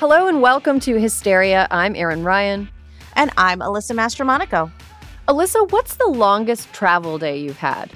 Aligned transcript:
Hello 0.00 0.28
and 0.28 0.40
welcome 0.40 0.80
to 0.80 0.98
Hysteria. 0.98 1.68
I'm 1.70 1.94
Erin 1.94 2.24
Ryan. 2.24 2.70
And 3.16 3.30
I'm 3.36 3.58
Alyssa 3.58 3.94
Mastromonaco. 3.94 4.72
Alyssa, 5.28 5.70
what's 5.72 5.96
the 5.96 6.06
longest 6.06 6.72
travel 6.72 7.18
day 7.18 7.36
you've 7.38 7.58
had? 7.58 7.90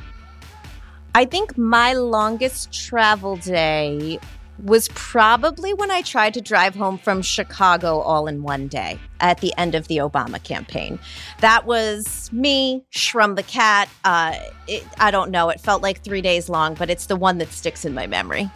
I 1.14 1.24
think 1.24 1.56
my 1.56 1.94
longest 1.94 2.74
travel 2.74 3.36
day 3.36 4.18
was 4.62 4.90
probably 4.90 5.72
when 5.72 5.90
I 5.90 6.02
tried 6.02 6.34
to 6.34 6.42
drive 6.42 6.74
home 6.74 6.98
from 6.98 7.22
Chicago 7.22 8.00
all 8.00 8.27
in 8.27 8.42
one 8.42 8.68
day 8.68 8.98
at 9.20 9.41
the 9.41 9.55
end 9.56 9.74
of 9.74 9.88
the 9.88 9.96
Obama 9.96 10.42
campaign. 10.42 10.98
That 11.41 11.64
was 11.64 12.30
me, 12.34 12.84
Shrum 12.92 13.34
the 13.34 13.42
cat. 13.42 13.88
Uh, 14.05 14.34
it, 14.68 14.86
I 14.98 15.10
don't 15.10 15.30
know. 15.30 15.48
It 15.48 15.58
felt 15.58 15.80
like 15.80 16.05
three 16.05 16.20
days 16.20 16.50
long, 16.50 16.74
but 16.74 16.91
it's 16.91 17.06
the 17.06 17.16
one 17.16 17.38
that 17.38 17.50
sticks 17.50 17.86
in 17.86 17.94
my 17.94 18.06
memory. 18.06 18.50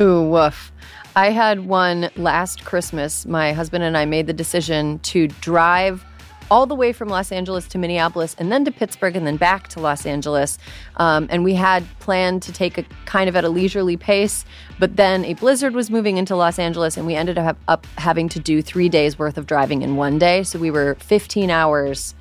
Ooh, 0.00 0.28
woof. 0.28 0.72
I 1.16 1.30
had 1.30 1.66
one 1.66 2.10
last 2.16 2.64
Christmas. 2.64 3.24
My 3.24 3.52
husband 3.52 3.84
and 3.84 3.96
I 3.96 4.04
made 4.04 4.26
the 4.26 4.32
decision 4.32 4.98
to 5.00 5.28
drive 5.28 6.04
all 6.50 6.66
the 6.66 6.74
way 6.74 6.92
from 6.92 7.08
Los 7.08 7.30
Angeles 7.30 7.68
to 7.68 7.78
Minneapolis 7.78 8.34
and 8.36 8.50
then 8.50 8.64
to 8.64 8.72
Pittsburgh 8.72 9.14
and 9.14 9.24
then 9.24 9.36
back 9.36 9.68
to 9.68 9.80
Los 9.80 10.06
Angeles. 10.06 10.58
Um, 10.96 11.28
and 11.30 11.44
we 11.44 11.54
had 11.54 11.84
planned 12.00 12.42
to 12.42 12.52
take 12.52 12.78
a 12.78 12.84
kind 13.04 13.28
of 13.28 13.36
at 13.36 13.44
a 13.44 13.48
leisurely 13.48 13.96
pace, 13.96 14.44
but 14.80 14.96
then 14.96 15.24
a 15.24 15.34
blizzard 15.34 15.72
was 15.72 15.88
moving 15.88 16.16
into 16.16 16.34
Los 16.34 16.58
Angeles 16.58 16.96
and 16.96 17.06
we 17.06 17.14
ended 17.14 17.38
up, 17.38 17.58
up 17.68 17.86
having 17.96 18.28
to 18.30 18.40
do 18.40 18.60
three 18.60 18.88
days 18.88 19.16
worth 19.16 19.38
of 19.38 19.46
driving 19.46 19.82
in 19.82 19.94
one 19.94 20.18
day. 20.18 20.42
So 20.42 20.58
we 20.58 20.72
were 20.72 20.96
15 20.96 21.48
hours 21.48 22.16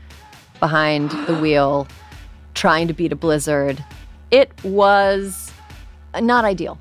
behind 0.59 1.09
the 1.25 1.35
wheel 1.35 1.87
trying 2.53 2.87
to 2.89 2.93
beat 2.93 3.11
a 3.11 3.15
blizzard. 3.15 3.83
It 4.29 4.51
was 4.63 5.51
not 6.21 6.45
ideal. 6.45 6.77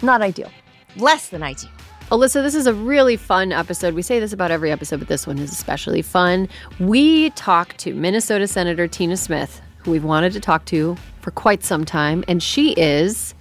Not 0.00 0.22
ideal 0.22 0.50
less 0.96 1.28
than 1.28 1.42
ideal. 1.42 1.70
Alyssa, 2.10 2.34
this 2.34 2.54
is 2.54 2.68
a 2.68 2.74
really 2.74 3.16
fun 3.16 3.50
episode. 3.50 3.94
We 3.94 4.02
say 4.02 4.20
this 4.20 4.32
about 4.32 4.52
every 4.52 4.70
episode, 4.70 5.00
but 5.00 5.08
this 5.08 5.26
one 5.26 5.38
is 5.38 5.50
especially 5.50 6.02
fun. 6.02 6.48
We 6.78 7.30
talk 7.30 7.76
to 7.78 7.94
Minnesota 7.94 8.46
Senator 8.46 8.86
Tina 8.86 9.16
Smith, 9.16 9.60
who 9.78 9.90
we've 9.90 10.04
wanted 10.04 10.32
to 10.34 10.40
talk 10.40 10.64
to 10.66 10.96
for 11.20 11.32
quite 11.32 11.64
some 11.64 11.84
time, 11.84 12.22
and 12.28 12.40
she 12.40 12.74
is 12.74 13.34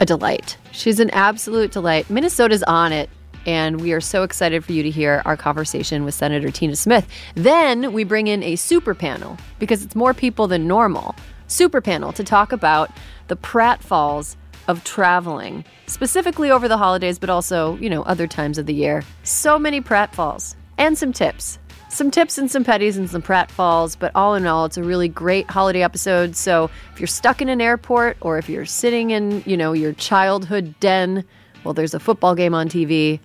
a 0.00 0.06
delight. 0.06 0.56
She's 0.72 0.98
an 0.98 1.10
absolute 1.10 1.70
delight. 1.70 2.10
Minnesota's 2.10 2.64
on 2.64 2.92
it, 2.92 3.08
and 3.46 3.80
we 3.80 3.92
are 3.92 4.00
so 4.00 4.24
excited 4.24 4.64
for 4.64 4.72
you 4.72 4.82
to 4.82 4.90
hear 4.90 5.22
our 5.24 5.36
conversation 5.36 6.04
with 6.04 6.14
Senator 6.14 6.50
Tina 6.50 6.74
Smith. 6.74 7.06
Then 7.36 7.92
we 7.92 8.02
bring 8.02 8.26
in 8.26 8.42
a 8.42 8.56
super 8.56 8.94
panel 8.94 9.38
because 9.60 9.84
it's 9.84 9.94
more 9.94 10.14
people 10.14 10.48
than 10.48 10.66
normal. 10.66 11.14
Super 11.46 11.80
panel 11.80 12.12
to 12.12 12.24
talk 12.24 12.50
about 12.50 12.90
the 13.28 13.36
pratfalls 13.36 14.34
of 14.68 14.84
traveling, 14.84 15.64
specifically 15.86 16.50
over 16.50 16.68
the 16.68 16.76
holidays, 16.76 17.18
but 17.18 17.30
also, 17.30 17.76
you 17.76 17.90
know, 17.90 18.02
other 18.02 18.26
times 18.26 18.58
of 18.58 18.66
the 18.66 18.74
year. 18.74 19.02
So 19.22 19.58
many 19.58 19.80
pratfalls 19.80 20.56
and 20.78 20.96
some 20.96 21.12
tips. 21.12 21.58
Some 21.88 22.10
tips 22.10 22.38
and 22.38 22.50
some 22.50 22.64
petties 22.64 22.96
and 22.96 23.08
some 23.08 23.22
pratfalls, 23.22 23.96
but 23.96 24.10
all 24.16 24.34
in 24.34 24.46
all, 24.46 24.64
it's 24.64 24.76
a 24.76 24.82
really 24.82 25.06
great 25.06 25.48
holiday 25.48 25.82
episode. 25.82 26.34
So 26.34 26.68
if 26.92 26.98
you're 26.98 27.06
stuck 27.06 27.40
in 27.40 27.48
an 27.48 27.60
airport 27.60 28.16
or 28.20 28.36
if 28.36 28.48
you're 28.48 28.66
sitting 28.66 29.10
in, 29.10 29.44
you 29.46 29.56
know, 29.56 29.72
your 29.72 29.92
childhood 29.92 30.74
den 30.80 31.24
while 31.62 31.72
there's 31.72 31.94
a 31.94 32.00
football 32.00 32.34
game 32.34 32.52
on 32.52 32.68
TV, 32.68 33.20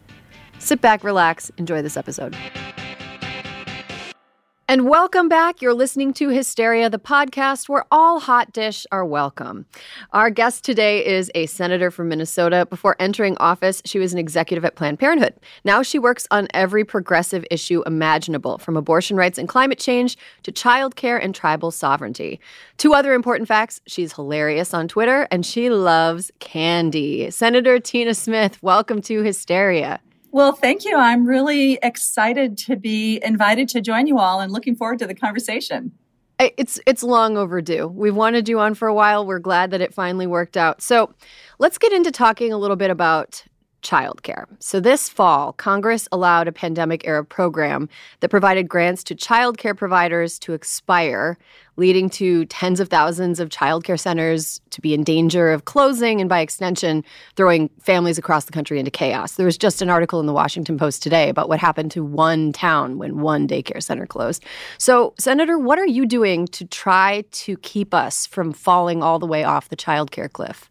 sit 0.59 0.81
back, 0.81 1.03
relax, 1.03 1.50
enjoy 1.58 1.81
this 1.81 1.97
episode. 1.97 2.38
And 4.69 4.88
welcome 4.88 5.28
back. 5.28 5.63
You're 5.63 5.74
listening 5.74 6.13
to 6.13 6.30
Hysteria, 6.30 6.91
the 6.91 7.00
podcast 7.00 7.68
where 7.69 7.85
all 7.90 8.19
hot 8.19 8.53
dish 8.53 8.85
are 8.91 9.03
welcome. 9.03 9.66
Our 10.13 10.30
guest 10.30 10.63
today 10.63 11.03
is 11.03 11.31
a 11.34 11.47
senator 11.47 11.90
from 11.90 12.07
Minnesota. 12.07 12.68
Before 12.69 12.96
entering 13.00 13.35
office, 13.40 13.81
she 13.84 13.97
was 13.97 14.13
an 14.13 14.19
executive 14.19 14.63
at 14.63 14.75
Planned 14.75 15.00
Parenthood. 15.00 15.34
Now 15.66 15.81
she 15.81 15.97
works 15.97 16.28
on 16.29 16.47
every 16.53 16.85
progressive 16.85 17.44
issue 17.50 17.81
imaginable, 17.88 18.59
from 18.59 18.78
abortion 18.78 19.18
rights 19.18 19.40
and 19.40 19.50
climate 19.50 19.79
change 19.79 20.19
to 20.44 20.52
childcare 20.52 21.19
and 21.19 21.34
tribal 21.34 21.72
sovereignty. 21.72 22.40
Two 22.78 22.94
other 22.94 23.16
important 23.16 23.47
facts 23.47 23.81
she's 23.88 24.13
hilarious 24.13 24.72
on 24.72 24.88
Twitter 24.88 25.28
and 25.31 25.47
she 25.47 25.72
loves 25.72 26.29
candy. 26.38 27.31
Senator 27.31 27.79
Tina 27.79 28.13
Smith, 28.13 28.62
welcome 28.62 29.02
to 29.02 29.24
Hysteria. 29.24 30.00
Well, 30.31 30.51
thank 30.51 30.85
you. 30.85 30.95
I'm 30.95 31.25
really 31.25 31.79
excited 31.81 32.57
to 32.59 32.75
be 32.75 33.19
invited 33.23 33.67
to 33.69 33.81
join 33.81 34.06
you 34.07 34.19
all 34.19 34.40
and 34.41 34.51
looking 34.51 34.75
forward 34.75 35.00
to 35.00 35.07
the 35.07 35.16
conversation. 35.16 35.91
It's 36.40 36.79
it's 36.85 37.03
long 37.03 37.35
overdue. 37.35 37.88
We've 37.88 38.16
wanted 38.16 38.47
you 38.47 38.59
on 38.59 38.73
for 38.73 38.88
a 38.88 38.94
while. 38.94 39.25
We're 39.25 39.40
glad 39.40 39.72
that 39.72 39.81
it 39.81 39.94
finally 39.94 40.25
worked 40.25 40.56
out. 40.56 40.81
So, 40.81 41.13
let's 41.57 41.78
get 41.78 41.91
into 41.91 42.12
talking 42.12 42.53
a 42.53 42.57
little 42.57 42.78
bit 42.78 42.90
about 42.90 43.44
childcare. 43.81 44.45
So, 44.59 44.79
this 44.79 45.09
fall, 45.09 45.53
Congress 45.53 46.07
allowed 46.12 46.47
a 46.47 46.51
pandemic 46.51 47.06
era 47.07 47.23
program 47.23 47.90
that 48.19 48.29
provided 48.29 48.67
grants 48.67 49.03
to 49.06 49.16
childcare 49.16 49.75
providers 49.75 50.40
to 50.40 50.53
expire, 50.53 51.38
leading 51.78 52.09
to 52.09 52.45
tens 52.45 52.79
of 52.79 52.90
thousands 52.90 53.40
of 53.40 53.50
childcare 53.50 54.00
centers 54.00 54.59
to 54.69 54.81
be 54.81 54.94
in 54.94 55.03
danger 55.03 55.51
of 55.51 55.66
closing 55.66 56.19
and, 56.19 56.29
by 56.29 56.41
extension, 56.41 57.03
throwing 57.35 57.69
families 57.79 58.17
across 58.17 58.45
the 58.45 58.51
country 58.51 58.79
into 58.79 58.91
chaos. 58.91 59.35
There 59.35 59.45
was 59.45 59.57
just 59.57 59.81
an 59.81 59.90
article 59.90 60.19
in 60.19 60.25
the 60.25 60.34
Washington 60.34 60.78
Post 60.78 61.01
today 61.01 61.29
about 61.29 61.50
what 61.50 61.59
happened 61.59 61.91
to 61.91 62.03
one 62.03 62.51
town 62.51 62.97
when 62.97 63.22
one 63.22 63.47
daycare 63.47 63.81
center 63.81 64.06
closed. 64.06 64.44
So, 64.78 65.13
Senator, 65.17 65.57
what 65.57 65.79
are 65.79 65.88
you 65.88 66.06
doing 66.06 66.47
to 66.47 66.66
try 66.66 67.23
to 67.31 67.57
keep 67.57 67.94
us 67.94 68.25
from 68.25 68.53
falling 68.53 69.01
all 69.01 69.19
the 69.19 69.25
way 69.25 69.44
off 69.44 69.69
the 69.69 69.78
childcare 69.78 70.31
cliff? 70.31 70.69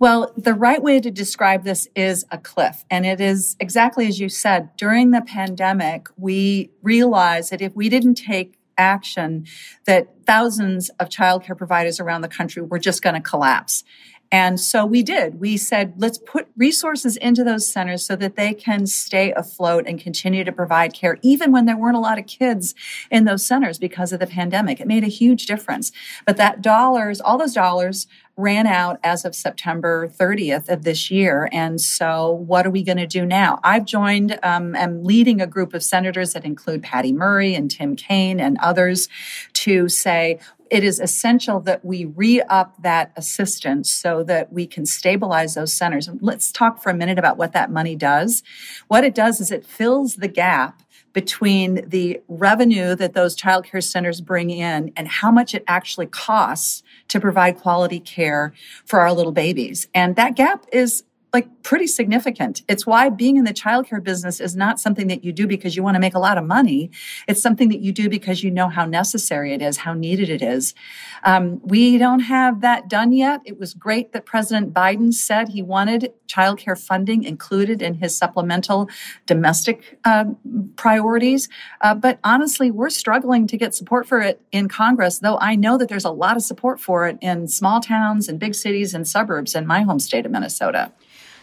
Well, 0.00 0.32
the 0.34 0.54
right 0.54 0.82
way 0.82 0.98
to 0.98 1.10
describe 1.10 1.62
this 1.62 1.86
is 1.94 2.24
a 2.30 2.38
cliff. 2.38 2.86
And 2.90 3.04
it 3.04 3.20
is 3.20 3.54
exactly 3.60 4.08
as 4.08 4.18
you 4.18 4.30
said. 4.30 4.74
During 4.76 5.10
the 5.10 5.20
pandemic, 5.20 6.08
we 6.16 6.70
realized 6.82 7.52
that 7.52 7.60
if 7.60 7.76
we 7.76 7.90
didn't 7.90 8.14
take 8.14 8.54
action, 8.78 9.44
that 9.84 10.08
thousands 10.24 10.88
of 11.00 11.10
childcare 11.10 11.56
providers 11.56 12.00
around 12.00 12.22
the 12.22 12.28
country 12.28 12.62
were 12.62 12.78
just 12.78 13.02
going 13.02 13.14
to 13.14 13.20
collapse. 13.20 13.84
And 14.32 14.60
so 14.60 14.86
we 14.86 15.02
did. 15.02 15.40
We 15.40 15.56
said, 15.56 15.94
let's 15.96 16.18
put 16.18 16.46
resources 16.56 17.16
into 17.16 17.42
those 17.42 17.70
centers 17.70 18.04
so 18.06 18.14
that 18.16 18.36
they 18.36 18.54
can 18.54 18.86
stay 18.86 19.32
afloat 19.32 19.84
and 19.86 20.00
continue 20.00 20.44
to 20.44 20.52
provide 20.52 20.94
care, 20.94 21.18
even 21.22 21.50
when 21.50 21.66
there 21.66 21.76
weren't 21.76 21.96
a 21.96 22.00
lot 22.00 22.18
of 22.18 22.26
kids 22.26 22.74
in 23.10 23.24
those 23.24 23.44
centers 23.44 23.78
because 23.78 24.12
of 24.12 24.20
the 24.20 24.26
pandemic. 24.26 24.80
It 24.80 24.86
made 24.86 25.02
a 25.02 25.08
huge 25.08 25.46
difference. 25.46 25.90
But 26.26 26.36
that 26.36 26.62
dollars, 26.62 27.20
all 27.20 27.38
those 27.38 27.54
dollars 27.54 28.06
ran 28.36 28.66
out 28.66 28.98
as 29.04 29.24
of 29.24 29.34
September 29.34 30.08
30th 30.08 30.68
of 30.68 30.82
this 30.82 31.10
year. 31.10 31.48
And 31.52 31.80
so, 31.80 32.30
what 32.30 32.66
are 32.66 32.70
we 32.70 32.82
going 32.82 32.98
to 32.98 33.06
do 33.06 33.26
now? 33.26 33.58
I've 33.62 33.84
joined, 33.84 34.38
um, 34.42 34.74
am 34.76 35.04
leading 35.04 35.40
a 35.40 35.46
group 35.46 35.74
of 35.74 35.82
senators 35.82 36.32
that 36.32 36.44
include 36.44 36.82
Patty 36.82 37.12
Murray 37.12 37.54
and 37.54 37.70
Tim 37.70 37.96
Kaine 37.96 38.40
and 38.40 38.56
others 38.58 39.08
to 39.54 39.88
say, 39.88 40.38
it 40.70 40.84
is 40.84 41.00
essential 41.00 41.60
that 41.60 41.84
we 41.84 42.04
re 42.04 42.40
up 42.42 42.80
that 42.82 43.12
assistance 43.16 43.90
so 43.90 44.22
that 44.24 44.52
we 44.52 44.66
can 44.66 44.86
stabilize 44.86 45.54
those 45.54 45.72
centers. 45.72 46.08
Let's 46.20 46.52
talk 46.52 46.82
for 46.82 46.90
a 46.90 46.94
minute 46.94 47.18
about 47.18 47.36
what 47.36 47.52
that 47.52 47.70
money 47.70 47.96
does. 47.96 48.42
What 48.88 49.04
it 49.04 49.14
does 49.14 49.40
is 49.40 49.50
it 49.50 49.66
fills 49.66 50.16
the 50.16 50.28
gap 50.28 50.82
between 51.12 51.88
the 51.88 52.20
revenue 52.28 52.94
that 52.94 53.14
those 53.14 53.36
childcare 53.36 53.82
centers 53.82 54.20
bring 54.20 54.50
in 54.50 54.92
and 54.96 55.08
how 55.08 55.30
much 55.30 55.54
it 55.54 55.64
actually 55.66 56.06
costs 56.06 56.84
to 57.08 57.20
provide 57.20 57.58
quality 57.58 57.98
care 57.98 58.52
for 58.84 59.00
our 59.00 59.12
little 59.12 59.32
babies. 59.32 59.88
And 59.92 60.14
that 60.16 60.36
gap 60.36 60.66
is 60.72 61.02
like 61.32 61.62
pretty 61.62 61.86
significant. 61.86 62.62
It's 62.68 62.86
why 62.86 63.08
being 63.08 63.36
in 63.36 63.44
the 63.44 63.54
childcare 63.54 64.02
business 64.02 64.40
is 64.40 64.56
not 64.56 64.80
something 64.80 65.06
that 65.06 65.24
you 65.24 65.32
do 65.32 65.46
because 65.46 65.76
you 65.76 65.82
want 65.82 65.94
to 65.94 66.00
make 66.00 66.14
a 66.14 66.18
lot 66.18 66.38
of 66.38 66.44
money. 66.44 66.90
It's 67.28 67.40
something 67.40 67.68
that 67.68 67.80
you 67.80 67.92
do 67.92 68.08
because 68.08 68.42
you 68.42 68.50
know 68.50 68.68
how 68.68 68.84
necessary 68.84 69.52
it 69.52 69.62
is, 69.62 69.76
how 69.76 69.94
needed 69.94 70.28
it 70.28 70.42
is. 70.42 70.74
Um, 71.22 71.60
we 71.62 71.98
don't 71.98 72.20
have 72.20 72.62
that 72.62 72.88
done 72.88 73.12
yet. 73.12 73.40
It 73.44 73.58
was 73.58 73.74
great 73.74 74.12
that 74.12 74.26
President 74.26 74.74
Biden 74.74 75.14
said 75.14 75.48
he 75.48 75.62
wanted 75.62 76.12
childcare 76.26 76.78
funding 76.78 77.22
included 77.24 77.82
in 77.82 77.94
his 77.94 78.16
supplemental 78.16 78.88
domestic 79.26 79.98
uh, 80.04 80.24
priorities. 80.76 81.48
Uh, 81.80 81.94
but 81.94 82.18
honestly, 82.24 82.70
we're 82.70 82.90
struggling 82.90 83.46
to 83.46 83.56
get 83.56 83.74
support 83.74 84.06
for 84.06 84.20
it 84.20 84.40
in 84.50 84.68
Congress, 84.68 85.18
though 85.20 85.38
I 85.38 85.54
know 85.54 85.78
that 85.78 85.88
there's 85.88 86.04
a 86.04 86.10
lot 86.10 86.36
of 86.36 86.42
support 86.42 86.80
for 86.80 87.06
it 87.06 87.18
in 87.20 87.46
small 87.48 87.80
towns 87.80 88.28
and 88.28 88.38
big 88.38 88.54
cities 88.54 88.94
and 88.94 89.06
suburbs 89.06 89.54
in 89.54 89.66
my 89.66 89.82
home 89.82 89.98
state 89.98 90.26
of 90.26 90.32
Minnesota. 90.32 90.92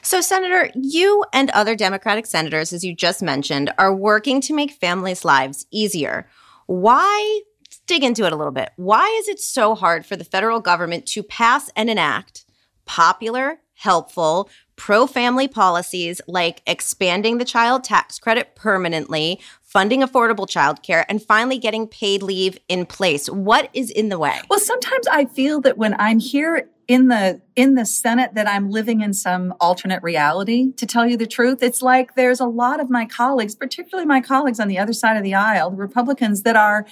So, 0.02 0.22
Senator, 0.22 0.70
you 0.76 1.26
and 1.34 1.50
other 1.50 1.76
Democratic 1.76 2.26
senators, 2.26 2.72
as 2.72 2.84
you 2.84 2.96
just 2.96 3.22
mentioned, 3.22 3.74
are 3.78 3.94
working 3.94 4.40
to 4.42 4.54
make 4.54 4.72
families' 4.72 5.26
lives 5.26 5.66
easier. 5.72 6.28
Why? 6.66 7.42
Dig 7.88 8.04
into 8.04 8.26
it 8.26 8.34
a 8.34 8.36
little 8.36 8.52
bit. 8.52 8.72
Why 8.76 9.08
is 9.20 9.28
it 9.28 9.40
so 9.40 9.76
hard 9.76 10.06
for 10.06 10.16
the 10.16 10.24
federal 10.24 10.60
government 10.60 11.06
to 11.08 11.24
pass 11.24 11.70
and 11.76 11.90
enact 11.90 12.46
popular, 12.86 13.60
helpful, 13.76 14.50
pro 14.76 15.08
family 15.08 15.48
policies 15.48 16.22
like 16.28 16.62
expanding 16.68 17.38
the 17.38 17.46
child 17.46 17.84
tax 17.84 18.20
credit 18.20 18.56
permanently, 18.56 19.40
funding 19.62 20.02
affordable 20.02 20.48
childcare, 20.48 21.06
and 21.10 21.22
finally 21.22 21.58
getting 21.58 21.88
paid 21.88 22.24
leave 22.24 22.58
in 22.68 22.86
place? 22.86 23.30
What 23.30 23.70
is 23.74 23.90
in 23.90 24.10
the 24.10 24.20
way? 24.20 24.40
Well, 24.50 24.60
sometimes 24.60 25.08
I 25.08 25.26
feel 25.26 25.62
that 25.62 25.78
when 25.78 25.96
I'm 26.00 26.20
here 26.20 26.70
in 26.88 27.08
the 27.08 27.42
in 27.56 27.76
the 27.76 27.86
senate 27.86 28.34
that 28.34 28.48
i'm 28.48 28.70
living 28.70 29.02
in 29.02 29.14
some 29.14 29.54
alternate 29.60 30.02
reality 30.02 30.72
to 30.74 30.86
tell 30.86 31.06
you 31.06 31.18
the 31.18 31.28
truth 31.28 31.62
it's 31.62 31.82
like 31.82 32.16
there's 32.16 32.40
a 32.40 32.46
lot 32.46 32.80
of 32.80 32.90
my 32.90 33.06
colleagues 33.06 33.56
particularly 33.56 34.06
my 34.06 34.22
colleagues 34.22 34.60
on 34.60 34.68
the 34.68 34.78
other 34.78 34.94
side 34.94 35.18
of 35.18 35.24
the 35.24 35.34
aisle 35.34 35.70
the 35.70 35.78
republicans 35.78 36.44
that 36.44 36.56
are 36.56 36.86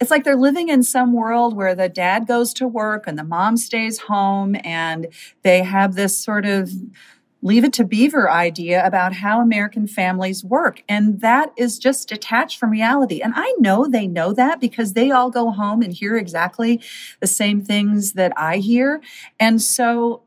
it's 0.00 0.10
like 0.10 0.24
they're 0.24 0.34
living 0.34 0.68
in 0.68 0.82
some 0.82 1.12
world 1.12 1.54
where 1.54 1.76
the 1.76 1.88
dad 1.88 2.26
goes 2.26 2.52
to 2.54 2.66
work 2.66 3.04
and 3.06 3.18
the 3.18 3.24
mom 3.24 3.56
stays 3.56 3.98
home 3.98 4.56
and 4.64 5.06
they 5.42 5.62
have 5.62 5.94
this 5.94 6.16
sort 6.16 6.44
of 6.44 6.70
leave 7.42 7.64
it 7.64 7.72
to 7.72 7.84
beaver 7.84 8.30
idea 8.30 8.84
about 8.86 9.12
how 9.12 9.40
American 9.40 9.86
families 9.86 10.44
work. 10.44 10.82
And 10.88 11.20
that 11.20 11.52
is 11.56 11.78
just 11.78 12.08
detached 12.08 12.58
from 12.58 12.70
reality. 12.70 13.20
And 13.20 13.32
I 13.36 13.52
know 13.58 13.86
they 13.86 14.06
know 14.06 14.32
that 14.32 14.60
because 14.60 14.92
they 14.92 15.10
all 15.10 15.28
go 15.28 15.50
home 15.50 15.82
and 15.82 15.92
hear 15.92 16.16
exactly 16.16 16.80
the 17.20 17.26
same 17.26 17.60
things 17.60 18.12
that 18.12 18.32
I 18.36 18.58
hear. 18.58 19.02
And 19.40 19.60
so 19.60 20.22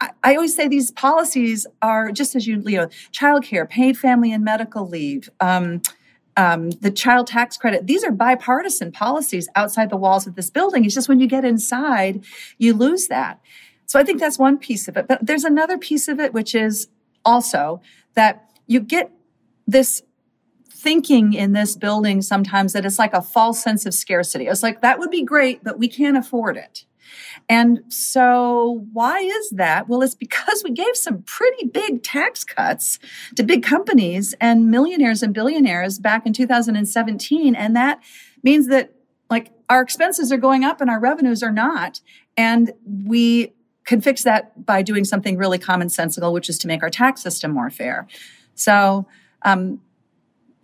I, 0.00 0.10
I 0.22 0.34
always 0.34 0.54
say 0.54 0.68
these 0.68 0.90
policies 0.90 1.66
are 1.80 2.12
just 2.12 2.36
as 2.36 2.46
you, 2.46 2.58
know, 2.58 2.88
childcare, 3.12 3.68
paid 3.68 3.96
family 3.96 4.30
and 4.30 4.44
medical 4.44 4.86
leave, 4.86 5.30
um, 5.40 5.80
um, 6.36 6.70
the 6.70 6.90
child 6.90 7.26
tax 7.26 7.56
credit. 7.56 7.86
These 7.86 8.04
are 8.04 8.12
bipartisan 8.12 8.92
policies 8.92 9.48
outside 9.56 9.88
the 9.88 9.96
walls 9.96 10.26
of 10.26 10.34
this 10.34 10.50
building. 10.50 10.84
It's 10.84 10.94
just 10.94 11.08
when 11.08 11.18
you 11.18 11.26
get 11.26 11.46
inside, 11.46 12.24
you 12.58 12.74
lose 12.74 13.08
that. 13.08 13.40
So 13.86 13.98
I 13.98 14.04
think 14.04 14.20
that's 14.20 14.38
one 14.38 14.58
piece 14.58 14.88
of 14.88 14.96
it. 14.96 15.08
But 15.08 15.24
there's 15.24 15.44
another 15.44 15.78
piece 15.78 16.08
of 16.08 16.20
it, 16.20 16.32
which 16.32 16.54
is 16.54 16.88
also 17.24 17.80
that 18.14 18.50
you 18.66 18.80
get 18.80 19.10
this 19.66 20.02
thinking 20.70 21.32
in 21.32 21.52
this 21.52 21.74
building 21.74 22.22
sometimes 22.22 22.72
that 22.72 22.84
it's 22.84 22.98
like 22.98 23.14
a 23.14 23.22
false 23.22 23.62
sense 23.62 23.86
of 23.86 23.94
scarcity. 23.94 24.46
It's 24.46 24.62
like, 24.62 24.82
that 24.82 24.98
would 24.98 25.10
be 25.10 25.22
great, 25.22 25.64
but 25.64 25.78
we 25.78 25.88
can't 25.88 26.16
afford 26.16 26.56
it. 26.56 26.84
And 27.48 27.80
so, 27.88 28.84
why 28.92 29.20
is 29.20 29.50
that? 29.50 29.88
Well, 29.88 30.02
it's 30.02 30.14
because 30.14 30.62
we 30.64 30.72
gave 30.72 30.96
some 30.96 31.22
pretty 31.22 31.66
big 31.66 32.02
tax 32.02 32.44
cuts 32.44 32.98
to 33.36 33.42
big 33.42 33.62
companies 33.62 34.34
and 34.40 34.70
millionaires 34.70 35.22
and 35.22 35.32
billionaires 35.32 35.98
back 35.98 36.26
in 36.26 36.32
2017. 36.32 37.54
And 37.54 37.76
that 37.76 38.02
means 38.42 38.66
that, 38.68 38.92
like, 39.30 39.52
our 39.68 39.82
expenses 39.82 40.32
are 40.32 40.36
going 40.36 40.64
up 40.64 40.80
and 40.80 40.90
our 40.90 41.00
revenues 41.00 41.42
are 41.42 41.52
not. 41.52 42.00
And 42.36 42.72
we 42.84 43.52
could 43.86 44.04
fix 44.04 44.24
that 44.24 44.66
by 44.66 44.82
doing 44.82 45.04
something 45.04 45.36
really 45.36 45.58
commonsensical, 45.58 46.32
which 46.32 46.48
is 46.48 46.58
to 46.58 46.66
make 46.66 46.82
our 46.82 46.90
tax 46.90 47.22
system 47.22 47.52
more 47.52 47.70
fair. 47.70 48.06
So 48.54 49.06
um, 49.42 49.80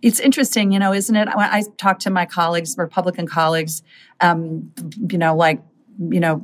it's 0.01 0.19
interesting, 0.19 0.71
you 0.71 0.79
know, 0.79 0.93
isn't 0.93 1.15
it? 1.15 1.27
When 1.33 1.49
I 1.49 1.63
talk 1.77 1.99
to 1.99 2.09
my 2.09 2.25
colleagues, 2.25 2.75
Republican 2.77 3.27
colleagues, 3.27 3.81
um, 4.19 4.71
you 5.09 5.17
know, 5.17 5.35
like, 5.35 5.61
you 5.97 6.19
know, 6.19 6.43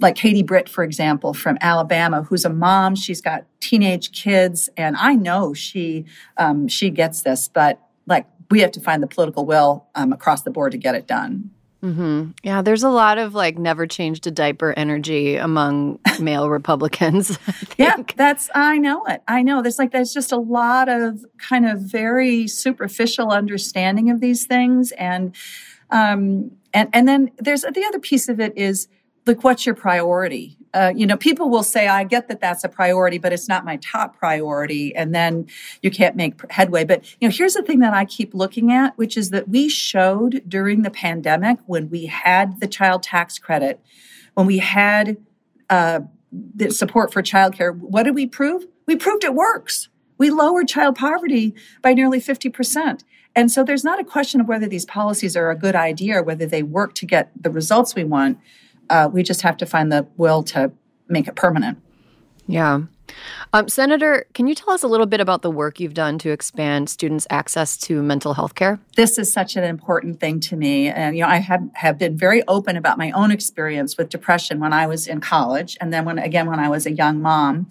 like 0.00 0.14
Katie 0.14 0.42
Britt, 0.42 0.68
for 0.68 0.84
example, 0.84 1.34
from 1.34 1.58
Alabama, 1.60 2.22
who's 2.22 2.44
a 2.44 2.50
mom. 2.50 2.94
She's 2.94 3.20
got 3.20 3.44
teenage 3.60 4.12
kids, 4.12 4.68
and 4.76 4.96
I 4.96 5.14
know 5.14 5.54
she 5.54 6.04
um, 6.36 6.68
she 6.68 6.90
gets 6.90 7.22
this, 7.22 7.48
but 7.48 7.80
like 8.06 8.26
we 8.50 8.60
have 8.60 8.72
to 8.72 8.80
find 8.80 9.02
the 9.02 9.06
political 9.06 9.44
will 9.44 9.86
um, 9.94 10.12
across 10.12 10.42
the 10.42 10.50
board 10.50 10.72
to 10.72 10.78
get 10.78 10.94
it 10.94 11.06
done. 11.06 11.50
Mm-hmm. 11.84 12.30
Yeah, 12.42 12.62
there's 12.62 12.82
a 12.82 12.88
lot 12.88 13.18
of 13.18 13.34
like 13.34 13.58
never 13.58 13.86
changed 13.86 14.26
a 14.26 14.30
diaper 14.30 14.72
energy 14.74 15.36
among 15.36 15.98
male 16.18 16.48
Republicans. 16.48 17.38
yeah, 17.76 17.96
that's 18.16 18.48
I 18.54 18.78
know 18.78 19.04
it. 19.04 19.22
I 19.28 19.42
know. 19.42 19.60
There's 19.60 19.78
like 19.78 19.92
there's 19.92 20.14
just 20.14 20.32
a 20.32 20.38
lot 20.38 20.88
of 20.88 21.26
kind 21.36 21.66
of 21.66 21.80
very 21.80 22.48
superficial 22.48 23.30
understanding 23.30 24.10
of 24.10 24.22
these 24.22 24.46
things, 24.46 24.92
and 24.92 25.36
um, 25.90 26.52
and 26.72 26.88
and 26.94 27.06
then 27.06 27.30
there's 27.36 27.62
the 27.62 27.84
other 27.86 27.98
piece 27.98 28.30
of 28.30 28.40
it 28.40 28.56
is 28.56 28.88
like 29.26 29.44
what's 29.44 29.66
your 29.66 29.74
priority 29.74 30.56
uh, 30.74 30.92
you 30.94 31.06
know, 31.06 31.16
people 31.16 31.48
will 31.48 31.62
say, 31.62 31.86
I 31.86 32.02
get 32.02 32.26
that 32.28 32.40
that's 32.40 32.64
a 32.64 32.68
priority, 32.68 33.18
but 33.18 33.32
it's 33.32 33.48
not 33.48 33.64
my 33.64 33.76
top 33.76 34.18
priority. 34.18 34.94
And 34.96 35.14
then 35.14 35.46
you 35.82 35.90
can't 35.90 36.16
make 36.16 36.50
headway. 36.50 36.84
But, 36.84 37.04
you 37.20 37.28
know, 37.28 37.34
here's 37.34 37.54
the 37.54 37.62
thing 37.62 37.78
that 37.78 37.94
I 37.94 38.04
keep 38.04 38.34
looking 38.34 38.72
at, 38.72 38.98
which 38.98 39.16
is 39.16 39.30
that 39.30 39.48
we 39.48 39.68
showed 39.68 40.42
during 40.48 40.82
the 40.82 40.90
pandemic 40.90 41.58
when 41.66 41.88
we 41.90 42.06
had 42.06 42.58
the 42.58 42.66
child 42.66 43.04
tax 43.04 43.38
credit, 43.38 43.80
when 44.34 44.46
we 44.46 44.58
had 44.58 45.16
uh, 45.70 46.00
the 46.32 46.70
support 46.72 47.12
for 47.12 47.22
childcare, 47.22 47.78
what 47.78 48.02
did 48.02 48.16
we 48.16 48.26
prove? 48.26 48.64
We 48.86 48.96
proved 48.96 49.22
it 49.22 49.34
works. 49.34 49.88
We 50.18 50.30
lowered 50.30 50.66
child 50.66 50.96
poverty 50.96 51.54
by 51.82 51.94
nearly 51.94 52.20
50%. 52.20 53.04
And 53.36 53.50
so 53.50 53.64
there's 53.64 53.84
not 53.84 54.00
a 54.00 54.04
question 54.04 54.40
of 54.40 54.48
whether 54.48 54.66
these 54.66 54.84
policies 54.84 55.36
are 55.36 55.50
a 55.50 55.56
good 55.56 55.74
idea 55.74 56.18
or 56.18 56.22
whether 56.22 56.46
they 56.46 56.62
work 56.62 56.94
to 56.96 57.06
get 57.06 57.30
the 57.40 57.50
results 57.50 57.94
we 57.94 58.04
want. 58.04 58.38
Uh, 58.90 59.08
we 59.12 59.22
just 59.22 59.42
have 59.42 59.56
to 59.58 59.66
find 59.66 59.90
the 59.90 60.06
will 60.16 60.42
to 60.44 60.72
make 61.08 61.28
it 61.28 61.36
permanent. 61.36 61.78
Yeah. 62.46 62.82
Um, 63.52 63.68
Senator, 63.68 64.26
can 64.34 64.46
you 64.46 64.54
tell 64.54 64.70
us 64.74 64.82
a 64.82 64.88
little 64.88 65.06
bit 65.06 65.20
about 65.20 65.42
the 65.42 65.50
work 65.50 65.78
you've 65.78 65.94
done 65.94 66.18
to 66.18 66.30
expand 66.30 66.90
students' 66.90 67.26
access 67.30 67.76
to 67.78 68.02
mental 68.02 68.34
health 68.34 68.54
care? 68.54 68.80
This 68.96 69.18
is 69.18 69.32
such 69.32 69.56
an 69.56 69.64
important 69.64 70.20
thing 70.20 70.40
to 70.40 70.56
me. 70.56 70.88
And, 70.88 71.16
you 71.16 71.22
know, 71.22 71.28
I 71.28 71.36
have, 71.36 71.62
have 71.74 71.98
been 71.98 72.16
very 72.16 72.42
open 72.48 72.76
about 72.76 72.98
my 72.98 73.10
own 73.12 73.30
experience 73.30 73.96
with 73.96 74.08
depression 74.08 74.58
when 74.58 74.72
I 74.72 74.86
was 74.86 75.06
in 75.06 75.20
college. 75.20 75.76
And 75.80 75.92
then 75.92 76.04
when, 76.04 76.18
again, 76.18 76.46
when 76.46 76.58
I 76.58 76.68
was 76.68 76.86
a 76.86 76.92
young 76.92 77.20
mom, 77.20 77.68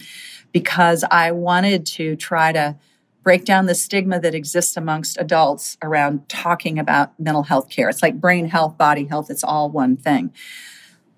because 0.52 1.04
I 1.12 1.32
wanted 1.32 1.86
to 1.88 2.16
try 2.16 2.52
to 2.54 2.78
break 3.24 3.46
down 3.46 3.66
the 3.66 3.76
stigma 3.76 4.20
that 4.20 4.36
exists 4.36 4.78
amongst 4.78 5.18
adults 5.18 5.78
around 5.82 6.28
talking 6.30 6.78
about 6.78 7.18
mental 7.20 7.44
health 7.44 7.70
care. 7.70 7.90
It's 7.90 8.04
like 8.04 8.20
brain 8.20 8.48
health, 8.50 8.78
body 8.78 9.06
health, 9.06 9.30
it's 9.30 9.44
all 9.44 9.70
one 9.70 9.96
thing. 9.98 10.34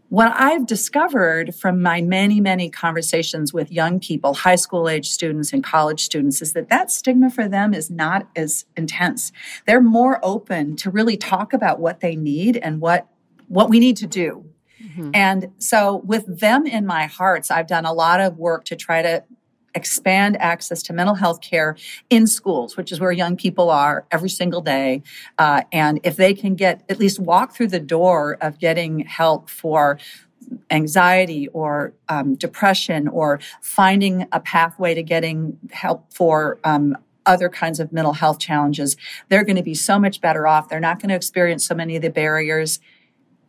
What 0.10 0.34
I've 0.36 0.68
discovered 0.68 1.56
from 1.56 1.82
my 1.82 2.00
many, 2.02 2.40
many 2.40 2.70
conversations 2.70 3.54
with 3.54 3.72
young 3.72 4.00
people, 4.00 4.34
high 4.34 4.56
school 4.56 4.88
age 4.88 5.10
students 5.10 5.52
and 5.52 5.64
college 5.64 6.04
students, 6.04 6.42
is 6.42 6.54
that 6.54 6.70
that 6.70 6.92
stigma 6.92 7.30
for 7.30 7.48
them 7.48 7.74
is 7.74 7.90
not 7.90 8.28
as 8.36 8.66
intense. 8.78 9.32
They're 9.66 9.82
more 9.82 10.20
open 10.24 10.76
to 10.78 10.92
really 10.92 11.18
talk 11.18 11.54
about 11.54 11.80
what 11.80 12.02
they 12.02 12.16
need 12.16 12.58
and 12.58 12.80
what, 12.82 13.08
what 13.48 13.70
we 13.70 13.80
need 13.80 13.98
to 13.98 14.08
do. 14.08 14.46
Mm-hmm. 14.84 15.12
And 15.14 15.52
so 15.58 15.98
with 16.06 16.40
them 16.40 16.68
in 16.68 16.86
my 16.86 17.06
hearts, 17.06 17.50
I've 17.50 17.68
done 17.68 17.86
a 17.86 17.94
lot 17.94 18.20
of 18.20 18.38
work 18.38 18.66
to 18.66 18.76
try 18.76 19.02
to 19.02 19.24
expand 19.76 20.38
access 20.42 20.82
to 20.84 20.94
mental 20.94 21.16
health 21.16 21.42
care 21.42 21.76
in 22.10 22.26
schools, 22.26 22.78
which 22.78 22.92
is 22.92 23.00
where 23.00 23.12
young 23.12 23.36
people 23.36 23.70
are 23.70 24.06
every 24.12 24.30
single 24.30 24.62
day. 24.62 25.04
Uh, 25.38 25.62
and 25.72 26.00
if 26.04 26.16
they 26.16 26.34
can 26.34 26.56
get 26.56 26.84
at 26.90 27.00
least 27.00 27.20
walk 27.20 27.54
through 27.54 27.68
the 27.68 27.80
door 27.80 28.38
of 28.42 28.60
getting 28.60 29.00
help 29.00 29.50
for 29.50 30.00
anxiety 30.70 31.48
or 31.50 31.94
um, 32.10 32.36
depression 32.36 33.08
or 33.08 33.40
finding 33.62 34.28
a 34.32 34.40
pathway 34.40 34.94
to 34.94 35.04
getting 35.04 35.58
help 35.72 36.12
for 36.14 36.60
um, 36.64 36.96
other 37.26 37.50
kinds 37.50 37.80
of 37.80 37.92
mental 37.92 38.14
health 38.14 38.40
challenges, 38.40 38.96
they're 39.30 39.44
going 39.44 39.56
to 39.56 39.64
be 39.64 39.74
so 39.74 40.00
much 40.00 40.22
better 40.22 40.48
off. 40.48 40.70
They're 40.70 40.80
not 40.80 41.00
going 41.00 41.10
to 41.10 41.16
experience 41.16 41.66
so 41.66 41.76
many 41.76 41.96
of 41.96 42.02
the 42.02 42.10
barriers 42.10 42.80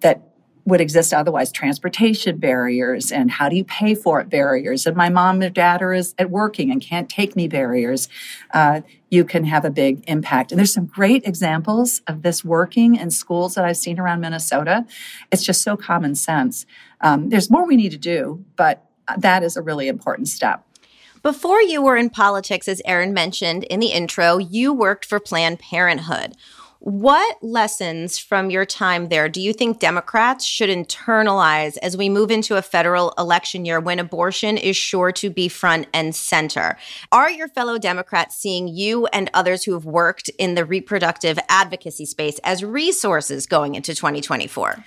that 0.01 0.23
would 0.67 0.81
exist 0.81 1.15
otherwise. 1.15 1.51
Transportation 1.51 2.37
barriers 2.39 3.11
and 3.11 3.31
how 3.31 3.49
do 3.49 3.57
you 3.57 3.65
pay 3.65 3.95
for 3.95 4.21
it 4.21 4.29
barriers. 4.29 4.85
And 4.85 4.97
my 4.97 5.09
mom 5.09 5.41
or 5.41 5.49
dad 5.49 5.81
are 5.81 5.95
is 5.95 6.15
at 6.19 6.31
working 6.31 6.71
and 6.71 6.83
can't 6.83 7.09
take 7.09 7.37
me 7.37 7.49
barriers. 7.49 8.09
Uh, 8.53 8.83
you 9.09 9.25
can 9.25 9.45
have 9.45 9.65
a 9.65 9.71
big 9.71 10.03
impact. 10.09 10.51
And 10.51 10.59
there's 10.59 10.75
some 10.75 10.87
great 10.87 11.25
examples 11.25 12.03
of 12.09 12.23
this 12.23 12.45
working 12.45 12.97
in 12.97 13.11
schools 13.11 13.55
that 13.55 13.65
i've 13.65 13.77
seen 13.77 13.99
around 14.01 14.21
minnesota. 14.21 14.85
It's 15.31 15.45
just 15.45 15.63
so 15.63 15.77
common 15.77 16.15
sense. 16.15 16.67
Um, 17.01 17.29
there's 17.29 17.51
more 17.51 17.67
we 17.67 17.77
need 17.77 17.93
to 17.93 17.99
do 17.99 18.45
but 18.57 18.83
that 19.19 19.43
is 19.43 19.57
a 19.57 19.63
really 19.63 19.89
important 19.89 20.29
step. 20.29 20.67
Before 21.23 21.61
you 21.61 21.83
were 21.83 21.97
in 21.97 22.11
politics, 22.11 22.69
as 22.69 22.81
Erin 22.85 23.13
mentioned 23.13 23.65
in 23.65 23.81
the 23.81 23.89
intro, 23.89 24.39
you 24.39 24.73
worked 24.73 25.05
for 25.05 25.19
Planned 25.19 25.59
Parenthood. 25.59 26.37
What 26.87 27.43
lessons 27.43 28.17
from 28.17 28.49
your 28.49 28.65
time 28.65 29.09
there 29.09 29.29
do 29.29 29.41
you 29.41 29.53
think 29.53 29.81
Democrats 29.81 30.45
should 30.45 30.71
internalize 30.71 31.77
as 31.83 31.97
we 31.97 32.09
move 32.09 32.31
into 32.31 32.55
a 32.55 32.63
federal 32.63 33.13
election 33.19 33.65
year 33.65 33.81
when 33.81 33.99
abortion 33.99 34.57
is 34.57 34.77
sure 34.77 35.11
to 35.11 35.29
be 35.29 35.49
front 35.49 35.89
and 35.93 36.15
center? 36.15 36.79
Are 37.11 37.29
your 37.29 37.49
fellow 37.49 37.77
Democrats 37.79 38.37
seeing 38.37 38.69
you 38.69 39.07
and 39.07 39.29
others 39.35 39.65
who 39.65 39.73
have 39.73 39.85
worked 39.85 40.29
in 40.39 40.55
the 40.55 40.65
reproductive 40.65 41.41
advocacy 41.49 42.07
space 42.07 42.39
as 42.45 42.63
resources 42.63 43.49
going 43.49 43.75
into 43.75 43.93
2024? 43.93 44.85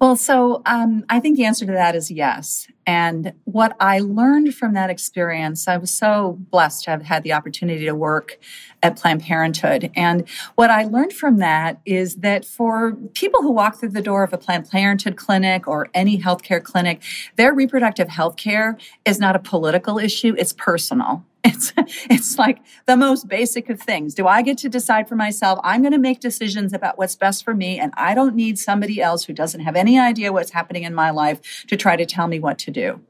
Well, 0.00 0.16
so 0.16 0.60
um, 0.66 1.04
I 1.08 1.20
think 1.20 1.36
the 1.36 1.44
answer 1.44 1.64
to 1.64 1.72
that 1.72 1.94
is 1.94 2.10
yes. 2.10 2.66
And 2.86 3.32
what 3.44 3.76
I 3.80 4.00
learned 4.00 4.54
from 4.54 4.74
that 4.74 4.90
experience, 4.90 5.68
I 5.68 5.76
was 5.76 5.90
so 5.90 6.38
blessed 6.50 6.84
to 6.84 6.90
have 6.90 7.02
had 7.02 7.22
the 7.22 7.32
opportunity 7.32 7.86
to 7.86 7.94
work 7.94 8.38
at 8.82 8.96
Planned 8.96 9.22
Parenthood. 9.22 9.90
And 9.96 10.28
what 10.56 10.70
I 10.70 10.84
learned 10.84 11.12
from 11.12 11.38
that 11.38 11.80
is 11.86 12.16
that 12.16 12.44
for 12.44 12.94
people 13.14 13.40
who 13.40 13.52
walk 13.52 13.76
through 13.80 13.90
the 13.90 14.02
door 14.02 14.24
of 14.24 14.32
a 14.32 14.38
Planned 14.38 14.68
Parenthood 14.68 15.16
clinic 15.16 15.66
or 15.66 15.88
any 15.94 16.20
healthcare 16.20 16.62
clinic, 16.62 17.00
their 17.36 17.54
reproductive 17.54 18.08
health 18.08 18.36
care 18.36 18.76
is 19.06 19.18
not 19.18 19.36
a 19.36 19.38
political 19.38 19.98
issue, 19.98 20.34
it's 20.36 20.52
personal. 20.52 21.24
It's, 21.46 21.72
it's 22.08 22.38
like 22.38 22.60
the 22.86 22.96
most 22.96 23.28
basic 23.28 23.68
of 23.68 23.78
things. 23.78 24.14
Do 24.14 24.26
I 24.26 24.40
get 24.40 24.56
to 24.58 24.68
decide 24.70 25.08
for 25.08 25.14
myself? 25.14 25.60
I'm 25.62 25.82
going 25.82 25.92
to 25.92 25.98
make 25.98 26.20
decisions 26.20 26.72
about 26.72 26.96
what's 26.96 27.16
best 27.16 27.44
for 27.44 27.52
me, 27.52 27.78
and 27.78 27.92
I 27.96 28.14
don't 28.14 28.34
need 28.34 28.58
somebody 28.58 29.02
else 29.02 29.24
who 29.24 29.34
doesn't 29.34 29.60
have 29.60 29.76
any 29.76 29.98
idea 29.98 30.32
what's 30.32 30.50
happening 30.50 30.84
in 30.84 30.94
my 30.94 31.10
life 31.10 31.66
to 31.68 31.76
try 31.76 31.96
to 31.96 32.06
tell 32.06 32.28
me 32.28 32.40
what 32.40 32.58
to 32.60 32.70
do. 32.70 33.00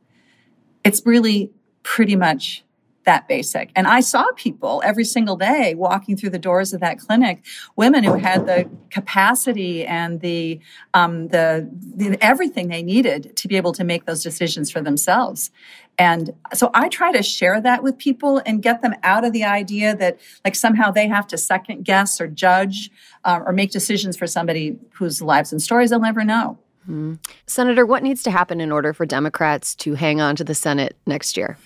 It's 0.84 1.06
really 1.06 1.52
pretty 1.84 2.16
much 2.16 2.64
that 3.04 3.28
basic. 3.28 3.70
And 3.76 3.86
I 3.86 4.00
saw 4.00 4.24
people 4.36 4.82
every 4.84 5.04
single 5.04 5.36
day 5.36 5.74
walking 5.74 6.16
through 6.16 6.30
the 6.30 6.38
doors 6.38 6.72
of 6.72 6.80
that 6.80 6.98
clinic, 6.98 7.44
women 7.76 8.04
who 8.04 8.14
had 8.14 8.46
the 8.46 8.68
capacity 8.90 9.84
and 9.86 10.20
the, 10.20 10.60
um, 10.94 11.28
the, 11.28 11.68
the 11.96 12.16
everything 12.20 12.68
they 12.68 12.82
needed 12.82 13.36
to 13.36 13.48
be 13.48 13.56
able 13.56 13.72
to 13.72 13.84
make 13.84 14.06
those 14.06 14.22
decisions 14.22 14.70
for 14.70 14.80
themselves. 14.80 15.50
And 15.98 16.32
so 16.52 16.70
I 16.74 16.88
try 16.88 17.12
to 17.12 17.22
share 17.22 17.60
that 17.60 17.82
with 17.82 17.98
people 17.98 18.42
and 18.44 18.62
get 18.62 18.82
them 18.82 18.94
out 19.02 19.24
of 19.24 19.32
the 19.32 19.44
idea 19.44 19.94
that 19.96 20.18
like 20.44 20.56
somehow 20.56 20.90
they 20.90 21.06
have 21.06 21.26
to 21.28 21.38
second 21.38 21.84
guess 21.84 22.20
or 22.20 22.26
judge 22.26 22.90
uh, 23.24 23.40
or 23.44 23.52
make 23.52 23.70
decisions 23.70 24.16
for 24.16 24.26
somebody 24.26 24.76
whose 24.94 25.22
lives 25.22 25.52
and 25.52 25.62
stories 25.62 25.90
they'll 25.90 26.00
never 26.00 26.24
know. 26.24 26.58
Mm. 26.88 27.18
Senator, 27.46 27.86
what 27.86 28.02
needs 28.02 28.22
to 28.24 28.30
happen 28.30 28.60
in 28.60 28.70
order 28.70 28.92
for 28.92 29.06
Democrats 29.06 29.74
to 29.76 29.94
hang 29.94 30.20
on 30.20 30.36
to 30.36 30.44
the 30.44 30.54
Senate 30.54 30.96
next 31.06 31.36
year? 31.36 31.56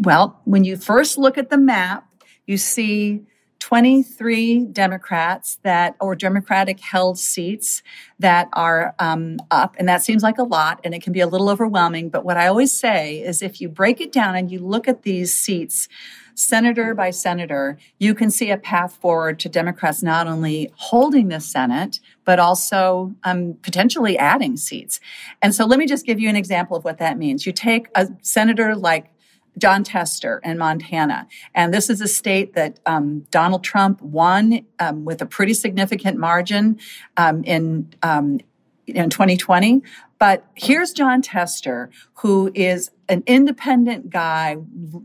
Well, 0.00 0.40
when 0.44 0.64
you 0.64 0.76
first 0.76 1.18
look 1.18 1.36
at 1.36 1.50
the 1.50 1.58
map, 1.58 2.06
you 2.46 2.56
see 2.56 3.22
23 3.60 4.64
Democrats 4.66 5.60
that, 5.62 5.94
or 6.00 6.16
Democratic 6.16 6.80
held 6.80 7.16
seats 7.16 7.82
that 8.18 8.48
are 8.54 8.92
um, 8.98 9.38
up. 9.52 9.76
And 9.78 9.88
that 9.88 10.02
seems 10.02 10.24
like 10.24 10.38
a 10.38 10.42
lot 10.42 10.80
and 10.82 10.94
it 10.94 11.02
can 11.02 11.12
be 11.12 11.20
a 11.20 11.28
little 11.28 11.48
overwhelming. 11.48 12.08
But 12.08 12.24
what 12.24 12.36
I 12.36 12.48
always 12.48 12.76
say 12.76 13.22
is 13.22 13.40
if 13.40 13.60
you 13.60 13.68
break 13.68 14.00
it 14.00 14.10
down 14.10 14.34
and 14.34 14.50
you 14.50 14.58
look 14.58 14.88
at 14.88 15.04
these 15.04 15.32
seats, 15.32 15.88
senator 16.34 16.94
by 16.94 17.10
senator, 17.10 17.78
you 17.98 18.14
can 18.14 18.30
see 18.30 18.50
a 18.50 18.56
path 18.56 18.96
forward 18.96 19.38
to 19.38 19.48
Democrats 19.48 20.02
not 20.02 20.26
only 20.26 20.72
holding 20.74 21.28
the 21.28 21.38
Senate, 21.38 22.00
but 22.24 22.40
also 22.40 23.14
um, 23.22 23.54
potentially 23.62 24.18
adding 24.18 24.56
seats. 24.56 24.98
And 25.40 25.54
so 25.54 25.66
let 25.66 25.78
me 25.78 25.86
just 25.86 26.04
give 26.04 26.18
you 26.18 26.28
an 26.28 26.36
example 26.36 26.76
of 26.76 26.84
what 26.84 26.98
that 26.98 27.16
means. 27.16 27.46
You 27.46 27.52
take 27.52 27.88
a 27.94 28.08
senator 28.22 28.74
like 28.74 29.11
Jon 29.58 29.84
Tester 29.84 30.40
in 30.44 30.58
Montana. 30.58 31.28
And 31.54 31.72
this 31.72 31.90
is 31.90 32.00
a 32.00 32.08
state 32.08 32.54
that 32.54 32.80
um, 32.86 33.26
Donald 33.30 33.64
Trump 33.64 34.00
won 34.00 34.64
um, 34.78 35.04
with 35.04 35.20
a 35.20 35.26
pretty 35.26 35.54
significant 35.54 36.18
margin 36.18 36.78
um, 37.16 37.44
in, 37.44 37.92
um, 38.02 38.40
in 38.86 39.10
2020. 39.10 39.82
But 40.18 40.46
here's 40.54 40.92
Jon 40.92 41.20
Tester, 41.20 41.90
who 42.14 42.50
is 42.54 42.90
an 43.12 43.22
independent 43.26 44.08
guy, 44.08 44.56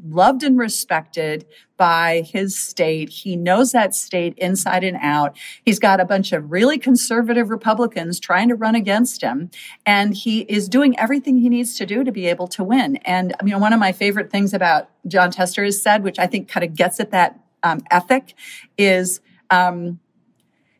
loved 0.08 0.42
and 0.42 0.58
respected 0.58 1.46
by 1.76 2.24
his 2.26 2.58
state. 2.58 3.10
He 3.10 3.36
knows 3.36 3.74
that 3.74 3.94
state 3.94 4.34
inside 4.38 4.86
and 4.86 4.98
out. 5.02 5.38
He's 5.66 5.78
got 5.78 6.00
a 6.00 6.06
bunch 6.06 6.32
of 6.32 6.50
really 6.50 6.78
conservative 6.78 7.50
Republicans 7.50 8.20
trying 8.20 8.48
to 8.48 8.56
run 8.56 8.76
against 8.76 9.22
him, 9.22 9.52
and 9.86 10.14
he 10.16 10.42
is 10.44 10.70
doing 10.70 10.98
everything 10.98 11.38
he 11.38 11.50
needs 11.50 11.76
to 11.76 11.86
do 11.86 12.06
to 12.06 12.12
be 12.12 12.28
able 12.28 12.48
to 12.48 12.64
win. 12.64 12.96
And 12.98 13.36
you 13.44 13.50
know, 13.50 13.60
one 13.60 13.74
of 13.74 13.80
my 13.80 13.92
favorite 13.92 14.32
things 14.32 14.54
about 14.54 14.90
Jon 15.06 15.30
Tester 15.30 15.66
has 15.66 15.82
said, 15.82 16.04
which 16.04 16.18
I 16.18 16.28
think 16.28 16.48
kind 16.48 16.64
of 16.64 16.76
gets 16.76 17.02
at 17.02 17.12
that 17.12 17.40
um, 17.62 17.82
ethic, 17.92 18.34
is. 18.78 19.20
Um, 19.50 20.00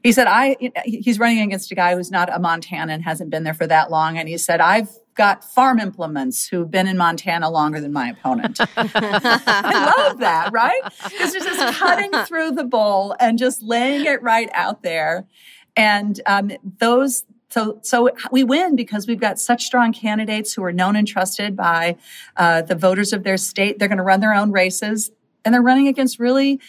he 0.04 0.14
said, 0.14 0.28
I, 0.28 0.56
he's 0.86 1.20
running 1.20 1.40
against 1.40 1.70
a 1.70 1.76
guy 1.76 1.94
who's 1.94 2.12
not 2.12 2.34
a 2.34 2.40
Montana 2.40 2.94
and 2.94 3.04
hasn't 3.04 3.30
been 3.30 3.44
there 3.44 3.54
for 3.54 3.68
that 3.68 3.92
long. 3.92 4.18
And 4.18 4.30
he 4.30 4.38
said, 4.38 4.62
I've 4.62 4.90
got 5.18 5.44
farm 5.44 5.80
implements 5.80 6.48
who've 6.48 6.70
been 6.70 6.88
in 6.88 6.96
Montana 6.96 7.50
longer 7.50 7.82
than 7.82 7.92
my 7.92 8.10
opponent. 8.10 8.60
I 8.78 9.94
love 9.98 10.20
that, 10.20 10.52
right? 10.54 10.82
Because 11.04 11.34
they're 11.34 11.42
just 11.42 11.78
cutting 11.78 12.12
through 12.26 12.52
the 12.52 12.64
bowl 12.64 13.16
and 13.20 13.38
just 13.38 13.64
laying 13.64 14.06
it 14.06 14.22
right 14.22 14.50
out 14.54 14.84
there. 14.84 15.28
And 15.76 16.22
um, 16.28 16.52
those, 16.80 17.26
so, 17.50 17.80
so 17.82 18.10
we 18.32 18.44
win 18.44 18.76
because 18.76 19.08
we've 19.08 19.20
got 19.20 19.40
such 19.40 19.66
strong 19.66 19.92
candidates 19.92 20.54
who 20.54 20.64
are 20.64 20.72
known 20.72 20.96
and 20.96 21.08
trusted 21.08 21.56
by 21.56 21.98
uh, 22.38 22.62
the 22.62 22.76
voters 22.76 23.12
of 23.12 23.24
their 23.24 23.38
state. 23.38 23.80
They're 23.80 23.88
going 23.88 23.98
to 23.98 24.04
run 24.04 24.20
their 24.20 24.34
own 24.34 24.52
races, 24.52 25.12
and 25.44 25.54
they're 25.54 25.62
running 25.62 25.88
against 25.88 26.20
really 26.20 26.60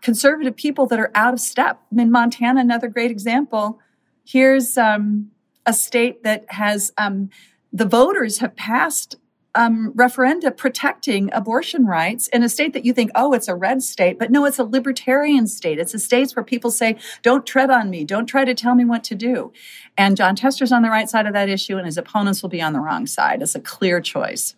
conservative 0.00 0.56
people 0.56 0.86
that 0.86 0.98
are 0.98 1.10
out 1.14 1.34
of 1.34 1.40
step. 1.40 1.80
In 1.96 2.10
Montana, 2.10 2.60
another 2.60 2.88
great 2.88 3.10
example. 3.10 3.80
Here's 4.24 4.78
um, 4.78 5.30
a 5.66 5.72
state 5.72 6.22
that 6.24 6.44
has 6.48 6.92
um, 6.98 7.30
the 7.72 7.86
voters 7.86 8.38
have 8.38 8.56
passed 8.56 9.16
um, 9.54 9.92
referenda 9.94 10.56
protecting 10.56 11.28
abortion 11.32 11.84
rights 11.84 12.28
in 12.28 12.42
a 12.42 12.48
state 12.48 12.72
that 12.72 12.84
you 12.84 12.92
think, 12.92 13.10
oh, 13.14 13.32
it's 13.32 13.48
a 13.48 13.54
red 13.54 13.82
state, 13.82 14.18
but 14.18 14.30
no, 14.30 14.44
it's 14.44 14.58
a 14.58 14.64
libertarian 14.64 15.46
state. 15.46 15.78
It's 15.78 15.94
a 15.94 15.98
state 15.98 16.30
where 16.32 16.44
people 16.44 16.70
say, 16.70 16.96
don't 17.22 17.44
tread 17.46 17.70
on 17.70 17.90
me, 17.90 18.04
don't 18.04 18.26
try 18.26 18.44
to 18.44 18.54
tell 18.54 18.74
me 18.74 18.84
what 18.84 19.02
to 19.04 19.14
do. 19.14 19.52
And 19.96 20.16
Jon 20.16 20.36
Tester's 20.36 20.72
on 20.72 20.82
the 20.82 20.90
right 20.90 21.08
side 21.08 21.26
of 21.26 21.32
that 21.32 21.48
issue, 21.48 21.76
and 21.76 21.86
his 21.86 21.98
opponents 21.98 22.42
will 22.42 22.48
be 22.48 22.62
on 22.62 22.72
the 22.72 22.80
wrong 22.80 23.06
side. 23.06 23.42
It's 23.42 23.54
a 23.56 23.60
clear 23.60 24.00
choice. 24.00 24.54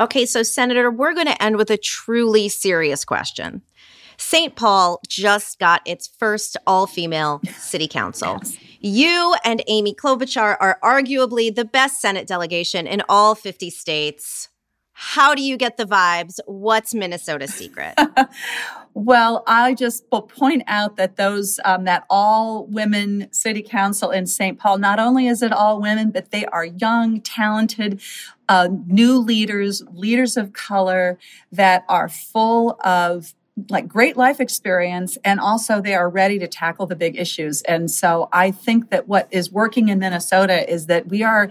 Okay, 0.00 0.26
so 0.26 0.42
Senator, 0.42 0.90
we're 0.90 1.14
going 1.14 1.28
to 1.28 1.40
end 1.40 1.56
with 1.56 1.70
a 1.70 1.76
truly 1.76 2.48
serious 2.48 3.04
question. 3.04 3.62
St. 4.24 4.56
Paul 4.56 5.00
just 5.06 5.58
got 5.58 5.82
its 5.84 6.08
first 6.18 6.56
all 6.66 6.86
female 6.86 7.42
city 7.58 7.86
council. 7.86 8.38
Yes. 8.42 8.56
You 8.80 9.36
and 9.44 9.62
Amy 9.66 9.94
Klobuchar 9.94 10.56
are 10.58 10.78
arguably 10.82 11.54
the 11.54 11.64
best 11.66 12.00
Senate 12.00 12.26
delegation 12.26 12.86
in 12.86 13.02
all 13.06 13.34
50 13.34 13.68
states. 13.68 14.48
How 14.92 15.34
do 15.34 15.42
you 15.42 15.58
get 15.58 15.76
the 15.76 15.84
vibes? 15.84 16.40
What's 16.46 16.94
Minnesota's 16.94 17.52
secret? 17.52 17.94
well, 18.94 19.44
I 19.46 19.74
just 19.74 20.04
will 20.10 20.22
point 20.22 20.62
out 20.68 20.96
that 20.96 21.16
those 21.16 21.60
um, 21.64 21.84
that 21.84 22.04
all 22.08 22.66
women 22.66 23.28
city 23.30 23.62
council 23.62 24.10
in 24.10 24.26
St. 24.26 24.58
Paul. 24.58 24.78
Not 24.78 24.98
only 24.98 25.26
is 25.26 25.42
it 25.42 25.52
all 25.52 25.82
women, 25.82 26.10
but 26.10 26.30
they 26.30 26.46
are 26.46 26.64
young, 26.64 27.20
talented, 27.20 28.00
uh, 28.48 28.68
new 28.86 29.18
leaders, 29.18 29.82
leaders 29.92 30.36
of 30.38 30.54
color 30.54 31.18
that 31.52 31.84
are 31.88 32.08
full 32.08 32.78
of 32.84 33.34
like 33.68 33.86
great 33.86 34.16
life 34.16 34.40
experience 34.40 35.16
and 35.24 35.38
also 35.38 35.80
they 35.80 35.94
are 35.94 36.08
ready 36.08 36.38
to 36.40 36.48
tackle 36.48 36.86
the 36.86 36.96
big 36.96 37.16
issues. 37.16 37.62
And 37.62 37.90
so 37.90 38.28
I 38.32 38.50
think 38.50 38.90
that 38.90 39.06
what 39.06 39.28
is 39.30 39.52
working 39.52 39.88
in 39.88 40.00
Minnesota 40.00 40.68
is 40.70 40.86
that 40.86 41.08
we 41.08 41.22
are 41.22 41.50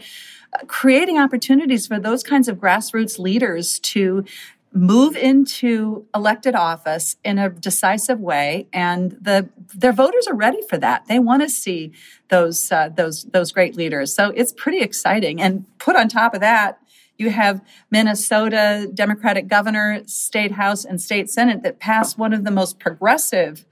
uh, 0.53 0.65
creating 0.67 1.17
opportunities 1.17 1.87
for 1.87 1.99
those 1.99 2.21
kinds 2.21 2.49
of 2.49 2.57
grassroots 2.57 3.19
leaders 3.19 3.79
to 3.79 4.25
move 4.73 5.15
into 5.15 6.05
elected 6.15 6.55
office 6.55 7.15
in 7.23 7.37
a 7.37 7.49
decisive 7.49 8.19
way 8.19 8.67
and 8.73 9.11
the 9.21 9.47
their 9.75 9.93
voters 9.93 10.27
are 10.27 10.35
ready 10.35 10.61
for 10.67 10.77
that. 10.77 11.05
They 11.07 11.19
want 11.19 11.43
to 11.43 11.49
see 11.49 11.93
those 12.29 12.71
uh, 12.71 12.89
those 12.89 13.23
those 13.25 13.51
great 13.51 13.75
leaders. 13.77 14.13
So 14.13 14.31
it's 14.35 14.51
pretty 14.51 14.79
exciting. 14.79 15.41
And 15.41 15.65
put 15.77 15.95
on 15.95 16.09
top 16.09 16.33
of 16.33 16.41
that 16.41 16.79
you 17.17 17.29
have 17.29 17.61
Minnesota 17.91 18.89
Democratic 18.93 19.47
governor, 19.47 20.01
state 20.05 20.51
house, 20.51 20.85
and 20.85 21.01
state 21.01 21.29
senate 21.29 21.63
that 21.63 21.79
passed 21.79 22.17
one 22.17 22.33
of 22.33 22.43
the 22.43 22.51
most 22.51 22.79
progressive 22.79 23.65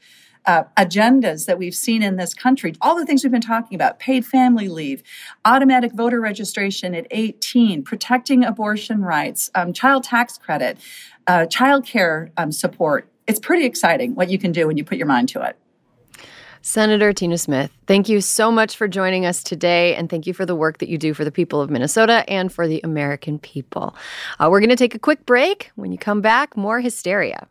uh, 0.45 0.63
agendas 0.77 1.45
that 1.45 1.57
we've 1.57 1.75
seen 1.75 2.01
in 2.01 2.15
this 2.15 2.33
country. 2.33 2.73
All 2.81 2.95
the 2.95 3.05
things 3.05 3.23
we've 3.23 3.31
been 3.31 3.41
talking 3.41 3.75
about 3.75 3.99
paid 3.99 4.25
family 4.25 4.67
leave, 4.67 5.03
automatic 5.45 5.93
voter 5.93 6.19
registration 6.19 6.95
at 6.95 7.05
18, 7.11 7.83
protecting 7.83 8.43
abortion 8.43 9.01
rights, 9.01 9.51
um, 9.55 9.73
child 9.73 10.03
tax 10.03 10.37
credit, 10.37 10.77
uh, 11.27 11.45
child 11.45 11.85
care 11.85 12.31
um, 12.37 12.51
support. 12.51 13.07
It's 13.27 13.39
pretty 13.39 13.65
exciting 13.65 14.15
what 14.15 14.29
you 14.29 14.39
can 14.39 14.51
do 14.51 14.67
when 14.67 14.77
you 14.77 14.83
put 14.83 14.97
your 14.97 15.07
mind 15.07 15.29
to 15.29 15.41
it. 15.41 15.57
Senator 16.63 17.11
Tina 17.11 17.37
Smith, 17.37 17.71
thank 17.87 18.07
you 18.07 18.21
so 18.21 18.51
much 18.51 18.77
for 18.77 18.87
joining 18.87 19.25
us 19.25 19.43
today, 19.43 19.95
and 19.95 20.09
thank 20.09 20.27
you 20.27 20.33
for 20.33 20.45
the 20.45 20.55
work 20.55 20.77
that 20.77 20.89
you 20.89 20.97
do 20.97 21.13
for 21.13 21.25
the 21.25 21.31
people 21.31 21.59
of 21.59 21.71
Minnesota 21.71 22.23
and 22.29 22.53
for 22.53 22.67
the 22.67 22.79
American 22.83 23.39
people. 23.39 23.95
Uh, 24.39 24.47
we're 24.51 24.59
going 24.59 24.69
to 24.69 24.75
take 24.75 24.93
a 24.93 24.99
quick 24.99 25.25
break. 25.25 25.71
When 25.75 25.91
you 25.91 25.97
come 25.97 26.21
back, 26.21 26.55
more 26.55 26.79
hysteria. 26.79 27.47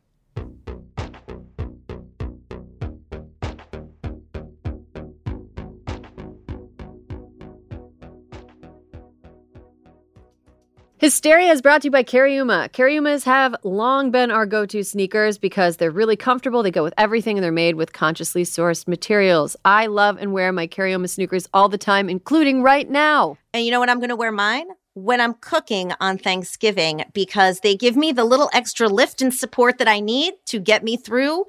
Hysteria 11.00 11.50
is 11.50 11.62
brought 11.62 11.80
to 11.80 11.86
you 11.86 11.90
by 11.90 12.02
Cariuma. 12.02 12.70
Cariumas 12.72 13.24
have 13.24 13.56
long 13.62 14.10
been 14.10 14.30
our 14.30 14.44
go 14.44 14.66
to 14.66 14.84
sneakers 14.84 15.38
because 15.38 15.78
they're 15.78 15.90
really 15.90 16.14
comfortable. 16.14 16.62
They 16.62 16.70
go 16.70 16.82
with 16.82 16.92
everything 16.98 17.38
and 17.38 17.42
they're 17.42 17.50
made 17.50 17.76
with 17.76 17.94
consciously 17.94 18.42
sourced 18.42 18.86
materials. 18.86 19.56
I 19.64 19.86
love 19.86 20.18
and 20.20 20.34
wear 20.34 20.52
my 20.52 20.66
Cariuma 20.66 21.08
sneakers 21.08 21.48
all 21.54 21.70
the 21.70 21.78
time, 21.78 22.10
including 22.10 22.62
right 22.62 22.86
now. 22.86 23.38
And 23.54 23.64
you 23.64 23.70
know 23.70 23.80
what? 23.80 23.88
I'm 23.88 23.98
going 23.98 24.10
to 24.10 24.14
wear 24.16 24.30
mine? 24.30 24.66
When 24.92 25.22
I'm 25.22 25.32
cooking 25.40 25.94
on 26.00 26.18
Thanksgiving, 26.18 27.04
because 27.14 27.60
they 27.60 27.76
give 27.76 27.96
me 27.96 28.12
the 28.12 28.24
little 28.24 28.50
extra 28.52 28.86
lift 28.86 29.22
and 29.22 29.32
support 29.32 29.78
that 29.78 29.88
I 29.88 30.00
need 30.00 30.34
to 30.48 30.60
get 30.60 30.84
me 30.84 30.98
through 30.98 31.46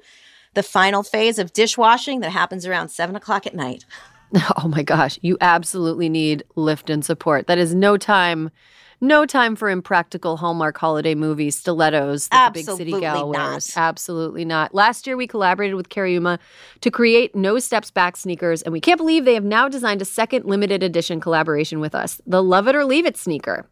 the 0.54 0.62
final 0.62 1.02
phase 1.02 1.38
of 1.38 1.52
dishwashing 1.52 2.20
that 2.20 2.30
happens 2.30 2.64
around 2.64 2.88
seven 2.88 3.16
o'clock 3.16 3.46
at 3.46 3.54
night. 3.54 3.84
Oh 4.56 4.66
my 4.66 4.82
gosh, 4.82 5.18
you 5.20 5.36
absolutely 5.42 6.08
need 6.08 6.42
lift 6.56 6.88
and 6.88 7.04
support. 7.04 7.48
That 7.48 7.58
is 7.58 7.74
no 7.74 7.98
time 7.98 8.50
no 9.02 9.26
time 9.26 9.56
for 9.56 9.68
impractical 9.68 10.38
Hallmark 10.38 10.78
holiday 10.78 11.14
movies, 11.14 11.58
stilettos 11.58 12.28
that 12.28 12.56
Absolutely 12.56 12.84
the 12.84 12.84
big 12.84 12.94
city 12.94 13.00
gal 13.00 13.32
not. 13.32 13.50
wears. 13.50 13.76
Absolutely 13.76 14.44
not. 14.44 14.74
Last 14.74 15.06
year, 15.06 15.16
we 15.16 15.26
collaborated 15.26 15.74
with 15.74 15.88
Cariuma 15.88 16.38
to 16.80 16.90
create 16.90 17.34
No 17.34 17.58
Steps 17.58 17.90
Back 17.90 18.16
sneakers, 18.16 18.62
and 18.62 18.72
we 18.72 18.80
can't 18.80 18.98
believe 18.98 19.24
they 19.24 19.34
have 19.34 19.44
now 19.44 19.68
designed 19.68 20.00
a 20.00 20.06
second 20.06 20.46
limited 20.46 20.82
edition 20.82 21.20
collaboration 21.20 21.80
with 21.80 21.94
us, 21.94 22.20
the 22.26 22.42
Love 22.42 22.68
It 22.68 22.76
or 22.76 22.84
Leave 22.84 23.04
It 23.04 23.16
sneaker. 23.16 23.66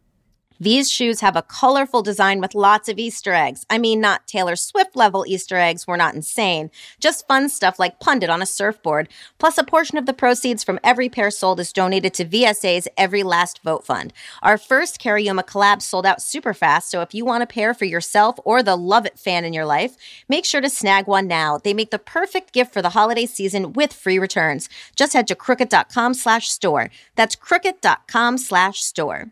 These 0.61 0.91
shoes 0.91 1.21
have 1.21 1.35
a 1.35 1.41
colorful 1.41 2.03
design 2.03 2.39
with 2.39 2.53
lots 2.53 2.87
of 2.87 2.99
Easter 2.99 3.33
eggs. 3.33 3.65
I 3.67 3.79
mean, 3.79 3.99
not 3.99 4.27
Taylor 4.27 4.55
Swift 4.55 4.95
level 4.95 5.25
Easter 5.25 5.57
eggs, 5.57 5.87
we're 5.87 5.95
not 5.95 6.13
insane. 6.13 6.69
Just 6.99 7.27
fun 7.27 7.49
stuff 7.49 7.79
like 7.79 7.99
Pundit 7.99 8.29
on 8.29 8.43
a 8.43 8.45
surfboard. 8.45 9.09
Plus, 9.39 9.57
a 9.57 9.63
portion 9.63 9.97
of 9.97 10.05
the 10.05 10.13
proceeds 10.13 10.63
from 10.63 10.79
every 10.83 11.09
pair 11.09 11.31
sold 11.31 11.59
is 11.59 11.73
donated 11.73 12.13
to 12.13 12.25
VSA's 12.25 12.87
Every 12.95 13.23
Last 13.23 13.63
Vote 13.63 13.83
Fund. 13.83 14.13
Our 14.43 14.55
first 14.59 15.01
Cariuma 15.01 15.43
collab 15.43 15.81
sold 15.81 16.05
out 16.05 16.21
super 16.21 16.53
fast, 16.53 16.91
so 16.91 17.01
if 17.01 17.15
you 17.15 17.25
want 17.25 17.41
a 17.41 17.47
pair 17.47 17.73
for 17.73 17.85
yourself 17.85 18.39
or 18.45 18.61
the 18.61 18.77
Love 18.77 19.07
It 19.07 19.17
fan 19.17 19.43
in 19.43 19.53
your 19.53 19.65
life, 19.65 19.97
make 20.29 20.45
sure 20.45 20.61
to 20.61 20.69
snag 20.69 21.07
one 21.07 21.25
now. 21.25 21.57
They 21.57 21.73
make 21.73 21.89
the 21.89 21.97
perfect 21.97 22.53
gift 22.53 22.71
for 22.71 22.83
the 22.83 22.89
holiday 22.89 23.25
season 23.25 23.73
with 23.73 23.91
free 23.91 24.19
returns. 24.19 24.69
Just 24.95 25.13
head 25.13 25.27
to 25.29 25.35
crooked.com 25.35 26.13
slash 26.13 26.51
store. 26.51 26.91
That's 27.15 27.35
crooked.com 27.35 28.37
slash 28.37 28.83
store. 28.83 29.31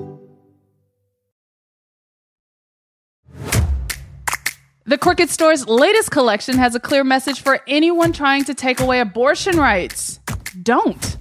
The 4.91 4.97
Crooked 4.97 5.29
Store's 5.29 5.65
latest 5.69 6.11
collection 6.11 6.57
has 6.57 6.75
a 6.75 6.79
clear 6.81 7.05
message 7.05 7.39
for 7.39 7.61
anyone 7.65 8.11
trying 8.11 8.43
to 8.43 8.53
take 8.53 8.81
away 8.81 8.99
abortion 8.99 9.57
rights. 9.57 10.19
Don't. 10.63 11.15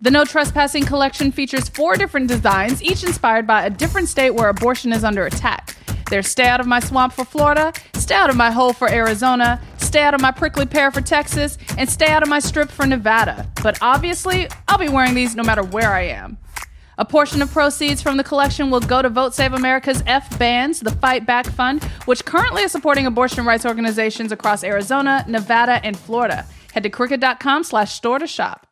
The 0.00 0.10
No 0.10 0.24
Trespassing 0.24 0.86
collection 0.86 1.30
features 1.30 1.68
four 1.68 1.96
different 1.96 2.28
designs, 2.28 2.82
each 2.82 3.04
inspired 3.04 3.46
by 3.46 3.66
a 3.66 3.68
different 3.68 4.08
state 4.08 4.30
where 4.30 4.48
abortion 4.48 4.90
is 4.90 5.04
under 5.04 5.26
attack. 5.26 5.76
There's 6.08 6.28
Stay 6.28 6.46
Out 6.46 6.60
of 6.60 6.66
My 6.66 6.80
Swamp 6.80 7.12
for 7.12 7.26
Florida, 7.26 7.74
Stay 7.92 8.14
Out 8.14 8.30
of 8.30 8.36
My 8.36 8.50
Hole 8.50 8.72
for 8.72 8.88
Arizona, 8.88 9.60
Stay 9.76 10.00
Out 10.00 10.14
of 10.14 10.22
My 10.22 10.30
Prickly 10.30 10.64
Pear 10.64 10.90
for 10.90 11.02
Texas, 11.02 11.58
and 11.76 11.90
Stay 11.90 12.06
Out 12.06 12.22
of 12.22 12.30
My 12.30 12.38
Strip 12.38 12.70
for 12.70 12.86
Nevada. 12.86 13.50
But 13.62 13.76
obviously, 13.82 14.48
I'll 14.66 14.78
be 14.78 14.88
wearing 14.88 15.12
these 15.12 15.36
no 15.36 15.42
matter 15.42 15.62
where 15.62 15.92
I 15.92 16.04
am. 16.04 16.38
A 17.00 17.04
portion 17.06 17.40
of 17.40 17.50
proceeds 17.50 18.02
from 18.02 18.18
the 18.18 18.24
collection 18.24 18.70
will 18.70 18.78
go 18.78 19.00
to 19.00 19.08
Vote 19.08 19.34
Save 19.34 19.54
America's 19.54 20.02
F 20.06 20.38
Bands, 20.38 20.80
the 20.80 20.90
Fight 20.90 21.24
Back 21.24 21.46
Fund, 21.46 21.82
which 22.04 22.26
currently 22.26 22.62
is 22.62 22.72
supporting 22.72 23.06
abortion 23.06 23.46
rights 23.46 23.64
organizations 23.64 24.32
across 24.32 24.62
Arizona, 24.62 25.24
Nevada, 25.26 25.80
and 25.82 25.98
Florida. 25.98 26.44
Head 26.74 26.82
to 26.82 26.90
crooked.com 26.90 27.64
slash 27.64 27.94
store 27.94 28.18
to 28.18 28.26
shop. 28.26 28.66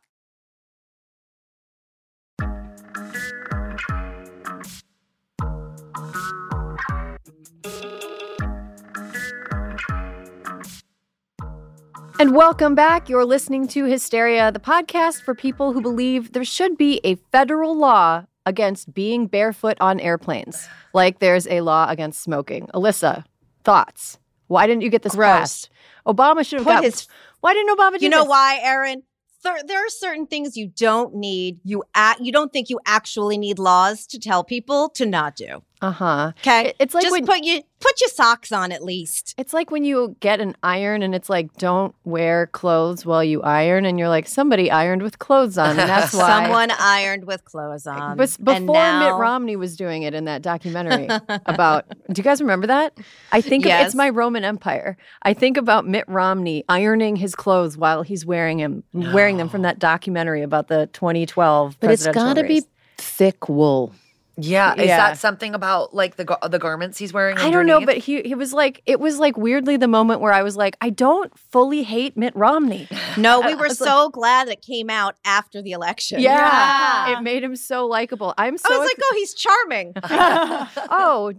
And 12.21 12.35
welcome 12.35 12.75
back. 12.75 13.09
You're 13.09 13.25
listening 13.25 13.69
to 13.69 13.85
Hysteria, 13.85 14.51
the 14.51 14.59
podcast 14.59 15.23
for 15.23 15.35
people 15.37 15.73
who 15.73 15.81
believe 15.81 16.33
there 16.33 16.45
should 16.45 16.77
be 16.77 17.01
a 17.05 17.15
federal 17.31 17.77
law 17.79 18.25
against 18.45 18.93
being 18.93 19.27
barefoot 19.29 19.77
on 19.81 20.01
airplanes, 20.01 20.69
like 20.93 21.21
there's 21.21 21.47
a 21.47 21.61
law 21.61 21.87
against 21.89 22.21
smoking. 22.21 22.67
Alyssa, 22.75 23.25
thoughts? 23.63 24.19
Why 24.49 24.67
didn't 24.67 24.83
you 24.83 24.91
get 24.91 25.03
this 25.03 25.15
Gross. 25.15 25.29
passed? 25.39 25.71
Obama 26.07 26.45
should 26.45 26.59
have 26.61 26.67
got. 26.67 26.83
his- 26.83 27.07
why 27.41 27.53
didn't 27.55 27.77
Obama 27.79 27.99
do 27.99 28.05
You 28.05 28.11
know 28.11 28.23
this? 28.23 28.29
why, 28.31 28.59
Erin? 28.63 29.03
There, 29.45 29.57
there 29.65 29.87
are 29.87 29.89
certain 29.91 30.27
things 30.27 30.57
you 30.57 30.67
don't 30.67 31.15
need. 31.15 31.61
You 31.63 31.85
act, 31.95 32.21
you 32.21 32.33
don't 32.33 32.53
think 32.53 32.69
you 32.69 32.81
actually 32.87 33.39
need 33.39 33.61
laws 33.61 34.05
to 34.09 34.19
tell 34.19 34.43
people 34.43 34.89
to 34.91 35.07
not 35.07 35.37
do. 35.37 35.63
Uh 35.81 35.93
huh. 35.93 36.33
Okay, 36.41 36.73
It's 36.81 36.95
like 36.95 37.03
just 37.05 37.13
when- 37.13 37.25
put 37.27 37.45
you 37.45 37.63
put 37.81 38.01
your 38.01 38.11
socks 38.11 38.51
on 38.53 38.73
at 38.73 38.83
least. 38.83 39.35
It's 39.39 39.53
like 39.53 39.71
when 39.71 39.85
you 39.85 40.17
get 40.21 40.41
an 40.41 40.57
iron 40.63 41.03
and 41.03 41.15
it's 41.15 41.31
like, 41.31 41.55
don't 41.59 41.95
wear 42.05 42.47
clothes 42.49 43.07
while 43.07 43.23
you 43.23 43.41
iron. 43.43 43.85
And 43.85 43.99
you're 43.99 44.09
like, 44.09 44.27
somebody 44.27 44.71
ironed 44.71 45.03
with 45.03 45.19
clothes 45.21 45.57
on. 45.57 45.71
And 45.71 45.79
that's 45.79 46.13
why. 46.15 46.43
Someone 46.43 46.71
ironed 46.73 47.25
with 47.27 47.45
clothes 47.45 47.87
on. 47.87 48.17
Bes- 48.17 48.37
And 48.37 48.45
before 48.45 48.75
now- 48.75 49.11
Mitt 49.13 49.21
Romney 49.21 49.57
was 49.57 49.77
doing 49.77 50.03
it 50.03 50.13
in 50.15 50.25
that 50.25 50.43
documentary 50.43 51.07
about, 51.47 51.87
do 52.13 52.19
you 52.19 52.25
guys 52.25 52.41
remember 52.41 52.67
that? 52.67 52.99
I 53.33 53.41
think 53.41 53.65
of- 53.65 53.71
it's 53.87 53.95
my 53.95 54.09
Roman 54.11 54.45
Empire. 54.45 54.97
I 55.23 55.33
think 55.35 55.57
about 55.57 55.87
Mitt 55.87 56.05
Romney 56.09 56.65
ironing 56.69 57.17
his 57.17 57.35
clothes 57.35 57.77
while 57.77 58.03
he's 58.03 58.27
wearing 58.27 58.59
him, 58.59 58.83
wearing 58.93 59.37
them 59.37 59.49
from 59.49 59.63
that 59.63 59.79
documentary 59.79 60.43
about 60.43 60.69
the 60.69 60.89
2012. 60.93 61.77
But 61.81 61.91
it's 61.91 62.07
got 62.09 62.35
to 62.35 62.43
be 62.45 62.63
thick 62.97 63.49
wool. 63.49 63.95
Yeah, 64.41 64.75
is 64.75 64.87
Yeah. 64.87 64.97
that 64.99 65.19
something 65.19 65.53
about 65.55 65.95
like 65.95 66.15
the 66.17 66.39
the 66.49 66.59
garments 66.61 66.97
he's 66.97 67.13
wearing? 67.13 67.37
I 67.39 67.51
don't 67.51 67.67
know, 67.67 67.85
but 67.85 67.97
he 67.99 68.23
he 68.23 68.35
was 68.37 68.53
like, 68.53 68.83
it 68.87 69.01
was 69.01 69.19
like 69.19 69.37
weirdly 69.37 69.77
the 69.77 69.89
moment 69.89 70.21
where 70.21 70.33
I 70.33 70.43
was 70.45 70.57
like, 70.57 70.77
I 70.81 70.91
don't 70.91 71.37
fully 71.37 71.83
hate 71.83 72.17
Mitt 72.17 72.35
Romney. 72.37 72.89
No, 73.17 73.41
we 73.41 73.55
were 73.57 73.67
was 73.67 73.81
like- 73.81 73.89
so 73.89 74.11
glad 74.11 74.47
it 74.49 74.63
came 74.63 74.89
out 74.89 75.17
after 75.25 75.61
the 75.61 75.73
election. 75.73 76.21
Yeah. 76.21 77.19
It 77.19 77.23
made 77.23 77.43
him 77.43 77.57
so 77.57 77.85
likable. 77.87 78.33
I'm 78.39 78.57
so 78.57 78.73
I 78.73 78.79
was 78.79 78.87
like, 78.87 78.99
oh, 79.03 79.15
he's 79.17 79.35
charming. 79.35 79.93
oh, 80.03 81.33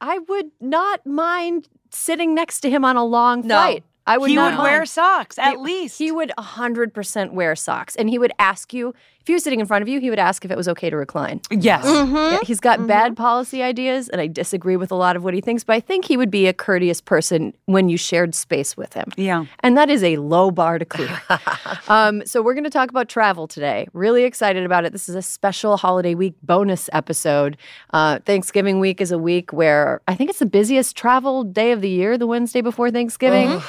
I 0.00 0.18
would 0.18 0.50
not 0.60 1.06
mind 1.06 1.68
sitting 1.90 2.34
next 2.34 2.60
to 2.62 2.70
him 2.70 2.84
on 2.84 2.96
a 2.96 3.04
long 3.04 3.42
No. 3.46 3.54
flight. 3.54 3.84
I 4.06 4.18
would 4.18 4.30
he 4.30 4.34
not 4.34 4.56
would 4.56 4.62
wear 4.64 4.84
socks 4.86 5.38
at 5.38 5.52
He- 5.52 5.56
least. 5.58 5.98
He 5.98 6.10
would 6.10 6.32
100% 6.36 7.32
wear 7.32 7.54
socks 7.54 7.94
and 7.94 8.10
he 8.10 8.18
would 8.18 8.32
ask 8.40 8.72
you, 8.74 8.92
if 9.20 9.26
he 9.26 9.34
was 9.34 9.44
sitting 9.44 9.60
in 9.60 9.66
front 9.66 9.82
of 9.82 9.88
you, 9.88 10.00
he 10.00 10.08
would 10.08 10.18
ask 10.18 10.44
if 10.44 10.50
it 10.50 10.56
was 10.56 10.66
okay 10.68 10.88
to 10.88 10.96
recline. 10.96 11.40
Yes. 11.50 11.84
Yeah, 11.84 12.38
he's 12.42 12.60
got 12.60 12.86
bad 12.86 13.16
policy 13.16 13.62
ideas, 13.62 14.08
and 14.08 14.20
I 14.20 14.26
disagree 14.26 14.76
with 14.76 14.90
a 14.90 14.94
lot 14.94 15.14
of 15.14 15.22
what 15.22 15.34
he 15.34 15.42
thinks, 15.42 15.62
but 15.62 15.74
I 15.74 15.80
think 15.80 16.06
he 16.06 16.16
would 16.16 16.30
be 16.30 16.46
a 16.46 16.54
courteous 16.54 17.02
person 17.02 17.52
when 17.66 17.90
you 17.90 17.98
shared 17.98 18.34
space 18.34 18.76
with 18.76 18.94
him. 18.94 19.12
Yeah. 19.16 19.44
And 19.60 19.76
that 19.76 19.90
is 19.90 20.02
a 20.02 20.16
low 20.16 20.50
bar 20.50 20.78
to 20.78 20.86
clear. 20.86 21.20
um, 21.88 22.24
so, 22.24 22.40
we're 22.40 22.54
going 22.54 22.64
to 22.64 22.70
talk 22.70 22.88
about 22.88 23.10
travel 23.10 23.46
today. 23.46 23.86
Really 23.92 24.24
excited 24.24 24.64
about 24.64 24.86
it. 24.86 24.92
This 24.92 25.08
is 25.08 25.14
a 25.14 25.22
special 25.22 25.76
holiday 25.76 26.14
week 26.14 26.34
bonus 26.42 26.88
episode. 26.92 27.58
Uh, 27.92 28.20
Thanksgiving 28.20 28.80
week 28.80 29.00
is 29.02 29.12
a 29.12 29.18
week 29.18 29.52
where 29.52 30.00
I 30.08 30.14
think 30.14 30.30
it's 30.30 30.38
the 30.38 30.46
busiest 30.46 30.96
travel 30.96 31.44
day 31.44 31.72
of 31.72 31.82
the 31.82 31.90
year, 31.90 32.16
the 32.16 32.26
Wednesday 32.26 32.62
before 32.62 32.90
Thanksgiving. 32.90 33.60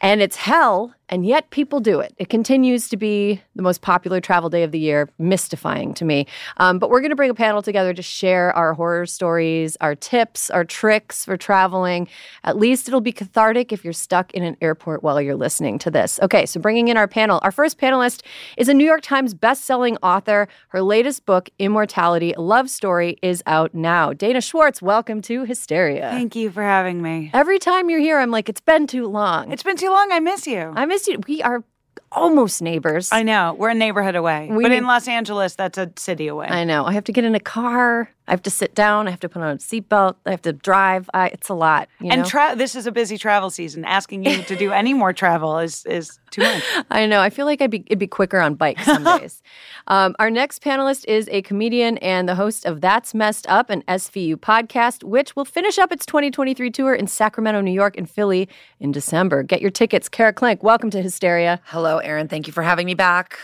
And 0.00 0.20
it's 0.20 0.36
hell, 0.36 0.94
and 1.08 1.24
yet 1.26 1.50
people 1.50 1.80
do 1.80 2.00
it. 2.00 2.14
It 2.18 2.28
continues 2.28 2.88
to 2.88 2.96
be 2.96 3.40
the 3.54 3.62
most 3.62 3.80
popular 3.80 4.20
travel 4.20 4.50
day 4.50 4.62
of 4.62 4.72
the 4.72 4.78
year, 4.78 5.08
mystifying 5.18 5.94
to 5.94 6.04
me. 6.04 6.26
Um, 6.58 6.78
but 6.78 6.90
we're 6.90 7.00
going 7.00 7.10
to 7.10 7.16
bring 7.16 7.30
a 7.30 7.34
panel 7.34 7.62
together 7.62 7.94
to 7.94 8.02
share 8.02 8.52
our 8.54 8.74
horror 8.74 9.06
stories, 9.06 9.76
our 9.80 9.94
tips, 9.94 10.50
our 10.50 10.64
tricks 10.64 11.24
for 11.24 11.36
traveling. 11.36 12.08
At 12.44 12.56
least 12.56 12.88
it'll 12.88 13.00
be 13.00 13.12
cathartic 13.12 13.72
if 13.72 13.84
you're 13.84 13.92
stuck 13.92 14.32
in 14.34 14.42
an 14.42 14.56
airport 14.60 15.02
while 15.02 15.20
you're 15.20 15.36
listening 15.36 15.78
to 15.80 15.90
this. 15.90 16.18
Okay, 16.22 16.46
so 16.46 16.60
bringing 16.60 16.88
in 16.88 16.96
our 16.96 17.08
panel. 17.08 17.40
Our 17.42 17.52
first 17.52 17.78
panelist 17.78 18.22
is 18.56 18.68
a 18.68 18.74
New 18.74 18.84
York 18.84 19.02
Times 19.02 19.34
best-selling 19.34 19.96
author. 19.98 20.48
Her 20.68 20.82
latest 20.82 21.26
book, 21.26 21.48
Immortality: 21.58 22.32
A 22.32 22.40
Love 22.40 22.70
Story, 22.70 23.18
is 23.22 23.42
out 23.46 23.74
now. 23.74 24.12
Dana 24.12 24.40
Schwartz, 24.40 24.82
welcome 24.82 25.22
to 25.22 25.44
Hysteria. 25.44 26.10
Thank 26.10 26.34
you 26.36 26.50
for 26.50 26.62
having 26.62 27.02
me. 27.02 27.30
Every 27.32 27.58
time 27.58 27.90
you're 27.90 28.00
here, 28.00 28.18
I'm 28.18 28.30
like, 28.30 28.48
it's 28.48 28.60
been 28.60 28.86
too 28.86 29.06
long. 29.06 29.52
It's 29.52 29.62
been 29.62 29.76
too 29.76 29.90
long. 29.90 30.10
I 30.10 30.20
miss 30.20 30.46
you. 30.46 30.72
I 30.74 30.86
you. 31.06 31.20
We 31.26 31.42
are 31.42 31.64
almost 32.12 32.62
neighbors. 32.62 33.10
I 33.12 33.22
know. 33.22 33.54
We're 33.58 33.70
a 33.70 33.74
neighborhood 33.74 34.16
away. 34.16 34.48
We 34.50 34.62
but 34.62 34.72
in 34.72 34.84
Los 34.84 35.08
Angeles, 35.08 35.54
that's 35.54 35.78
a 35.78 35.92
city 35.96 36.28
away. 36.28 36.46
I 36.48 36.64
know. 36.64 36.84
I 36.84 36.92
have 36.92 37.04
to 37.04 37.12
get 37.12 37.24
in 37.24 37.34
a 37.34 37.40
car. 37.40 38.10
I 38.28 38.32
have 38.32 38.42
to 38.42 38.50
sit 38.50 38.74
down. 38.74 39.06
I 39.06 39.10
have 39.10 39.20
to 39.20 39.28
put 39.28 39.42
on 39.42 39.50
a 39.50 39.56
seatbelt. 39.56 40.16
I 40.26 40.30
have 40.30 40.42
to 40.42 40.52
drive. 40.52 41.08
I, 41.14 41.28
it's 41.28 41.48
a 41.48 41.54
lot. 41.54 41.88
You 42.00 42.10
and 42.10 42.22
know? 42.22 42.28
tra- 42.28 42.54
this 42.56 42.74
is 42.74 42.86
a 42.86 42.92
busy 42.92 43.18
travel 43.18 43.50
season. 43.50 43.84
Asking 43.84 44.24
you 44.24 44.42
to 44.42 44.56
do 44.56 44.72
any 44.72 44.94
more 44.94 45.12
travel 45.12 45.58
is 45.58 45.86
is 45.86 46.18
too 46.30 46.42
much. 46.42 46.62
I 46.90 47.06
know. 47.06 47.20
I 47.20 47.30
feel 47.30 47.46
like 47.46 47.62
I'd 47.62 47.70
be 47.70 47.84
it'd 47.86 47.98
be 47.98 48.06
quicker 48.06 48.40
on 48.40 48.54
bike 48.54 48.80
some 48.80 49.04
days. 49.18 49.42
Um, 49.86 50.16
our 50.18 50.30
next 50.30 50.62
panelist 50.62 51.04
is 51.06 51.28
a 51.30 51.42
comedian 51.42 51.98
and 51.98 52.28
the 52.28 52.34
host 52.34 52.66
of 52.66 52.80
That's 52.80 53.14
Messed 53.14 53.46
Up, 53.48 53.70
an 53.70 53.82
SVU 53.82 54.36
podcast, 54.36 55.04
which 55.04 55.36
will 55.36 55.44
finish 55.44 55.78
up 55.78 55.92
its 55.92 56.04
2023 56.06 56.70
tour 56.70 56.94
in 56.94 57.06
Sacramento, 57.06 57.60
New 57.60 57.72
York, 57.72 57.96
and 57.96 58.08
Philly 58.08 58.48
in 58.80 58.92
December. 58.92 59.42
Get 59.42 59.60
your 59.60 59.70
tickets. 59.70 60.08
Kara 60.08 60.32
Klenk, 60.32 60.62
welcome 60.62 60.90
to 60.90 61.02
Hysteria. 61.02 61.60
Hello, 61.66 61.98
Erin. 61.98 62.28
Thank 62.28 62.46
you 62.46 62.52
for 62.52 62.62
having 62.62 62.86
me 62.86 62.94
back. 62.94 63.38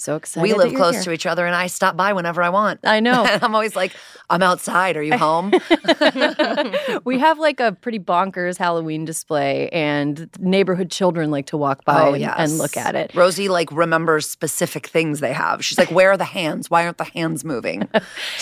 So 0.00 0.16
excited. 0.16 0.42
we 0.42 0.54
live 0.54 0.74
close 0.74 0.94
here. 0.94 1.02
to 1.04 1.12
each 1.12 1.26
other, 1.26 1.44
and 1.46 1.54
I 1.54 1.66
stop 1.66 1.94
by 1.96 2.14
whenever 2.14 2.42
I 2.42 2.48
want. 2.48 2.80
I 2.84 3.00
know. 3.00 3.24
and 3.24 3.44
I'm 3.44 3.54
always 3.54 3.76
like, 3.76 3.92
I'm 4.30 4.42
outside. 4.42 4.96
Are 4.96 5.02
you 5.02 5.16
home? 5.18 5.52
we 7.04 7.18
have 7.18 7.38
like 7.38 7.60
a 7.60 7.72
pretty 7.72 7.98
bonkers 7.98 8.56
Halloween 8.56 9.04
display, 9.04 9.68
and 9.70 10.28
neighborhood 10.38 10.90
children 10.90 11.30
like 11.30 11.46
to 11.46 11.58
walk 11.58 11.84
by 11.84 12.00
oh, 12.00 12.12
and, 12.12 12.20
yes. 12.22 12.34
and 12.38 12.56
look 12.58 12.76
at 12.78 12.94
it. 12.94 13.14
Rosie 13.14 13.48
like 13.48 13.70
remembers 13.72 14.28
specific 14.28 14.86
things 14.86 15.20
they 15.20 15.34
have. 15.34 15.62
She's 15.62 15.76
like, 15.76 15.90
"Where 15.90 16.10
are 16.12 16.16
the 16.16 16.24
hands? 16.24 16.70
Why 16.70 16.84
aren't 16.84 16.98
the 16.98 17.04
hands 17.04 17.44
moving?" 17.44 17.86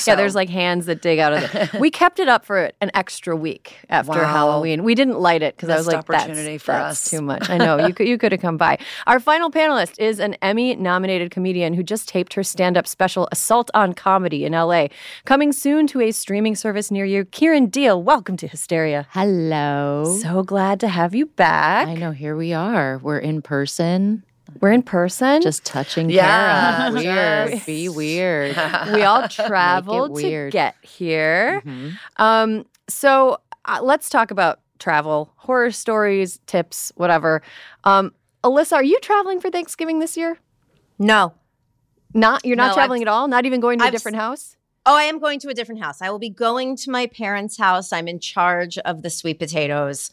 Yeah, 0.07 0.15
there's 0.15 0.35
like 0.37 0.49
hands 0.49 0.87
that 0.87 1.03
dig 1.03 1.19
out 1.19 1.33
of 1.33 1.55
it. 1.55 1.73
we 1.81 1.91
kept 1.91 2.21
it 2.21 2.29
up 2.29 2.45
for 2.45 2.71
an 2.81 2.91
extra 2.95 3.35
week 3.35 3.79
after 3.91 4.13
Wow. 4.13 4.25
Halloween. 4.25 4.85
We 4.85 4.95
didn't 4.95 5.19
light 5.19 5.43
it 5.43 5.57
because 5.57 5.71
I 5.71 5.77
was 5.77 5.87
like, 5.87 6.07
that's, 6.07 6.23
opportunity 6.25 6.59
for 6.59 6.73
that's 6.73 7.05
us. 7.07 7.11
too 7.11 7.21
much. 7.21 7.51
I 7.51 7.57
know 7.59 7.85
you 7.87 7.93
could 7.93 8.07
you 8.07 8.17
could 8.17 8.31
have 8.33 8.41
come 8.41 8.57
by. 8.57 8.79
Our 9.07 9.19
final 9.19 9.51
panelist 9.51 9.99
is 9.99 10.21
an 10.21 10.35
Emmy-nominated 10.41 11.31
comedian 11.31 11.48
who 11.49 11.83
just 11.83 12.09
taped 12.09 12.35
her 12.35 12.43
stand-up 12.43 12.87
special 12.87 13.27
"Assault 13.33 13.71
on 13.73 13.95
Comedy" 13.95 14.45
in 14.45 14.53
L.A. 14.55 14.91
Coming 15.25 15.51
soon 15.53 15.87
to 15.89 16.01
a 16.03 16.11
streaming 16.13 16.55
service 16.55 16.91
near 16.91 17.05
you. 17.07 17.25
Kiran 17.25 17.71
Deol, 17.71 18.03
welcome 18.03 18.37
to 18.37 18.47
Hysteria. 18.47 19.07
Hello. 19.11 20.19
So 20.21 20.43
glad 20.43 20.79
to 20.81 20.89
have 20.89 21.15
you 21.15 21.27
back. 21.27 21.89
I 21.89 21.95
know, 21.95 22.11
here 22.11 22.37
we 22.37 22.53
are. 22.53 22.99
We're 22.99 23.19
in 23.19 23.41
person, 23.41 24.25
We're 24.61 24.73
in 24.73 24.83
person. 24.83 25.41
just 25.41 25.65
touching 25.65 26.11
Yeah, 26.11 26.91
Kara. 26.91 26.93
Weird. 27.01 27.51
just- 27.53 27.67
Be 27.67 27.89
weird. 27.89 28.57
we 28.93 29.03
all 29.03 29.27
traveled 29.29 30.09
to 30.19 30.23
weird. 30.23 30.53
get 30.53 30.75
here. 30.83 31.63
Mhm. 31.65 31.99
Um, 32.19 32.67
so 32.89 33.39
uh, 33.65 33.81
let's 33.83 34.11
talk 34.11 34.31
about 34.31 34.61
travel, 34.79 35.33
horror 35.37 35.71
stories, 35.71 36.41
tips, 36.47 36.93
whatever. 36.97 37.43
Um, 37.85 38.13
Alyssa, 38.45 38.75
are 38.75 38.85
you 38.85 38.99
traveling 39.01 39.41
for 39.41 39.51
Thanksgiving 39.51 39.99
this 39.99 40.17
year? 40.17 40.39
No. 40.99 41.35
Not 42.15 42.45
you're 42.45 42.57
not 42.57 42.69
No, 42.69 42.75
traveling 42.75 43.03
I've- 43.03 43.09
at 43.09 43.13
all. 43.13 43.29
Not 43.29 43.47
even 43.47 43.61
going 43.61 43.79
to 43.79 43.85
a 43.85 43.89
I've 43.89 43.95
s- 43.95 44.01
different 44.01 44.17
house. 44.17 44.57
Oh, 44.87 44.97
I 44.97 45.03
am 45.05 45.19
going 45.19 45.39
to 45.41 45.49
a 45.49 45.55
different 45.55 45.83
house. 45.83 46.01
I 46.01 46.09
will 46.11 46.19
be 46.19 46.31
going 46.31 46.75
to 46.77 46.91
my 46.91 47.07
parents' 47.07 47.59
house. 47.59 47.93
I'm 47.93 48.09
in 48.09 48.21
charge 48.21 48.79
of 48.79 49.03
the 49.03 49.11
sweet 49.11 49.39
potatoes 49.39 50.11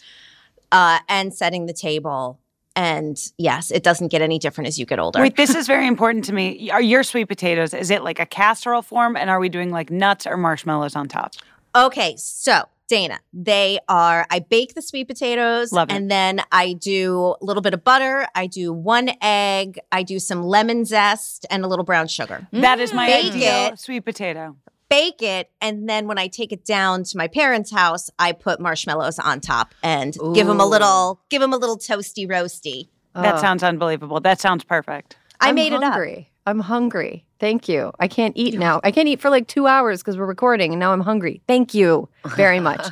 uh, 0.72 1.00
and 1.08 1.34
setting 1.34 1.66
the 1.66 1.74
table. 1.74 2.40
And 2.76 3.18
yes, 3.38 3.72
it 3.72 3.84
doesn't 3.84 4.10
get 4.10 4.22
any 4.22 4.38
different 4.38 4.68
as 4.68 4.78
you 4.78 4.86
get 4.86 5.00
older. 5.00 5.22
Wait, 5.22 5.38
this 5.38 5.56
is 5.56 5.66
very 5.66 5.88
important 5.88 6.26
to 6.26 6.34
me. 6.34 6.70
Are 6.72 6.82
your 6.82 7.04
sweet 7.04 7.26
potatoes? 7.30 7.74
Is 7.74 7.90
it 7.90 8.04
like 8.04 8.20
a 8.20 8.26
casserole 8.26 8.82
form, 8.82 9.16
and 9.16 9.30
are 9.30 9.40
we 9.40 9.48
doing 9.48 9.72
like 9.72 9.90
nuts 9.90 10.28
or 10.28 10.36
marshmallows 10.36 10.94
on 10.94 11.08
top? 11.08 11.36
Okay, 11.74 12.16
so 12.18 12.64
Dana, 12.88 13.20
they 13.34 13.80
are. 13.90 14.28
I 14.30 14.40
bake 14.40 14.76
the 14.76 14.82
sweet 14.82 15.08
potatoes, 15.08 15.72
Love 15.72 15.90
it. 15.90 15.94
and 15.94 16.10
then 16.12 16.42
I 16.52 16.74
do 16.74 17.36
a 17.42 17.46
little 17.46 17.62
bit 17.62 17.74
of 17.74 17.84
butter. 17.84 18.28
I 18.36 18.46
do 18.48 18.72
one 18.72 19.10
egg. 19.22 19.80
I 19.92 20.04
do 20.04 20.20
some 20.20 20.44
lemon 20.44 20.86
zest 20.86 21.46
and 21.50 21.64
a 21.66 21.68
little 21.68 21.86
brown 21.86 22.08
sugar. 22.08 22.48
That 22.52 22.80
is 22.80 22.94
my 22.94 23.08
Bake 23.08 23.34
ideal 23.34 23.74
it. 23.74 23.80
sweet 23.80 24.02
potato. 24.02 24.56
Bake 24.88 25.24
it, 25.24 25.50
and 25.62 25.90
then 25.90 26.08
when 26.08 26.20
I 26.20 26.28
take 26.28 26.52
it 26.52 26.64
down 26.64 27.04
to 27.06 27.18
my 27.18 27.28
parents' 27.28 27.72
house, 27.72 28.12
I 28.20 28.34
put 28.34 28.60
marshmallows 28.60 29.18
on 29.18 29.40
top 29.42 29.74
and 29.82 30.16
give 30.36 30.46
them 30.46 30.60
a 30.60 30.66
little, 30.66 31.20
give 31.32 31.42
them 31.42 31.54
a 31.54 31.58
little 31.58 31.78
toasty 31.80 32.28
roasty. 32.30 32.90
That 33.16 33.36
Oh, 33.36 33.42
sounds 33.42 33.64
unbelievable. 33.64 34.20
That 34.20 34.40
sounds 34.40 34.64
perfect. 34.64 35.18
I 35.42 35.50
I'm 35.50 35.56
made 35.56 35.74
hungry. 35.74 36.30
I'm 36.46 36.60
hungry. 36.60 37.26
Thank 37.40 37.68
you. 37.68 37.92
I 38.00 38.08
can't 38.08 38.36
eat 38.38 38.58
now. 38.58 38.80
I 38.84 38.92
can't 38.92 39.08
eat 39.08 39.20
for 39.20 39.30
like 39.30 39.48
two 39.48 39.68
hours 39.68 40.02
because 40.02 40.18
we're 40.18 40.26
recording, 40.26 40.72
and 40.74 40.80
now 40.80 40.94
I'm 40.94 41.02
hungry. 41.02 41.42
Thank 41.48 41.74
you 41.74 42.08
very 42.36 42.60
much. 42.70 42.86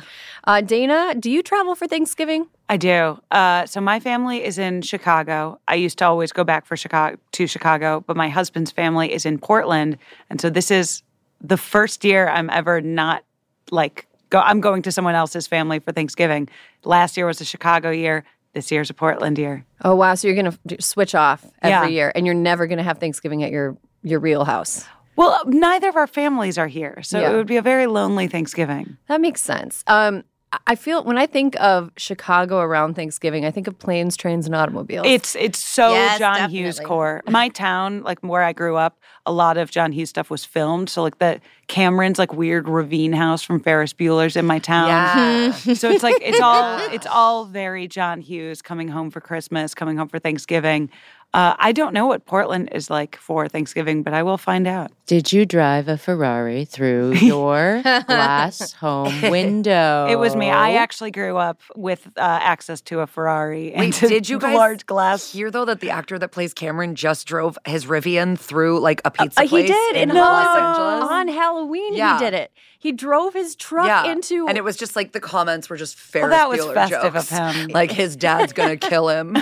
Uh, 0.44 0.60
Dana, 0.60 1.14
do 1.18 1.30
you 1.30 1.42
travel 1.42 1.74
for 1.74 1.86
Thanksgiving? 1.86 2.46
I 2.68 2.76
do. 2.76 3.20
Uh, 3.30 3.64
so 3.66 3.80
my 3.80 4.00
family 4.00 4.44
is 4.44 4.58
in 4.58 4.82
Chicago. 4.82 5.58
I 5.68 5.76
used 5.76 5.98
to 5.98 6.06
always 6.06 6.32
go 6.32 6.44
back 6.44 6.66
for 6.66 6.76
Chicago 6.76 7.16
to 7.32 7.46
Chicago, 7.46 8.02
but 8.06 8.16
my 8.16 8.28
husband's 8.28 8.70
family 8.70 9.12
is 9.12 9.24
in 9.24 9.38
Portland, 9.38 9.98
and 10.30 10.40
so 10.40 10.50
this 10.50 10.70
is 10.70 11.02
the 11.40 11.56
first 11.56 12.04
year 12.04 12.28
I'm 12.28 12.50
ever 12.50 12.80
not 12.80 13.24
like 13.70 14.06
go. 14.30 14.40
I'm 14.40 14.60
going 14.60 14.82
to 14.82 14.92
someone 14.92 15.14
else's 15.14 15.46
family 15.46 15.78
for 15.78 15.92
Thanksgiving. 15.92 16.48
Last 16.84 17.16
year 17.16 17.26
was 17.26 17.40
a 17.40 17.44
Chicago 17.44 17.90
year. 17.90 18.24
This 18.54 18.70
year's 18.70 18.88
a 18.88 18.94
Portland 18.94 19.36
year. 19.38 19.64
Oh 19.84 19.94
wow! 19.96 20.14
So 20.14 20.28
you're 20.28 20.36
gonna 20.36 20.56
switch 20.80 21.14
off 21.14 21.44
every 21.60 21.88
Yeah. 21.92 21.98
year, 21.98 22.12
and 22.14 22.24
you're 22.24 22.34
never 22.36 22.66
gonna 22.66 22.82
have 22.84 22.98
Thanksgiving 22.98 23.42
at 23.42 23.50
your 23.50 23.76
your 24.02 24.20
real 24.20 24.44
house. 24.44 24.84
Well, 25.16 25.42
neither 25.46 25.88
of 25.88 25.96
our 25.96 26.06
families 26.06 26.58
are 26.58 26.66
here, 26.66 27.00
so 27.02 27.20
Yeah. 27.20 27.30
it 27.32 27.36
would 27.36 27.46
be 27.46 27.56
a 27.56 27.62
very 27.62 27.86
lonely 27.86 28.26
Thanksgiving. 28.28 28.96
That 29.08 29.20
makes 29.20 29.40
sense. 29.40 29.84
Um, 29.86 30.24
I- 30.54 30.72
I 30.72 30.74
feel 30.76 31.04
when 31.04 31.18
I 31.18 31.26
think 31.26 31.54
of 31.60 31.90
Chicago 31.96 32.58
around 32.60 32.94
Thanksgiving, 32.94 33.44
I 33.44 33.50
think 33.50 33.66
of 33.66 33.78
planes, 33.78 34.16
trains, 34.16 34.46
and 34.46 34.54
automobiles. 34.54 35.06
It's 35.06 35.34
it's 35.36 35.58
so 35.58 35.92
Yes, 35.92 36.18
John 36.18 36.50
Hughes 36.50 36.80
core. 36.80 37.22
My 37.28 37.48
town, 37.48 38.02
like 38.02 38.18
where 38.20 38.42
I 38.42 38.52
grew 38.52 38.76
up, 38.76 38.98
a 39.26 39.32
lot 39.32 39.56
of 39.56 39.70
John 39.70 39.92
Hughes 39.92 40.10
stuff 40.10 40.30
was 40.30 40.44
filmed. 40.44 40.88
So 40.90 41.02
like 41.02 41.18
the 41.18 41.40
Cameron's 41.68 42.18
like 42.18 42.32
weird 42.32 42.68
ravine 42.68 43.12
house 43.12 43.42
from 43.42 43.60
Ferris 43.60 43.92
Bueller's 43.92 44.36
in 44.36 44.46
my 44.46 44.58
town. 44.58 44.88
Yeah. 44.88 45.52
so 45.74 45.90
it's 45.90 46.02
like 46.02 46.16
it's 46.20 46.40
all 46.40 46.78
it's 46.92 47.06
all 47.06 47.44
very 47.44 47.86
John 47.88 48.20
Hughes 48.20 48.62
coming 48.62 48.88
home 48.88 49.10
for 49.10 49.20
Christmas, 49.20 49.74
coming 49.74 49.96
home 49.96 50.08
for 50.08 50.18
Thanksgiving. 50.18 50.90
Uh, 51.32 51.56
I 51.58 51.72
don't 51.72 51.92
know 51.92 52.06
what 52.06 52.26
Portland 52.26 52.68
is 52.70 52.90
like 52.90 53.16
for 53.16 53.48
Thanksgiving, 53.48 54.04
but 54.04 54.14
I 54.14 54.22
will 54.22 54.38
find 54.38 54.68
out. 54.68 54.92
Did 55.06 55.34
you 55.34 55.44
drive 55.44 55.86
a 55.88 55.98
Ferrari 55.98 56.64
through 56.64 57.12
your 57.20 57.82
glass 57.82 58.72
home 58.80 59.20
window? 59.30 60.06
It 60.08 60.16
was 60.18 60.34
me. 60.34 60.50
I 60.50 60.74
actually 60.76 61.10
grew 61.10 61.36
up 61.36 61.60
with 61.76 62.06
uh, 62.16 62.20
access 62.20 62.80
to 62.82 63.00
a 63.00 63.06
Ferrari. 63.06 63.74
and 63.74 63.92
Wait, 63.92 64.00
did 64.00 64.28
you 64.30 64.38
the 64.38 64.46
guys 64.46 64.56
large 64.56 64.86
glass? 64.86 65.30
hear 65.32 65.50
though 65.50 65.66
that 65.66 65.80
the 65.80 65.90
actor 65.90 66.18
that 66.18 66.28
plays 66.28 66.54
Cameron 66.54 66.94
just 66.94 67.26
drove 67.26 67.58
his 67.66 67.84
Rivian 67.84 68.38
through 68.38 68.80
like 68.80 69.02
a 69.04 69.10
pizza 69.10 69.40
Uh, 69.40 69.46
he 69.46 69.66
did 69.66 69.96
in 69.96 70.08
in 70.10 70.16
Los 70.16 70.56
Angeles? 70.56 71.10
on 71.10 71.28
Halloween. 71.28 71.94
Yeah. 71.94 72.18
He 72.18 72.24
did 72.24 72.32
it. 72.34 72.50
He 72.78 72.92
drove 72.92 73.32
his 73.32 73.56
truck 73.56 73.86
yeah, 73.86 74.10
into. 74.12 74.46
and 74.46 74.58
it 74.58 74.64
was 74.64 74.76
just 74.76 74.94
like 74.94 75.12
the 75.12 75.20
comments 75.20 75.70
were 75.70 75.76
just 75.78 75.96
Ferris 75.96 76.30
that 76.30 76.50
was 76.50 76.60
Bueller 76.60 76.74
festive 76.74 77.14
jokes. 77.14 77.32
of 77.32 77.54
him. 77.56 77.68
Like 77.72 77.90
his 77.90 78.14
dad's 78.14 78.52
gonna 78.52 78.76
kill 78.76 79.08
him. 79.08 79.34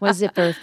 Was 0.00 0.22
it 0.22 0.34
for 0.34 0.52
fun? 0.52 0.58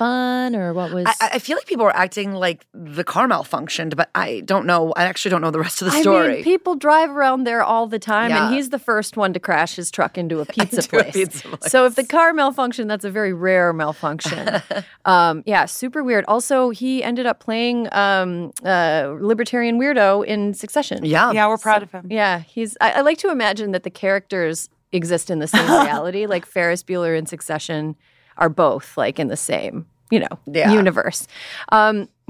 fun 0.53 0.55
or 0.55 0.73
what 0.73 0.91
was? 0.93 1.05
I, 1.07 1.29
I 1.33 1.39
feel 1.39 1.55
like 1.57 1.65
people 1.67 1.85
were 1.85 1.95
acting 1.95 2.33
like 2.33 2.65
the 2.73 3.03
car 3.05 3.27
malfunctioned, 3.27 3.95
but 3.95 4.04
I 4.13 4.41
don't 4.45 4.65
know. 4.65 4.93
I 4.95 5.03
actually 5.05 5.31
don't 5.31 5.41
know 5.41 5.51
the 5.51 5.59
rest 5.59 5.81
of 5.81 5.89
the 5.91 5.97
I 5.97 6.01
story. 6.01 6.35
mean, 6.35 6.43
people 6.43 6.75
drive 6.75 7.09
around 7.09 7.45
there 7.45 7.63
all 7.63 7.87
the 7.87 7.99
time, 7.99 8.29
Yeah. 8.29 8.47
and 8.47 8.55
he's 8.55 8.69
the 8.69 8.79
first 8.79 9.17
one 9.17 9.33
to 9.33 9.39
crash 9.39 9.75
his 9.75 9.89
truck 9.89 10.17
into 10.17 10.39
a 10.41 10.45
pizza 10.53 10.77
Into 10.81 10.97
a 10.99 11.03
place. 11.03 11.13
pizza 11.13 11.47
place. 11.47 11.71
So 11.71 11.85
if 11.85 11.95
the 11.95 12.03
car 12.05 12.33
malfunctioned, 12.33 12.87
that's 12.87 13.05
a 13.05 13.09
very 13.11 13.33
rare 13.33 13.73
malfunction. 13.73 14.61
um, 15.05 15.43
yeah, 15.45 15.65
super 15.65 16.03
weird. 16.03 16.25
Also, 16.27 16.69
he 16.69 17.03
ended 17.03 17.25
up 17.25 17.39
playing 17.39 17.87
um, 17.93 18.51
uh, 18.63 19.15
libertarian 19.19 19.79
weirdo 19.79 20.25
in 20.25 20.53
Succession. 20.53 21.03
yeah. 21.05 21.31
Yeah, 21.31 21.47
we're 21.47 21.57
proud 21.57 21.83
of 21.83 21.91
him. 21.91 22.07
Yeah, 22.09 22.39
he's. 22.39 22.77
I, 22.81 22.91
I 22.93 23.01
like 23.01 23.17
to 23.19 23.29
imagine 23.31 23.71
that 23.71 23.83
the 23.83 23.89
characters 23.89 24.69
exist 24.91 25.29
in 25.29 25.39
the 25.39 25.47
same 25.47 25.65
reality. 25.85 26.25
Like 26.25 26.45
Ferris 26.45 26.83
Bueller 26.83 27.17
and 27.17 27.27
Succession 27.27 27.95
are 28.37 28.49
both 28.49 28.97
like 28.97 29.19
in 29.19 29.27
the 29.27 29.37
same, 29.37 29.85
you 30.11 30.19
know, 30.19 30.39
Yeah. 30.45 30.71
universe. 30.73 31.27
Um, 31.71 32.07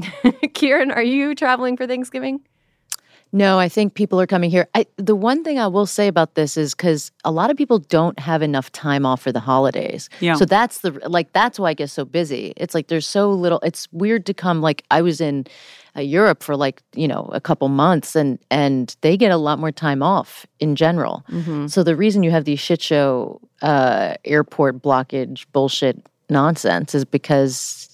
Kiran, 0.54 0.96
are 0.96 1.04
you 1.04 1.36
traveling 1.36 1.78
for 1.78 1.88
Thanksgiving? 1.88 2.42
No, 3.32 3.60
I 3.60 3.68
think 3.68 3.96
people 3.96 4.22
are 4.22 4.28
coming 4.28 4.50
here. 4.50 4.68
I, 4.76 4.86
the 4.96 5.16
one 5.16 5.44
thing 5.44 5.60
I 5.60 5.68
will 5.68 5.86
say 5.88 6.08
about 6.08 6.36
this 6.36 6.56
is 6.56 6.74
because 6.74 7.12
a 7.26 7.32
lot 7.32 7.52
of 7.52 7.58
people 7.58 7.80
don't 7.80 8.18
have 8.18 8.42
enough 8.42 8.72
time 8.72 9.06
off 9.06 9.22
for 9.22 9.34
the 9.34 9.42
holidays. 9.42 10.10
Yeah. 10.22 10.36
So 10.36 10.46
that's 10.46 10.80
the 10.82 10.92
like 11.10 11.34
that's 11.34 11.60
why 11.60 11.72
I 11.72 11.74
get 11.74 11.90
so 11.90 12.06
busy. 12.06 12.54
It's 12.56 12.74
like 12.74 12.88
there's 12.88 13.08
so 13.08 13.32
little. 13.32 13.60
It's 13.62 13.90
weird 13.92 14.26
to 14.28 14.34
come. 14.34 14.62
Like 14.62 14.86
I 14.90 15.02
was 15.02 15.20
in 15.20 15.48
uh, 15.98 16.02
Europe 16.02 16.44
for 16.44 16.56
like 16.56 16.82
you 16.96 17.10
know 17.10 17.30
a 17.34 17.42
couple 17.42 17.68
months, 17.68 18.16
and 18.16 18.40
and 18.52 18.96
they 19.02 19.18
get 19.18 19.32
a 19.32 19.38
lot 19.38 19.60
more 19.60 19.72
time 19.72 20.02
off 20.02 20.46
in 20.62 20.78
general. 20.78 21.26
So 21.68 21.84
the 21.84 21.96
reason 21.96 22.24
you 22.24 22.32
have 22.32 22.46
these 22.46 22.60
shit 22.62 22.82
show 22.82 23.42
uh, 23.62 24.14
airport 24.24 24.82
blockage 24.82 25.46
bullshit 25.52 26.02
nonsense 26.30 26.96
is 26.96 27.06
because 27.06 27.90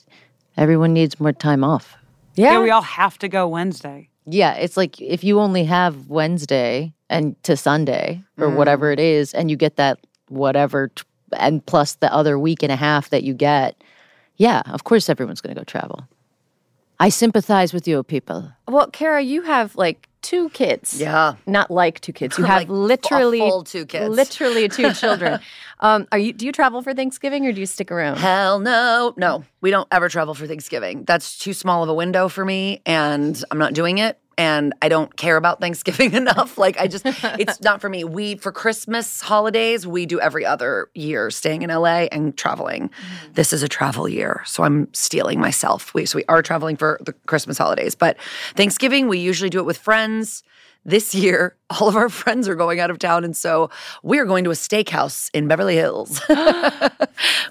everyone 0.58 0.94
needs 0.94 1.20
more 1.20 1.34
time 1.34 1.64
off. 1.64 1.96
Yeah, 2.36 2.60
we 2.60 2.70
all 2.70 2.82
have 2.82 3.18
to 3.20 3.28
go 3.28 3.48
Wednesday. 3.48 4.10
Yeah, 4.26 4.54
it's 4.54 4.78
like 4.78 5.02
if 5.02 5.24
you 5.24 5.40
only 5.40 5.64
have 5.66 6.08
Wednesday 6.08 6.94
and 7.10 7.42
to 7.44 7.58
Sunday 7.58 8.24
or 8.38 8.48
mm. 8.48 8.56
whatever 8.56 8.92
it 8.92 9.00
is, 9.00 9.34
and 9.34 9.50
you 9.50 9.58
get 9.58 9.76
that 9.76 10.00
whatever, 10.30 10.90
t- 10.90 11.04
and 11.38 11.66
plus 11.66 11.96
the 11.96 12.14
other 12.14 12.40
week 12.40 12.64
and 12.64 12.72
a 12.72 12.76
half 12.76 13.10
that 13.10 13.24
you 13.24 13.34
get, 13.34 13.84
yeah, 14.38 14.62
of 14.68 14.84
course 14.84 15.10
everyone's 15.10 15.42
going 15.42 15.54
to 15.54 15.60
go 15.60 15.66
travel. 15.66 16.08
I 17.02 17.10
sympathize 17.10 17.74
with 17.74 17.88
you 17.88 18.04
people. 18.04 18.52
Well, 18.68 18.88
Kara, 18.92 19.22
you 19.22 19.42
have 19.42 19.76
like 19.76 20.08
two 20.22 20.50
kids. 20.50 21.02
Yeah. 21.02 21.34
Not 21.48 21.72
like 21.72 22.00
two 22.00 22.14
kids. 22.14 22.38
You 22.38 22.44
have 22.52 22.60
Like, 22.62 22.70
a 22.70 22.74
literally 22.74 23.40
full 23.40 23.64
two 23.64 23.88
kids. 23.88 24.16
Literally 24.16 24.70
two 24.70 24.94
children. 25.02 25.40
um, 25.80 26.08
are 26.12 26.20
you? 26.20 26.32
Do 26.32 26.46
you 26.46 26.52
travel 26.52 26.84
for 26.84 26.94
Thanksgiving 26.94 27.48
or 27.48 27.54
do 27.54 27.60
you 27.60 27.66
stick 27.66 27.92
around? 27.92 28.18
Hell 28.20 28.60
no. 28.60 29.16
No, 29.18 29.44
we 29.62 29.72
don't 29.72 29.88
ever 29.92 30.10
travel 30.10 30.36
for 30.36 30.46
Thanksgiving. 30.46 31.04
That's 31.06 31.40
too 31.40 31.54
small 31.54 31.82
of 31.82 31.90
a 31.90 31.94
window 31.96 32.28
for 32.28 32.46
me, 32.46 32.82
and 32.86 33.44
I'm 33.50 33.58
not 33.58 33.74
doing 33.74 33.98
it. 33.98 34.20
And 34.38 34.74
I 34.82 34.90
don't 34.90 35.16
care 35.18 35.38
about 35.38 35.60
Thanksgiving 35.60 36.14
enough. 36.22 36.58
Like, 36.58 36.80
I 36.80 36.88
just, 36.88 37.04
it's 37.06 37.62
not 37.62 37.82
for 37.82 37.90
me. 37.90 38.04
We, 38.04 38.36
for 38.36 38.52
Christmas 38.52 39.22
holidays, 39.22 39.86
we 39.86 40.06
do 40.06 40.20
every 40.20 40.46
other 40.46 40.90
year, 40.94 41.30
staying 41.30 41.62
in 41.62 41.70
LA 41.70 42.08
and 42.12 42.36
traveling. 42.38 42.90
Mm-hmm. 42.90 43.34
This 43.34 43.54
is 43.54 43.64
a 43.64 43.68
travel 43.68 44.08
year. 44.08 44.42
So 44.46 44.64
I'm 44.64 44.92
stealing 44.94 45.40
myself. 45.40 45.94
We, 45.94 46.06
so 46.06 46.18
we 46.18 46.26
are 46.28 46.42
traveling 46.42 46.78
for 46.78 47.00
the 47.02 47.14
Christmas 47.26 47.58
holidays. 47.58 47.96
But 47.96 48.18
Thanksgiving, 48.56 49.08
we 49.08 49.20
usually 49.20 49.50
do 49.50 49.60
it 49.60 49.66
with 49.66 49.78
friends. 49.78 50.44
This 50.84 51.14
year, 51.14 51.56
all 51.70 51.88
of 51.88 51.96
our 51.96 52.10
friends 52.10 52.48
are 52.48 52.56
going 52.56 52.80
out 52.80 52.90
of 52.90 53.00
town. 53.00 53.24
And 53.24 53.36
so 53.36 53.70
we're 54.04 54.26
going 54.26 54.44
to 54.44 54.52
a 54.52 54.56
steakhouse 54.56 55.30
in 55.34 55.48
Beverly 55.48 55.76
Hills. 55.76 56.22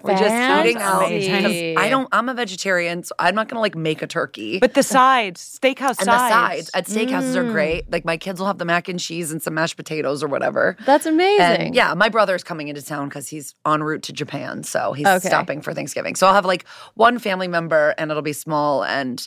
We're 0.03 0.17
just 0.17 0.67
eating 0.67 0.83
out. 0.83 1.09
Fancy. 1.09 1.77
I 1.77 1.89
don't, 1.91 2.09
I'm 2.13 2.29
a 2.29 2.35
vegetarian, 2.35 3.03
so 3.05 3.15
I'm 3.19 3.35
not 3.35 3.49
going 3.49 3.57
to 3.57 3.61
like 3.61 3.77
make 3.77 4.03
a 4.03 4.07
turkey. 4.07 4.59
But 4.59 4.75
the 4.75 4.83
sides, 4.83 5.59
steakhouse 5.61 5.99
and 5.99 6.09
the 6.09 6.17
sides. 6.17 6.71
sides 6.71 6.71
at 6.75 6.87
steakhouses 6.87 7.37
are 7.37 7.45
mm. 7.45 7.53
great. 7.53 7.91
Like 7.91 8.05
my 8.05 8.17
kids 8.17 8.41
will 8.41 8.47
have 8.47 8.59
the 8.59 8.65
mac 8.65 8.89
and 8.89 8.99
cheese 8.99 9.31
and 9.31 9.43
some 9.43 9.55
mashed 9.55 9.77
potatoes 9.77 10.23
or 10.23 10.29
whatever. 10.29 10.77
That's 10.87 11.07
amazing. 11.07 11.41
And 11.41 11.75
yeah, 11.75 11.95
my 11.95 12.09
brother's 12.09 12.43
coming 12.43 12.69
into 12.69 12.83
town 12.83 13.09
because 13.09 13.29
he's 13.29 13.55
en 13.67 13.83
route 13.83 14.03
to 14.05 14.13
Japan. 14.13 14.63
So 14.65 14.93
he's 14.93 15.07
Okay. 15.07 15.29
stopping 15.29 15.61
for 15.61 15.75
Thanksgiving. 15.75 16.15
So 16.17 16.27
I'll 16.27 16.35
have 16.35 16.47
like 16.47 16.67
one 16.95 17.19
family 17.19 17.49
member 17.49 17.95
and 17.99 18.11
it'll 18.11 18.23
be 18.23 18.33
small 18.33 18.85
and 18.85 19.27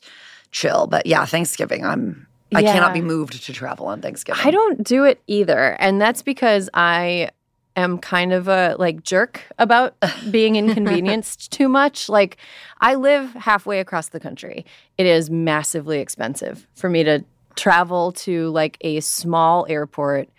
chill. 0.52 0.88
But 0.88 1.06
yeah, 1.06 1.26
Thanksgiving, 1.26 1.86
I'm 1.86 2.28
I 2.56 2.60
Yeah. 2.62 2.74
cannot 2.74 2.94
be 2.94 3.02
moved 3.02 3.44
to 3.46 3.54
travel 3.54 3.88
on 3.88 4.02
Thanksgiving. 4.02 4.42
I 4.46 4.52
don't 4.52 4.84
do 4.84 5.04
it 5.06 5.22
either. 5.28 5.76
And 5.80 6.00
that's 6.02 6.22
because 6.22 6.70
I 6.74 7.30
am 7.76 7.98
kind 7.98 8.34
of 8.34 8.48
a 8.48 8.76
like 8.78 9.04
jerk 9.04 9.42
about 9.58 9.96
being 10.32 10.56
inconvenienced 10.56 11.52
too 11.52 11.68
much. 11.68 12.10
Like 12.10 12.38
I 12.82 12.96
live 12.96 13.32
halfway 13.34 13.80
across 13.80 14.10
the 14.10 14.20
country. 14.20 14.66
It 14.98 15.06
is 15.06 15.30
massively 15.30 16.00
expensive 16.00 16.68
for 16.76 16.90
me 16.90 17.04
to 17.04 17.24
travel 17.56 18.12
to 18.12 18.50
like 18.50 18.78
a 18.82 19.00
small 19.00 19.66
airport 19.70 20.30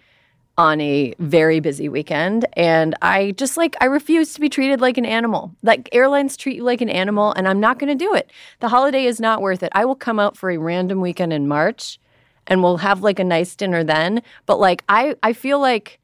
on 0.56 0.80
a 0.80 1.12
very 1.18 1.58
busy 1.58 1.88
weekend 1.88 2.46
and 2.52 2.94
I 3.02 3.32
just 3.32 3.56
like 3.56 3.74
I 3.80 3.86
refuse 3.86 4.34
to 4.34 4.40
be 4.40 4.48
treated 4.48 4.80
like 4.80 4.96
an 4.96 5.04
animal. 5.04 5.52
Like 5.64 5.88
airlines 5.90 6.36
treat 6.36 6.56
you 6.56 6.62
like 6.62 6.80
an 6.80 6.88
animal 6.88 7.32
and 7.32 7.48
I'm 7.48 7.58
not 7.58 7.80
going 7.80 7.96
to 7.96 8.04
do 8.04 8.14
it. 8.14 8.30
The 8.60 8.68
holiday 8.68 9.04
is 9.06 9.18
not 9.20 9.42
worth 9.42 9.64
it. 9.64 9.70
I 9.74 9.84
will 9.84 9.96
come 9.96 10.20
out 10.20 10.36
for 10.36 10.50
a 10.50 10.56
random 10.58 11.00
weekend 11.00 11.32
in 11.32 11.48
March 11.48 11.98
and 12.46 12.62
we'll 12.62 12.78
have 12.78 13.02
like 13.02 13.18
a 13.18 13.24
nice 13.24 13.54
dinner 13.56 13.84
then, 13.84 14.22
but 14.46 14.58
like 14.58 14.84
I 14.88 15.16
I 15.22 15.32
feel 15.32 15.60
like 15.60 16.00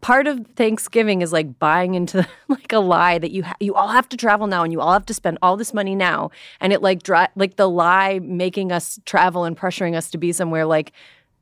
part 0.00 0.26
of 0.26 0.44
Thanksgiving 0.56 1.22
is 1.22 1.32
like 1.32 1.58
buying 1.58 1.94
into 1.94 2.26
like 2.48 2.72
a 2.72 2.78
lie 2.78 3.18
that 3.18 3.30
you 3.30 3.44
ha- 3.44 3.56
you 3.60 3.74
all 3.74 3.88
have 3.88 4.08
to 4.10 4.16
travel 4.16 4.46
now 4.46 4.62
and 4.64 4.72
you 4.72 4.80
all 4.80 4.92
have 4.92 5.06
to 5.06 5.14
spend 5.14 5.38
all 5.40 5.56
this 5.56 5.72
money 5.72 5.94
now 5.94 6.30
and 6.60 6.72
it 6.72 6.82
like 6.82 7.02
dri- 7.02 7.28
like 7.36 7.56
the 7.56 7.68
lie 7.68 8.18
making 8.18 8.72
us 8.72 8.98
travel 9.04 9.44
and 9.44 9.56
pressuring 9.56 9.96
us 9.96 10.10
to 10.10 10.18
be 10.18 10.32
somewhere 10.32 10.66
like 10.66 10.92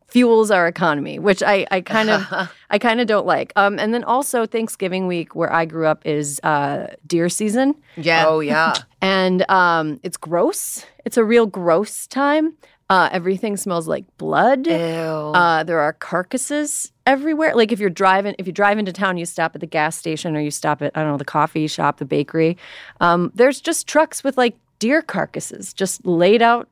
fuels 0.08 0.50
our 0.50 0.66
economy 0.66 1.18
which 1.18 1.42
I 1.42 1.66
I 1.70 1.80
kind 1.80 2.10
of 2.10 2.26
I 2.70 2.78
kind 2.78 3.00
of 3.00 3.06
don't 3.06 3.26
like 3.26 3.52
um 3.56 3.78
and 3.78 3.94
then 3.94 4.04
also 4.04 4.44
Thanksgiving 4.44 5.06
week 5.06 5.34
where 5.34 5.52
I 5.52 5.64
grew 5.64 5.86
up 5.86 6.04
is 6.04 6.38
uh 6.42 6.88
deer 7.06 7.28
season 7.28 7.74
Yeah. 7.96 8.26
Oh 8.26 8.40
yeah. 8.40 8.74
and 9.00 9.48
um, 9.50 10.00
it's 10.02 10.16
gross. 10.16 10.84
It's 11.04 11.16
a 11.16 11.24
real 11.24 11.46
gross 11.46 12.06
time. 12.06 12.56
Uh, 12.90 13.08
everything 13.12 13.56
smells 13.56 13.86
like 13.86 14.04
blood. 14.18 14.66
Ew. 14.66 14.74
Uh, 14.74 15.62
there 15.62 15.78
are 15.78 15.92
carcasses 15.92 16.90
everywhere. 17.06 17.54
Like 17.54 17.70
if 17.70 17.78
you're 17.78 17.88
driving, 17.88 18.34
if 18.36 18.48
you 18.48 18.52
drive 18.52 18.78
into 18.78 18.92
town, 18.92 19.16
you 19.16 19.24
stop 19.24 19.54
at 19.54 19.60
the 19.60 19.66
gas 19.66 19.96
station 19.96 20.36
or 20.36 20.40
you 20.40 20.50
stop 20.50 20.82
at 20.82 20.90
I 20.96 21.02
don't 21.02 21.12
know 21.12 21.16
the 21.16 21.24
coffee 21.24 21.68
shop, 21.68 21.98
the 21.98 22.04
bakery. 22.04 22.58
Um, 23.00 23.30
there's 23.32 23.60
just 23.60 23.86
trucks 23.86 24.24
with 24.24 24.36
like 24.36 24.56
deer 24.80 25.02
carcasses 25.02 25.72
just 25.72 26.04
laid 26.04 26.42
out 26.42 26.68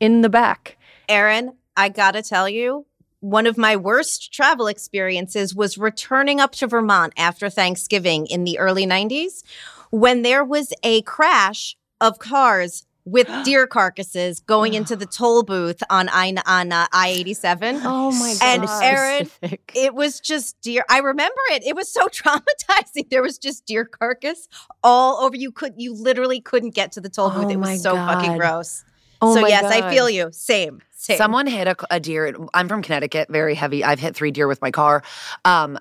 in 0.00 0.22
the 0.22 0.30
back. 0.30 0.78
Erin, 1.10 1.52
I 1.76 1.90
gotta 1.90 2.22
tell 2.22 2.48
you, 2.48 2.86
one 3.20 3.46
of 3.46 3.58
my 3.58 3.76
worst 3.76 4.32
travel 4.32 4.66
experiences 4.66 5.54
was 5.54 5.76
returning 5.76 6.40
up 6.40 6.52
to 6.52 6.66
Vermont 6.66 7.12
after 7.18 7.50
Thanksgiving 7.50 8.26
in 8.26 8.44
the 8.44 8.58
early 8.58 8.86
90s 8.86 9.42
when 9.90 10.22
there 10.22 10.42
was 10.42 10.72
a 10.82 11.02
crash 11.02 11.76
of 12.00 12.18
cars 12.18 12.86
with 13.04 13.28
deer 13.44 13.66
carcasses 13.66 14.40
going 14.40 14.74
into 14.74 14.96
the 14.96 15.06
toll 15.18 15.42
booth 15.42 15.82
on 15.90 16.08
I 16.10 16.34
on 16.46 16.72
uh, 16.72 16.86
I 16.92 17.08
eighty 17.08 17.34
seven. 17.34 17.80
Oh 17.92 18.12
my 18.12 18.34
god! 18.40 18.42
And 18.42 18.62
god! 18.62 18.82
Erin, 18.82 19.26
Specific. 19.26 19.72
it 19.74 19.94
was 19.94 20.20
just 20.20 20.60
deer. 20.60 20.84
I 20.88 20.98
remember 20.98 21.40
it. 21.50 21.64
It 21.64 21.74
was 21.76 21.92
so 21.92 22.06
traumatizing. 22.08 23.08
There 23.10 23.22
was 23.22 23.38
just 23.38 23.66
deer 23.66 23.84
carcass 23.84 24.48
all 24.82 25.24
over. 25.24 25.36
You 25.36 25.52
could, 25.52 25.74
you 25.76 25.94
literally 25.94 26.40
couldn't 26.40 26.74
get 26.74 26.92
to 26.92 27.00
the 27.00 27.08
toll 27.08 27.30
booth. 27.30 27.46
Oh 27.46 27.50
it 27.50 27.56
was 27.56 27.82
so 27.82 27.94
fucking 27.94 28.36
gross. 28.36 28.84
Oh 29.22 29.34
so 29.34 29.46
yes, 29.46 29.64
I 29.64 29.90
feel 29.90 30.08
you. 30.08 30.30
Same. 30.32 30.80
Same. 30.92 31.18
Someone 31.18 31.46
hit 31.46 31.66
a, 31.66 31.76
a 31.90 32.00
deer. 32.00 32.36
I'm 32.54 32.68
from 32.68 32.82
Connecticut, 32.82 33.28
very 33.30 33.54
heavy. 33.54 33.82
I've 33.84 33.98
hit 33.98 34.14
three 34.14 34.30
deer 34.30 34.46
with 34.46 34.60
my 34.60 34.70
car. 34.70 35.02
Um, 35.44 35.78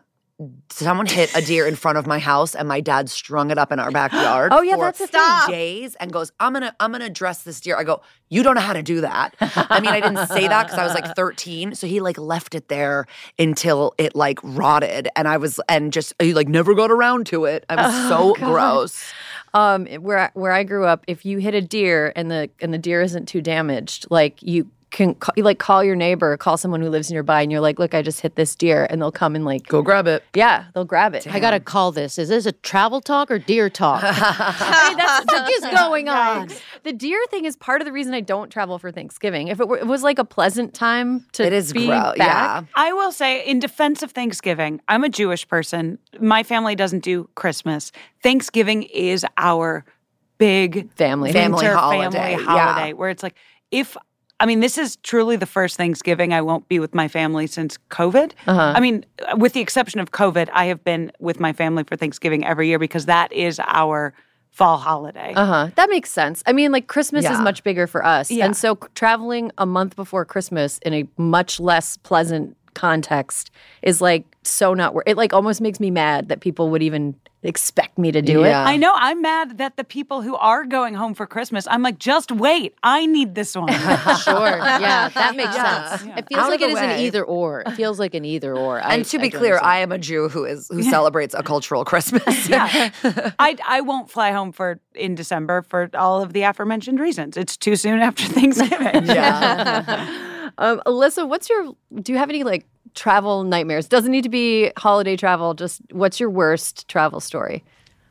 someone 0.70 1.06
hit 1.06 1.36
a 1.36 1.42
deer 1.42 1.68
in 1.68 1.76
front 1.76 1.98
of 1.98 2.08
my 2.08 2.20
house, 2.20 2.56
and 2.56 2.68
my 2.68 2.80
dad 2.80 3.10
strung 3.10 3.52
it 3.52 3.58
up 3.58 3.72
in 3.72 3.80
our 3.80 3.92
backyard. 3.92 4.52
Oh, 4.60 4.62
yeah, 4.62 4.76
for 4.76 4.82
that's 4.86 5.02
a 5.02 5.08
thing. 5.08 5.22
days, 5.48 5.96
and 5.96 6.12
goes, 6.12 6.32
"I'm 6.40 6.54
gonna, 6.54 6.76
I'm 6.80 6.92
gonna 6.92 7.10
dress 7.10 7.44
this 7.44 7.60
deer." 7.62 7.78
I 7.78 7.84
go, 7.84 8.02
"You 8.30 8.42
don't 8.44 8.56
know 8.56 8.62
how 8.62 8.74
to 8.74 8.82
do 8.84 9.02
that." 9.02 9.36
I 9.40 9.80
mean, 9.80 9.92
I 9.92 10.00
didn't 10.00 10.28
say 10.28 10.48
that 10.48 10.68
because 10.68 10.80
I 10.80 10.84
was 10.84 10.94
like 10.94 11.16
13, 11.16 11.76
so 11.76 11.88
he 11.88 12.00
like 12.00 12.18
left 12.18 12.56
it 12.56 12.68
there 12.68 13.06
until 13.38 13.94
it 13.98 14.16
like 14.16 14.40
rotted, 14.44 15.10
and 15.16 15.28
I 15.28 15.38
was, 15.38 15.60
and 15.70 15.94
just 15.94 16.14
he 16.20 16.34
like 16.34 16.48
never 16.48 16.74
got 16.74 16.92
around 16.92 17.26
to 17.28 17.46
it. 17.46 17.66
I 17.70 17.76
was 17.76 18.08
so 18.10 18.34
gross. 18.36 19.12
Um, 19.54 19.88
where 19.88 20.20
I, 20.20 20.30
where 20.34 20.52
I 20.52 20.64
grew 20.64 20.86
up, 20.86 21.04
if 21.08 21.26
you 21.26 21.40
hit 21.40 21.54
a 21.54 21.62
deer 21.62 22.14
and 22.16 22.30
the 22.30 22.50
and 22.62 22.74
the 22.74 22.78
deer 22.78 23.02
isn't 23.02 23.28
too 23.28 23.42
damaged, 23.42 24.08
like 24.10 24.42
you 24.42 24.70
can 24.92 25.14
ca- 25.16 25.34
you 25.36 25.44
like 25.44 25.60
call 25.60 25.84
your 25.84 25.96
neighbor, 25.96 26.36
call 26.38 26.58
someone 26.58 26.82
who 26.82 26.90
lives 26.90 27.12
nearby, 27.12 27.42
and 27.42 27.52
you're 27.52 27.62
like, 27.62 27.78
"Look, 27.80 27.94
I 27.94 28.02
just 28.02 28.22
hit 28.22 28.36
this 28.36 28.56
deer," 28.56 28.88
and 28.90 29.02
they'll 29.02 29.12
come 29.12 29.36
and 29.36 29.46
like, 29.46 29.68
Go 29.68 29.82
grab 29.82 30.08
it. 30.08 30.24
yeah, 30.36 30.66
they'll 30.74 30.86
grab 30.86 31.14
it. 31.16 31.28
I 31.28 31.40
gotta 31.40 31.60
call 31.60 31.92
this. 31.92 32.18
Is 32.18 32.30
this 32.30 32.46
a 32.46 32.52
travel 32.52 33.00
talk 33.02 33.30
or 33.30 33.38
deer 33.40 33.70
talk? 33.70 34.02
Hey, 34.04 34.96
that's 34.96 35.26
what 35.26 35.50
is 35.52 35.66
going 35.78 36.10
on. 36.10 36.50
The 36.84 36.94
deer 36.94 37.20
thing 37.30 37.46
is 37.46 37.56
part 37.56 37.82
of 37.82 37.86
the 37.86 37.92
reason 37.92 38.14
I 38.14 38.22
don't 38.22 38.50
travel 38.50 38.80
for 38.80 38.92
Thanksgiving. 38.92 39.48
If 39.50 39.60
it, 39.60 39.68
were, 39.68 39.78
it 39.78 39.86
was 39.88 40.02
like 40.04 40.18
a 40.20 40.26
pleasant 40.26 40.74
time 40.74 41.26
to 41.34 41.46
It 41.46 41.54
is 41.54 41.72
be 41.74 41.86
gross. 41.88 42.18
back, 42.18 42.18
Yeah. 42.18 42.62
I 42.76 42.94
will 42.94 43.12
say, 43.12 43.46
in 43.46 43.60
defense 43.60 44.02
of 44.04 44.12
Thanksgiving, 44.12 44.82
I'm 44.88 45.04
a 45.04 45.10
Jewish 45.10 45.48
person. 45.48 46.00
My 46.20 46.44
family 46.44 46.76
doesn't 46.76 47.04
do 47.04 47.30
Christmas. 47.36 47.92
Thanksgiving 48.24 48.84
is 48.84 49.26
our 49.38 49.86
big 50.38 50.92
Family. 50.94 51.32
Family 51.34 51.66
holiday, 51.66 52.10
family 52.38 52.44
yeah. 52.46 52.74
holiday 52.74 52.94
where 52.94 53.10
it's 53.10 53.24
like 53.24 53.36
if 53.72 53.96
I 54.40 54.46
mean 54.46 54.60
this 54.62 54.78
is 54.78 54.96
truly 54.98 55.36
the 55.36 55.46
first 55.46 55.78
Thanksgiving 55.78 56.34
I 56.34 56.42
won't 56.42 56.68
be 56.70 56.80
with 56.80 56.96
my 56.96 57.08
family 57.08 57.48
since 57.48 57.78
COVID. 57.90 58.32
Uh-huh. 58.48 58.74
I 58.76 58.80
mean 58.80 59.06
with 59.36 59.54
the 59.54 59.62
exception 59.62 60.00
of 60.00 60.12
COVID, 60.12 60.50
I 60.54 60.66
have 60.66 60.84
been 60.84 61.12
with 61.20 61.40
my 61.40 61.54
family 61.54 61.84
for 61.84 61.96
Thanksgiving 61.96 62.46
every 62.46 62.68
year 62.68 62.80
because 62.80 63.06
that 63.08 63.32
is 63.34 63.60
our 63.66 64.14
fall 64.52 64.78
holiday. 64.78 65.34
Uh 65.36 65.46
huh. 65.46 65.70
That 65.76 65.90
makes 65.90 66.10
sense. 66.12 66.42
I 66.46 66.54
mean, 66.54 66.72
like 66.72 66.88
Christmas 66.88 67.24
is 67.24 67.40
much 67.40 67.64
bigger 67.64 67.86
for 67.88 68.04
us, 68.04 68.32
Yeah. 68.32 68.46
and 68.46 68.58
so 68.58 68.76
traveling 68.96 69.52
a 69.58 69.66
month 69.66 69.96
before 69.96 70.26
Christmas 70.26 70.80
in 70.80 70.94
a 70.94 71.08
much 71.18 71.60
less 71.60 71.98
pleasant 71.98 72.58
context 72.80 73.52
is 73.82 74.00
like 74.02 74.24
so 74.44 74.74
not 74.74 74.94
worth. 74.94 75.04
It 75.08 75.18
like 75.18 75.34
almost 75.34 75.60
makes 75.62 75.80
me 75.80 75.92
mad 75.92 76.30
that 76.30 76.40
people 76.40 76.70
would 76.72 76.82
even 76.82 77.14
expect 77.44 77.98
me 77.98 78.12
to 78.12 78.22
do 78.22 78.42
Yeah. 78.42 78.62
it. 78.64 78.66
I 78.74 78.76
know 78.76 78.92
I'm 78.96 79.22
mad 79.22 79.58
that 79.60 79.78
the 79.78 79.84
people 79.86 80.22
who 80.22 80.36
are 80.36 80.66
going 80.66 80.94
home 80.94 81.14
for 81.14 81.26
Christmas, 81.26 81.66
I'm 81.70 81.82
like, 81.82 81.98
just 81.98 82.32
wait. 82.34 82.74
I 82.84 83.06
need 83.06 83.36
this 83.36 83.56
one. 83.56 83.70
Sure. 84.28 84.58
Yeah, 84.58 85.08
that 85.20 85.36
makes 85.36 85.56
Yeah. 85.56 85.96
sense. 85.98 86.18
It 86.20 86.26
feels 86.28 86.42
Out 86.44 86.50
like 86.50 86.62
of 86.62 86.70
it 86.70 86.74
the 86.76 86.80
is 86.84 86.84
an 86.96 87.00
either 87.00 87.24
or. 87.24 87.62
It 87.66 87.72
feels 87.76 87.98
like 88.00 88.14
an 88.14 88.26
either 88.26 88.54
or. 88.56 88.80
And 88.84 89.06
to 89.06 89.20
be 89.20 89.30
clear, 89.30 89.58
I 89.62 89.80
am 89.80 89.92
a 89.94 89.98
Jew 89.98 90.28
who 90.30 90.44
is 90.46 90.68
who 90.70 90.84
celebrates 90.84 91.34
a 91.34 91.44
cultural 91.44 91.86
Christmas. 91.86 92.50
yeah. 92.50 92.92
I, 93.40 93.56
I 93.68 93.80
won't 93.82 94.10
fly 94.10 94.32
home 94.32 94.52
for 94.52 94.80
in 94.96 95.16
December 95.16 95.62
for 95.64 95.90
all 95.94 96.22
of 96.22 96.34
the 96.34 96.42
aforementioned 96.44 97.00
reasons. 97.00 97.38
It's 97.38 97.56
too 97.56 97.76
soon 97.78 98.00
after 98.02 98.24
Thanksgiving. 98.26 99.06
Um, 100.60 100.82
Alyssa, 100.86 101.28
what's 101.28 101.50
your? 101.50 101.74
Do 102.02 102.12
you 102.12 102.18
have 102.18 102.30
any 102.30 102.44
like 102.44 102.68
travel 102.94 103.44
nightmares? 103.46 103.88
Doesn't 103.88 104.12
need 104.12 104.24
to 104.24 104.30
be 104.30 104.72
holiday 104.78 105.16
travel. 105.16 105.54
Just 105.54 105.82
what's 105.92 106.20
your 106.20 106.30
worst 106.30 106.88
travel 106.90 107.22
story? 107.22 107.64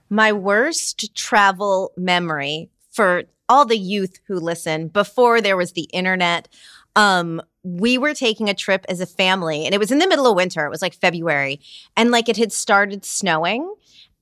My 0.09 0.33
worst 0.33 1.15
travel 1.15 1.93
memory 1.97 2.71
for 2.91 3.25
all 3.51 3.67
the 3.67 3.79
youth 3.79 4.19
who 4.27 4.37
listen 4.37 4.89
before 4.89 5.41
there 5.43 5.59
was 5.59 5.73
the 5.73 5.89
internet. 5.93 6.49
Um, 6.97 7.43
we 7.63 7.99
were 7.99 8.15
taking 8.15 8.49
a 8.49 8.55
trip 8.55 8.87
as 8.89 9.01
a 9.01 9.07
family 9.07 9.67
and 9.67 9.75
it 9.75 9.79
was 9.79 9.93
in 9.93 9.99
the 9.99 10.09
middle 10.09 10.27
of 10.27 10.35
winter. 10.35 10.65
It 10.65 10.71
was 10.71 10.81
like 10.81 10.95
February 10.95 11.61
and 11.97 12.11
like 12.11 12.31
it 12.31 12.39
had 12.39 12.51
started 12.51 13.05
snowing 13.05 13.75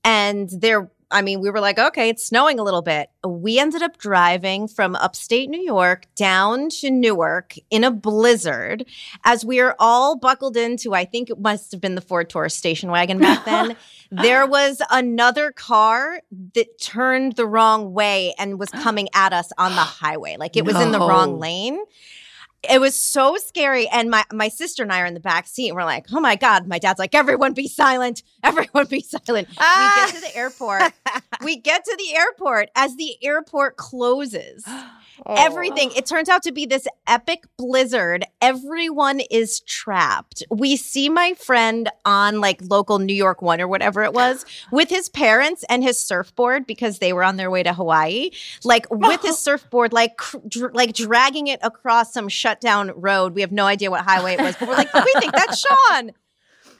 and 0.03 0.49
there 0.49 0.89
I 1.09 1.21
mean, 1.21 1.39
we 1.39 1.49
were 1.49 1.61
like, 1.61 1.79
okay, 1.79 2.09
it's 2.09 2.25
snowing 2.25 2.59
a 2.59 2.63
little 2.63 2.81
bit. 2.81 3.09
We 3.25 3.59
ended 3.59 3.81
up 3.81 3.97
driving 3.97 4.67
from 4.67 4.95
upstate 4.95 5.49
New 5.49 5.61
York 5.61 6.05
down 6.15 6.69
to 6.81 6.91
Newark 6.91 7.55
in 7.69 7.85
a 7.85 7.91
blizzard 7.91 8.85
as 9.23 9.45
we 9.45 9.61
are 9.61 9.75
all 9.79 10.17
buckled 10.17 10.57
into, 10.57 10.93
I 10.93 11.05
think 11.05 11.29
it 11.29 11.39
must 11.39 11.71
have 11.71 11.79
been 11.79 11.95
the 11.95 12.01
Ford 12.01 12.29
Taurus 12.29 12.55
station 12.55 12.91
wagon 12.91 13.19
back 13.19 13.45
then. 13.45 13.77
there 14.11 14.45
was 14.45 14.81
another 14.91 15.51
car 15.51 16.21
that 16.53 16.79
turned 16.81 17.37
the 17.37 17.45
wrong 17.45 17.93
way 17.93 18.33
and 18.37 18.59
was 18.59 18.69
coming 18.83 19.07
at 19.13 19.31
us 19.31 19.51
on 19.57 19.71
the 19.71 19.81
highway. 19.81 20.35
Like 20.37 20.57
it 20.57 20.65
was 20.65 20.75
in 20.75 20.91
the 20.91 20.99
wrong 20.99 21.39
lane. 21.39 21.79
It 22.69 22.81
was 22.81 22.95
so 22.99 23.37
scary. 23.37 23.87
And 23.87 24.09
my, 24.09 24.23
my 24.33 24.49
sister 24.49 24.83
and 24.83 24.91
I 24.91 25.01
are 25.01 25.05
in 25.05 25.13
the 25.13 25.19
back 25.19 25.47
seat 25.47 25.69
and 25.69 25.75
we're 25.75 25.85
like, 25.85 26.07
oh 26.11 26.19
my 26.19 26.35
God. 26.35 26.67
My 26.67 26.79
dad's 26.79 26.99
like, 26.99 27.15
everyone 27.15 27.53
be 27.53 27.67
silent. 27.67 28.23
Everyone 28.43 28.87
be 28.87 29.01
silent. 29.01 29.47
We 29.49 29.55
ah. 29.59 30.03
get 30.07 30.15
to 30.15 30.21
the 30.21 30.35
airport. 30.35 30.93
we 31.43 31.57
get 31.57 31.85
to 31.85 31.95
the 31.97 32.15
airport. 32.15 32.69
As 32.75 32.95
the 32.95 33.23
airport 33.23 33.77
closes, 33.77 34.63
Oh. 35.25 35.35
everything, 35.37 35.91
it 35.95 36.05
turns 36.05 36.29
out 36.29 36.43
to 36.43 36.51
be 36.51 36.65
this 36.65 36.87
epic 37.07 37.45
blizzard. 37.57 38.25
Everyone 38.41 39.19
is 39.19 39.61
trapped. 39.61 40.43
We 40.49 40.75
see 40.75 41.09
my 41.09 41.33
friend 41.33 41.89
on 42.05 42.39
like 42.41 42.61
local 42.69 42.99
New 42.99 43.15
York 43.15 43.41
One 43.41 43.59
or 43.59 43.67
whatever 43.67 44.03
it 44.03 44.13
was 44.13 44.45
with 44.71 44.89
his 44.89 45.09
parents 45.09 45.63
and 45.69 45.83
his 45.83 45.97
surfboard 45.97 46.67
because 46.67 46.99
they 46.99 47.13
were 47.13 47.23
on 47.23 47.37
their 47.37 47.49
way 47.49 47.63
to 47.63 47.73
Hawaii, 47.73 48.31
like 48.63 48.85
with 48.91 49.21
his 49.21 49.37
surfboard, 49.47 49.93
like 49.93 50.19
dr- 50.47 50.73
like 50.73 50.93
dragging 50.93 51.47
it 51.47 51.59
across 51.63 52.13
some 52.13 52.29
shut 52.29 52.61
down 52.61 52.91
road. 52.95 53.33
We 53.33 53.41
have 53.41 53.51
no 53.51 53.65
idea 53.65 53.89
what 53.89 54.01
highway 54.01 54.33
it 54.33 54.41
was, 54.41 54.55
but 54.57 54.67
we're 54.67 54.75
like, 54.75 54.93
we 54.93 55.13
think 55.19 55.33
that's 55.33 55.59
Sean. 55.89 56.11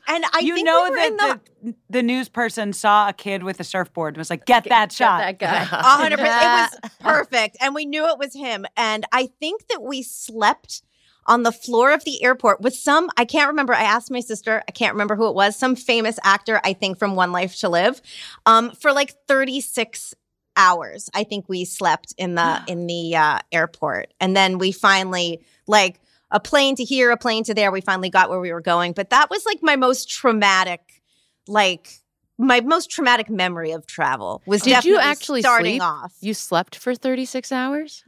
And 0.07 0.23
I 0.33 0.39
you 0.39 0.55
think 0.55 0.65
know 0.65 0.83
we 0.85 0.89
were 0.91 0.97
in 0.97 1.17
that 1.17 1.39
the, 1.61 1.75
the 1.89 2.03
news 2.03 2.29
person 2.29 2.71
saw 2.71 3.09
a 3.09 3.13
kid 3.13 3.43
with 3.43 3.59
a 3.59 3.63
surfboard 3.63 4.13
and 4.13 4.17
was 4.17 4.29
like, 4.29 4.45
get 4.45 4.63
that 4.65 4.91
shot. 4.91 5.19
That 5.19 5.39
guy. 5.39 5.59
Hundred 5.69 6.19
percent. 6.19 6.73
It 6.73 6.79
was 6.83 6.91
perfect, 7.01 7.57
and 7.59 7.75
we 7.75 7.85
knew 7.85 8.07
it 8.07 8.17
was 8.17 8.33
him. 8.33 8.65
And 8.77 9.05
I 9.11 9.29
think 9.39 9.67
that 9.67 9.83
we 9.83 10.01
slept 10.01 10.81
on 11.25 11.43
the 11.43 11.51
floor 11.51 11.93
of 11.93 12.05
the 12.05 12.23
airport 12.23 12.61
with 12.61 12.73
some. 12.73 13.09
I 13.17 13.25
can't 13.25 13.49
remember. 13.49 13.73
I 13.73 13.83
asked 13.83 14.09
my 14.09 14.21
sister. 14.21 14.63
I 14.67 14.71
can't 14.71 14.93
remember 14.93 15.15
who 15.17 15.27
it 15.27 15.35
was. 15.35 15.57
Some 15.57 15.75
famous 15.75 16.17
actor. 16.23 16.61
I 16.63 16.71
think 16.73 16.97
from 16.97 17.15
One 17.15 17.33
Life 17.33 17.57
to 17.57 17.69
Live. 17.69 18.01
Um, 18.45 18.71
for 18.71 18.93
like 18.93 19.13
thirty 19.27 19.59
six 19.59 20.15
hours. 20.55 21.09
I 21.13 21.23
think 21.23 21.47
we 21.47 21.65
slept 21.65 22.13
in 22.17 22.35
the 22.35 22.63
in 22.67 22.87
the 22.87 23.15
uh, 23.15 23.39
airport, 23.51 24.13
and 24.19 24.35
then 24.35 24.57
we 24.57 24.71
finally 24.71 25.41
like 25.67 25.99
a 26.31 26.39
plane 26.39 26.75
to 26.75 26.83
here, 26.83 27.11
a 27.11 27.17
plane 27.17 27.43
to 27.45 27.53
there. 27.53 27.71
We 27.71 27.81
finally 27.81 28.09
got 28.09 28.29
where 28.29 28.39
we 28.39 28.51
were 28.51 28.61
going. 28.61 28.93
But 28.93 29.09
that 29.11 29.29
was 29.29 29.45
like 29.45 29.59
my 29.61 29.75
most 29.75 30.09
traumatic, 30.09 31.01
like 31.47 32.01
my 32.37 32.61
most 32.61 32.91
traumatic 32.91 33.29
memory 33.29 33.71
of 33.71 33.87
travel 33.87 34.41
was 34.45 34.61
Did 34.61 34.85
you 34.85 34.99
actually 34.99 35.41
starting 35.41 35.73
sleep? 35.73 35.83
off. 35.83 36.13
You 36.21 36.33
slept 36.33 36.75
for 36.75 36.93
36 36.93 37.51
hours? 37.51 38.03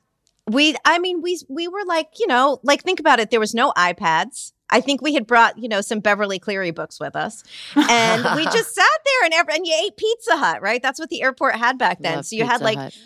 We, 0.48 0.76
I 0.84 1.00
mean, 1.00 1.22
we 1.22 1.40
we 1.48 1.68
were 1.68 1.86
like, 1.86 2.20
you 2.20 2.28
know, 2.28 2.60
like 2.64 2.84
think 2.84 3.00
about 3.00 3.20
it. 3.20 3.30
There 3.30 3.40
was 3.40 3.54
no 3.54 3.72
iPads. 3.74 4.52
I 4.72 4.82
think 4.82 5.02
we 5.02 5.16
had 5.16 5.26
brought, 5.26 5.58
you 5.58 5.68
know, 5.68 5.82
some 5.82 6.00
Beverly 6.00 6.38
Cleary 6.38 6.72
books 6.72 7.00
with 7.00 7.16
us, 7.16 7.44
and 7.76 8.24
we 8.36 8.44
just 8.52 8.76
sat 8.76 8.86
there 8.86 9.26
and 9.26 9.34
every, 9.34 9.56
and 9.56 9.66
you 9.66 9.76
ate 9.84 9.98
Pizza 9.98 10.38
Hut, 10.38 10.62
right? 10.62 10.82
That's 10.82 11.00
what 11.00 11.10
the 11.10 11.24
airport 11.24 11.56
had 11.56 11.80
back 11.80 12.00
then. 12.02 12.18
Love 12.18 12.26
so 12.28 12.36
you 12.36 12.46
had 12.46 12.62
like, 12.62 12.78
Hut. 12.78 12.98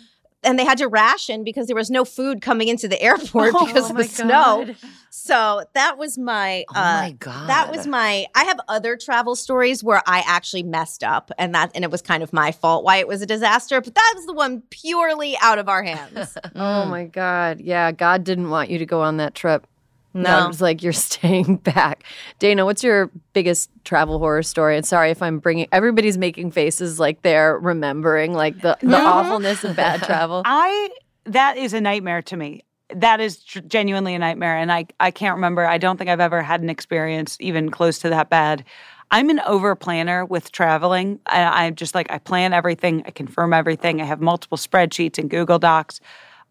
And 0.44 0.58
they 0.58 0.64
had 0.64 0.78
to 0.78 0.88
ration 0.88 1.44
because 1.44 1.66
there 1.66 1.76
was 1.76 1.90
no 1.90 2.04
food 2.04 2.40
coming 2.42 2.68
into 2.68 2.86
the 2.88 3.00
airport 3.02 3.52
because 3.52 3.90
of 3.90 3.96
the 3.96 4.04
snow. 4.04 4.64
God. 4.66 4.76
So 5.10 5.64
that 5.74 5.96
was 5.96 6.18
my, 6.18 6.64
Oh 6.74 6.78
uh, 6.78 6.82
my 7.02 7.12
god. 7.18 7.48
that 7.48 7.70
was 7.70 7.86
my. 7.86 8.26
I 8.34 8.44
have 8.44 8.58
other 8.68 8.96
travel 8.96 9.36
stories 9.36 9.82
where 9.84 10.02
I 10.06 10.22
actually 10.26 10.64
messed 10.64 11.04
up, 11.04 11.30
and 11.38 11.54
that 11.54 11.70
and 11.74 11.84
it 11.84 11.90
was 11.90 12.02
kind 12.02 12.22
of 12.22 12.32
my 12.32 12.50
fault 12.52 12.84
why 12.84 12.96
it 12.96 13.08
was 13.08 13.22
a 13.22 13.26
disaster. 13.26 13.80
But 13.80 13.94
that 13.94 14.12
was 14.16 14.26
the 14.26 14.32
one 14.34 14.62
purely 14.70 15.36
out 15.40 15.58
of 15.58 15.68
our 15.68 15.82
hands. 15.82 16.36
Oh 16.56 16.84
my 16.86 17.04
God. 17.04 17.60
Yeah, 17.60 17.90
God 17.92 18.24
didn't 18.24 18.50
want 18.50 18.70
you 18.70 18.78
to 18.78 18.86
go 18.86 19.00
on 19.02 19.16
that 19.18 19.34
trip. 19.34 19.66
No. 20.14 20.44
It 20.44 20.48
was 20.48 20.60
like 20.60 20.82
you're 20.82 20.92
staying 20.94 21.56
back. 21.56 22.04
Dana, 22.38 22.64
what's 22.64 22.82
your 22.84 23.10
biggest 23.32 23.70
travel 23.84 24.18
horror 24.18 24.44
story? 24.44 24.76
And 24.76 24.86
sorry 24.86 25.10
if 25.10 25.20
I'm 25.20 25.40
bringing, 25.40 25.66
everybody's 25.72 26.16
making 26.16 26.52
faces 26.52 27.00
like 27.00 27.22
they're 27.22 27.58
remembering 27.58 28.32
like 28.32 28.60
the, 28.60 28.78
the 28.80 28.96
awfulness 28.96 29.64
of 29.64 29.76
bad 29.76 30.02
travel. 30.04 30.42
I 30.44 30.90
that 31.26 31.56
is 31.56 31.72
a 31.72 31.80
nightmare 31.80 32.22
to 32.22 32.36
me. 32.36 32.62
That 32.94 33.18
is 33.20 33.42
tr- 33.42 33.60
genuinely 33.60 34.14
a 34.14 34.18
nightmare, 34.18 34.56
and 34.56 34.70
I 34.70 34.86
I 35.00 35.10
can't 35.10 35.34
remember. 35.34 35.66
I 35.66 35.78
don't 35.78 35.96
think 35.96 36.10
I've 36.10 36.20
ever 36.20 36.42
had 36.42 36.60
an 36.60 36.70
experience 36.70 37.36
even 37.40 37.70
close 37.70 37.98
to 38.00 38.10
that 38.10 38.30
bad. 38.30 38.64
I'm 39.10 39.30
an 39.30 39.40
over 39.40 39.74
planner 39.74 40.24
with 40.24 40.52
traveling. 40.52 41.18
I, 41.26 41.66
I'm 41.66 41.74
just 41.76 41.94
like 41.94 42.10
I 42.10 42.18
plan 42.18 42.52
everything, 42.52 43.02
I 43.06 43.10
confirm 43.10 43.52
everything. 43.52 44.00
I 44.00 44.04
have 44.04 44.20
multiple 44.20 44.58
spreadsheets 44.58 45.18
and 45.18 45.30
Google 45.30 45.58
Docs. 45.58 46.00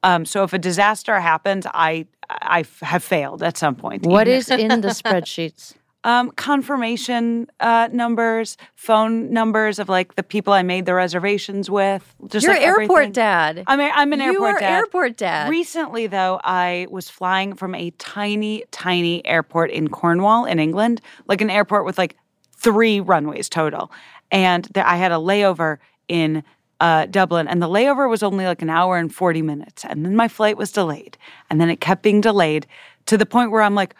Um, 0.04 0.26
so 0.26 0.44
if 0.44 0.54
a 0.54 0.60
disaster 0.60 1.20
happens, 1.20 1.66
I 1.74 2.08
I 2.30 2.66
have 2.82 3.04
failed 3.04 3.44
at 3.44 3.58
some 3.58 3.76
point. 3.76 4.06
What 4.06 4.28
is 4.38 4.50
in 4.50 4.82
the 4.82 4.90
spreadsheets? 4.90 5.74
um, 6.04 6.32
confirmation 6.32 7.48
uh, 7.60 7.90
numbers, 7.92 8.58
phone 8.76 9.32
numbers 9.32 9.80
of 9.80 9.90
like 9.90 10.16
the 10.16 10.24
people 10.24 10.54
I 10.54 10.62
made 10.62 10.86
the 10.86 10.94
reservations 10.94 11.70
with. 11.70 12.16
Just 12.28 12.46
You're 12.46 12.56
like 12.56 12.64
airport 12.64 12.90
everything. 12.90 13.12
dad. 13.14 13.64
I'm, 13.68 13.80
a, 13.80 13.90
I'm 13.90 14.14
an 14.14 14.20
you 14.20 14.34
airport 14.34 14.60
dad. 14.60 14.70
You 14.70 14.74
are 14.74 14.78
airport 14.80 15.18
dad. 15.18 15.50
Recently, 15.50 16.08
though, 16.08 16.40
I 16.44 16.88
was 16.90 17.10
flying 17.10 17.54
from 17.54 17.74
a 17.76 17.92
tiny, 17.92 18.66
tiny 18.72 19.26
airport 19.26 19.72
in 19.72 19.88
Cornwall, 19.90 20.46
in 20.46 20.60
England, 20.60 21.02
like 21.28 21.42
an 21.42 21.50
airport 21.50 21.86
with 21.86 21.98
like 21.98 22.18
three 22.56 23.00
runways 23.00 23.48
total. 23.48 23.92
And 24.32 24.66
there, 24.74 24.86
I 24.86 24.98
had 24.98 25.12
a 25.12 25.16
layover 25.16 25.78
in 26.08 26.44
uh, 26.84 27.06
Dublin, 27.06 27.48
and 27.48 27.62
the 27.62 27.70
layover 27.70 28.10
was 28.10 28.22
only 28.22 28.44
like 28.44 28.62
an 28.62 28.70
hour 28.70 28.98
and 28.98 29.16
40 29.16 29.42
minutes. 29.42 29.86
And 29.86 30.06
then 30.06 30.18
my 30.18 30.28
flight 30.28 30.58
was 30.58 30.70
delayed. 30.70 31.18
And 31.50 31.62
then 31.62 31.70
it 31.70 31.80
kept 31.80 32.04
being 32.04 32.20
delayed 32.20 32.68
to 33.06 33.18
the 33.18 33.26
point 33.26 33.52
where 33.52 33.62
I'm 33.62 33.74
like, 33.74 33.96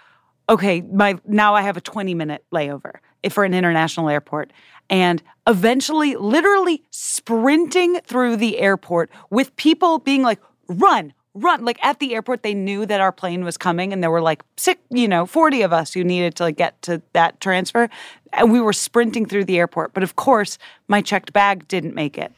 okay, 0.50 0.82
my 0.82 1.18
now 1.26 1.56
I 1.56 1.62
have 1.62 1.78
a 1.78 1.82
20 1.82 2.14
minute 2.14 2.44
layover 2.54 2.96
for 3.32 3.46
an 3.46 3.54
international 3.54 4.10
airport. 4.10 4.52
And 4.90 5.24
eventually, 5.48 6.18
literally 6.18 6.84
sprinting 6.90 8.02
through 8.02 8.36
the 8.36 8.60
airport 8.60 9.10
with 9.30 9.56
people 9.56 10.00
being 10.00 10.22
like, 10.22 10.42
run, 10.68 11.14
run. 11.34 11.66
Like 11.66 11.84
at 11.84 12.00
the 12.00 12.14
airport, 12.14 12.44
they 12.44 12.54
knew 12.54 12.86
that 12.86 13.02
our 13.02 13.12
plane 13.12 13.44
was 13.44 13.58
coming 13.58 13.92
and 13.92 14.04
there 14.04 14.12
were 14.12 14.22
like 14.22 14.44
six, 14.58 14.82
you 14.90 15.08
know, 15.08 15.26
40 15.26 15.62
of 15.62 15.74
us 15.74 15.94
who 15.94 16.04
needed 16.04 16.36
to 16.36 16.44
like 16.44 16.58
get 16.58 16.82
to 16.84 17.02
that 17.14 17.40
transfer. 17.42 17.90
And 18.34 18.52
we 18.52 18.62
were 18.62 18.74
sprinting 18.74 19.26
through 19.26 19.46
the 19.46 19.58
airport. 19.58 19.94
But 19.94 20.04
of 20.04 20.16
course, 20.16 20.58
my 20.88 21.02
checked 21.02 21.34
bag 21.34 21.68
didn't 21.68 21.96
make 21.96 22.18
it. 22.18 22.32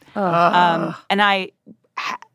Um, 0.86 0.94
and 1.10 1.22
I 1.22 1.50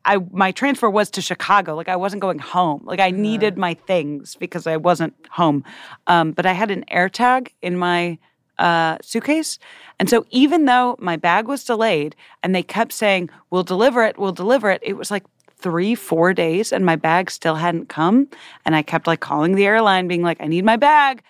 I 0.04 0.18
my 0.32 0.50
transfer 0.50 0.90
was 0.90 1.10
to 1.10 1.22
Chicago. 1.22 1.76
Like 1.76 1.88
I 1.88 1.96
wasn't 1.96 2.22
going 2.22 2.40
home. 2.40 2.82
Like 2.84 3.00
I 3.00 3.10
needed 3.10 3.56
my 3.56 3.74
things 3.74 4.36
because 4.36 4.66
I 4.66 4.76
wasn't 4.76 5.14
home. 5.30 5.64
Um, 6.08 6.32
but 6.32 6.46
I 6.46 6.52
had 6.52 6.70
an 6.70 6.84
AirTag 6.90 7.48
in 7.62 7.76
my 7.76 8.18
uh, 8.58 8.98
suitcase. 9.02 9.58
And 9.98 10.10
so 10.10 10.26
even 10.30 10.64
though 10.64 10.96
my 10.98 11.16
bag 11.16 11.46
was 11.46 11.64
delayed 11.64 12.16
and 12.42 12.54
they 12.54 12.62
kept 12.62 12.92
saying, 12.92 13.30
we'll 13.50 13.62
deliver 13.62 14.04
it, 14.04 14.18
we'll 14.18 14.32
deliver 14.32 14.70
it, 14.70 14.80
it 14.82 14.94
was 14.94 15.10
like 15.10 15.24
three, 15.62 15.94
four 15.94 16.34
days 16.34 16.72
and 16.72 16.84
my 16.84 16.96
bag 16.96 17.30
still 17.30 17.54
hadn't 17.54 17.88
come. 17.88 18.28
And 18.64 18.74
I 18.74 18.82
kept 18.82 19.06
like 19.06 19.20
calling 19.20 19.54
the 19.54 19.66
airline, 19.66 20.08
being 20.08 20.22
like, 20.22 20.40
I 20.40 20.46
need 20.46 20.64
my 20.64 20.76
bag. 20.76 21.22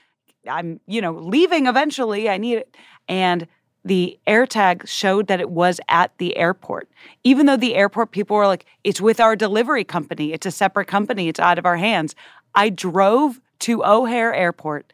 I'm, 0.49 0.81
you 0.87 1.01
know, 1.01 1.13
leaving 1.13 1.67
eventually. 1.67 2.29
I 2.29 2.39
need 2.39 2.59
it. 2.59 2.77
And 3.09 3.47
the 3.85 4.19
AirTag 4.27 4.87
showed 4.87 5.27
that 5.27 5.41
it 5.41 5.51
was 5.51 5.81
at 5.89 6.17
the 6.19 6.37
airport. 6.37 6.89
Even 7.25 7.47
though 7.47 7.57
the 7.57 7.75
airport 7.75 8.13
people 8.13 8.37
were 8.37 8.47
like, 8.47 8.65
it's 8.85 9.01
with 9.01 9.21
our 9.21 9.35
delivery 9.35 9.85
company, 9.85 10.33
it's 10.33 10.47
a 10.47 10.51
separate 10.51 10.87
company, 10.87 11.29
it's 11.29 11.41
out 11.41 11.59
of 11.59 11.67
our 11.67 11.77
hands. 11.77 12.15
I 12.55 12.69
drove 12.69 13.41
to 13.61 13.85
O'Hare 13.85 14.35
Airport 14.35 14.93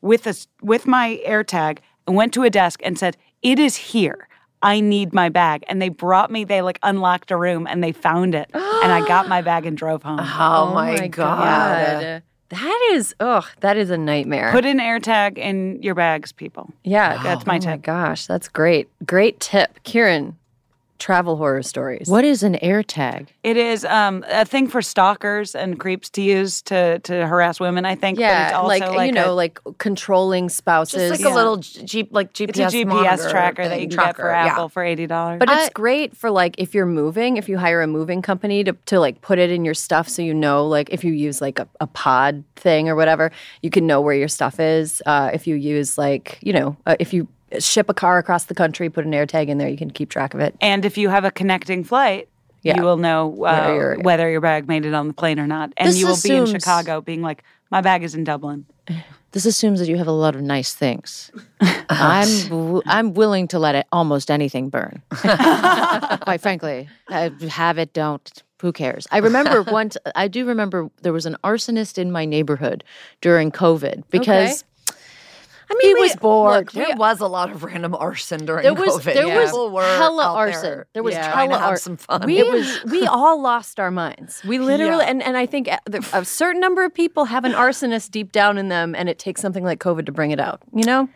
with 0.00 0.26
a, 0.26 0.34
with 0.62 0.86
my 0.86 1.20
AirTag 1.26 1.78
and 2.06 2.16
went 2.16 2.32
to 2.34 2.44
a 2.44 2.50
desk 2.50 2.80
and 2.84 2.98
said, 2.98 3.16
It 3.42 3.58
is 3.58 3.76
here. 3.76 4.27
I 4.62 4.80
need 4.80 5.12
my 5.12 5.28
bag. 5.28 5.64
And 5.68 5.80
they 5.80 5.88
brought 5.88 6.30
me, 6.30 6.44
they 6.44 6.62
like 6.62 6.78
unlocked 6.82 7.30
a 7.30 7.36
room 7.36 7.66
and 7.66 7.82
they 7.82 7.92
found 7.92 8.34
it. 8.34 8.50
and 8.54 8.92
I 8.92 9.06
got 9.06 9.28
my 9.28 9.42
bag 9.42 9.66
and 9.66 9.76
drove 9.76 10.02
home. 10.02 10.18
Oh, 10.40 10.68
oh, 10.70 10.74
my, 10.74 11.08
God. 11.08 12.22
That 12.50 12.88
is, 12.92 13.14
ugh, 13.20 13.44
that 13.60 13.76
is 13.76 13.90
a 13.90 13.98
nightmare. 13.98 14.50
Put 14.52 14.64
an 14.64 14.78
AirTag 14.78 15.36
in 15.36 15.82
your 15.82 15.94
bags, 15.94 16.32
people. 16.32 16.72
yeah, 16.82 17.22
That's 17.22 17.44
my 17.44 17.58
oh 17.62 17.66
my 17.66 17.76
gosh, 17.76 18.26
that's 18.26 18.48
great. 18.48 18.88
Great 19.04 19.38
tip. 19.40 19.78
Kiran, 19.84 20.34
travel 20.98 21.36
horror 21.36 21.62
stories. 21.62 22.08
What 22.08 22.24
is 22.24 22.42
an 22.42 22.54
AirTag? 22.62 23.28
It 23.42 23.56
is 23.56 23.84
um, 23.84 24.24
a 24.28 24.44
thing 24.44 24.66
for 24.68 24.82
stalkers 24.82 25.54
and 25.54 25.78
creeps 25.78 26.10
to 26.10 26.22
use 26.22 26.62
to, 26.62 26.98
to 27.00 27.26
harass 27.26 27.60
women, 27.60 27.84
I 27.84 27.94
think. 27.94 28.18
but 28.18 28.24
it's 28.24 28.52
Yeah, 28.52 28.58
also 28.58 28.68
like, 28.68 28.82
like 28.82 29.06
you 29.06 29.12
know, 29.12 29.32
a, 29.32 29.34
like 29.34 29.60
controlling 29.78 30.48
spouses. 30.48 31.10
Just 31.10 31.22
like 31.22 31.32
a 31.32 31.34
little 31.34 31.56
Jeep, 31.58 32.08
like 32.10 32.32
GPS, 32.32 32.48
it's 32.48 32.58
a 32.58 32.62
GPS 32.64 33.30
tracker 33.30 33.68
that 33.68 33.80
you 33.80 33.88
can 33.88 33.96
tracker, 33.96 34.22
get 34.22 34.22
for 34.22 34.30
yeah. 34.30 34.46
Apple 34.46 34.68
for 34.68 34.84
eighty 34.84 35.06
dollars. 35.06 35.38
But 35.38 35.50
it's 35.50 35.70
great 35.70 36.16
for 36.16 36.30
like 36.30 36.56
if 36.58 36.74
you're 36.74 36.86
moving, 36.86 37.36
if 37.36 37.48
you 37.48 37.58
hire 37.58 37.82
a 37.82 37.86
moving 37.86 38.22
company 38.22 38.64
to, 38.64 38.72
to 38.86 38.98
like 39.00 39.20
put 39.20 39.38
it 39.38 39.50
in 39.50 39.64
your 39.64 39.74
stuff 39.74 40.08
so 40.08 40.22
you 40.22 40.34
know, 40.34 40.66
like 40.66 40.90
if 40.90 41.04
you 41.04 41.12
use 41.12 41.40
like 41.40 41.58
a, 41.58 41.68
a 41.80 41.86
pod 41.86 42.44
thing 42.56 42.88
or 42.88 42.96
whatever, 42.96 43.30
you 43.62 43.70
can 43.70 43.86
know 43.86 44.00
where 44.00 44.14
your 44.14 44.28
stuff 44.28 44.58
is. 44.60 45.02
Uh, 45.06 45.30
if 45.32 45.46
you 45.46 45.54
use 45.54 45.96
like, 45.96 46.38
you 46.42 46.52
know, 46.52 46.76
uh, 46.86 46.96
if 46.98 47.12
you 47.12 47.28
ship 47.58 47.88
a 47.88 47.94
car 47.94 48.18
across 48.18 48.44
the 48.44 48.54
country, 48.54 48.88
put 48.90 49.04
an 49.06 49.14
air 49.14 49.26
tag 49.26 49.48
in 49.48 49.58
there, 49.58 49.68
you 49.68 49.76
can 49.78 49.90
keep 49.90 50.10
track 50.10 50.34
of 50.34 50.40
it. 50.40 50.54
And 50.60 50.84
if 50.84 50.98
you 50.98 51.08
have 51.08 51.24
a 51.24 51.30
connecting 51.30 51.84
flight, 51.84 52.28
Yeah. 52.62 52.76
you 52.76 52.82
will 52.82 52.96
know 52.96 53.30
uh, 53.30 53.36
Where 53.36 53.74
your- 53.74 53.98
whether 54.00 54.30
your 54.30 54.40
bag 54.40 54.68
made 54.68 54.84
it 54.84 54.94
on 54.94 55.08
the 55.08 55.14
plane 55.14 55.38
or 55.38 55.46
not. 55.46 55.72
And 55.76 55.88
This 55.88 55.98
you 55.98 56.06
will 56.06 56.18
be 56.22 56.34
in 56.34 56.46
Chicago 56.46 57.00
being 57.00 57.22
like, 57.22 57.42
my 57.70 57.80
bag 57.80 58.02
is 58.02 58.14
in 58.14 58.24
Dublin. 58.24 58.66
This 59.32 59.44
assumes 59.44 59.78
that 59.80 59.88
you 59.90 59.98
have 59.98 60.06
a 60.06 60.10
lot 60.24 60.34
of 60.34 60.40
nice 60.40 60.72
things. 60.72 61.30
I'm 61.90 62.48
w- 62.48 62.80
I'm 62.86 63.12
willing 63.12 63.46
to 63.48 63.58
let 63.58 63.74
it 63.74 63.86
almost 63.92 64.30
anything 64.30 64.70
burn. 64.70 65.02
Quite 66.22 66.40
frankly, 66.40 66.88
Uh, 67.10 67.28
have 67.50 67.76
it, 67.78 67.92
don't. 67.92 68.42
Who 68.62 68.72
cares? 68.72 69.06
I 69.10 69.18
remember 69.18 69.62
once. 69.80 69.98
I 70.14 70.28
do 70.28 70.46
remember 70.46 70.90
there 71.02 71.12
was 71.12 71.26
an 71.26 71.36
arsonist 71.44 71.98
in 71.98 72.10
my 72.10 72.24
neighborhood 72.24 72.82
during 73.20 73.52
COVID 73.52 74.04
because 74.10 74.64
I 75.70 75.74
mean, 75.74 75.88
he 75.88 75.94
we- 75.94 76.00
was 76.00 76.16
bored. 76.16 76.54
look, 76.66 76.72
There 76.72 76.96
was 76.96 77.20
a 77.20 77.26
lot 77.26 77.50
of 77.50 77.62
random 77.62 77.94
arson 77.94 78.46
during 78.46 78.62
There 78.62 78.74
was- 78.74 78.96
COVID. 78.98 79.14
there 79.14 79.28
was 79.40 79.50
People 79.50 79.70
were 79.70 79.82
hella 79.82 80.24
arson. 80.32 80.62
There, 80.62 80.86
There 80.94 81.02
was 81.02 81.14
trying 81.14 81.50
to 81.50 81.56
hella 81.56 81.58
have 81.58 81.70
ar- 81.70 81.76
some 81.76 81.96
fun. 81.96 82.22
We, 82.24 82.42
we 82.90 83.06
all 83.06 83.40
lost 83.40 83.78
our 83.78 83.90
minds. 83.90 84.42
We 84.44 84.58
literally, 84.58 85.04
and, 85.04 85.22
and 85.22 85.36
I 85.36 85.46
think 85.46 85.68
a, 85.68 86.24
certain 86.24 86.60
number 86.60 86.84
of 86.84 86.94
people 86.94 87.26
have 87.26 87.44
an 87.44 87.52
arsonist 87.52 88.10
deep 88.10 88.32
down 88.32 88.56
in 88.58 88.68
them, 88.68 88.94
and 88.94 89.08
it 89.08 89.18
takes 89.18 89.40
something 89.42 89.64
like 89.64 89.78
COVID 89.80 90.06
to 90.06 90.12
bring 90.12 90.30
it 90.30 90.40
out. 90.40 90.62
You 90.74 90.84
know, 90.84 91.08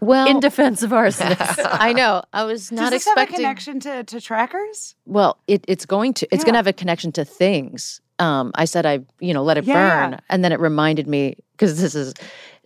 well, 0.00 0.26
in 0.26 0.40
defense 0.40 0.82
of 0.82 0.90
arsonists. 0.90 1.60
I 1.70 1.92
know. 1.92 2.22
I 2.32 2.44
was 2.44 2.72
not 2.72 2.90
Does 2.90 2.90
this 2.90 3.04
have 3.08 3.18
a 3.18 3.22
expecting. 3.22 3.36
connection 3.44 3.80
to, 3.80 4.04
to 4.04 4.20
trackers? 4.20 4.94
Well, 5.04 5.38
it, 5.46 5.64
it's 5.68 5.84
going 5.86 6.14
to. 6.14 6.28
It's 6.32 6.44
going 6.44 6.54
to 6.54 6.58
have 6.58 6.66
a 6.66 6.72
connection 6.72 7.12
to 7.12 7.24
things. 7.24 8.00
Um, 8.18 8.50
I 8.54 8.64
said 8.64 8.86
I, 8.86 9.00
you 9.20 9.34
know, 9.34 9.42
let 9.42 9.58
it 9.58 9.64
Yeah, 9.64 10.08
burn, 10.10 10.20
and 10.30 10.42
then 10.42 10.50
it 10.50 10.60
reminded 10.60 11.06
me 11.06 11.36
because 11.52 11.78
this 11.80 11.94
is. 11.94 12.14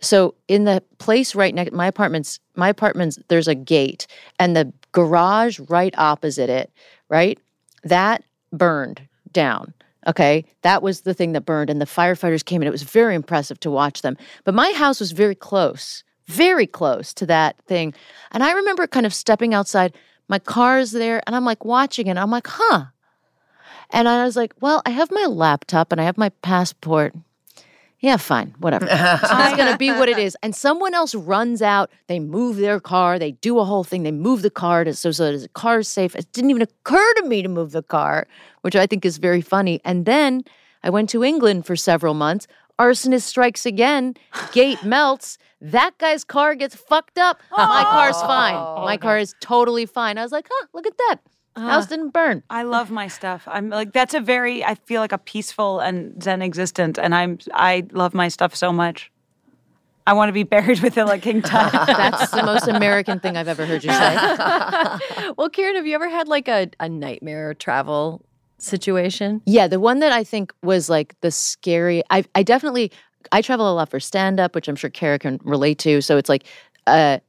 So 0.01 0.33
in 0.47 0.65
the 0.65 0.83
place 0.97 1.35
right 1.35 1.53
next, 1.53 1.71
my 1.73 1.87
apartment's 1.87 2.39
my 2.55 2.69
apartment's 2.69 3.19
there's 3.27 3.47
a 3.47 3.55
gate, 3.55 4.07
and 4.39 4.55
the 4.55 4.73
garage 4.91 5.59
right 5.69 5.93
opposite 5.97 6.49
it, 6.49 6.71
right, 7.09 7.39
that 7.83 8.23
burned 8.51 9.07
down. 9.31 9.73
Okay, 10.07 10.45
that 10.63 10.81
was 10.81 11.01
the 11.01 11.13
thing 11.13 11.33
that 11.33 11.45
burned, 11.45 11.69
and 11.69 11.79
the 11.79 11.85
firefighters 11.85 12.43
came, 12.43 12.61
and 12.61 12.67
it 12.67 12.71
was 12.71 12.83
very 12.83 13.13
impressive 13.13 13.59
to 13.59 13.69
watch 13.69 14.01
them. 14.01 14.17
But 14.43 14.55
my 14.55 14.71
house 14.71 14.99
was 14.99 15.11
very 15.11 15.35
close, 15.35 16.03
very 16.25 16.65
close 16.65 17.13
to 17.13 17.25
that 17.27 17.55
thing, 17.67 17.93
and 18.31 18.43
I 18.43 18.51
remember 18.53 18.87
kind 18.87 19.05
of 19.05 19.13
stepping 19.13 19.53
outside. 19.53 19.95
My 20.27 20.39
car's 20.39 20.91
there, 20.91 21.21
and 21.27 21.35
I'm 21.35 21.45
like 21.45 21.65
watching 21.65 22.07
it. 22.07 22.17
I'm 22.17 22.31
like, 22.31 22.47
huh. 22.47 22.85
And 23.89 24.07
I 24.07 24.23
was 24.23 24.37
like, 24.37 24.53
well, 24.61 24.81
I 24.85 24.91
have 24.91 25.11
my 25.11 25.25
laptop 25.25 25.91
and 25.91 25.99
I 25.99 26.05
have 26.05 26.17
my 26.17 26.29
passport. 26.41 27.13
Yeah, 28.01 28.17
fine, 28.17 28.55
whatever. 28.57 28.87
so 28.87 28.95
that's 28.95 29.55
going 29.55 29.71
to 29.71 29.77
be 29.77 29.91
what 29.91 30.09
it 30.09 30.17
is. 30.17 30.35
And 30.41 30.55
someone 30.55 30.95
else 30.95 31.13
runs 31.13 31.61
out, 31.61 31.91
they 32.07 32.19
move 32.19 32.57
their 32.57 32.79
car, 32.79 33.19
they 33.19 33.33
do 33.33 33.59
a 33.59 33.63
whole 33.63 33.83
thing, 33.83 34.01
they 34.01 34.11
move 34.11 34.41
the 34.41 34.49
car 34.49 34.83
to, 34.83 34.95
so, 34.95 35.11
so 35.11 35.37
the 35.37 35.47
car's 35.49 35.87
safe. 35.87 36.15
It 36.15 36.31
didn't 36.33 36.49
even 36.49 36.63
occur 36.63 37.13
to 37.17 37.23
me 37.27 37.43
to 37.43 37.47
move 37.47 37.71
the 37.71 37.83
car, 37.83 38.27
which 38.61 38.75
I 38.75 38.87
think 38.87 39.05
is 39.05 39.17
very 39.17 39.41
funny. 39.41 39.81
And 39.85 40.05
then 40.05 40.43
I 40.83 40.89
went 40.89 41.09
to 41.11 41.23
England 41.23 41.67
for 41.67 41.75
several 41.75 42.15
months. 42.15 42.47
Arsonist 42.79 43.21
strikes 43.21 43.67
again, 43.67 44.15
gate 44.51 44.83
melts. 44.83 45.37
That 45.61 45.95
guy's 45.99 46.23
car 46.23 46.55
gets 46.55 46.75
fucked 46.75 47.19
up. 47.19 47.39
My 47.55 47.83
car's 47.83 48.19
fine. 48.21 48.55
My 48.55 48.95
oh. 48.95 48.97
car 48.97 49.19
is 49.19 49.35
totally 49.39 49.85
fine. 49.85 50.17
I 50.17 50.23
was 50.23 50.31
like, 50.31 50.47
huh, 50.49 50.67
look 50.73 50.87
at 50.87 50.97
that. 50.97 51.17
Ah. 51.55 51.69
House 51.71 51.87
didn't 51.87 52.09
burn. 52.11 52.43
I 52.49 52.63
love 52.63 52.91
my 52.91 53.07
stuff. 53.07 53.43
I'm 53.47 53.69
like 53.69 53.91
that's 53.91 54.13
a 54.13 54.19
very 54.21 54.63
I 54.63 54.75
feel 54.75 55.01
like 55.01 55.11
a 55.11 55.17
peaceful 55.17 55.79
and 55.79 56.21
zen 56.23 56.41
existence, 56.41 56.97
and 56.97 57.13
I'm 57.13 57.39
I 57.53 57.85
love 57.91 58.13
my 58.13 58.29
stuff 58.29 58.55
so 58.55 58.71
much. 58.71 59.11
I 60.07 60.13
want 60.13 60.29
to 60.29 60.33
be 60.33 60.43
buried 60.43 60.79
with 60.81 60.97
it 60.97 61.05
like 61.05 61.21
King 61.21 61.41
Tut. 61.41 61.71
That's 61.71 62.31
the 62.31 62.43
most 62.43 62.67
American 62.67 63.19
thing 63.19 63.37
I've 63.37 63.47
ever 63.47 63.65
heard 63.65 63.83
you 63.83 63.91
say. 63.91 64.15
well, 65.37 65.49
Kiran, 65.49 65.75
have 65.75 65.85
you 65.85 65.93
ever 65.93 66.09
had 66.09 66.27
like 66.27 66.47
a, 66.47 66.69
a 66.79 66.89
nightmare 66.89 67.53
travel 67.53 68.25
situation? 68.57 69.41
Yeah, 69.45 69.67
the 69.67 69.79
one 69.79 69.99
that 69.99 70.11
I 70.11 70.23
think 70.23 70.53
was 70.63 70.89
like 70.89 71.19
the 71.21 71.31
scary. 71.31 72.03
I 72.09 72.23
I 72.33 72.43
definitely 72.43 72.91
I 73.31 73.41
travel 73.41 73.71
a 73.71 73.75
lot 73.75 73.89
for 73.89 73.99
stand 73.99 74.39
up, 74.39 74.55
which 74.55 74.67
I'm 74.67 74.75
sure 74.75 74.89
Kara 74.89 75.19
can 75.19 75.39
relate 75.43 75.79
to. 75.79 76.01
So 76.01 76.17
it's 76.17 76.29
like 76.29 76.45
uh 76.91 77.19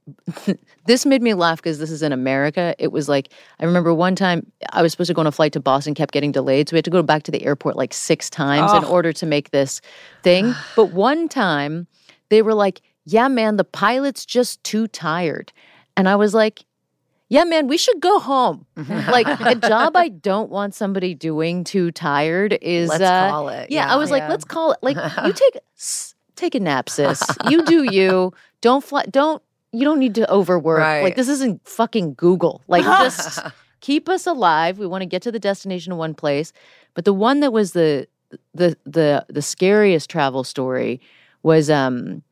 this 0.86 1.06
made 1.06 1.22
me 1.22 1.34
laugh 1.34 1.58
because 1.58 1.78
this 1.78 1.90
is 1.90 2.02
in 2.02 2.12
America. 2.12 2.74
It 2.78 2.92
was 2.92 3.08
like 3.08 3.28
I 3.60 3.64
remember 3.64 3.94
one 3.94 4.16
time 4.16 4.50
I 4.72 4.82
was 4.82 4.92
supposed 4.92 5.08
to 5.08 5.14
go 5.14 5.20
on 5.20 5.26
a 5.26 5.32
flight 5.32 5.52
to 5.52 5.60
Boston, 5.60 5.94
kept 5.94 6.12
getting 6.12 6.32
delayed, 6.32 6.68
so 6.68 6.74
we 6.74 6.78
had 6.78 6.84
to 6.84 6.90
go 6.90 7.02
back 7.02 7.22
to 7.24 7.30
the 7.30 7.44
airport 7.44 7.76
like 7.76 7.94
six 7.94 8.28
times 8.28 8.72
in 8.72 8.84
order 8.84 9.12
to 9.12 9.26
make 9.26 9.50
this 9.50 9.80
thing. 10.22 10.54
But 10.76 10.86
one 10.92 11.28
time 11.28 11.86
they 12.28 12.42
were 12.42 12.54
like, 12.54 12.80
"Yeah, 13.04 13.28
man, 13.28 13.56
the 13.56 13.64
pilot's 13.64 14.26
just 14.26 14.62
too 14.64 14.88
tired," 14.88 15.52
and 15.96 16.08
I 16.08 16.16
was 16.16 16.34
like. 16.34 16.64
Yeah, 17.28 17.44
man, 17.44 17.66
we 17.66 17.78
should 17.78 17.98
go 17.98 18.18
home. 18.20 18.66
like 18.76 19.26
a 19.26 19.54
job 19.54 19.96
I 19.96 20.10
don't 20.10 20.50
want 20.50 20.74
somebody 20.74 21.14
doing 21.14 21.64
too 21.64 21.90
tired 21.90 22.58
is 22.60 22.90
Let's 22.90 23.02
uh, 23.02 23.30
call 23.30 23.48
it, 23.48 23.70
Yeah, 23.70 23.86
yeah. 23.86 23.94
I 23.94 23.96
was 23.96 24.10
like, 24.10 24.20
Yeah. 24.20 24.28
let's 24.28 24.44
call 24.44 24.72
it. 24.72 24.78
Like 24.82 24.98
you 25.26 25.32
take 25.32 25.56
take 26.36 26.54
a 26.54 26.60
nap, 26.60 26.90
sis. 26.90 27.22
You 27.48 27.64
do 27.64 27.84
you. 27.84 28.34
Don't 28.60 28.84
fly. 28.84 29.04
Don't 29.10 29.42
you 29.72 29.84
don't 29.84 29.98
need 29.98 30.14
to 30.16 30.30
overwork. 30.30 30.80
Right. 30.80 31.02
Like 31.02 31.16
this 31.16 31.28
isn't 31.28 31.66
fucking 31.66 32.14
Google. 32.14 32.62
Like 32.68 32.84
just 32.84 33.40
keep 33.80 34.08
us 34.08 34.26
alive. 34.26 34.78
We 34.78 34.86
want 34.86 35.02
to 35.02 35.06
get 35.06 35.22
to 35.22 35.32
the 35.32 35.40
destination 35.40 35.92
in 35.92 35.98
one 35.98 36.14
place. 36.14 36.52
But 36.94 37.04
the 37.04 37.12
one 37.12 37.40
that 37.40 37.52
was 37.52 37.72
the 37.72 38.06
the 38.54 38.76
the 38.84 39.24
the 39.28 39.42
scariest 39.42 40.08
travel 40.10 40.44
story 40.44 41.00
was 41.42 41.70
um 41.70 42.22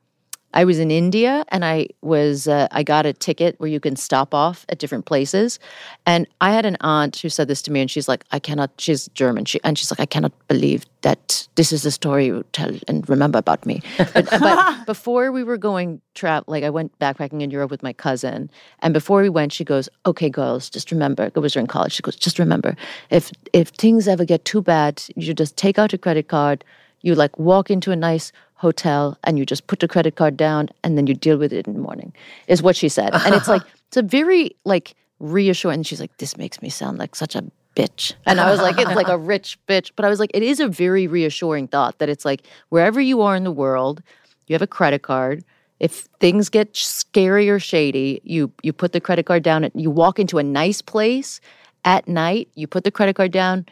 I 0.52 0.64
was 0.64 0.78
in 0.78 0.90
India 0.90 1.44
and 1.48 1.64
I 1.64 1.88
was 2.02 2.48
uh, 2.48 2.66
I 2.70 2.82
got 2.82 3.06
a 3.06 3.12
ticket 3.12 3.54
where 3.58 3.68
you 3.68 3.80
can 3.80 3.96
stop 3.96 4.34
off 4.34 4.66
at 4.68 4.78
different 4.78 5.06
places, 5.06 5.58
and 6.06 6.26
I 6.40 6.52
had 6.52 6.66
an 6.66 6.76
aunt 6.80 7.16
who 7.16 7.28
said 7.28 7.48
this 7.48 7.62
to 7.62 7.72
me, 7.72 7.80
and 7.80 7.90
she's 7.90 8.08
like, 8.08 8.24
I 8.32 8.38
cannot. 8.38 8.70
She's 8.78 9.08
German, 9.14 9.44
she 9.44 9.60
and 9.62 9.78
she's 9.78 9.90
like, 9.90 10.00
I 10.00 10.06
cannot 10.06 10.32
believe 10.48 10.84
that 11.02 11.48
this 11.54 11.72
is 11.72 11.82
the 11.82 11.90
story 11.90 12.26
you 12.26 12.44
tell 12.52 12.72
and 12.88 13.08
remember 13.08 13.38
about 13.38 13.64
me. 13.64 13.80
But, 13.96 14.28
but 14.40 14.86
before 14.86 15.32
we 15.32 15.44
were 15.44 15.56
going 15.56 16.00
travel, 16.14 16.44
like 16.48 16.64
I 16.64 16.70
went 16.70 16.98
backpacking 16.98 17.42
in 17.42 17.50
Europe 17.50 17.70
with 17.70 17.82
my 17.82 17.92
cousin, 17.92 18.50
and 18.80 18.92
before 18.92 19.22
we 19.22 19.28
went, 19.28 19.52
she 19.52 19.64
goes, 19.64 19.88
"Okay, 20.04 20.28
girls, 20.28 20.68
just 20.68 20.90
remember." 20.90 21.30
It 21.34 21.38
was 21.38 21.52
during 21.52 21.68
college. 21.68 21.92
She 21.92 22.02
goes, 22.02 22.16
"Just 22.16 22.38
remember, 22.38 22.76
if 23.10 23.30
if 23.52 23.68
things 23.68 24.08
ever 24.08 24.24
get 24.24 24.44
too 24.44 24.62
bad, 24.62 25.02
you 25.14 25.32
just 25.32 25.56
take 25.56 25.78
out 25.78 25.92
a 25.92 25.98
credit 25.98 26.28
card." 26.28 26.64
You 27.02 27.14
like 27.14 27.38
walk 27.38 27.70
into 27.70 27.90
a 27.90 27.96
nice 27.96 28.32
hotel 28.54 29.16
and 29.24 29.38
you 29.38 29.46
just 29.46 29.66
put 29.66 29.80
the 29.80 29.88
credit 29.88 30.16
card 30.16 30.36
down 30.36 30.68
and 30.84 30.96
then 30.96 31.06
you 31.06 31.14
deal 31.14 31.38
with 31.38 31.52
it 31.52 31.66
in 31.66 31.72
the 31.74 31.80
morning 31.80 32.12
is 32.46 32.62
what 32.62 32.76
she 32.76 32.88
said 32.88 33.14
and 33.14 33.34
it's 33.34 33.48
like 33.48 33.62
it's 33.88 33.96
a 33.96 34.02
very 34.02 34.54
like 34.64 34.94
reassuring 35.18 35.76
and 35.76 35.86
she's 35.86 36.00
like 36.00 36.14
this 36.18 36.36
makes 36.36 36.60
me 36.62 36.68
sound 36.68 36.98
like 36.98 37.14
such 37.14 37.34
a 37.34 37.42
bitch 37.76 38.12
and 38.26 38.40
i 38.40 38.50
was 38.50 38.60
like 38.60 38.78
it's 38.78 38.94
like 38.96 39.08
a 39.08 39.16
rich 39.16 39.58
bitch 39.66 39.90
but 39.96 40.04
i 40.04 40.08
was 40.08 40.18
like 40.20 40.30
it 40.34 40.42
is 40.42 40.60
a 40.60 40.68
very 40.68 41.06
reassuring 41.06 41.68
thought 41.68 41.98
that 41.98 42.08
it's 42.08 42.24
like 42.24 42.42
wherever 42.68 43.00
you 43.00 43.22
are 43.22 43.36
in 43.36 43.44
the 43.44 43.52
world 43.52 44.02
you 44.46 44.54
have 44.54 44.62
a 44.62 44.66
credit 44.66 45.02
card 45.02 45.44
If 45.78 46.08
things 46.20 46.50
get 46.50 46.76
scary 46.76 47.48
or 47.48 47.58
shady, 47.58 48.20
you 48.22 48.50
you 48.62 48.72
put 48.74 48.92
the 48.92 49.00
credit 49.00 49.24
card 49.24 49.42
down. 49.42 49.64
and 49.64 49.72
You 49.74 49.90
walk 49.90 50.18
into 50.18 50.36
a 50.38 50.42
nice 50.42 50.82
place 50.82 51.40
at 51.84 52.06
night. 52.06 52.48
You 52.54 52.66
put 52.66 52.84
the 52.84 52.90
credit 52.90 53.16
card 53.16 53.32
down. 53.32 53.64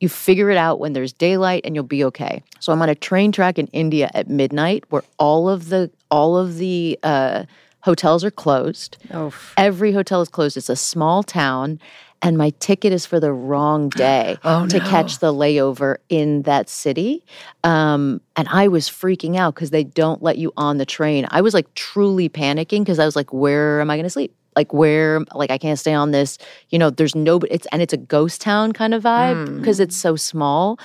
You 0.00 0.08
figure 0.08 0.50
it 0.50 0.56
out 0.56 0.80
when 0.80 0.92
there's 0.92 1.12
daylight, 1.12 1.62
and 1.64 1.74
you'll 1.74 1.84
be 1.84 2.04
okay. 2.04 2.42
So 2.60 2.72
I'm 2.72 2.82
on 2.82 2.88
a 2.88 2.94
train 2.94 3.32
track 3.32 3.58
in 3.58 3.68
India 3.68 4.10
at 4.14 4.28
midnight, 4.28 4.84
where 4.90 5.02
all 5.18 5.48
of 5.48 5.68
the 5.68 5.90
all 6.10 6.36
of 6.36 6.56
the 6.56 6.98
uh, 7.02 7.44
hotels 7.80 8.24
are 8.24 8.30
closed. 8.30 8.96
Oh, 9.12 9.32
Every 9.56 9.92
hotel 9.92 10.20
is 10.20 10.28
closed. 10.28 10.56
It's 10.56 10.68
a 10.68 10.76
small 10.76 11.22
town, 11.22 11.78
and 12.22 12.38
my 12.38 12.50
ticket 12.58 12.92
is 12.92 13.04
for 13.06 13.20
the 13.20 13.32
wrong 13.32 13.88
day 13.90 14.38
to 14.44 14.80
catch 14.80 15.18
the 15.18 15.32
layover 15.32 15.96
in 16.08 16.42
that 16.42 16.68
city. 16.68 17.24
Um, 17.62 18.20
and 18.36 18.48
I 18.48 18.68
was 18.68 18.88
freaking 18.88 19.36
out 19.36 19.54
because 19.54 19.70
they 19.70 19.84
don't 19.84 20.22
let 20.22 20.38
you 20.38 20.52
on 20.56 20.78
the 20.78 20.86
train. 20.86 21.26
I 21.30 21.40
was 21.40 21.54
like 21.54 21.72
truly 21.74 22.28
panicking 22.28 22.80
because 22.80 22.98
I 22.98 23.04
was 23.04 23.16
like, 23.16 23.32
where 23.32 23.80
am 23.80 23.90
I 23.90 23.96
going 23.96 24.04
to 24.04 24.10
sleep? 24.10 24.34
Like 24.56 24.72
where, 24.72 25.20
like 25.34 25.50
I 25.50 25.58
can't 25.58 25.78
stay 25.78 25.94
on 25.94 26.10
this. 26.10 26.38
You 26.70 26.78
know, 26.78 26.90
there's 26.90 27.14
no, 27.14 27.40
it's 27.50 27.66
and 27.72 27.82
it's 27.82 27.92
a 27.92 27.98
ghost 27.98 28.40
town 28.40 28.72
kind 28.72 28.94
of 28.94 29.02
vibe 29.02 29.58
because 29.58 29.80
it's 29.80 29.96
so 29.96 30.16
small. 30.16 30.78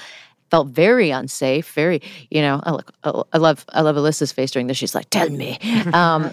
Felt 0.49 0.70
very 0.70 1.11
unsafe. 1.11 1.72
Very, 1.74 2.01
you 2.32 2.41
know. 2.41 2.59
I, 2.63 2.72
look, 2.72 2.91
I 3.03 3.38
love, 3.38 3.65
I 3.70 3.82
love 3.82 3.95
Alyssa's 3.95 4.32
face 4.32 4.49
during 4.49 4.65
this. 4.65 4.78
She's 4.78 4.95
like, 4.95 5.07
"Tell 5.11 5.30
me," 5.30 5.59
um, 5.93 6.32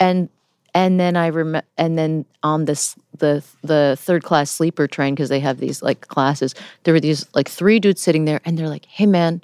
and 0.00 0.28
and 0.74 0.98
then 0.98 1.16
I 1.16 1.28
remember, 1.28 1.66
and 1.76 1.98
then 1.98 2.24
on 2.42 2.64
this 2.64 2.96
the 3.18 3.44
the 3.62 3.96
third 4.00 4.24
class 4.24 4.50
sleeper 4.50 4.88
train 4.88 5.14
because 5.14 5.28
they 5.28 5.40
have 5.40 5.58
these 5.58 5.82
like 5.82 6.08
classes. 6.08 6.54
There 6.84 6.94
were 6.94 7.00
these 7.00 7.26
like 7.34 7.48
three 7.48 7.78
dudes 7.78 8.00
sitting 8.02 8.24
there, 8.24 8.40
and 8.44 8.58
they're 8.58 8.68
like, 8.68 8.86
"Hey 8.86 9.06
man." 9.06 9.42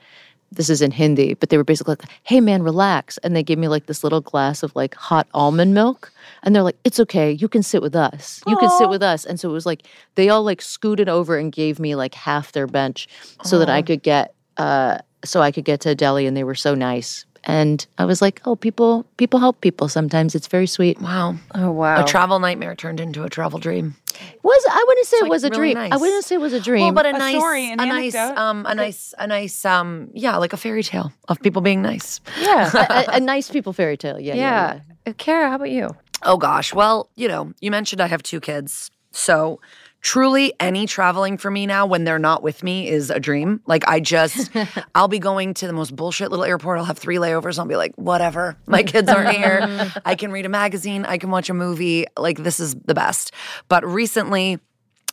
This 0.51 0.71
is 0.71 0.81
in 0.81 0.91
Hindi, 0.91 1.35
but 1.35 1.51
they 1.51 1.57
were 1.59 1.65
basically 1.65 1.93
like, 1.93 2.11
"Hey 2.23 2.41
man, 2.41 2.63
relax," 2.63 3.19
and 3.19 3.37
they 3.37 3.43
gave 3.43 3.59
me 3.59 3.69
like 3.69 3.87
this 3.87 4.03
little 4.03 4.21
glass 4.21 4.63
of 4.63 4.75
like 4.75 4.95
hot 4.95 5.27
almond 5.35 5.75
milk, 5.75 6.11
and 6.43 6.55
they're 6.55 6.63
like, 6.63 6.79
"It's 6.85 6.99
okay, 7.01 7.33
you 7.33 7.49
can 7.49 7.63
sit 7.63 7.83
with 7.83 7.95
us. 7.95 8.41
You 8.47 8.57
can 8.57 8.71
sit 8.79 8.89
with 8.89 9.03
us." 9.03 9.25
And 9.25 9.39
so 9.39 9.51
it 9.51 9.53
was 9.53 9.67
like 9.67 9.83
they 10.15 10.31
all 10.31 10.43
like 10.43 10.63
scooted 10.63 11.09
over 11.09 11.37
and 11.37 11.53
gave 11.53 11.79
me 11.79 11.95
like 11.95 12.15
half 12.15 12.53
their 12.53 12.67
bench 12.67 13.09
so 13.45 13.59
that 13.59 13.69
I 13.69 13.83
could 13.83 14.03
get 14.03 14.35
uh 14.57 14.99
so 15.25 15.43
I 15.43 15.51
could 15.51 15.65
get 15.65 15.81
to 15.83 15.95
Delhi, 15.95 16.27
and 16.27 16.37
they 16.37 16.45
were 16.45 16.55
so 16.55 16.75
nice. 16.75 17.25
And 17.45 17.87
I 17.99 18.05
was 18.05 18.21
like, 18.21 18.41
"Oh, 18.45 18.57
people, 18.57 19.05
people 19.17 19.41
help 19.41 19.61
people 19.61 19.89
sometimes. 19.89 20.35
It's 20.35 20.49
very 20.49 20.67
sweet." 20.67 21.01
Wow. 21.01 21.37
oh 21.55 21.71
wow. 21.71 22.03
A 22.03 22.07
travel 22.07 22.39
nightmare 22.39 22.75
turned 22.75 23.01
into 23.01 23.25
a 23.25 23.29
travel 23.29 23.59
dream. 23.59 23.97
Was 24.43 24.65
I 24.71 24.85
wouldn't 24.89 25.07
say 25.07 25.17
it 25.19 25.23
like, 25.23 25.31
was 25.31 25.45
a 25.45 25.51
really 25.51 25.75
dream. 25.75 25.93
I 25.93 25.97
wouldn't 25.97 26.25
say 26.25 26.35
it 26.37 26.41
was 26.41 26.53
a 26.53 26.61
dream. 26.61 26.83
Well, 26.85 26.93
but 26.93 27.07
a, 27.07 27.11
A 27.11 27.19
nice, 27.19 27.37
story, 27.37 27.71
an 27.71 27.81
a 27.81 27.87
nice, 27.87 28.15
um, 28.15 28.67
a 28.67 28.75
nice, 28.75 29.15
a 29.19 29.27
nice, 29.27 29.65
um, 29.65 30.11
yeah, 30.15 30.37
like 30.37 30.53
a 30.53 30.57
fairy 30.57 30.83
tale 30.83 31.13
of 31.29 31.41
people 31.41 31.63
being 31.63 31.83
nice. 31.83 32.21
yeah. 32.41 32.71
a, 32.75 32.79
a- 33.13 33.17
a 33.17 33.21
nice 33.21 33.51
people 33.51 33.73
fairy 33.73 33.97
tale. 33.97 34.19
Yeah, 34.21 34.35
yeah. 34.35 34.75
yeah. 34.75 34.81
Uh, 35.07 35.13
Kara, 35.17 35.49
how 35.51 35.57
about 35.57 35.71
you? 35.71 35.91
Oh 36.23 36.37
gosh. 36.37 36.75
Well, 36.75 37.11
you 37.17 37.29
know, 37.29 37.53
you 37.61 37.71
mentioned 37.71 38.01
I 38.01 38.07
have 38.09 38.23
two 38.23 38.41
kids. 38.41 38.91
So 39.13 39.61
truly 40.01 40.53
any 40.61 40.87
traveling 40.87 41.37
for 41.39 41.51
me 41.51 41.67
now 41.67 41.87
when 41.87 42.05
they're 42.05 42.19
not 42.19 42.43
with 42.43 42.63
me 42.63 42.89
is 42.89 43.11
a 43.11 43.21
dream. 43.21 43.61
Like 43.67 43.87
I 43.89 44.01
just 44.01 44.51
I'll 44.95 45.09
be 45.09 45.19
going 45.19 45.55
to 45.55 45.67
the 45.67 45.73
most 45.73 45.95
bullshit 45.95 46.31
little 46.31 46.45
airport. 46.45 46.79
I'll 46.79 46.85
have 46.85 46.99
three 46.99 47.17
layovers. 47.17 47.59
I'll 47.59 47.67
be 47.67 47.77
like, 47.77 47.95
whatever. 47.97 48.57
My 48.67 48.83
kids 48.83 49.09
aren't 49.09 49.31
here. 49.31 49.93
I 50.05 50.15
can 50.15 50.33
read 50.33 50.47
a 50.47 50.49
magazine. 50.51 51.05
I 51.05 51.19
can 51.19 51.31
watch 51.31 51.51
a 51.51 51.55
movie. 51.55 52.07
Like 52.17 52.39
this 52.39 52.61
is 52.61 52.75
the 52.75 52.95
best. 52.95 53.33
But 53.69 53.85
recently 53.85 54.59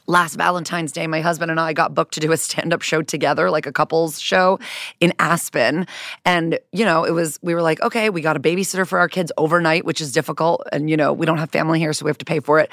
last 0.07 0.35
Valentine's 0.35 0.91
Day, 0.91 1.07
my 1.07 1.21
husband 1.21 1.51
and 1.51 1.59
I 1.59 1.73
got 1.73 1.93
booked 1.93 2.13
to 2.15 2.19
do 2.19 2.31
a 2.31 2.37
stand 2.37 2.73
up 2.73 2.81
show 2.81 3.01
together, 3.01 3.49
like 3.49 3.65
a 3.65 3.71
couples 3.71 4.21
show 4.21 4.59
in 4.99 5.13
Aspen. 5.19 5.87
And, 6.25 6.59
you 6.71 6.85
know, 6.85 7.03
it 7.03 7.11
was, 7.11 7.39
we 7.41 7.55
were 7.55 7.61
like, 7.61 7.81
okay, 7.81 8.09
we 8.09 8.21
got 8.21 8.37
a 8.37 8.39
babysitter 8.39 8.87
for 8.87 8.99
our 8.99 9.09
kids 9.09 9.31
overnight, 9.37 9.85
which 9.85 10.01
is 10.01 10.11
difficult. 10.11 10.61
And, 10.71 10.89
you 10.89 10.97
know, 10.97 11.11
we 11.11 11.25
don't 11.25 11.37
have 11.37 11.49
family 11.49 11.79
here, 11.79 11.93
so 11.93 12.05
we 12.05 12.09
have 12.09 12.17
to 12.19 12.25
pay 12.25 12.39
for 12.39 12.59
it. 12.59 12.69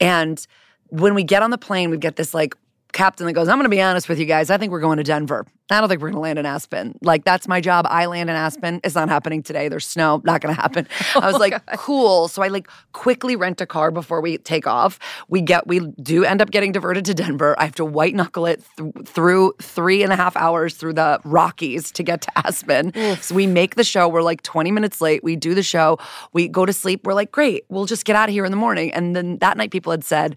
And 0.00 0.44
when 0.88 1.14
we 1.14 1.24
get 1.24 1.42
on 1.42 1.50
the 1.50 1.58
plane, 1.58 1.90
we 1.90 1.98
get 1.98 2.16
this 2.16 2.34
like, 2.34 2.54
Captain 2.96 3.26
that 3.26 3.34
goes, 3.34 3.46
I'm 3.46 3.58
gonna 3.58 3.68
be 3.68 3.82
honest 3.82 4.08
with 4.08 4.18
you 4.18 4.24
guys. 4.24 4.48
I 4.48 4.56
think 4.56 4.72
we're 4.72 4.80
going 4.80 4.96
to 4.96 5.02
Denver. 5.02 5.46
I 5.70 5.80
don't 5.80 5.88
think 5.88 6.00
we're 6.00 6.08
gonna 6.08 6.22
land 6.22 6.38
in 6.38 6.46
Aspen. 6.46 6.96
Like, 7.02 7.24
that's 7.24 7.46
my 7.46 7.60
job. 7.60 7.86
I 7.90 8.06
land 8.06 8.30
in 8.30 8.36
Aspen. 8.36 8.80
It's 8.82 8.94
not 8.94 9.10
happening 9.10 9.42
today. 9.42 9.68
There's 9.68 9.86
snow, 9.86 10.22
not 10.24 10.40
gonna 10.40 10.54
happen. 10.54 10.88
I 11.14 11.26
was 11.26 11.34
oh, 11.34 11.38
like, 11.38 11.60
cool. 11.76 12.28
So 12.28 12.42
I 12.42 12.48
like 12.48 12.70
quickly 12.92 13.36
rent 13.36 13.60
a 13.60 13.66
car 13.66 13.90
before 13.90 14.22
we 14.22 14.38
take 14.38 14.66
off. 14.66 14.98
We 15.28 15.42
get, 15.42 15.66
we 15.66 15.80
do 15.80 16.24
end 16.24 16.40
up 16.40 16.50
getting 16.50 16.72
diverted 16.72 17.04
to 17.04 17.14
Denver. 17.14 17.54
I 17.58 17.64
have 17.64 17.74
to 17.74 17.84
white 17.84 18.14
knuckle 18.14 18.46
it 18.46 18.62
th- 18.78 18.92
through 19.04 19.52
three 19.60 20.02
and 20.02 20.10
a 20.10 20.16
half 20.16 20.34
hours 20.34 20.74
through 20.74 20.94
the 20.94 21.20
Rockies 21.24 21.92
to 21.92 22.02
get 22.02 22.22
to 22.22 22.38
Aspen. 22.46 22.94
So 23.20 23.34
we 23.34 23.46
make 23.46 23.74
the 23.74 23.84
show. 23.84 24.08
We're 24.08 24.22
like 24.22 24.40
20 24.42 24.70
minutes 24.70 25.02
late. 25.02 25.22
We 25.22 25.36
do 25.36 25.54
the 25.54 25.62
show. 25.62 25.98
We 26.32 26.48
go 26.48 26.64
to 26.64 26.72
sleep. 26.72 27.04
We're 27.04 27.12
like, 27.12 27.30
great, 27.30 27.64
we'll 27.68 27.84
just 27.84 28.06
get 28.06 28.16
out 28.16 28.30
of 28.30 28.32
here 28.32 28.46
in 28.46 28.52
the 28.52 28.56
morning. 28.56 28.90
And 28.92 29.14
then 29.14 29.36
that 29.38 29.58
night, 29.58 29.70
people 29.70 29.90
had 29.90 30.02
said, 30.02 30.36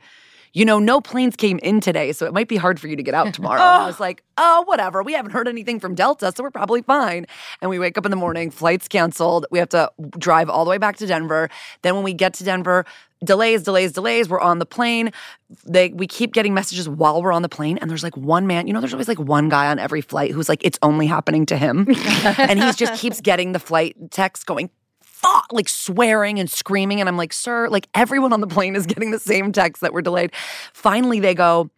you 0.53 0.65
know, 0.65 0.79
no 0.79 1.01
planes 1.01 1.35
came 1.35 1.59
in 1.59 1.79
today, 1.79 2.11
so 2.11 2.25
it 2.25 2.33
might 2.33 2.47
be 2.47 2.57
hard 2.57 2.79
for 2.79 2.87
you 2.87 2.95
to 2.95 3.03
get 3.03 3.13
out 3.13 3.33
tomorrow. 3.33 3.61
And 3.61 3.83
I 3.83 3.85
was 3.85 3.99
ah. 3.99 4.03
like, 4.03 4.23
oh, 4.37 4.63
whatever. 4.65 5.03
We 5.03 5.13
haven't 5.13 5.31
heard 5.31 5.47
anything 5.47 5.79
from 5.79 5.95
Delta, 5.95 6.31
so 6.35 6.43
we're 6.43 6.51
probably 6.51 6.81
fine. 6.81 7.25
And 7.61 7.69
we 7.69 7.79
wake 7.79 7.97
up 7.97 8.05
in 8.05 8.11
the 8.11 8.17
morning, 8.17 8.51
flight's 8.51 8.87
canceled. 8.87 9.45
We 9.51 9.59
have 9.59 9.69
to 9.69 9.91
drive 10.17 10.49
all 10.49 10.65
the 10.65 10.69
way 10.69 10.77
back 10.77 10.97
to 10.97 11.07
Denver. 11.07 11.49
Then 11.81 11.95
when 11.95 12.03
we 12.03 12.13
get 12.13 12.33
to 12.35 12.43
Denver, 12.43 12.85
delays, 13.23 13.63
delays, 13.63 13.91
delays. 13.91 14.29
We're 14.29 14.39
on 14.39 14.59
the 14.59 14.65
plane. 14.65 15.11
They 15.65 15.89
we 15.89 16.07
keep 16.07 16.33
getting 16.33 16.53
messages 16.53 16.87
while 16.87 17.21
we're 17.21 17.31
on 17.31 17.41
the 17.41 17.49
plane, 17.49 17.77
and 17.79 17.89
there's 17.89 18.03
like 18.03 18.15
one 18.15 18.47
man. 18.47 18.67
You 18.67 18.73
know, 18.73 18.79
there's 18.79 18.93
always 18.93 19.07
like 19.07 19.19
one 19.19 19.49
guy 19.49 19.67
on 19.67 19.79
every 19.79 20.01
flight 20.01 20.31
who's 20.31 20.49
like, 20.49 20.63
it's 20.63 20.79
only 20.81 21.07
happening 21.07 21.45
to 21.47 21.57
him, 21.57 21.87
and 22.37 22.61
he 22.61 22.71
just 22.73 22.99
keeps 23.01 23.21
getting 23.21 23.51
the 23.51 23.59
flight 23.59 23.95
text 24.11 24.45
going. 24.45 24.69
Fuck, 25.21 25.47
like 25.51 25.67
swearing 25.67 26.39
and 26.39 26.49
screaming. 26.49 27.01
And 27.01 27.09
I'm 27.09 27.17
like, 27.17 27.33
sir, 27.33 27.67
like 27.67 27.89
everyone 27.93 28.31
on 28.31 28.39
the 28.39 28.47
plane 28.47 28.75
is 28.77 28.85
getting 28.93 29.11
the 29.11 29.19
same 29.19 29.51
text 29.51 29.81
that 29.81 29.91
we're 29.91 30.01
delayed. 30.01 30.31
Finally, 30.71 31.19
they 31.19 31.35
go, 31.35 31.69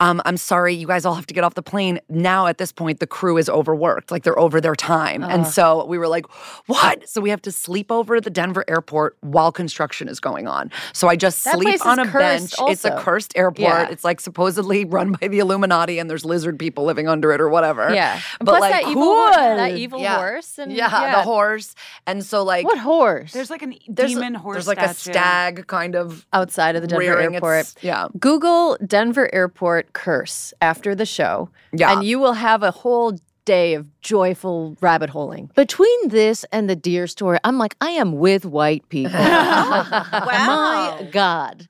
um, 0.00 0.22
I'm 0.24 0.36
sorry, 0.36 0.74
you 0.74 0.86
guys 0.86 1.04
all 1.04 1.14
have 1.14 1.26
to 1.26 1.34
get 1.34 1.42
off 1.42 1.54
the 1.54 1.62
plane. 1.62 1.98
Now, 2.08 2.46
at 2.46 2.58
this 2.58 2.70
point, 2.70 3.00
the 3.00 3.06
crew 3.06 3.36
is 3.36 3.48
overworked. 3.48 4.10
Like 4.12 4.22
they're 4.22 4.38
over 4.38 4.60
their 4.60 4.76
time. 4.76 5.24
And 5.24 5.44
so 5.46 5.84
we 5.86 5.98
were 5.98 6.06
like, 6.06 6.26
what? 6.66 7.08
So 7.08 7.20
we 7.20 7.30
have 7.30 7.42
to 7.42 7.50
sleep 7.52 7.90
over 7.90 8.14
at 8.16 8.22
the 8.24 8.30
Denver 8.30 8.64
airport 8.68 9.16
while 9.22 9.50
construction 9.50 10.08
is 10.08 10.20
going 10.20 10.46
on. 10.46 10.70
So 10.92 11.08
I 11.08 11.16
just 11.16 11.42
That 11.44 11.54
sleep 11.56 11.84
on 11.84 11.98
a 11.98 12.06
cursed 12.06 12.56
bench. 12.56 12.70
It's 12.70 12.84
a 12.84 12.96
cursed 12.96 13.32
airport. 13.36 13.58
Yeah. 13.58 13.88
It's 13.90 14.04
like 14.04 14.20
supposedly 14.20 14.84
run 14.84 15.12
by 15.20 15.26
the 15.26 15.40
Illuminati 15.40 15.98
and 15.98 16.08
there's 16.08 16.24
lizard 16.24 16.58
people 16.60 16.84
living 16.84 17.08
under 17.08 17.32
it 17.32 17.40
or 17.40 17.48
whatever. 17.48 17.92
Yeah. 17.92 18.20
But 18.38 18.46
Plus 18.46 18.60
like, 18.60 18.72
that 18.84 18.90
evil, 18.90 19.02
cool. 19.02 19.26
that 19.32 19.76
evil 19.76 20.00
Yeah. 20.00 20.16
horse. 20.18 20.58
And 20.58 20.72
yeah, 20.72 21.16
the 21.16 21.22
horse. 21.22 21.74
And 22.06 22.24
so 22.24 22.44
like 22.44 22.64
What 22.64 22.78
horse? 22.78 23.32
There's 23.32 23.50
like 23.50 23.62
an 23.62 23.74
there's, 23.88 24.12
demon 24.14 24.34
horse. 24.34 24.54
there's 24.54 24.68
like 24.68 24.78
a 24.80 24.94
stag 24.94 25.66
kind 25.66 25.96
of 25.96 26.24
outside 26.32 26.76
of 26.76 26.82
the 26.82 26.88
Denver 26.88 27.18
airport. 27.20 27.60
its- 27.62 27.74
yeah. 27.82 28.06
Google 28.20 28.76
Denver 28.86 29.28
airport 29.34 29.87
curse 29.92 30.52
after 30.60 30.94
the 30.94 31.06
show. 31.06 31.50
Yeah. 31.72 31.92
And 31.92 32.04
you 32.04 32.18
will 32.18 32.34
have 32.34 32.62
a 32.62 32.70
whole 32.70 33.18
day 33.44 33.72
of 33.74 33.86
joyful 34.02 34.76
rabbit 34.82 35.08
holing. 35.08 35.50
Between 35.56 36.08
this 36.08 36.44
and 36.52 36.68
the 36.68 36.76
deer 36.76 37.06
story, 37.06 37.38
I'm 37.44 37.56
like, 37.56 37.74
I 37.80 37.90
am 37.92 38.12
with 38.18 38.44
white 38.44 38.86
people. 38.90 39.18
My 39.18 41.08
God. 41.10 41.66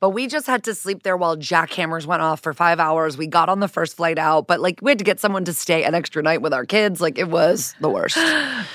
But 0.00 0.10
we 0.10 0.26
just 0.26 0.46
had 0.46 0.64
to 0.64 0.74
sleep 0.74 1.02
there 1.02 1.16
while 1.16 1.36
jackhammers 1.36 2.06
went 2.06 2.22
off 2.22 2.40
for 2.40 2.52
five 2.52 2.78
hours. 2.78 3.16
We 3.16 3.26
got 3.26 3.48
on 3.48 3.60
the 3.60 3.68
first 3.68 3.96
flight 3.96 4.18
out, 4.18 4.46
but 4.46 4.60
like 4.60 4.78
we 4.82 4.90
had 4.90 4.98
to 4.98 5.04
get 5.04 5.20
someone 5.20 5.44
to 5.46 5.52
stay 5.52 5.84
an 5.84 5.94
extra 5.94 6.22
night 6.22 6.42
with 6.42 6.52
our 6.52 6.66
kids. 6.66 7.00
Like 7.00 7.18
it 7.18 7.30
was 7.30 7.74
the 7.80 7.88
worst. 7.88 8.16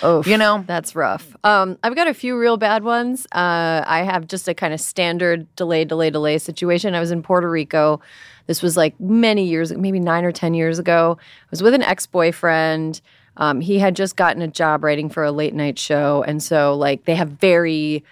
Oh, 0.02 0.24
You 0.28 0.38
know? 0.38 0.64
that's 0.66 0.96
rough. 0.96 1.36
Um, 1.44 1.78
I've 1.84 1.96
got 1.96 2.08
a 2.08 2.14
few 2.14 2.38
real 2.38 2.58
bad 2.58 2.84
ones. 2.84 3.26
Uh, 3.32 3.84
I 3.86 4.04
have 4.04 4.28
just 4.28 4.48
a 4.48 4.54
kind 4.54 4.74
of 4.74 4.82
standard 4.82 5.54
delay, 5.56 5.86
delay, 5.86 6.10
delay 6.10 6.38
situation. 6.40 6.96
I 6.96 7.00
was 7.00 7.12
in 7.12 7.22
Puerto 7.22 7.50
Rico. 7.50 8.02
This 8.48 8.62
was 8.62 8.76
like 8.76 9.00
many 9.00 9.46
years, 9.46 9.72
maybe 9.72 10.00
nine 10.00 10.26
or 10.26 10.32
ten 10.32 10.54
years 10.54 10.80
ago. 10.80 11.18
I 11.20 11.48
was 11.52 11.62
with 11.62 11.74
an 11.74 11.84
ex 11.84 12.06
boyfriend. 12.08 13.02
Um, 13.38 13.62
he 13.62 13.78
had 13.78 13.96
just 13.96 14.16
gotten 14.16 14.42
a 14.42 14.48
job 14.48 14.84
writing 14.84 15.10
for 15.10 15.24
a 15.24 15.32
late 15.32 15.54
night 15.54 15.78
show, 15.78 16.24
and 16.28 16.42
so 16.42 16.76
like 16.76 17.06
they 17.06 17.16
have 17.16 17.30
very 17.30 18.04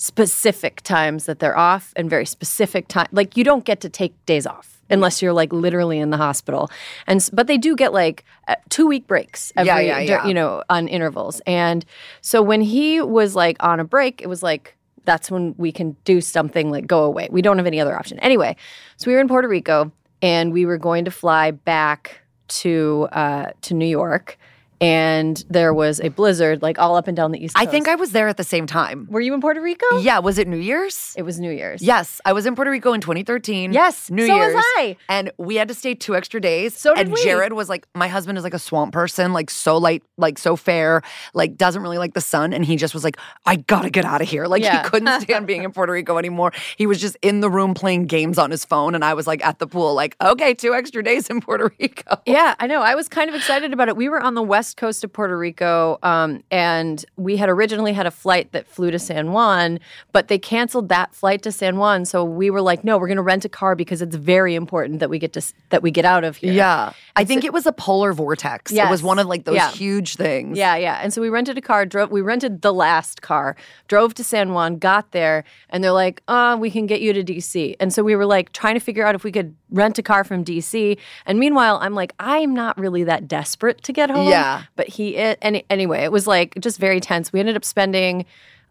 specific 0.00 0.80
times 0.80 1.26
that 1.26 1.40
they're 1.40 1.58
off 1.58 1.92
and 1.94 2.08
very 2.08 2.24
specific 2.24 2.88
time 2.88 3.06
like 3.12 3.36
you 3.36 3.44
don't 3.44 3.66
get 3.66 3.82
to 3.82 3.88
take 3.90 4.14
days 4.24 4.46
off 4.46 4.80
unless 4.88 5.20
you're 5.20 5.34
like 5.34 5.52
literally 5.52 5.98
in 5.98 6.08
the 6.08 6.16
hospital 6.16 6.70
and 7.06 7.28
but 7.34 7.46
they 7.46 7.58
do 7.58 7.76
get 7.76 7.92
like 7.92 8.24
two 8.70 8.86
week 8.86 9.06
breaks 9.06 9.52
every 9.58 9.66
Yeah, 9.66 9.78
yeah, 9.78 9.98
yeah. 9.98 10.26
you 10.26 10.32
know 10.32 10.62
on 10.70 10.88
intervals 10.88 11.42
and 11.46 11.84
so 12.22 12.40
when 12.40 12.62
he 12.62 13.02
was 13.02 13.36
like 13.36 13.58
on 13.60 13.78
a 13.78 13.84
break 13.84 14.22
it 14.22 14.26
was 14.26 14.42
like 14.42 14.74
that's 15.04 15.30
when 15.30 15.54
we 15.58 15.72
can 15.72 15.96
do 16.04 16.20
something 16.20 16.70
like 16.70 16.86
go 16.86 17.04
away. 17.04 17.28
We 17.30 17.42
don't 17.42 17.56
have 17.58 17.66
any 17.66 17.80
other 17.80 17.96
option. 17.96 18.18
Anyway 18.20 18.56
so 19.00 19.10
we 19.10 19.14
were 19.14 19.20
in 19.20 19.28
puerto 19.28 19.48
rico 19.48 19.90
and 20.22 20.52
we 20.52 20.66
were 20.66 20.78
going 20.78 21.04
to 21.06 21.10
fly 21.10 21.50
back 21.50 22.20
to 22.48 23.08
uh, 23.12 23.50
to 23.62 23.74
new 23.74 23.86
york 23.86 24.38
and 24.80 25.44
there 25.48 25.74
was 25.74 26.00
a 26.00 26.08
blizzard 26.08 26.62
like 26.62 26.78
all 26.78 26.96
up 26.96 27.06
and 27.06 27.16
down 27.16 27.32
the 27.32 27.42
east 27.44 27.54
coast. 27.54 27.68
I 27.68 27.70
think 27.70 27.86
I 27.88 27.94
was 27.96 28.12
there 28.12 28.28
at 28.28 28.36
the 28.36 28.44
same 28.44 28.66
time. 28.66 29.06
Were 29.10 29.20
you 29.20 29.34
in 29.34 29.40
Puerto 29.40 29.60
Rico? 29.60 29.98
Yeah, 29.98 30.18
was 30.20 30.38
it 30.38 30.48
New 30.48 30.56
Year's? 30.56 31.14
It 31.16 31.22
was 31.22 31.38
New 31.38 31.50
Year's. 31.50 31.82
Yes, 31.82 32.20
I 32.24 32.32
was 32.32 32.46
in 32.46 32.54
Puerto 32.54 32.70
Rico 32.70 32.92
in 32.92 33.00
2013. 33.00 33.72
Yes, 33.72 34.10
New 34.10 34.26
so 34.26 34.36
was 34.38 34.54
I. 34.56 34.96
And 35.08 35.30
we 35.38 35.56
had 35.56 35.68
to 35.68 35.74
stay 35.74 35.94
two 35.94 36.16
extra 36.16 36.40
days. 36.40 36.74
So 36.76 36.94
did 36.94 37.06
and 37.06 37.12
we. 37.12 37.22
Jared 37.22 37.52
was 37.52 37.68
like, 37.68 37.86
my 37.94 38.08
husband 38.08 38.38
is 38.38 38.44
like 38.44 38.54
a 38.54 38.58
swamp 38.58 38.92
person, 38.92 39.32
like 39.32 39.50
so 39.50 39.76
light, 39.76 40.02
like 40.16 40.38
so 40.38 40.56
fair, 40.56 41.02
like 41.34 41.56
doesn't 41.56 41.82
really 41.82 41.98
like 41.98 42.14
the 42.14 42.20
sun. 42.20 42.52
And 42.52 42.64
he 42.64 42.76
just 42.76 42.94
was 42.94 43.04
like, 43.04 43.18
I 43.46 43.56
gotta 43.56 43.90
get 43.90 44.04
out 44.06 44.22
of 44.22 44.28
here. 44.28 44.46
Like 44.46 44.62
Yeah. 44.62 44.82
he 44.82 44.88
couldn't 44.88 45.20
stand 45.22 45.46
being 45.46 45.62
in 45.62 45.72
Puerto 45.72 45.92
Rico 45.92 46.16
anymore. 46.16 46.52
He 46.78 46.86
was 46.86 47.00
just 47.00 47.16
in 47.22 47.40
the 47.40 47.50
room 47.50 47.74
playing 47.74 48.06
games 48.06 48.38
on 48.38 48.50
his 48.50 48.64
phone. 48.64 48.94
And 48.94 49.04
I 49.04 49.12
was 49.14 49.26
like 49.26 49.44
at 49.44 49.58
the 49.58 49.66
pool, 49.66 49.94
like, 49.94 50.16
okay, 50.22 50.54
two 50.54 50.72
extra 50.74 51.02
days 51.02 51.28
in 51.28 51.40
Puerto 51.42 51.70
Rico. 51.80 52.16
Yeah, 52.26 52.54
I 52.58 52.66
know. 52.66 52.80
I 52.80 52.94
was 52.94 53.08
kind 53.08 53.28
of 53.28 53.34
excited 53.34 53.72
about 53.74 53.88
it. 53.88 53.96
We 53.96 54.08
were 54.08 54.20
on 54.20 54.34
the 54.34 54.42
west 54.42 54.69
coast 54.74 55.04
of 55.04 55.12
Puerto 55.12 55.36
Rico, 55.36 55.98
um, 56.02 56.42
and 56.50 57.04
we 57.16 57.36
had 57.36 57.48
originally 57.48 57.92
had 57.92 58.06
a 58.06 58.10
flight 58.10 58.52
that 58.52 58.66
flew 58.66 58.90
to 58.90 58.98
San 58.98 59.32
Juan, 59.32 59.78
but 60.12 60.28
they 60.28 60.38
canceled 60.38 60.88
that 60.88 61.14
flight 61.14 61.42
to 61.42 61.52
San 61.52 61.76
Juan. 61.78 62.04
So 62.04 62.24
we 62.24 62.50
were 62.50 62.60
like, 62.60 62.84
no, 62.84 62.98
we're 62.98 63.06
going 63.06 63.16
to 63.16 63.22
rent 63.22 63.44
a 63.44 63.48
car 63.48 63.74
because 63.74 64.02
it's 64.02 64.16
very 64.16 64.54
important 64.54 65.00
that 65.00 65.10
we 65.10 65.18
get 65.18 65.32
to 65.34 65.42
that 65.70 65.82
we 65.82 65.90
get 65.90 66.04
out 66.04 66.24
of 66.24 66.36
here. 66.36 66.52
Yeah. 66.52 66.92
I 67.16 67.24
think 67.24 67.44
it 67.44 67.52
was 67.52 67.66
a 67.66 67.72
polar 67.72 68.12
vortex. 68.12 68.72
It 68.72 68.88
was 68.90 69.02
one 69.02 69.18
of 69.18 69.26
like 69.26 69.44
those 69.44 69.56
Yeah. 69.56 69.70
huge 69.70 70.16
things. 70.16 70.56
Yeah, 70.58 70.76
yeah. 70.76 71.00
And 71.02 71.12
so 71.12 71.20
we 71.20 71.28
rented 71.28 71.58
a 71.58 71.60
car, 71.60 71.84
drove 71.86 72.10
we 72.10 72.20
rented 72.20 72.62
the 72.62 72.72
last 72.72 73.22
car, 73.22 73.56
drove 73.88 74.14
to 74.14 74.24
San 74.24 74.52
Juan, 74.52 74.78
got 74.78 75.12
there, 75.12 75.44
and 75.68 75.82
they're 75.84 75.92
like, 75.92 76.22
uh, 76.28 76.56
we 76.58 76.70
can 76.70 76.86
get 76.86 77.00
you 77.00 77.12
to 77.12 77.22
DC. 77.22 77.76
And 77.80 77.92
so 77.92 78.02
we 78.02 78.16
were 78.16 78.26
like 78.26 78.52
trying 78.52 78.74
to 78.74 78.80
figure 78.80 79.04
out 79.06 79.14
if 79.14 79.24
we 79.24 79.32
could 79.32 79.54
rent 79.70 79.98
a 79.98 80.02
car 80.02 80.24
from 80.24 80.44
DC. 80.44 80.98
And 81.26 81.38
meanwhile, 81.38 81.78
I'm 81.80 81.94
like, 81.94 82.12
I'm 82.18 82.54
not 82.54 82.78
really 82.78 83.04
that 83.04 83.28
desperate 83.28 83.82
to 83.84 83.92
get 83.92 84.10
home. 84.10 84.28
Yeah. 84.28 84.64
But 84.76 84.88
he 84.88 85.16
it 85.16 85.38
and 85.42 85.62
anyway, 85.70 86.02
it 86.04 86.12
was 86.12 86.26
like 86.26 86.58
just 86.60 86.78
very 86.78 87.00
tense. 87.00 87.32
We 87.32 87.40
ended 87.40 87.56
up 87.56 87.64
spending 87.64 88.26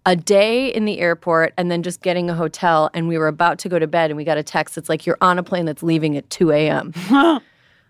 a 0.05 0.15
day 0.15 0.67
in 0.67 0.85
the 0.85 0.99
airport 0.99 1.53
and 1.57 1.69
then 1.69 1.83
just 1.83 2.01
getting 2.01 2.29
a 2.29 2.33
hotel 2.33 2.89
and 2.93 3.07
we 3.07 3.17
were 3.17 3.27
about 3.27 3.59
to 3.59 3.69
go 3.69 3.77
to 3.77 3.87
bed 3.87 4.09
and 4.09 4.17
we 4.17 4.23
got 4.23 4.37
a 4.37 4.43
text 4.43 4.75
that's 4.75 4.89
like 4.89 5.05
you're 5.05 5.17
on 5.21 5.37
a 5.37 5.43
plane 5.43 5.65
that's 5.65 5.83
leaving 5.83 6.15
at 6.15 6.29
2 6.29 6.51
a.m 6.51 6.93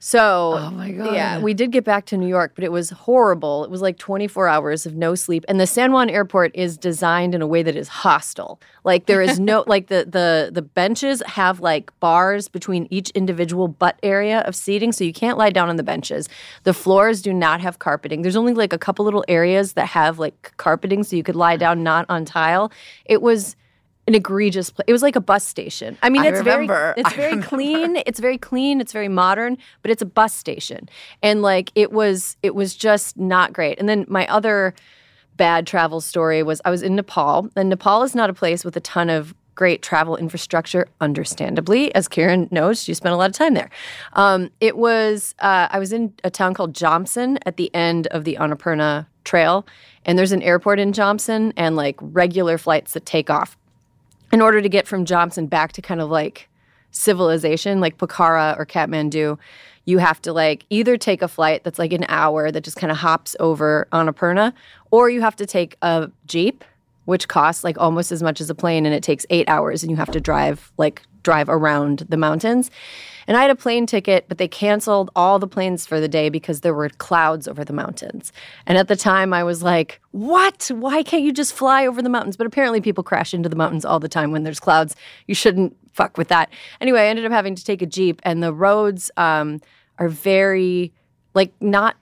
so 0.01 0.55
Oh 0.57 0.71
my 0.71 0.91
God. 0.91 1.13
yeah 1.13 1.39
we 1.39 1.53
did 1.53 1.71
get 1.71 1.83
back 1.83 2.05
to 2.05 2.17
new 2.17 2.27
york 2.27 2.53
but 2.55 2.63
it 2.63 2.71
was 2.71 2.89
horrible. 2.91 3.63
It 3.65 3.69
was 3.69 3.81
like 3.81 3.97
24 3.97 4.47
hours 4.47 4.85
of 4.85 4.95
no 4.95 5.13
sleep. 5.15 5.43
And 5.47 5.59
the 5.59 5.67
san 5.67 5.91
juan 5.91 6.09
airport 6.09 6.51
is 6.55 6.77
designed 6.77 7.35
in 7.35 7.41
a 7.41 7.47
way 7.47 7.63
that 7.63 7.75
is 7.75 7.87
hostile. 7.89 8.59
Like 8.83 9.05
there 9.07 9.21
is 9.21 9.39
no 9.39 9.63
like 9.67 9.87
the 9.87 10.05
the 10.09 10.51
the 10.51 10.61
benches 10.61 11.21
have 11.25 11.59
like 11.59 11.91
bars 11.99 12.47
between 12.47 12.87
each 12.89 13.09
individual 13.11 13.67
butt 13.67 13.99
area 14.01 14.39
of 14.41 14.55
seating 14.55 14.91
so 14.91 15.03
you 15.03 15.13
can't 15.13 15.37
lie 15.37 15.49
down 15.51 15.69
on 15.69 15.75
the 15.75 15.83
benches. 15.83 16.29
The 16.63 16.73
floors 16.73 17.21
do 17.21 17.33
not 17.33 17.59
have 17.61 17.79
carpeting. 17.79 18.21
There's 18.21 18.37
only 18.37 18.53
like 18.53 18.73
a 18.73 18.77
couple 18.77 19.03
little 19.05 19.25
areas 19.27 19.73
that 19.73 19.87
have 19.87 20.17
like 20.17 20.53
carpeting 20.57 21.03
so 21.03 21.15
you 21.15 21.23
could 21.23 21.35
lie 21.35 21.57
down 21.57 21.83
not 21.83 22.05
on 22.09 22.23
tile. 22.25 22.71
It 23.05 23.21
was 23.21 23.55
an 24.09 24.15
egregious 24.15 24.69
place. 24.71 24.85
It 24.87 24.91
was 24.93 25.01
like 25.01 25.15
a 25.15 25.21
bus 25.21 25.45
station. 25.45 25.97
I 26.01 26.09
mean, 26.09 26.23
I 26.23 26.27
it's 26.27 26.39
remember. 26.39 26.73
very 26.73 26.93
it's 26.97 27.09
I 27.13 27.15
very 27.15 27.29
remember. 27.29 27.47
clean. 27.47 28.03
It's 28.05 28.19
very 28.19 28.37
clean. 28.37 28.81
It's 28.81 28.91
very 28.91 29.07
modern, 29.07 29.57
but 29.81 29.91
it's 29.91 30.01
a 30.01 30.05
bus 30.05 30.33
station. 30.33 30.89
And 31.23 31.41
like 31.41 31.71
it 31.75 31.91
was 31.93 32.35
it 32.43 32.55
was 32.55 32.75
just 32.75 33.17
not 33.17 33.53
great. 33.53 33.79
And 33.79 33.87
then 33.87 34.05
my 34.09 34.27
other 34.27 34.73
bad 35.37 35.65
travel 35.65 36.01
story 36.01 36.43
was 36.43 36.59
I 36.65 36.69
was 36.69 36.83
in 36.83 36.95
Nepal. 36.95 37.49
And 37.55 37.69
Nepal 37.69 38.03
is 38.03 38.13
not 38.13 38.29
a 38.29 38.33
place 38.33 38.65
with 38.65 38.75
a 38.75 38.81
ton 38.81 39.09
of 39.09 39.33
great 39.55 39.81
travel 39.81 40.15
infrastructure, 40.15 40.87
understandably. 41.01 41.93
As 41.93 42.07
Kiran 42.07 42.49
knows, 42.49 42.81
she 42.81 42.93
spent 42.93 43.13
a 43.13 43.17
lot 43.17 43.29
of 43.29 43.35
time 43.35 43.53
there. 43.55 43.69
Um, 44.13 44.51
it 44.61 44.77
was, 44.77 45.35
uh, 45.39 45.67
I 45.69 45.79
was 45.79 45.91
in 45.91 46.13
a 46.23 46.29
town 46.29 46.53
called 46.53 46.73
Jomsom 46.73 47.37
at 47.45 47.57
the 47.57 47.69
end 47.75 48.07
of 48.07 48.23
the 48.23 48.37
Annapurna 48.39 49.05
Trail. 49.25 49.67
And 50.05 50.17
there's 50.17 50.31
an 50.31 50.41
airport 50.41 50.79
in 50.79 50.93
Jomsom 50.93 51.51
and 51.57 51.75
like 51.75 51.97
regular 51.99 52.57
flights 52.57 52.93
that 52.93 53.05
take 53.05 53.29
off 53.29 53.57
in 54.31 54.41
order 54.41 54.61
to 54.61 54.69
get 54.69 54.87
from 54.87 55.05
Jomsom 55.05 55.49
back 55.49 55.71
to 55.73 55.81
kind 55.81 56.01
of 56.01 56.09
like 56.09 56.49
civilization, 56.91 57.79
like 57.79 57.97
Pokhara 57.97 58.57
or 58.57 58.65
Kathmandu, 58.65 59.37
you 59.85 59.97
have 59.97 60.21
to 60.21 60.33
like 60.33 60.65
either 60.69 60.97
take 60.97 61.21
a 61.21 61.27
flight 61.27 61.63
that's 61.63 61.79
like 61.79 61.93
an 61.93 62.05
hour 62.09 62.51
that 62.51 62.63
just 62.63 62.77
kind 62.77 62.91
of 62.91 62.97
hops 62.97 63.35
over 63.39 63.87
Annapurna, 63.91 64.53
or 64.91 65.09
you 65.09 65.21
have 65.21 65.35
to 65.37 65.45
take 65.45 65.77
a 65.81 66.11
jeep, 66.25 66.63
which 67.09 67.27
costs 67.27 67.63
like 67.63 67.77
almost 67.77 68.11
as 68.11 68.23
much 68.23 68.39
as 68.39 68.49
a 68.49 68.55
plane, 68.55 68.85
and 68.85 68.95
it 68.95 69.03
takes 69.03 69.25
eight 69.29 69.49
hours, 69.49 69.83
and 69.83 69.91
you 69.91 69.97
have 69.97 70.11
to 70.11 70.21
drive 70.21 70.71
like 70.77 71.01
drive 71.23 71.49
around 71.49 72.05
the 72.07 72.17
mountains. 72.17 72.71
And 73.27 73.37
I 73.37 73.41
had 73.41 73.51
a 73.51 73.55
plane 73.55 73.85
ticket, 73.85 74.25
but 74.27 74.39
they 74.39 74.47
canceled 74.47 75.11
all 75.15 75.37
the 75.37 75.47
planes 75.47 75.85
for 75.85 75.99
the 75.99 76.07
day 76.07 76.29
because 76.29 76.61
there 76.61 76.73
were 76.73 76.89
clouds 76.89 77.47
over 77.47 77.63
the 77.63 77.73
mountains. 77.73 78.31
And 78.65 78.75
at 78.75 78.87
the 78.87 78.95
time, 78.95 79.33
I 79.33 79.43
was 79.43 79.61
like, 79.61 80.01
what? 80.11 80.71
Why 80.73 81.03
can't 81.03 81.21
you 81.21 81.31
just 81.31 81.53
fly 81.53 81.85
over 81.85 82.01
the 82.01 82.09
mountains? 82.09 82.37
But 82.37 82.47
apparently, 82.47 82.81
people 82.81 83.03
crash 83.03 83.33
into 83.33 83.49
the 83.49 83.55
mountains 83.55 83.85
all 83.85 83.99
the 83.99 84.09
time 84.09 84.31
when 84.31 84.43
there's 84.43 84.59
clouds. 84.59 84.95
You 85.27 85.35
shouldn't 85.35 85.77
fuck 85.93 86.17
with 86.17 86.29
that. 86.29 86.49
Anyway, 86.81 87.01
I 87.01 87.05
ended 87.05 87.25
up 87.25 87.31
having 87.31 87.53
to 87.53 87.63
take 87.63 87.83
a 87.83 87.85
Jeep, 87.85 88.19
and 88.23 88.41
the 88.41 88.53
roads 88.53 89.11
um, 89.17 89.61
are 89.99 90.09
very, 90.09 90.91
like, 91.35 91.53
not. 91.61 91.97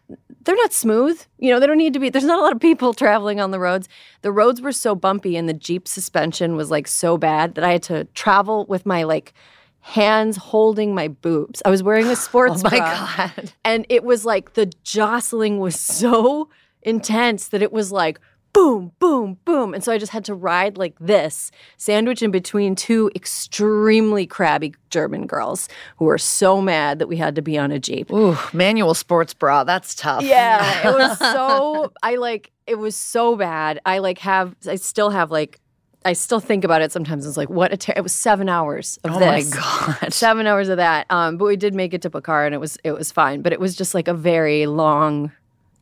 They're 0.48 0.56
not 0.56 0.72
smooth. 0.72 1.22
You 1.40 1.52
know, 1.52 1.60
they 1.60 1.68
don't 1.68 1.78
need 1.78 1.92
to 1.94 2.00
be. 2.00 2.10
There's 2.10 2.24
not 2.24 2.40
a 2.40 2.42
lot 2.42 2.54
of 2.54 2.62
people 2.62 2.94
traveling 2.94 3.42
on 3.42 3.52
the 3.52 3.60
roads. 3.60 3.90
The 4.22 4.32
roads 4.32 4.62
were 4.62 4.72
so 4.72 4.96
bumpy 4.96 5.36
and 5.36 5.48
the 5.48 5.54
Jeep 5.54 5.90
suspension 5.90 6.56
was 6.56 6.72
like 6.72 6.88
so 6.88 7.18
bad 7.18 7.56
that 7.56 7.66
I 7.66 7.74
had 7.74 7.84
to 7.84 8.06
travel 8.14 8.66
with 8.68 8.86
my 8.86 9.04
like 9.04 9.34
hands 9.82 10.38
holding 10.38 10.96
my 10.96 11.10
boobs. 11.10 11.62
I 11.66 11.70
was 11.70 11.84
wearing 11.84 12.08
a 12.08 12.12
oh 12.12 12.16
sports 12.16 12.62
Oh 12.64 12.70
my 12.72 12.78
bra. 12.78 13.08
God. 13.18 13.52
And 13.66 13.86
it 13.90 14.06
was 14.06 14.24
like 14.24 14.54
the 14.54 14.72
jostling 14.84 15.60
was 15.60 15.78
so 15.78 16.50
intense 16.82 17.50
that 17.50 17.62
it 17.62 17.74
was 17.74 17.92
like 17.92 18.20
boom, 18.58 18.92
boom, 19.00 19.38
boom. 19.46 19.74
And 19.74 19.84
so 19.84 19.92
I 19.92 19.98
just 19.98 20.12
had 20.12 20.26
to 20.26 20.34
ride 20.34 20.78
like 20.78 20.96
this, 21.00 21.52
sandwiched 21.78 22.24
in 22.24 22.32
between 22.32 22.76
two 22.76 23.12
extremely 23.16 24.26
crabby 24.26 24.74
German 24.90 25.28
girls 25.28 25.70
who 25.98 26.06
were 26.06 26.18
so 26.18 26.62
mad 26.62 27.00
that 27.00 27.08
we 27.08 27.18
had 27.18 27.36
to 27.36 27.42
be 27.42 27.58
on 27.58 27.72
a 27.72 27.80
Jeep. 27.80 28.12
Ooh, 28.12 28.36
manual 28.54 28.94
sports 28.94 29.34
bra. 29.34 29.64
That's 29.64 29.94
tough. 29.96 30.24
Yeah, 30.24 30.90
it 30.90 30.94
was 30.94 31.18
so 31.34 31.92
I 32.02 32.16
like 32.16 32.52
it 32.66 32.76
was 32.80 32.96
so 32.96 33.36
bad. 33.36 33.80
I 33.86 34.00
like 34.00 34.18
have 34.20 34.56
I 34.68 34.76
still 34.76 35.12
have 35.12 35.30
like 35.32 35.60
I 36.06 36.14
still 36.14 36.40
think 36.40 36.64
about 36.64 36.82
it 36.82 36.92
sometimes. 36.92 37.26
It's 37.26 37.38
like 37.38 37.50
what 37.50 37.74
a 37.74 37.78
ter- 37.78 37.94
it 37.96 38.02
was 38.02 38.14
seven 38.14 38.50
hours 38.50 38.98
of 39.04 39.12
Oh 39.16 39.20
my. 39.20 39.44
God. 39.44 40.12
seven 40.14 40.48
hours 40.48 40.70
of 40.70 40.78
that. 40.78 41.06
Um, 41.10 41.38
but 41.38 41.46
we 41.46 41.58
did 41.58 41.76
make 41.76 41.94
it 41.94 42.02
to 42.04 42.10
Pokhara 42.10 42.46
and 42.46 42.56
it 42.56 42.60
was 42.60 42.78
it 42.84 42.92
was 42.94 43.12
fine. 43.12 43.42
But 43.42 43.54
it 43.54 43.60
was 43.60 43.76
just 43.76 43.94
like 43.94 44.08
a 44.08 44.14
very 44.14 44.66
long, 44.68 45.32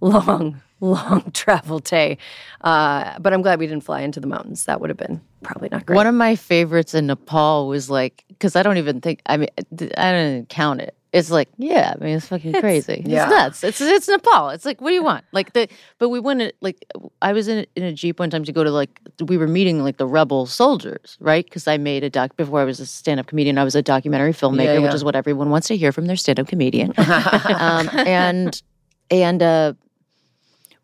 long, 0.01 0.61
long 0.85 1.31
travel 1.33 1.79
day. 1.79 2.17
Uh, 2.61 3.17
but 3.19 3.33
I'm 3.33 3.41
glad 3.41 3.59
we 3.59 3.67
didn't 3.67 3.83
fly 3.83 4.01
into 4.01 4.19
the 4.19 4.27
mountains. 4.27 4.65
That 4.65 4.81
would 4.81 4.89
have 4.89 4.97
been 4.97 5.21
probably 5.43 5.69
not 5.71 5.85
great. 5.85 5.95
One 5.95 6.07
of 6.07 6.15
my 6.15 6.35
favorites 6.35 6.93
in 6.93 7.07
Nepal 7.07 7.67
was 7.67 7.89
like, 7.89 8.23
because 8.29 8.55
I 8.55 8.63
don't 8.63 8.77
even 8.77 9.01
think, 9.01 9.21
I 9.25 9.37
mean, 9.37 9.49
I 9.97 10.11
didn't 10.11 10.49
count 10.49 10.81
it. 10.81 10.95
It's 11.13 11.31
like, 11.31 11.47
yeah, 11.57 11.93
I 11.95 12.03
mean, 12.03 12.17
it's 12.17 12.27
fucking 12.27 12.59
crazy. 12.59 13.01
yeah. 13.05 13.23
It's 13.23 13.31
nuts. 13.31 13.63
It's 13.63 13.79
it's 13.79 14.07
Nepal. 14.09 14.49
It's 14.49 14.65
like, 14.65 14.81
what 14.81 14.89
do 14.89 14.95
you 14.95 15.03
want? 15.03 15.23
Like 15.31 15.53
the, 15.53 15.69
but 15.97 16.09
we 16.09 16.19
went 16.19 16.41
to, 16.41 16.51
like, 16.59 16.83
I 17.21 17.31
was 17.31 17.47
in 17.47 17.65
in 17.77 17.83
a 17.83 17.93
jeep 17.93 18.19
one 18.19 18.29
time 18.29 18.43
to 18.43 18.51
go 18.51 18.65
to 18.65 18.69
like, 18.71 18.99
we 19.25 19.37
were 19.37 19.47
meeting 19.47 19.81
like 19.81 19.95
the 19.95 20.07
rebel 20.07 20.45
soldiers, 20.45 21.15
right? 21.21 21.45
Because 21.45 21.69
I 21.69 21.77
made 21.77 22.03
a 22.03 22.09
doc 22.09 22.35
before 22.35 22.59
I 22.59 22.65
was 22.65 22.81
a 22.81 22.85
stand 22.85 23.21
up 23.21 23.27
comedian. 23.27 23.57
I 23.57 23.63
was 23.63 23.75
a 23.75 23.81
documentary 23.81 24.33
filmmaker, 24.33 24.75
Yeah, 24.75 24.79
which 24.79 24.93
is 24.93 25.05
what 25.05 25.15
everyone 25.15 25.49
wants 25.51 25.69
to 25.69 25.77
hear 25.77 25.93
from 25.93 26.07
their 26.07 26.17
stand 26.17 26.37
up 26.37 26.47
comedian. 26.47 26.91
um, 26.97 27.89
and 27.93 28.61
and 29.09 29.41
uh, 29.41 29.73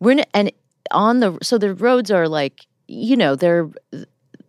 we're 0.01 0.23
and 0.33 0.51
on 0.91 1.21
the 1.21 1.37
so 1.41 1.57
the 1.57 1.73
roads 1.73 2.11
are 2.11 2.27
like 2.27 2.65
you 2.87 3.15
know 3.15 3.35
they're 3.35 3.69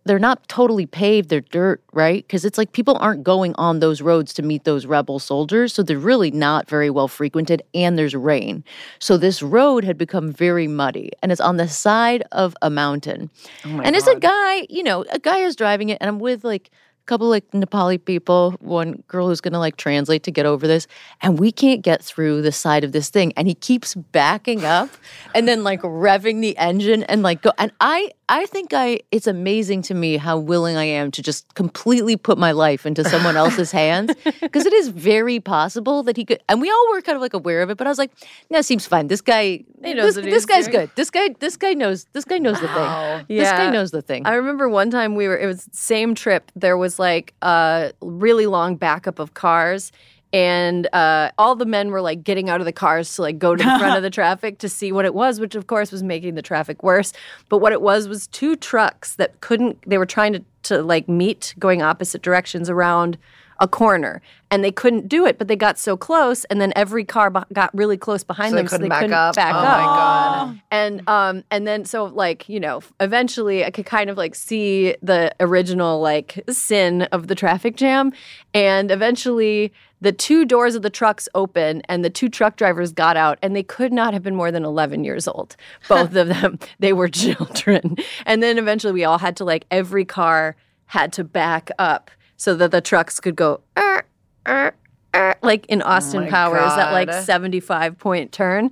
they're 0.05 0.19
not 0.19 0.45
totally 0.49 0.85
paved 0.85 1.29
they're 1.29 1.39
dirt 1.39 1.81
right? 1.93 2.27
Because 2.27 2.43
it's 2.43 2.57
like 2.57 2.73
people 2.73 2.97
aren't 2.99 3.23
going 3.23 3.55
on 3.55 3.79
those 3.79 4.01
roads 4.01 4.33
to 4.33 4.41
meet 4.41 4.65
those 4.65 4.85
rebel 4.85 5.19
soldiers 5.19 5.71
so 5.71 5.81
they're 5.81 5.97
really 5.97 6.31
not 6.31 6.67
very 6.67 6.89
well 6.89 7.07
frequented 7.07 7.61
and 7.73 7.97
there's 7.97 8.15
rain. 8.15 8.65
So 8.99 9.15
this 9.15 9.41
road 9.41 9.85
had 9.85 9.97
become 9.97 10.33
very 10.33 10.67
muddy 10.67 11.11
and 11.21 11.31
it's 11.31 11.39
on 11.39 11.55
the 11.55 11.69
side 11.69 12.23
of 12.33 12.57
a 12.61 12.69
mountain. 12.69 13.29
Oh 13.65 13.79
and 13.81 13.95
it's 13.95 14.07
a 14.07 14.19
guy 14.19 14.67
you 14.69 14.83
know 14.83 15.05
a 15.11 15.19
guy 15.19 15.37
is 15.37 15.55
driving 15.55 15.87
it 15.89 15.99
and 16.01 16.09
i'm 16.09 16.19
with 16.19 16.43
like 16.43 16.69
couple 17.05 17.29
like 17.29 17.49
nepali 17.51 18.03
people 18.03 18.51
one 18.59 19.03
girl 19.07 19.27
who's 19.27 19.41
gonna 19.41 19.59
like 19.59 19.77
translate 19.77 20.23
to 20.23 20.31
get 20.31 20.45
over 20.45 20.67
this 20.67 20.87
and 21.21 21.39
we 21.39 21.51
can't 21.51 21.81
get 21.81 22.01
through 22.01 22.41
the 22.41 22.51
side 22.51 22.83
of 22.83 22.91
this 22.91 23.09
thing 23.09 23.31
and 23.37 23.47
he 23.47 23.53
keeps 23.53 23.93
backing 23.93 24.65
up 24.65 24.89
and 25.35 25.47
then 25.47 25.63
like 25.63 25.81
revving 25.81 26.41
the 26.41 26.57
engine 26.57 27.03
and 27.03 27.21
like 27.21 27.41
go 27.41 27.51
and 27.59 27.71
i 27.79 28.09
i 28.29 28.45
think 28.47 28.73
i 28.73 28.99
it's 29.11 29.27
amazing 29.27 29.81
to 29.81 29.93
me 29.93 30.17
how 30.17 30.37
willing 30.37 30.75
i 30.77 30.83
am 30.83 31.11
to 31.11 31.21
just 31.21 31.53
completely 31.53 32.15
put 32.15 32.37
my 32.37 32.51
life 32.51 32.85
into 32.85 33.03
someone 33.03 33.37
else's 33.37 33.71
hands 33.83 34.13
because 34.41 34.65
it 34.65 34.73
is 34.73 34.87
very 34.87 35.39
possible 35.39 36.03
that 36.03 36.17
he 36.17 36.25
could 36.25 36.41
and 36.49 36.59
we 36.61 36.69
all 36.69 36.91
were 36.91 37.01
kind 37.01 37.15
of 37.15 37.21
like 37.21 37.33
aware 37.33 37.61
of 37.61 37.69
it 37.69 37.77
but 37.77 37.85
i 37.85 37.89
was 37.89 37.99
like 37.99 38.11
no 38.49 38.63
it 38.63 38.65
seems 38.65 38.85
fine. 38.85 39.07
This 39.07 39.19
guy 39.19 39.65
He 39.83 39.93
knows 39.93 40.15
this, 40.15 40.23
this 40.25 40.45
guy's 40.45 40.67
doing." 40.67 40.85
good. 40.85 40.91
This 40.95 41.09
guy 41.09 41.35
this 41.39 41.57
guy 41.57 41.73
knows 41.73 42.05
this 42.13 42.23
guy 42.23 42.37
knows 42.37 42.61
the 42.61 42.69
thing. 42.69 43.25
This 43.27 43.51
guy 43.51 43.69
knows 43.69 43.91
the 43.91 44.01
thing. 44.01 44.25
I 44.25 44.35
remember 44.35 44.69
one 44.69 44.89
time 44.89 45.15
we 45.15 45.27
were, 45.27 45.37
it 45.37 45.47
was 45.47 45.67
same 45.73 46.15
trip. 46.15 46.49
There 46.55 46.77
was 46.77 46.92
like 46.99 47.33
a 47.41 47.91
really 48.01 48.45
long 48.47 48.75
backup 48.75 49.19
of 49.19 49.33
cars. 49.33 49.91
and 50.33 50.87
uh, 50.93 51.29
all 51.37 51.55
the 51.55 51.65
men 51.65 51.91
were 51.91 52.01
like 52.01 52.23
getting 52.23 52.49
out 52.49 52.59
of 52.59 52.65
the 52.65 52.71
cars 52.73 53.15
to 53.15 53.21
like 53.21 53.37
go 53.37 53.55
to 53.55 53.63
the 53.63 53.75
front 53.79 53.95
of 53.95 54.01
the 54.01 54.09
traffic 54.09 54.57
to 54.57 54.67
see 54.67 54.91
what 54.91 55.05
it 55.05 55.13
was, 55.13 55.39
which 55.39 55.53
of 55.53 55.67
course 55.67 55.91
was 55.91 56.01
making 56.01 56.33
the 56.33 56.41
traffic 56.41 56.81
worse. 56.81 57.13
But 57.49 57.59
what 57.59 57.71
it 57.71 57.81
was 57.81 58.07
was 58.07 58.25
two 58.27 58.55
trucks 58.55 59.15
that 59.17 59.39
couldn't. 59.41 59.77
They 59.87 59.99
were 59.99 60.07
trying 60.07 60.33
to 60.33 60.43
to 60.63 60.81
like 60.81 61.07
meet 61.07 61.53
going 61.59 61.81
opposite 61.81 62.21
directions 62.23 62.69
around 62.69 63.17
a 63.59 63.67
corner. 63.67 64.21
And 64.51 64.63
they 64.63 64.71
couldn't 64.71 65.07
do 65.09 65.25
it 65.25 65.39
but 65.39 65.47
they 65.47 65.55
got 65.55 65.79
so 65.79 65.97
close 65.97 66.45
and 66.45 66.61
then 66.61 66.71
every 66.75 67.03
car 67.03 67.31
b- 67.31 67.39
got 67.53 67.73
really 67.75 67.97
close 67.97 68.23
behind 68.23 68.51
So 68.51 68.55
they 68.57 68.61
them 68.61 68.67
couldn't 68.67 68.79
so 68.81 68.83
they 68.83 68.89
back 68.89 68.99
couldn't 69.01 69.13
up? 69.15 69.35
back 69.35 69.55
Oh 69.55 69.57
up. 69.57 69.63
my 69.79 69.83
God. 69.83 70.61
and 70.69 71.09
um 71.09 71.43
and 71.49 71.65
then 71.65 71.85
so 71.85 72.05
like 72.05 72.47
you 72.47 72.59
know 72.59 72.81
eventually 72.99 73.65
i 73.65 73.71
could 73.71 73.87
kind 73.87 74.11
of 74.11 74.17
like 74.17 74.35
see 74.35 74.95
the 75.01 75.33
original 75.39 75.99
like 76.01 76.43
sin 76.51 77.01
of 77.11 77.29
the 77.29 77.33
traffic 77.35 77.75
jam. 77.77 78.13
And 78.53 78.91
eventually 78.91 79.73
the 80.01 80.11
two 80.11 80.45
doors 80.45 80.75
of 80.75 80.83
the 80.83 80.89
trucks 80.91 81.27
open 81.33 81.81
and 81.89 82.05
the 82.05 82.09
two 82.11 82.29
truck 82.29 82.55
drivers 82.55 82.91
got 82.91 83.17
out 83.17 83.39
and 83.41 83.55
they 83.55 83.63
could 83.63 83.91
not 83.91 84.13
have 84.13 84.21
been 84.21 84.35
more 84.35 84.51
than 84.51 84.63
11 84.65 85.03
years 85.03 85.27
old. 85.27 85.55
Both 85.89 86.15
of 86.15 86.27
them 86.27 86.59
they 86.79 86.93
were 86.93 87.07
children. 87.23 87.95
And 88.27 88.43
then 88.43 88.59
eventually 88.59 88.93
we 88.93 89.03
all 89.03 89.17
had 89.17 89.35
to 89.37 89.45
like 89.45 89.65
every 89.71 90.05
car 90.05 90.55
had 90.85 91.11
to 91.13 91.23
back 91.23 91.71
up 91.79 92.11
so 92.43 92.53
that 92.55 92.71
the 92.71 92.81
trucks 92.81 93.21
could 93.21 93.37
go 93.37 93.61
"Er, 93.77 94.03
er, 94.45 94.73
er," 95.15 95.35
like 95.41 95.65
in 95.67 95.81
Austin 95.81 96.25
my 96.25 96.29
Powers, 96.29 96.75
that 96.75 96.91
like 96.91 97.07
75 97.13 97.97
point 97.97 98.33
turn. 98.33 98.69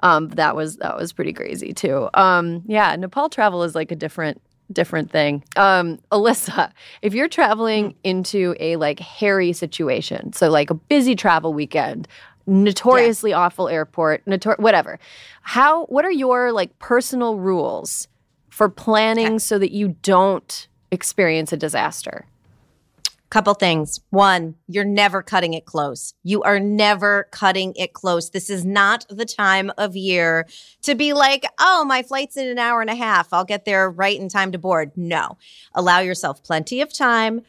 Um, 0.00 0.28
that 0.30 0.54
was 0.54 0.76
that 0.76 0.98
was 0.98 1.14
pretty 1.14 1.32
crazy 1.32 1.72
too. 1.72 2.10
Um, 2.12 2.62
yeah, 2.66 2.94
Nepal 2.96 3.30
travel 3.30 3.62
is 3.62 3.74
like 3.74 3.90
a 3.90 3.96
different 3.96 4.42
different 4.70 5.10
thing. 5.10 5.42
Um, 5.56 6.00
Alyssa, 6.12 6.70
if 7.00 7.14
you're 7.14 7.28
traveling 7.28 7.94
into 8.04 8.54
a 8.60 8.76
like 8.76 9.00
hairy 9.00 9.54
situation, 9.54 10.34
so 10.34 10.50
like 10.50 10.68
a 10.68 10.74
busy 10.74 11.16
travel 11.16 11.54
weekend, 11.54 12.06
notoriously 12.46 13.32
awful 13.32 13.70
airport, 13.70 14.22
notor- 14.26 14.58
whatever. 14.58 14.98
How 15.40 15.86
what 15.86 16.04
are 16.04 16.12
your 16.12 16.52
like 16.52 16.78
personal 16.78 17.38
rules 17.38 18.06
for 18.50 18.68
planning 18.68 19.38
so 19.38 19.58
that 19.58 19.72
you 19.72 19.96
don't 20.02 20.68
experience 20.90 21.54
a 21.54 21.56
disaster? 21.56 22.26
Couple 23.30 23.54
things. 23.54 24.00
One, 24.10 24.54
you're 24.68 24.84
never 24.84 25.20
cutting 25.22 25.54
it 25.54 25.64
close. 25.64 26.14
You 26.22 26.42
are 26.42 26.60
never 26.60 27.26
cutting 27.32 27.72
it 27.74 27.92
close. 27.92 28.30
This 28.30 28.48
is 28.48 28.64
not 28.64 29.06
the 29.08 29.24
time 29.24 29.72
of 29.76 29.96
year 29.96 30.46
to 30.82 30.94
be 30.94 31.12
like, 31.12 31.44
oh, 31.58 31.84
my 31.84 32.02
flight's 32.02 32.36
in 32.36 32.46
an 32.46 32.58
hour 32.58 32.80
and 32.80 32.90
a 32.90 32.94
half. 32.94 33.32
I'll 33.32 33.44
get 33.44 33.64
there 33.64 33.90
right 33.90 34.18
in 34.18 34.28
time 34.28 34.52
to 34.52 34.58
board. 34.58 34.92
No. 34.94 35.36
Allow 35.74 35.98
yourself 36.00 36.44
plenty 36.44 36.80
of 36.80 36.92
time. 36.92 37.40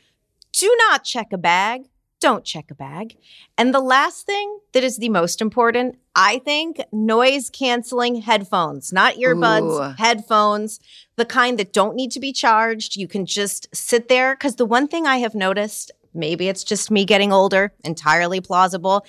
Do 0.53 0.75
not 0.89 1.03
check 1.03 1.31
a 1.31 1.37
bag. 1.37 1.89
Don't 2.19 2.45
check 2.45 2.71
a 2.71 2.75
bag. 2.75 3.17
And 3.57 3.73
the 3.73 3.81
last 3.81 4.25
thing 4.25 4.59
that 4.71 4.83
is 4.83 4.97
the 4.97 5.09
most 5.09 5.41
important, 5.41 5.97
I 6.15 6.39
think, 6.39 6.79
noise 6.91 7.49
canceling 7.49 8.15
headphones, 8.21 8.93
not 8.93 9.15
earbuds, 9.15 9.91
Ooh. 9.91 9.95
headphones, 9.97 10.79
the 11.17 11.25
kind 11.25 11.59
that 11.59 11.73
don't 11.73 11.95
need 11.95 12.11
to 12.11 12.19
be 12.19 12.31
charged. 12.31 12.95
You 12.95 13.07
can 13.07 13.25
just 13.25 13.67
sit 13.75 14.07
there. 14.07 14.35
Because 14.35 14.55
the 14.55 14.65
one 14.65 14.87
thing 14.87 15.05
I 15.05 15.17
have 15.17 15.35
noticed, 15.35 15.91
maybe 16.15 16.47
it's 16.47 16.63
just 16.63 16.91
me 16.91 17.05
getting 17.05 17.31
older, 17.31 17.73
entirely 17.83 18.41
plausible. 18.41 19.05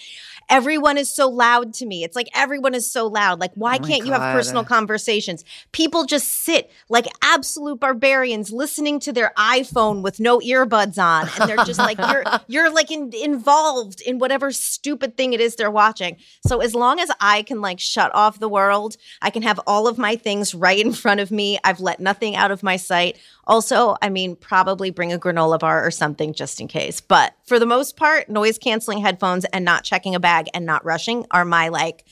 Everyone 0.48 0.96
is 0.96 1.12
so 1.12 1.28
loud 1.28 1.74
to 1.74 1.86
me. 1.86 2.04
It's 2.04 2.14
like 2.14 2.28
everyone 2.34 2.74
is 2.74 2.90
so 2.90 3.06
loud. 3.06 3.40
Like, 3.40 3.52
why 3.54 3.76
Oh 3.76 3.86
can't 3.86 4.06
you 4.06 4.12
have 4.12 4.34
personal 4.34 4.64
conversations? 4.64 5.44
People 5.72 6.04
just 6.04 6.28
sit 6.28 6.70
like 6.88 7.06
absolute 7.22 7.80
barbarians 7.80 8.52
listening 8.52 9.00
to 9.00 9.12
their 9.12 9.32
iPhone 9.36 10.02
with 10.02 10.20
no 10.20 10.38
earbuds 10.38 10.98
on. 11.02 11.28
And 11.40 11.50
they're 11.50 11.64
just 11.64 11.78
like, 11.78 11.98
you're, 11.98 12.24
you're 12.46 12.70
like 12.70 12.90
in, 12.90 13.12
involved 13.12 14.00
in 14.02 14.18
whatever 14.18 14.52
stupid 14.52 15.16
thing 15.16 15.32
it 15.32 15.40
is 15.40 15.56
they're 15.56 15.70
watching. 15.70 16.16
So 16.46 16.60
as 16.60 16.74
long 16.74 17.00
as 17.00 17.10
I 17.20 17.42
can 17.42 17.60
like 17.60 17.80
shut 17.80 18.14
off 18.14 18.38
the 18.38 18.48
world, 18.48 18.96
I 19.22 19.30
can 19.30 19.42
have 19.42 19.60
all 19.66 19.88
of 19.88 19.98
my 19.98 20.16
things 20.16 20.54
right 20.54 20.78
in 20.78 20.92
front 20.92 21.20
of 21.20 21.30
me. 21.30 21.58
I've 21.64 21.80
let 21.80 22.00
nothing 22.00 22.36
out 22.36 22.50
of 22.50 22.62
my 22.62 22.76
sight. 22.76 23.18
Also, 23.46 23.96
I 24.02 24.08
mean, 24.08 24.34
probably 24.36 24.90
bring 24.90 25.12
a 25.12 25.18
granola 25.18 25.58
bar 25.58 25.84
or 25.84 25.90
something 25.90 26.32
just 26.34 26.60
in 26.60 26.66
case. 26.66 27.00
But 27.00 27.34
for 27.44 27.58
the 27.58 27.66
most 27.66 27.96
part, 27.96 28.28
noise 28.28 28.58
canceling 28.58 28.98
headphones 28.98 29.44
and 29.46 29.64
not 29.64 29.84
checking 29.84 30.14
a 30.14 30.20
bag 30.20 30.46
and 30.52 30.66
not 30.66 30.84
rushing 30.84 31.26
are 31.30 31.44
my 31.44 31.68
like 31.68 32.04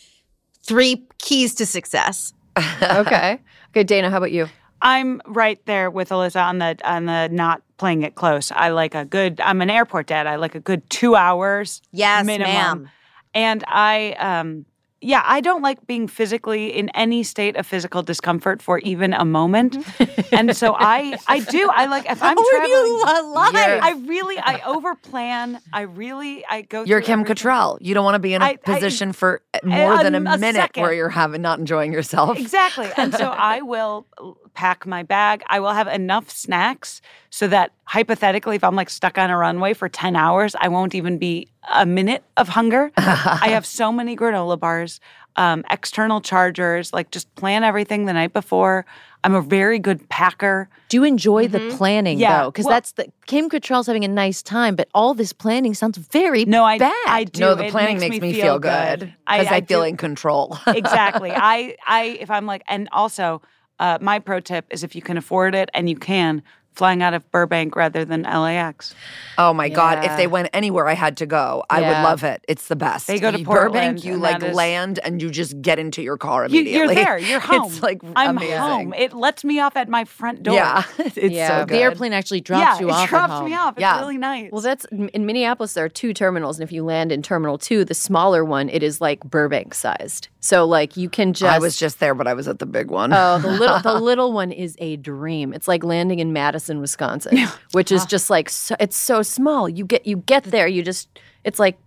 three 0.62 1.06
keys 1.18 1.54
to 1.56 1.66
success. 1.66 2.32
okay. 2.82 3.40
Okay, 3.70 3.82
Dana, 3.82 4.10
how 4.10 4.18
about 4.18 4.32
you? 4.32 4.48
I'm 4.80 5.22
right 5.26 5.58
there 5.64 5.90
with 5.90 6.10
Alyssa 6.10 6.44
on 6.44 6.58
the 6.58 6.76
on 6.84 7.06
the 7.06 7.28
not 7.28 7.62
playing 7.78 8.02
it 8.02 8.14
close. 8.14 8.52
I 8.52 8.68
like 8.68 8.94
a 8.94 9.04
good. 9.04 9.40
I'm 9.40 9.62
an 9.62 9.70
airport 9.70 10.06
dad. 10.06 10.26
I 10.26 10.36
like 10.36 10.54
a 10.54 10.60
good 10.60 10.88
two 10.90 11.16
hours. 11.16 11.80
Yes, 11.90 12.24
minimum. 12.26 12.52
ma'am. 12.52 12.90
And 13.32 13.64
I, 13.66 14.12
um, 14.12 14.66
yeah, 15.04 15.22
I 15.24 15.40
don't 15.40 15.62
like 15.62 15.86
being 15.86 16.08
physically 16.08 16.68
in 16.76 16.88
any 16.90 17.22
state 17.22 17.56
of 17.56 17.66
physical 17.66 18.02
discomfort 18.02 18.62
for 18.62 18.78
even 18.80 19.12
a 19.12 19.24
moment. 19.24 19.74
Mm-hmm. 19.74 20.34
and 20.34 20.56
so 20.56 20.74
I, 20.78 21.16
I 21.26 21.40
do. 21.40 21.68
I 21.72 21.86
like 21.86 22.10
if 22.10 22.22
I'm 22.22 22.36
Oh, 22.40 22.48
traveling. 22.50 22.72
you 22.72 23.34
li- 23.34 23.66
You're- 23.68 23.80
I 23.80 23.92
really, 24.06 24.38
I 24.38 24.58
overplan. 24.74 25.60
I 25.72 25.82
really, 25.82 26.44
I 26.46 26.62
go. 26.62 26.84
You're 26.84 27.00
Kim 27.00 27.20
everything. 27.20 27.36
Cattrall. 27.36 27.78
You 27.80 27.94
don't 27.94 28.04
want 28.04 28.14
to 28.16 28.18
be 28.20 28.34
in 28.34 28.42
a 28.42 28.44
I- 28.44 28.48
I- 28.50 28.56
position 28.56 29.12
for 29.12 29.42
uh, 29.54 29.58
more 29.66 29.98
than 30.02 30.14
a, 30.14 30.18
a 30.18 30.38
minute 30.38 30.54
second. 30.56 30.82
where 30.82 30.92
you're 30.92 31.08
having 31.08 31.42
not 31.42 31.58
enjoying 31.58 31.92
yourself. 31.92 32.38
Exactly. 32.38 32.88
And 32.96 33.14
so 33.14 33.28
I 33.36 33.60
will 33.62 34.06
pack 34.54 34.86
my 34.86 35.02
bag. 35.02 35.42
I 35.48 35.60
will 35.60 35.72
have 35.72 35.88
enough 35.88 36.30
snacks 36.30 37.00
so 37.30 37.46
that 37.48 37.72
hypothetically, 37.84 38.56
if 38.56 38.64
I'm 38.64 38.76
like 38.76 38.88
stuck 38.90 39.18
on 39.18 39.30
a 39.30 39.36
runway 39.36 39.74
for 39.74 39.88
10 39.88 40.16
hours, 40.16 40.54
I 40.60 40.68
won't 40.68 40.94
even 40.94 41.18
be 41.18 41.48
a 41.72 41.84
minute 41.84 42.22
of 42.36 42.48
hunger. 42.48 42.90
I 42.96 43.48
have 43.50 43.66
so 43.66 43.90
many 43.92 44.16
granola 44.16 44.58
bars, 44.58 45.00
um, 45.36 45.64
external 45.70 46.20
chargers, 46.20 46.92
like 46.92 47.10
just 47.10 47.32
plan 47.34 47.64
everything 47.64 48.04
the 48.06 48.12
night 48.12 48.32
before. 48.32 48.86
I'm 49.24 49.34
a 49.34 49.40
very 49.40 49.78
good 49.78 50.06
packer. 50.10 50.68
Do 50.90 50.98
you 50.98 51.04
enjoy 51.04 51.48
the 51.48 51.74
planning 51.76 52.18
Yeah. 52.18 52.42
though? 52.44 52.50
Because 52.50 52.66
Well- 52.66 52.74
that's 52.74 52.92
the 52.92 53.06
Kim 53.26 53.48
Cattrall's 53.48 53.86
having 53.86 54.04
a 54.04 54.08
nice 54.08 54.42
time, 54.42 54.76
but 54.76 54.88
all 54.94 55.14
this 55.14 55.32
planning 55.32 55.72
sounds 55.74 55.96
very 55.98 56.44
No, 56.44 56.62
I, 56.64 56.78
bad. 56.78 56.92
I 57.08 57.24
do. 57.24 57.40
No, 57.40 57.54
the 57.54 57.64
It 57.64 57.70
planning 57.72 57.98
makes, 57.98 58.20
me 58.20 58.34
feel 58.34 58.58
good 58.58 59.00
because 59.26 59.46
I, 59.48 59.62
feel 59.62 59.80
do- 59.80 59.86
in 59.88 59.96
control. 59.96 60.58
exactly. 60.66 61.32
I, 61.34 61.74
I, 61.86 62.18
if 62.20 62.30
I'm 62.30 62.44
like, 62.46 62.62
and 62.68 62.88
also, 62.92 63.40
uh, 63.80 63.98
my 64.00 64.18
pro 64.18 64.40
tip 64.40 64.66
is 64.70 64.82
if 64.84 64.94
you 64.94 65.02
can 65.02 65.16
afford 65.16 65.54
it 65.54 65.70
and 65.74 65.88
you 65.90 65.96
can, 65.96 66.42
flying 66.74 67.04
out 67.04 67.14
of 67.14 67.30
Burbank 67.30 67.76
rather 67.76 68.04
than 68.04 68.22
LAX. 68.22 68.96
oh 69.38 69.52
my 69.54 69.68
god! 69.68 70.04
If 70.04 70.16
they 70.16 70.26
went 70.26 70.48
anywhere 70.52 70.88
I 70.88 70.94
had 70.94 71.16
to 71.18 71.26
go, 71.26 71.62
I 71.70 71.80
would 71.82 72.02
love 72.02 72.24
it. 72.24 72.44
It's 72.48 72.66
the 72.66 72.74
best. 72.74 73.06
They 73.06 73.20
go 73.20 73.30
to 73.30 73.38
Portland, 73.44 73.72
Burbank. 73.98 74.04
You 74.04 74.16
like 74.16 74.40
that 74.40 74.50
is- 74.50 74.56
land 74.56 74.98
and 75.04 75.22
you 75.22 75.30
just 75.30 75.62
get 75.62 75.78
into 75.78 76.02
your 76.02 76.16
car 76.16 76.46
immediately. 76.46 76.72
you're 76.76 76.88
there. 76.92 77.16
You're 77.16 77.38
home. 77.52 77.70
It's 77.70 77.80
like 77.80 78.00
I'm 78.16 78.38
amazing. 78.38 78.58
home. 78.58 78.94
It 78.94 79.12
lets 79.12 79.44
me 79.44 79.60
off 79.60 79.76
at 79.76 79.88
my 79.88 80.04
front 80.04 80.42
door. 80.42 80.54
Yeah, 80.56 80.82
it's 80.98 81.16
Yeah. 81.16 81.46
so 81.48 81.58
The 81.60 81.66
good. 81.66 81.74
the 81.76 81.82
airplane 81.82 82.12
actually 82.12 82.40
drops 82.40 82.80
yeah, 82.80 82.80
you 82.80 82.88
it 82.88 82.92
off. 82.92 83.02
at 83.04 83.08
drops 83.08 83.32
home. 83.34 83.44
me 83.44 83.54
off. 83.54 83.74
It's 83.74 83.80
Yeah. 83.80 84.00
really 84.00 84.18
nice. 84.18 84.50
Well, 84.50 84.60
that's 84.62 84.84
in 84.86 85.26
Minneapolis. 85.26 85.74
There 85.74 85.84
are 85.84 85.88
two 85.88 86.12
terminals, 86.12 86.58
and 86.58 86.66
if 86.68 86.72
you 86.72 86.82
land 86.84 87.12
in 87.12 87.22
Terminal 87.22 87.56
Two, 87.56 87.84
the 87.84 87.94
smaller 87.94 88.44
one, 88.44 88.68
it 88.68 88.82
is 88.82 89.00
like 89.00 89.20
Burbank 89.22 89.74
sized. 89.74 90.26
So 90.44 90.66
like 90.66 90.98
you 90.98 91.08
can 91.08 91.32
just. 91.32 91.50
I 91.50 91.58
was 91.58 91.74
just 91.74 92.00
there, 92.00 92.14
but 92.14 92.26
I 92.26 92.34
was 92.34 92.48
at 92.48 92.58
the 92.58 92.66
big 92.66 92.90
one. 92.90 93.14
Oh, 93.14 93.38
the 93.38 93.50
little 93.50 93.78
the 93.78 93.94
little 93.98 94.30
one 94.34 94.52
is 94.52 94.76
a 94.78 94.96
dream. 94.96 95.54
It's 95.54 95.66
like 95.66 95.82
landing 95.82 96.18
in 96.18 96.34
Madison, 96.34 96.82
Wisconsin, 96.82 97.48
which 97.72 97.90
is 97.90 98.04
just 98.04 98.28
like 98.28 98.50
so, 98.50 98.76
it's 98.78 98.94
so 98.94 99.22
small. 99.22 99.70
You 99.70 99.86
get 99.86 100.06
you 100.06 100.18
get 100.18 100.44
there, 100.44 100.68
you 100.68 100.82
just 100.82 101.08
it's 101.44 101.58
like 101.58 101.78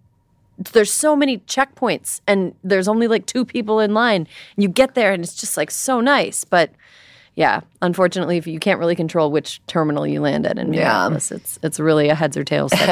there's 0.74 0.92
so 0.92 1.16
many 1.16 1.38
checkpoints 1.38 2.22
and 2.26 2.56
there's 2.64 2.88
only 2.88 3.08
like 3.08 3.28
two 3.28 3.46
people 3.46 3.80
in 3.80 3.94
line. 3.94 4.28
You 4.56 4.70
get 4.70 4.96
there 4.96 5.14
and 5.14 5.24
it's 5.24 5.36
just 5.36 5.56
like 5.56 5.70
so 5.70 6.02
nice, 6.02 6.44
but 6.44 6.72
yeah, 7.36 7.62
unfortunately, 7.84 8.38
if 8.38 8.48
you 8.48 8.58
can't 8.58 8.80
really 8.80 8.96
control 8.96 9.30
which 9.30 9.62
terminal 9.68 10.08
you 10.08 10.20
land 10.20 10.48
at 10.48 10.58
in 10.58 10.72
Minneapolis, 10.72 11.32
it's 11.32 11.60
it's 11.62 11.80
really 11.80 12.10
a 12.10 12.16
heads 12.16 12.36
or 12.36 12.44
tails. 12.44 12.74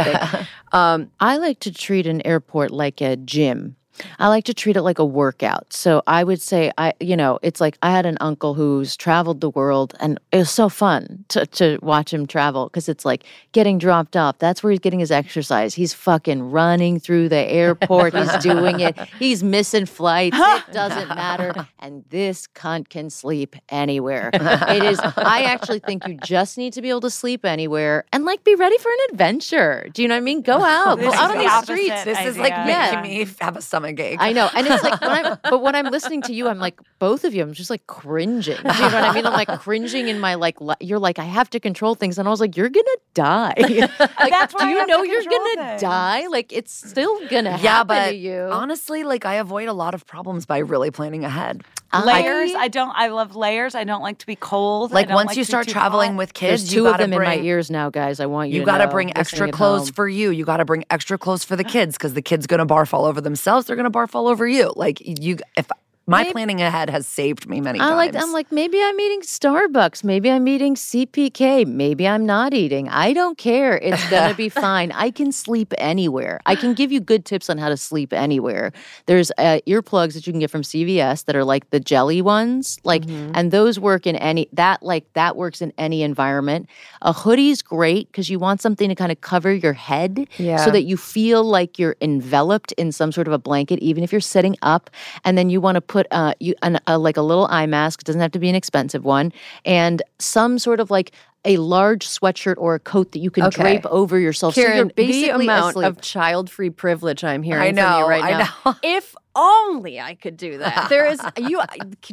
Um, 0.74 1.10
I 1.22 1.38
like 1.38 1.62
to 1.62 1.72
treat 1.72 2.06
an 2.06 2.22
airport 2.28 2.70
like 2.70 3.00
a 3.00 3.16
gym. 3.16 3.78
I 4.20 4.28
like 4.28 4.44
to 4.46 4.54
treat 4.54 4.76
it 4.78 4.82
like 4.82 5.00
a 5.00 5.06
workout. 5.06 5.72
So 5.74 6.02
I 6.08 6.24
would 6.24 6.42
say 6.42 6.72
I 6.78 6.94
you 7.00 7.16
know, 7.18 7.40
it's 7.42 7.62
like 7.62 7.78
I 7.82 7.92
had 7.92 8.06
an 8.06 8.18
uncle 8.22 8.54
who's 8.54 8.96
traveled 8.96 9.42
the 9.42 9.50
world 9.50 9.94
and 10.00 10.20
it 10.32 10.38
was 10.38 10.50
so 10.50 10.70
fun 10.70 11.26
to 11.30 11.46
to 11.48 11.80
watch 11.82 12.14
him 12.14 12.26
travel 12.28 12.66
because 12.68 12.90
it's 12.90 13.06
like 13.06 13.24
getting 13.52 13.78
dropped 13.78 14.16
off. 14.18 14.38
That's 14.40 14.64
where 14.64 14.72
he's 14.72 14.80
getting 14.80 15.00
his 15.00 15.12
exercise. 15.12 15.74
He's 15.76 15.94
fucking 15.94 16.52
running 16.52 17.00
through 17.00 17.30
the 17.30 17.38
airport. 17.38 18.14
He's 18.16 18.36
doing 18.44 18.80
it. 18.80 18.98
He's 19.20 19.44
missing 19.44 19.86
flights. 19.86 20.38
It 20.40 20.64
doesn't 20.74 21.10
matter. 21.10 21.68
And 21.80 22.04
this 22.10 22.48
cunt 22.48 22.90
can 22.90 23.10
sleep 23.10 23.56
anywhere. 23.70 24.30
It 24.34 24.84
is 24.84 25.00
I 25.18 25.44
actually 25.44 25.80
think 25.80 26.08
you 26.08 26.18
just 26.24 26.58
need 26.58 26.74
to 26.74 26.82
be 26.82 26.90
able 26.90 27.02
to 27.02 27.10
sleep 27.10 27.46
anywhere 27.46 28.06
and 28.12 28.26
like 28.26 28.44
be 28.44 28.56
ready 28.56 28.78
for 28.78 28.90
an 28.92 28.98
adventure. 29.12 29.88
Do 29.94 30.02
you 30.02 30.08
know 30.08 30.16
what 30.16 30.20
I 30.20 30.22
mean? 30.22 30.42
Go 30.42 30.62
out. 30.64 30.96
This 30.98 31.08
Go 31.14 31.14
out 31.14 31.32
on 31.32 31.38
the 31.38 31.44
these 31.44 31.62
streets. 31.64 32.04
this 32.04 32.20
is 32.26 32.38
like 32.38 32.52
idea. 32.54 32.66
making 32.66 33.12
Yeah. 33.16 33.26
me 33.26 33.32
have 33.42 33.56
a 33.58 33.62
stomach 33.62 33.85
stomach 33.86 34.00
ache. 34.00 34.18
I 34.20 34.34
know, 34.34 34.50
and 34.56 34.68
it's 34.68 34.84
like 34.84 35.00
when 35.02 35.12
I'm, 35.12 35.38
but 35.44 35.62
when 35.62 35.76
I'm 35.76 35.88
listening 35.88 36.22
to 36.24 36.34
you, 36.34 36.48
I'm 36.48 36.60
like 36.60 36.80
both 37.00 37.24
of 37.24 37.34
you. 37.34 37.42
I'm 37.44 37.54
just 37.54 37.70
like 37.70 37.86
cringing. 37.88 38.42
Do 38.42 38.52
you 38.52 38.58
know 38.62 38.62
what 38.66 38.96
I 38.96 39.14
mean? 39.14 39.26
I'm 39.26 39.34
like 39.34 39.48
cringing 39.60 40.08
in 40.08 40.20
my 40.20 40.36
like. 40.36 40.60
le- 40.62 40.78
You're 40.80 41.00
like 41.00 41.20
I 41.20 41.24
have 41.24 41.50
to 41.52 41.60
control 41.60 41.96
things, 41.96 42.18
and 42.18 42.28
I 42.28 42.32
was 42.32 42.40
like, 42.40 42.58
you're 42.58 42.70
gonna 42.70 42.86
die. 43.14 43.54
like, 44.00 44.32
That's 44.32 44.54
do 44.54 44.68
you 44.68 44.86
know 44.88 45.04
to 45.04 45.10
you're 45.10 45.24
gonna 45.24 45.80
die? 45.80 46.28
Like 46.28 46.52
it's 46.54 46.74
still 46.74 47.20
gonna 47.28 47.52
yeah, 47.52 47.58
happen 47.58 47.88
but 47.88 48.10
to 48.10 48.16
you. 48.16 48.40
honestly, 48.52 49.04
like 49.04 49.26
I 49.26 49.36
avoid 49.36 49.68
a 49.68 49.74
lot 49.74 49.94
of 49.94 50.06
problems 50.06 50.46
by 50.46 50.60
really 50.60 50.92
planning 50.92 51.24
ahead. 51.26 51.64
Layers. 51.94 52.52
I 52.56 52.68
don't. 52.68 52.92
I 52.96 53.08
love 53.08 53.36
layers. 53.36 53.74
I 53.76 53.84
don't 53.86 54.02
like 54.02 54.18
to 54.18 54.26
be 54.26 54.36
cold. 54.36 54.92
I 54.92 54.96
Like 54.96 55.08
don't 55.08 55.16
once 55.16 55.28
like 55.30 55.38
you 55.38 55.44
start 55.46 55.68
traveling 55.68 56.12
hot. 56.12 56.18
with 56.18 56.34
kids, 56.34 56.64
There's 56.64 56.74
you 56.74 56.82
two 56.82 56.88
of 56.88 56.94
gotta 56.94 57.04
them 57.04 57.14
in 57.14 57.22
my 57.22 57.38
ears 57.38 57.72
now, 57.72 57.90
guys. 57.90 58.20
I 58.20 58.26
want 58.26 58.50
you. 58.50 58.56
You 58.56 58.62
to 58.62 58.66
got 58.66 58.78
to 58.80 58.86
know, 58.86 58.92
bring 58.92 59.16
extra 59.18 59.50
clothes 59.52 59.90
for 59.92 60.08
you. 60.08 60.32
You 60.32 60.44
got 60.46 60.58
to 60.58 60.66
bring 60.66 60.84
extra 60.90 61.18
clothes 61.18 61.44
for 61.46 61.56
the 61.56 61.64
kids 61.64 61.96
because 61.96 62.14
the 62.14 62.22
kid's 62.22 62.48
gonna 62.48 62.66
barf 62.66 62.94
all 62.94 63.06
over 63.06 63.22
themselves. 63.22 63.68
They're 63.68 63.76
gonna 63.78 63.92
barf 63.92 64.14
all 64.16 64.28
over 64.28 64.46
you. 64.48 64.74
Like 64.76 65.00
you, 65.02 65.38
if 65.56 65.70
my 66.08 66.22
Maybe- 66.22 66.34
planning 66.34 66.62
ahead 66.62 66.90
has 66.92 67.08
saved 67.08 67.50
me 67.50 67.62
many 67.62 67.80
I 67.80 67.90
times. 67.90 67.96
like. 68.14 68.24
I'm 68.24 68.32
like 68.32 68.52
maybe 68.52 68.80
I'm 68.82 69.00
eating 69.00 69.22
Starbucks. 69.22 70.04
Maybe 70.04 70.30
I'm 70.30 70.48
eating 70.48 70.76
CPK. 70.76 71.66
Maybe 71.66 72.08
I'm 72.08 72.26
not 72.26 72.54
eating. 72.54 72.88
I 72.90 73.12
don't 73.14 73.38
care. 73.38 73.78
It's 73.78 74.08
gonna 74.10 74.36
be 74.36 74.50
fine. 74.68 74.92
I 74.92 75.10
can 75.10 75.32
sleep 75.32 75.74
anywhere. 75.80 76.40
I 76.46 76.56
can 76.56 76.74
give 76.76 76.92
you 76.92 77.00
good 77.00 77.26
tips 77.26 77.50
on 77.50 77.58
how 77.58 77.70
to 77.70 77.78
sleep 77.78 78.14
anywhere. 78.14 78.72
There's 79.08 79.32
uh, 79.40 79.60
earplugs 79.68 80.14
that 80.14 80.28
you 80.28 80.34
can 80.34 80.40
get 80.40 80.52
from 80.52 80.62
CVS 80.62 81.26
that 81.26 81.36
are 81.36 81.44
like 81.44 81.70
the 81.72 81.80
jelly 81.80 82.22
ones, 82.22 82.78
like, 82.84 83.04
Mm-hmm. 83.06 83.32
and 83.36 83.52
those 83.52 83.80
work 83.80 84.06
in 84.08 84.16
any 84.16 84.48
that 84.54 84.82
like 84.84 85.12
that 85.14 85.36
works 85.36 85.62
in 85.62 85.74
any 85.78 86.02
environment. 86.04 86.68
A 87.02 87.14
hoodie's 87.14 87.62
great 87.62 88.12
because 88.12 88.30
you 88.30 88.40
want 88.40 88.62
something 88.62 88.90
to 88.90 88.96
kind 88.96 89.12
of 89.12 89.22
cover 89.22 89.52
your 89.54 89.74
head, 89.74 90.28
Yeah. 90.38 90.58
so 90.64 90.70
that 90.72 90.84
you 90.84 90.98
feel 90.98 91.44
like 91.44 91.78
you're 91.80 91.96
enveloped 92.02 92.72
in 92.74 92.92
some 92.92 93.12
sort 93.12 93.28
of 93.28 93.34
a 93.34 93.38
blanket, 93.40 93.80
even 93.80 94.04
if 94.04 94.12
you're 94.12 94.22
sitting 94.22 94.56
up. 94.62 94.90
And 95.24 95.38
then 95.38 95.50
you 95.50 95.60
want 95.62 95.76
to 95.76 95.82
put 95.96 96.08
uh, 96.12 96.34
you 96.42 96.54
an, 96.62 96.78
a, 96.88 96.98
like 96.98 97.16
a 97.18 97.22
little 97.22 97.48
eye 97.50 97.66
mask. 97.68 98.02
It 98.02 98.06
doesn't 98.06 98.20
have 98.22 98.32
to 98.32 98.40
be 98.40 98.50
an 98.50 98.56
expensive 98.56 99.04
one, 99.06 99.32
and 99.64 100.02
some 100.20 100.60
sort 100.60 100.80
of 100.82 100.92
like 100.92 101.12
a 101.46 101.56
large 101.58 102.06
sweatshirt 102.08 102.56
or 102.58 102.76
a 102.76 102.80
coat 102.80 103.12
that 103.14 103.20
you 103.20 103.30
can 103.32 103.44
Okay. 103.46 103.62
drape 103.62 103.86
over 103.86 104.18
yourself. 104.20 104.56
so 104.56 104.62
you're 104.62 104.72
Kiran, 104.72 104.88
the 104.96 105.06
basically 105.06 105.46
amount 105.46 105.70
asleep. 105.72 105.88
of 105.88 106.02
child-free 106.02 106.72
privilege 106.72 107.24
I'm 107.24 107.44
hearing 107.44 107.62
I 107.64 107.68
from 107.70 107.76
know, 107.76 108.00
you 108.00 108.06
right 108.08 108.24
I 108.24 108.32
now. 108.40 108.50
know. 108.66 108.76
If 108.84 109.16
only 109.36 110.00
I 110.00 110.16
could 110.16 110.38
do 110.38 110.58
that. 110.60 110.88
There 110.90 111.06
is 111.06 111.20
you. 111.38 111.62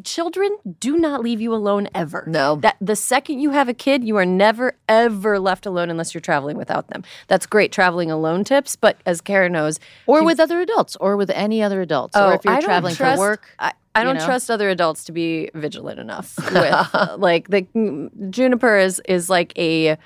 Children 0.04 0.56
do 0.80 0.96
not 0.98 1.22
leave 1.22 1.40
you 1.40 1.54
alone 1.54 1.88
ever. 1.94 2.24
No. 2.26 2.56
that 2.56 2.76
the 2.80 2.96
second 2.96 3.40
you 3.40 3.50
have 3.50 3.68
a 3.68 3.74
kid, 3.74 4.04
you 4.04 4.16
are 4.16 4.26
never 4.26 4.74
ever 4.88 5.38
left 5.38 5.66
alone 5.66 5.90
unless 5.90 6.14
you're 6.14 6.20
traveling 6.20 6.56
without 6.56 6.88
them. 6.88 7.04
That's 7.28 7.46
great 7.46 7.72
traveling 7.72 8.10
alone 8.10 8.44
tips. 8.44 8.76
But 8.76 9.00
as 9.06 9.20
Karen 9.20 9.52
knows, 9.52 9.78
or 10.06 10.24
with 10.24 10.40
other 10.40 10.60
adults, 10.60 10.96
or 10.96 11.16
with 11.16 11.30
any 11.30 11.62
other 11.62 11.80
adults, 11.80 12.16
or 12.16 12.34
if 12.34 12.44
you're 12.44 12.54
Oh, 12.54 12.56
I 12.56 12.60
traveling 12.60 12.94
trust- 12.94 13.16
for 13.18 13.20
work. 13.20 13.46
I, 13.58 13.72
I 13.94 14.04
don't 14.04 14.16
know? 14.16 14.24
trust 14.24 14.50
other 14.50 14.70
adults 14.70 15.04
to 15.04 15.12
be 15.12 15.50
vigilant 15.54 16.00
enough 16.00 16.34
with 16.52 16.56
uh, 16.94 17.16
like 17.18 17.48
the 17.48 17.66
Juniper 18.30 18.78
is 18.78 19.00
is 19.06 19.28
like 19.28 19.52
a 19.58 19.98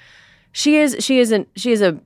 she 0.53 0.77
is 0.79 0.97
she 1.01 1.19
isn't 1.21 1.49
she 1.55 1.71
is 1.71 1.83
a 1.83 1.99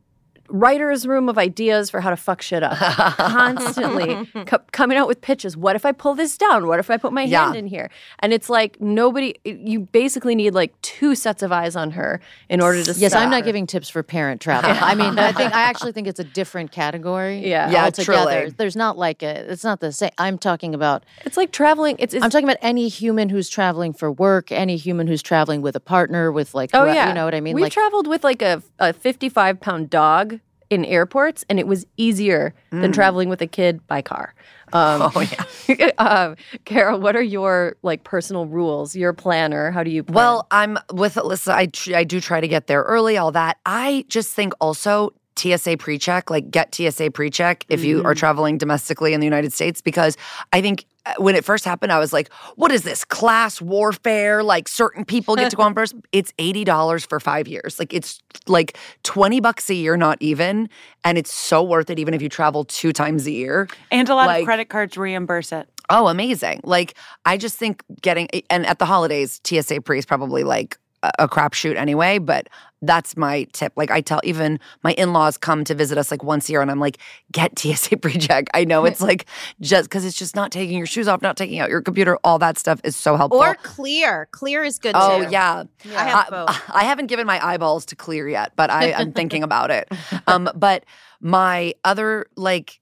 writer's 0.51 1.07
room 1.07 1.28
of 1.28 1.38
ideas 1.38 1.90
for 1.90 2.01
how 2.01 2.11
to 2.11 2.16
fuck 2.16 2.42
shit 2.42 2.62
up 2.62 2.76
constantly 3.16 4.26
co- 4.46 4.59
coming 4.72 4.96
out 4.98 5.07
with 5.09 5.20
pitches 5.20 5.57
what 5.57 5.76
if 5.76 5.84
i 5.86 5.92
pull 5.92 6.14
this 6.14 6.36
down 6.36 6.66
what 6.66 6.78
if 6.78 6.90
i 6.90 6.96
put 6.96 7.12
my 7.12 7.22
Yeah. 7.22 7.44
hand 7.44 7.57
in 7.57 7.66
here 7.66 7.90
and 8.18 8.32
it's 8.32 8.48
like 8.51 8.80
nobody 8.80 9.34
you 9.44 9.80
basically 9.80 10.34
need 10.34 10.55
like 10.55 10.78
two 10.82 11.14
sets 11.14 11.42
of 11.42 11.53
eyes 11.53 11.76
on 11.76 11.92
her 11.92 12.20
in 12.48 12.61
order 12.61 12.82
to 12.82 12.92
Yes, 12.92 13.12
stop 13.12 13.22
I'm 13.22 13.30
not 13.30 13.40
her. 13.40 13.44
giving 13.46 13.66
tips 13.66 13.88
for 13.88 14.03
parent 14.03 14.40
travel. 14.40 14.70
I 14.70 14.94
mean, 14.94 15.18
I 15.18 15.32
think 15.32 15.55
I 15.55 15.62
actually 15.62 15.92
think 15.92 16.07
it's 16.09 16.18
a 16.20 16.24
different 16.24 16.72
category. 16.72 17.38
Yeah. 17.51 17.70
Yeah, 17.70 17.84
altogether. 17.84 18.40
truly. 18.40 18.51
There's 18.57 18.76
not 18.76 18.98
like 18.98 19.22
a. 19.22 19.51
It's 19.51 19.64
not 19.64 19.80
the 19.80 19.92
same. 19.92 20.11
I'm 20.18 20.38
talking 20.38 20.74
about. 20.74 21.05
it's 21.24 21.36
like 21.36 21.53
traveling 21.53 21.96
it's, 21.98 22.12
it's 22.14 22.22
I'm 22.24 22.30
talking 22.30 22.46
about 22.48 22.59
any 22.62 22.88
human 22.88 23.28
who's 23.28 23.48
traveling 23.48 23.92
for 23.92 24.11
work, 24.11 24.51
any 24.53 24.76
human 24.76 25.07
who's 25.07 25.22
traveling 25.22 25.62
with 25.62 25.76
a 25.76 25.80
partner, 25.80 26.30
with 26.32 26.55
like. 26.55 26.70
Oh 26.74 26.86
whoe- 26.86 26.94
yeah, 26.94 27.09
you 27.09 27.14
know 27.14 27.24
what 27.24 27.34
I 27.34 27.40
mean. 27.40 27.55
We've 27.55 27.62
like 27.64 27.72
traveled 27.72 28.07
with 28.09 28.24
like 28.24 28.42
a, 28.42 28.62
a 28.78 28.92
55 28.92 29.61
pound 29.61 29.90
dog 29.90 30.39
in 30.70 30.84
airports, 30.84 31.44
and 31.48 31.58
it 31.58 31.66
was 31.66 31.84
easier 31.96 32.54
than 32.70 32.92
traveling 32.92 33.28
with 33.28 33.42
a 33.42 33.46
kid 33.46 33.84
by 33.88 34.00
car. 34.00 34.34
Um, 34.72 35.10
oh 35.14 35.20
yeah, 35.68 35.90
uh, 35.98 36.36
Kara, 36.64 36.96
what 36.96 37.16
are 37.16 37.22
your 37.22 37.76
like 37.82 38.04
personal 38.04 38.46
rules? 38.46 38.94
Your 38.94 39.12
planner? 39.12 39.72
How 39.72 39.82
do 39.82 39.90
you? 39.90 40.04
Plan? 40.04 40.14
Well, 40.14 40.46
I'm 40.52 40.78
with 40.92 41.16
Alyssa. 41.16 41.52
I 41.52 41.66
tr- 41.66 41.96
I 41.96 42.04
do 42.04 42.20
try 42.20 42.40
to 42.40 42.48
get 42.48 42.68
there 42.68 42.82
early. 42.82 43.16
All 43.16 43.32
that. 43.32 43.58
I 43.66 44.04
just 44.08 44.32
think 44.32 44.52
also 44.60 45.12
TSA 45.41 45.76
pre-check, 45.78 46.30
like 46.30 46.51
get 46.51 46.74
TSA 46.74 47.11
pre-check 47.12 47.64
if 47.68 47.82
you 47.84 48.03
are 48.05 48.14
traveling 48.14 48.59
domestically 48.59 49.14
in 49.14 49.20
the 49.20 49.26
United 49.26 49.53
States, 49.53 49.80
because 49.80 50.16
I 50.53 50.61
think 50.61 50.84
uh, 51.07 51.14
when 51.18 51.34
it 51.34 51.45
first 51.45 51.64
happened, 51.64 51.93
I 51.93 51.99
was 51.99 52.12
like, 52.12 52.30
"What 52.57 52.70
is 52.70 52.82
this 52.82 53.05
class 53.07 53.61
warfare? 53.61 54.43
Like 54.43 54.68
certain 54.68 55.05
people 55.05 55.34
get 55.36 55.51
to 55.51 55.57
go 55.57 55.62
on 55.68 55.74
first? 55.74 55.95
It's 56.12 56.32
eighty 56.38 56.62
dollars 56.64 57.07
for 57.07 57.18
five 57.18 57.49
years. 57.49 57.78
Like 57.78 57.95
it's 57.95 58.20
like 58.47 58.76
twenty 59.03 59.41
bucks 59.41 59.70
a 59.70 59.74
year, 59.74 59.97
not 59.97 60.18
even, 60.20 60.68
and 61.05 61.16
it's 61.16 61.32
so 61.32 61.62
worth 61.62 61.88
it, 61.88 61.99
even 61.99 62.12
if 62.12 62.20
you 62.20 62.28
travel 62.28 62.64
two 62.64 62.93
times 62.93 63.26
a 63.26 63.30
year. 63.32 63.66
And 63.91 64.09
a 64.11 64.14
lot 64.14 64.26
Like- 64.26 64.43
of 64.43 64.45
credit 64.47 64.68
cards 64.68 64.97
reimburse 64.99 65.53
it. 65.53 65.68
Oh, 65.93 66.07
amazing. 66.07 66.61
Like, 66.62 66.95
I 67.24 67.36
just 67.36 67.57
think 67.57 67.82
getting, 68.01 68.28
and 68.49 68.64
at 68.64 68.78
the 68.78 68.84
holidays, 68.84 69.41
TSA 69.43 69.80
pre 69.80 69.99
is 69.99 70.07
probably 70.07 70.45
like 70.45 70.78
a, 71.03 71.28
crapshoot 71.28 71.76
anyway, 71.76 72.18
but 72.18 72.48
that's 72.82 73.16
my 73.16 73.44
tip. 73.53 73.72
Like, 73.76 73.90
I 73.90 74.01
tell 74.01 74.20
even 74.24 74.59
my 74.82 74.92
in 74.92 75.12
laws 75.12 75.36
come 75.36 75.64
to 75.64 75.74
visit 75.74 75.98
us 75.98 76.11
like 76.11 76.22
once 76.22 76.48
a 76.48 76.53
year, 76.53 76.62
and 76.62 76.70
I'm 76.70 76.80
like, 76.80 76.98
get 77.30 77.59
TSA 77.59 77.96
pre 78.03 78.18
check. 78.18 78.48
I 78.55 78.64
know 78.64 78.84
it's 78.84 79.01
like 79.01 79.26
just 79.61 79.88
because 79.88 80.05
it's 80.05 80.16
just 80.16 80.34
not 80.34 80.51
taking 80.51 80.76
your 80.76 80.86
shoes 80.86 81.09
off, 81.09 81.22
not 81.22 81.36
taking 81.36 81.59
out 81.59 81.70
your 81.70 81.82
computer, 81.82 82.18
all 82.24 82.38
that 82.38 82.59
stuff 82.59 82.80
is 82.84 82.96
so 82.96 83.16
helpful. 83.16 83.40
Or 83.40 83.55
clear. 83.57 84.28
Clear 84.32 84.64
is 84.64 84.78
good 84.78 84.94
Oh 84.94 85.24
too. 85.24 85.30
yeah, 85.30 85.64
I 85.96 86.05
have 86.05 86.28
I, 86.32 86.61
I, 86.80 86.84
haven't 86.84 87.07
given 87.07 87.26
my 87.26 87.44
eyeballs 87.44 87.84
to 87.86 87.96
clear 87.96 88.28
yet, 88.28 88.53
but 88.57 88.70
I, 88.70 88.92
I'm 88.92 89.12
thinking 89.12 89.42
about 89.42 89.70
it. 89.70 89.88
Um, 90.26 90.48
but 90.55 90.84
my 91.20 91.74
other 91.84 92.26
like 92.36 92.80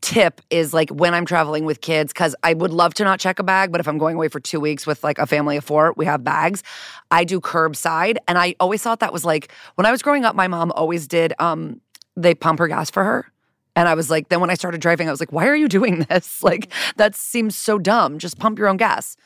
tip 0.00 0.40
is 0.50 0.72
like 0.72 0.90
when 0.90 1.14
I'm 1.14 1.26
traveling 1.26 1.64
with 1.64 1.80
kids, 1.80 2.12
because 2.12 2.34
I 2.42 2.54
would 2.54 2.72
love 2.72 2.94
to 2.94 3.04
not 3.04 3.20
check 3.20 3.38
a 3.38 3.42
bag, 3.42 3.72
but 3.72 3.80
if 3.80 3.88
I'm 3.88 3.98
going 3.98 4.16
away 4.16 4.28
for 4.28 4.40
two 4.40 4.60
weeks 4.60 4.86
with 4.86 5.02
like 5.04 5.18
a 5.18 5.26
family 5.26 5.56
of 5.56 5.64
four, 5.64 5.94
we 5.96 6.04
have 6.04 6.24
bags. 6.24 6.62
I 7.10 7.24
do 7.24 7.40
curbside, 7.40 8.16
and 8.26 8.38
I 8.38 8.54
always 8.60 8.82
thought 8.82 9.00
that 9.00 9.12
was 9.12 9.24
like 9.24 9.52
when 9.74 9.86
I 9.86 9.90
was 9.90 10.02
growing 10.02 10.24
up, 10.24 10.34
my 10.34 10.48
mom 10.48 10.72
always 10.72 11.06
did. 11.06 11.32
Um, 11.38 11.80
they 12.16 12.34
pump 12.34 12.58
her 12.58 12.68
gas 12.68 12.90
for 12.90 13.04
her. 13.04 13.30
And 13.76 13.88
I 13.88 13.94
was 13.94 14.10
like, 14.10 14.28
then 14.28 14.40
when 14.40 14.50
I 14.50 14.54
started 14.54 14.80
driving, 14.80 15.06
I 15.06 15.12
was 15.12 15.20
like, 15.20 15.30
why 15.30 15.46
are 15.46 15.54
you 15.54 15.68
doing 15.68 16.00
this? 16.10 16.42
Like, 16.42 16.72
that 16.96 17.14
seems 17.14 17.56
so 17.56 17.78
dumb. 17.78 18.18
Just 18.18 18.38
pump 18.38 18.58
your 18.58 18.68
own 18.68 18.76
gas. 18.76 19.16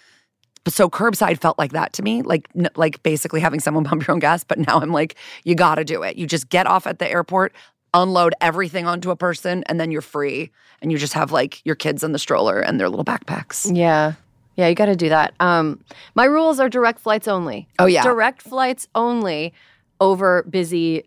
So 0.69 0.89
curbside 0.89 1.41
felt 1.41 1.59
like 1.59 1.73
that 1.73 1.93
to 1.95 2.03
me, 2.03 2.23
like 2.23 2.49
like 2.77 3.03
basically 3.03 3.41
having 3.41 3.59
someone 3.59 3.83
pump 3.91 4.07
your 4.07 4.15
own 4.15 4.21
gas. 4.21 4.45
But 4.45 4.59
now 4.59 4.79
I'm 4.79 4.93
like, 4.93 5.17
you 5.45 5.55
got 5.55 5.77
to 5.77 5.85
do 5.85 6.03
it. 6.03 6.17
You 6.17 6.27
just 6.27 6.51
get 6.51 6.67
off 6.67 6.87
at 6.87 6.99
the 6.99 7.11
airport, 7.11 7.53
unload 7.95 8.35
everything 8.41 8.87
onto 8.87 9.11
a 9.11 9.17
person, 9.17 9.63
and 9.67 9.81
then 9.81 9.91
you're 9.91 10.03
free. 10.03 10.51
And 10.81 10.91
you 10.91 10.99
just 10.99 11.13
have 11.13 11.31
like 11.33 11.65
your 11.65 11.77
kids 11.77 12.03
in 12.03 12.13
the 12.13 12.19
stroller 12.19 12.61
and 12.61 12.81
their 12.81 12.89
little 12.89 13.05
backpacks. 13.05 13.71
Yeah. 13.75 14.15
Yeah, 14.57 14.69
you 14.69 14.75
got 14.75 14.87
to 14.87 14.97
do 14.97 15.09
that. 15.09 15.35
Um, 15.41 15.81
my 16.15 16.25
rules 16.25 16.61
are 16.61 16.69
direct 16.69 17.01
flights 17.01 17.27
only. 17.27 17.69
Oh, 17.79 17.87
yeah. 17.87 18.03
direct 18.03 18.43
flights 18.43 18.87
only 18.95 19.55
over 20.01 20.43
busy 20.43 21.05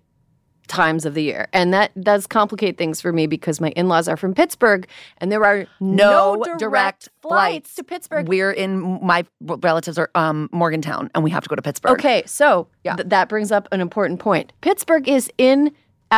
times 0.67 1.05
of 1.05 1.13
the 1.13 1.21
year, 1.21 1.47
and 1.53 1.71
that 1.73 1.91
does 2.01 2.25
complicate 2.25 2.75
things 2.77 2.99
for 2.99 3.13
me 3.13 3.27
because 3.27 3.61
my 3.61 3.69
in-laws 3.75 4.07
are 4.07 4.17
from 4.17 4.33
Pittsburgh, 4.33 4.87
and 5.19 5.31
there 5.31 5.45
are 5.45 5.67
no, 5.79 6.43
direct, 6.57 7.09
flights 7.21 7.75
to 7.75 7.83
Pittsburgh. 7.83 8.27
We're 8.27 8.51
in 8.51 8.99
my 9.05 9.25
relatives 9.41 9.99
are 9.99 10.09
um 10.15 10.49
Morgantown, 10.51 11.11
and 11.13 11.23
we 11.23 11.29
have 11.29 11.43
to 11.43 11.49
go 11.49 11.55
to 11.55 11.61
Pittsburgh. 11.61 11.91
Okay, 11.91 12.23
so 12.25 12.67
th- 12.83 13.07
that 13.09 13.29
brings 13.29 13.51
up 13.51 13.67
an 13.71 13.79
important 13.79 14.19
point. 14.19 14.53
Pittsburgh 14.61 15.07
is 15.07 15.29
in 15.37 15.71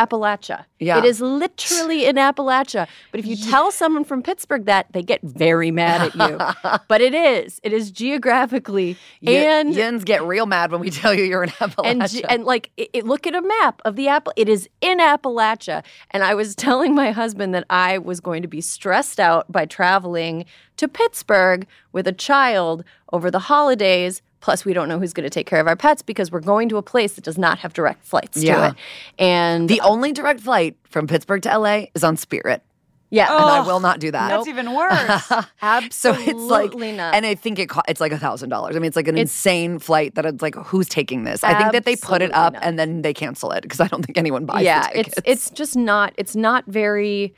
Appalachia. 0.06 0.64
Yeah. 0.78 0.98
It 0.98 1.04
is 1.04 1.20
literally 1.20 2.06
in 2.06 2.16
Appalachia. 2.16 2.86
But 3.10 3.20
if 3.20 3.26
you 3.26 3.36
tell 3.36 3.70
someone 3.72 4.04
from 4.04 4.22
Pittsburgh 4.22 4.64
that, 4.66 4.86
they 4.92 5.02
get 5.02 5.20
very 5.22 5.70
mad 5.70 6.00
at 6.00 6.14
you. 6.30 6.78
but 6.88 7.00
it 7.00 7.14
is. 7.14 7.60
It 7.62 7.72
is 7.72 7.90
geographically 7.90 8.96
and 9.26 9.74
Yins 9.74 10.04
get 10.04 10.22
real 10.22 10.46
mad 10.46 10.70
when 10.70 10.80
we 10.80 10.90
tell 10.90 11.12
you 11.14 11.24
you're 11.24 11.42
in 11.42 11.50
Appalachia. 11.50 11.84
and 11.84 12.30
and 12.30 12.44
like 12.44 12.70
it, 12.76 12.90
it- 12.92 13.04
look 13.06 13.26
at 13.26 13.34
a 13.34 13.42
map 13.42 13.80
of 13.84 13.96
the 13.96 14.08
apple. 14.08 14.32
It 14.36 14.48
is 14.48 14.68
in 14.80 14.98
Appalachia, 14.98 15.82
and 16.10 16.22
I 16.22 16.34
was 16.34 16.54
telling 16.66 16.94
my 16.94 17.10
husband 17.10 17.54
that 17.54 17.64
I 17.70 17.98
was 17.98 18.20
going 18.20 18.42
to 18.42 18.48
be 18.48 18.60
stressed 18.60 19.18
out 19.18 19.50
by 19.50 19.66
traveling 19.66 20.44
to 20.76 20.86
Pittsburgh 20.88 21.66
with 21.92 22.06
a 22.06 22.12
child 22.12 22.84
over 23.12 23.30
the 23.30 23.40
holidays. 23.40 24.22
Plus, 24.40 24.64
we 24.64 24.72
don't 24.72 24.88
know 24.88 24.98
who's 24.98 25.12
going 25.12 25.24
to 25.24 25.30
take 25.30 25.46
care 25.46 25.60
of 25.60 25.66
our 25.66 25.74
pets 25.76 26.00
because 26.02 26.30
we're 26.30 26.40
going 26.40 26.68
to 26.68 26.76
a 26.76 26.82
place 26.82 27.14
that 27.14 27.24
does 27.24 27.36
not 27.38 27.58
have 27.58 27.72
direct 27.72 28.04
flights 28.04 28.36
Yeah. 28.42 28.56
to 28.56 28.66
it. 28.68 28.74
And 29.18 29.68
the 29.68 29.80
only 29.80 30.12
direct 30.12 30.40
flight 30.40 30.76
from 30.84 31.06
Pittsburgh 31.08 31.42
to 31.42 31.58
LA 31.58 31.86
is 31.94 32.04
on 32.04 32.16
Spirit. 32.16 32.62
yeah, 33.10 33.34
and 33.34 33.42
I 33.44 33.60
will 33.66 33.80
not 33.80 33.98
do 34.00 34.10
that. 34.12 34.28
That's 34.28 34.46
even 34.46 34.74
worse. 34.74 35.22
So 35.90 36.12
it's 36.12 36.24
like, 36.26 36.66
Absolutely 36.66 36.92
not. 36.92 37.14
and 37.14 37.24
I 37.26 37.34
think 37.34 37.58
it 37.58 37.68
co- 37.68 37.82
it's 37.88 38.00
like 38.00 38.12
a 38.12 38.18
thousand 38.18 38.50
dollars. 38.50 38.76
I 38.76 38.78
mean, 38.78 38.86
it's 38.88 38.96
like 38.96 39.08
an 39.08 39.18
insane 39.18 39.78
flight 39.78 40.14
that 40.14 40.24
it's 40.26 40.40
like, 40.42 40.54
who's 40.54 40.88
taking 40.88 41.24
this? 41.24 41.42
I 41.42 41.58
think 41.58 41.72
that 41.72 41.84
they 41.84 41.96
put 41.96 42.22
it 42.22 42.32
up 42.32 42.52
not. 42.52 42.62
and 42.64 42.78
then 42.78 43.02
they 43.02 43.12
cancel 43.14 43.50
it 43.52 43.62
because 43.62 43.80
I 43.80 43.88
don't 43.88 44.04
think 44.04 44.18
anyone 44.18 44.44
buys. 44.46 44.62
yeah, 44.64 44.88
the 44.88 44.94
tickets. 45.04 45.18
it's 45.18 45.26
it's 45.26 45.50
just 45.50 45.74
not 45.76 46.12
it's 46.16 46.36
not 46.36 46.64
very 46.66 47.34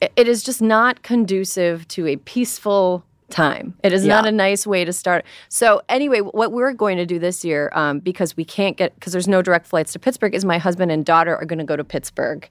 it- 0.00 0.12
it 0.16 0.26
is 0.28 0.42
just 0.42 0.62
not 0.62 1.02
conducive 1.02 1.86
to 1.88 2.06
a 2.06 2.16
peaceful 2.16 3.04
time. 3.30 3.74
It 3.82 3.92
is 3.92 4.04
not 4.04 4.26
a 4.26 4.32
nice 4.32 4.66
way 4.66 4.84
to 4.84 4.92
start. 4.92 5.24
So 5.48 5.82
anyway, 5.88 6.20
what 6.20 6.52
we're 6.52 6.72
going 6.72 6.96
to 6.98 7.06
do 7.06 7.18
this 7.18 7.44
year, 7.44 7.70
um, 7.74 8.00
because 8.00 8.36
we 8.36 8.44
can't 8.44 8.76
get 8.76 8.94
because 8.94 9.12
there's 9.12 9.28
no 9.28 9.42
direct 9.42 9.66
flights 9.66 9.92
to 9.92 9.98
Pittsburgh, 9.98 10.34
is 10.34 10.44
my 10.44 10.58
husband 10.58 10.90
and 10.90 11.04
daughter 11.04 11.36
are 11.36 11.44
going 11.44 11.58
to 11.58 11.64
go 11.64 11.76
to 11.76 11.84
Pittsburgh. 11.84 12.48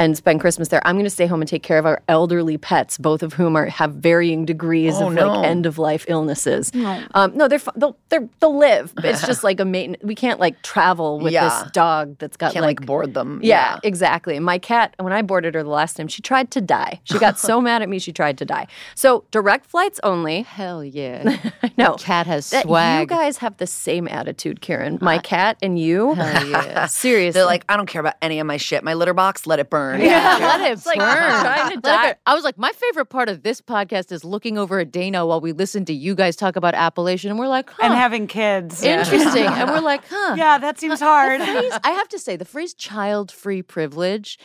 And 0.00 0.16
spend 0.16 0.40
Christmas 0.40 0.68
there. 0.68 0.80
I'm 0.86 0.94
going 0.94 1.04
to 1.04 1.10
stay 1.10 1.26
home 1.26 1.42
and 1.42 1.48
take 1.48 1.62
care 1.62 1.76
of 1.78 1.84
our 1.84 2.00
elderly 2.08 2.56
pets, 2.56 2.96
both 2.96 3.22
of 3.22 3.34
whom 3.34 3.54
are 3.54 3.66
have 3.66 3.92
varying 3.96 4.46
degrees 4.46 4.94
Oh, 4.96 5.08
of 5.08 5.12
no. 5.12 5.28
like 5.28 5.46
end 5.46 5.66
of 5.66 5.76
life 5.76 6.06
illnesses. 6.08 6.72
Um, 7.14 7.36
no, 7.36 7.48
they're 7.48 7.58
fi- 7.58 7.72
they'll 7.76 7.98
they're, 8.08 8.26
they'll 8.40 8.56
live. 8.56 8.94
It's 9.04 9.26
just 9.26 9.44
like 9.44 9.60
a 9.60 9.64
maintenance. 9.66 10.02
We 10.02 10.14
can't 10.14 10.40
like 10.40 10.62
travel 10.62 11.20
with 11.20 11.34
Yeah. 11.34 11.48
this 11.64 11.70
dog 11.72 12.16
that's 12.18 12.38
got 12.38 12.54
Can't 12.54 12.64
like, 12.64 12.80
board 12.86 13.12
them. 13.12 13.40
yeah, 13.42 13.78
exactly. 13.84 14.38
My 14.40 14.56
cat, 14.58 14.94
when 14.98 15.12
I 15.12 15.20
boarded 15.20 15.54
her 15.54 15.62
the 15.62 15.68
last 15.68 15.98
time, 15.98 16.08
she 16.08 16.22
tried 16.22 16.50
to 16.52 16.62
die. 16.62 17.00
She 17.04 17.18
got 17.18 17.38
so 17.38 17.60
mad 17.68 17.82
at 17.82 17.88
me, 17.90 17.98
she 17.98 18.10
tried 18.12 18.38
to 18.38 18.46
die. 18.46 18.68
So 18.94 19.24
direct 19.30 19.66
flights 19.66 20.00
only. 20.02 20.40
Hell 20.42 20.82
yeah. 20.82 21.36
I 21.62 21.72
know. 21.76 21.96
Cat 21.96 22.26
has 22.26 22.48
That- 22.48 22.64
You 22.66 23.06
guys 23.06 23.36
have 23.36 23.58
the 23.58 23.66
same 23.66 24.08
attitude, 24.08 24.62
Kiran. 24.62 25.02
My 25.02 25.18
cat 25.18 25.58
and 25.60 25.78
you. 25.78 26.14
Hell 26.14 26.46
yeah. 26.48 26.86
Seriously. 26.86 27.38
They're 27.38 27.44
like, 27.44 27.66
I 27.68 27.76
don't 27.76 27.86
care 27.86 28.00
about 28.00 28.14
any 28.22 28.40
of 28.40 28.46
my 28.46 28.56
shit. 28.56 28.82
My 28.82 28.94
litter 28.94 29.12
box, 29.12 29.46
let 29.46 29.58
it 29.58 29.68
burn. 29.68 29.89
Yeah, 29.98 30.38
let 30.40 30.60
it 30.70 30.84
like 30.86 30.96
trying 30.98 31.68
to 31.70 31.74
Let 31.74 31.82
die. 31.82 32.06
burn. 32.08 32.14
I 32.26 32.34
was 32.34 32.44
like, 32.44 32.58
my 32.58 32.70
favorite 32.70 33.06
part 33.06 33.28
of 33.28 33.42
this 33.42 33.60
podcast 33.60 34.12
is 34.12 34.24
looking 34.24 34.58
over 34.58 34.78
at 34.80 34.92
Dana 34.92 35.26
while 35.26 35.40
we 35.40 35.52
listen 35.52 35.84
to 35.86 35.92
you 35.92 36.14
guys 36.14 36.36
talk 36.36 36.56
about 36.56 36.74
Appalachian, 36.74 37.30
and 37.30 37.38
we're 37.38 37.48
like, 37.48 37.70
huh, 37.70 37.82
and 37.84 37.94
having 37.94 38.26
kids. 38.26 38.82
interesting, 38.82 39.46
and 39.46 39.70
we're 39.70 39.80
like, 39.92 40.02
huh. 40.08 40.34
Yeah, 40.36 40.58
that 40.58 40.78
seems 40.78 41.00
hard. 41.00 41.40
Phrase, 41.40 41.72
I 41.84 41.90
have 41.90 42.08
to 42.10 42.18
say, 42.18 42.36
the 42.36 42.44
phrase 42.44 42.74
"child-free 42.74 43.62
privilege." 43.62 44.38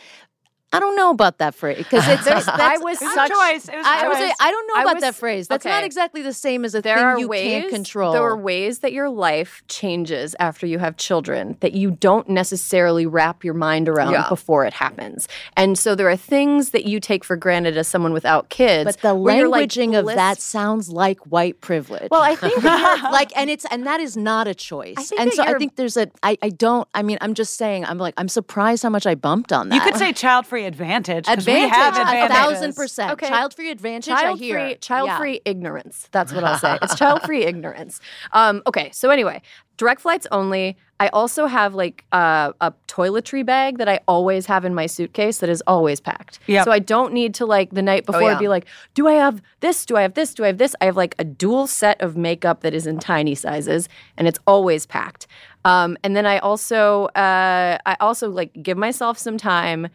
I 0.76 0.80
don't 0.80 0.96
know 0.96 1.10
about 1.10 1.38
that 1.38 1.54
phrase 1.54 1.78
because 1.78 2.06
it's 2.08 2.24
that's, 2.24 2.48
I 2.48 2.78
was 2.78 2.98
such. 2.98 3.30
choice. 3.30 3.68
It 3.68 3.76
was 3.76 3.86
a 3.86 3.88
I 3.88 4.08
would 4.08 4.16
say 4.16 4.28
choice. 4.28 4.36
I 4.40 4.50
don't 4.50 4.66
know 4.68 4.74
I 4.76 4.82
about 4.82 4.94
was- 4.96 5.02
that 5.02 5.14
phrase. 5.14 5.48
That's 5.48 5.64
not 5.64 5.84
exactly 5.84 6.22
the 6.22 6.32
same 6.32 6.64
as 6.64 6.74
a 6.74 6.82
There 6.82 6.96
thing 6.96 7.04
are 7.04 7.18
you 7.18 7.28
ways, 7.28 7.62
can't 7.62 7.70
control. 7.72 8.12
There 8.12 8.22
are 8.22 8.36
ways 8.36 8.80
that 8.80 8.92
your 8.92 9.08
life 9.08 9.62
changes 9.68 10.34
after 10.38 10.66
you 10.66 10.78
have 10.78 10.96
children 10.96 11.56
that 11.60 11.72
you 11.72 11.90
don't 11.92 12.28
necessarily 12.28 13.06
wrap 13.06 13.44
your 13.44 13.54
mind 13.54 13.88
around 13.88 14.12
Yeah. 14.12 14.28
before 14.28 14.64
it 14.66 14.72
happens. 14.74 15.28
And 15.56 15.78
so 15.78 15.94
there 15.94 16.08
are 16.08 16.16
things 16.16 16.70
that 16.70 16.84
you 16.86 17.00
take 17.00 17.24
for 17.24 17.36
granted 17.36 17.76
as 17.76 17.88
someone 17.88 18.12
without 18.12 18.48
kids. 18.50 18.84
But 18.84 19.00
the 19.00 19.14
where 19.14 19.36
you're, 19.36 19.48
like, 19.48 19.70
languaging 19.70 19.98
of 19.98 20.06
that 20.06 20.40
sounds 20.40 20.88
like 20.90 21.18
white 21.20 21.60
privilege. 21.60 22.08
Well, 22.10 22.22
I 22.22 22.34
think 22.36 22.62
like, 22.64 23.36
and 23.36 23.48
it's 23.50 23.64
and 23.70 23.86
that 23.86 24.00
is 24.00 24.16
not 24.16 24.46
a 24.48 24.54
choice. 24.54 25.12
and 25.18 25.32
so 25.32 25.42
I 25.42 25.54
think 25.54 25.76
there's 25.76 25.96
a. 25.96 26.10
I 26.22 26.36
I 26.42 26.50
don't. 26.50 26.86
I 26.94 27.02
mean, 27.02 27.18
I'm 27.20 27.34
just 27.34 27.54
saying. 27.56 27.84
I'm 27.84 27.98
like, 27.98 28.14
I'm 28.16 28.28
surprised 28.28 28.82
how 28.82 28.90
much 28.90 29.06
I 29.06 29.14
bumped 29.14 29.52
on 29.52 29.68
that. 29.68 29.74
You 29.74 29.80
could 29.80 29.96
say 29.96 30.12
child-free 30.12 30.65
advantage. 30.66 31.24
'cause 31.26 31.38
advantage, 31.38 31.72
We 31.72 32.16
have 32.18 32.30
a 32.30 32.34
thousand 32.34 32.74
percent. 32.76 33.12
Okay. 33.12 33.28
Child-free 33.28 33.70
advantage. 33.70 34.12
I 34.12 34.22
child 34.22 34.38
hear. 34.38 34.58
free 34.58 34.74
child 34.76 35.06
Yeah. 35.08 35.34
ignorance 35.44 36.08
that's 36.12 36.32
what 36.32 36.44
i'll 36.44 36.58
say 36.58 36.78
it's 36.82 36.94
child 36.96 37.22
free 37.22 37.44
ignorance 37.52 38.00
um, 38.32 38.62
okay 38.66 38.90
so 38.92 39.10
anyway 39.10 39.40
direct 39.76 40.00
flights 40.00 40.26
only 40.32 40.76
i 41.00 41.08
also 41.08 41.46
have 41.46 41.74
like 41.74 42.04
uh, 42.12 42.52
a 42.60 42.72
toiletry 42.88 43.44
bag 43.44 43.78
that 43.78 43.88
i 43.88 43.98
always 44.08 44.46
have 44.46 44.64
in 44.64 44.74
my 44.74 44.86
suitcase 44.86 45.38
that 45.38 45.48
is 45.50 45.62
always 45.66 46.00
packed 46.00 46.38
Yep. 46.46 46.64
so 46.64 46.70
i 46.72 46.78
don't 46.78 47.12
need 47.12 47.34
to 47.34 47.46
like 47.46 47.70
the 47.72 47.82
night 47.82 48.06
before 48.06 48.22
yeah. 48.32 48.38
be 48.38 48.48
like 48.48 48.66
do 48.94 49.06
i 49.08 49.12
have 49.12 49.42
this 49.60 49.84
do 49.86 49.96
i 49.96 50.02
have 50.02 50.14
this 50.14 50.34
do 50.34 50.44
i 50.44 50.46
have 50.48 50.58
this 50.58 50.74
i 50.80 50.84
have 50.86 50.96
like 50.96 51.14
a 51.18 51.24
dual 51.24 51.66
set 51.66 52.00
of 52.00 52.16
makeup 52.16 52.60
that 52.62 52.74
is 52.74 52.86
in 52.86 52.98
tiny 52.98 53.34
sizes 53.34 53.88
and 54.16 54.26
it's 54.28 54.38
always 54.46 54.86
packed 54.86 55.26
um, 55.64 55.96
and 56.04 56.14
then 56.16 56.26
i 56.26 56.38
also 56.38 57.06
uh, 57.16 57.76
i 57.86 57.96
also 58.00 58.30
like 58.30 58.50
give 58.62 58.78
myself 58.78 59.18
some 59.18 59.36
time 59.38 59.88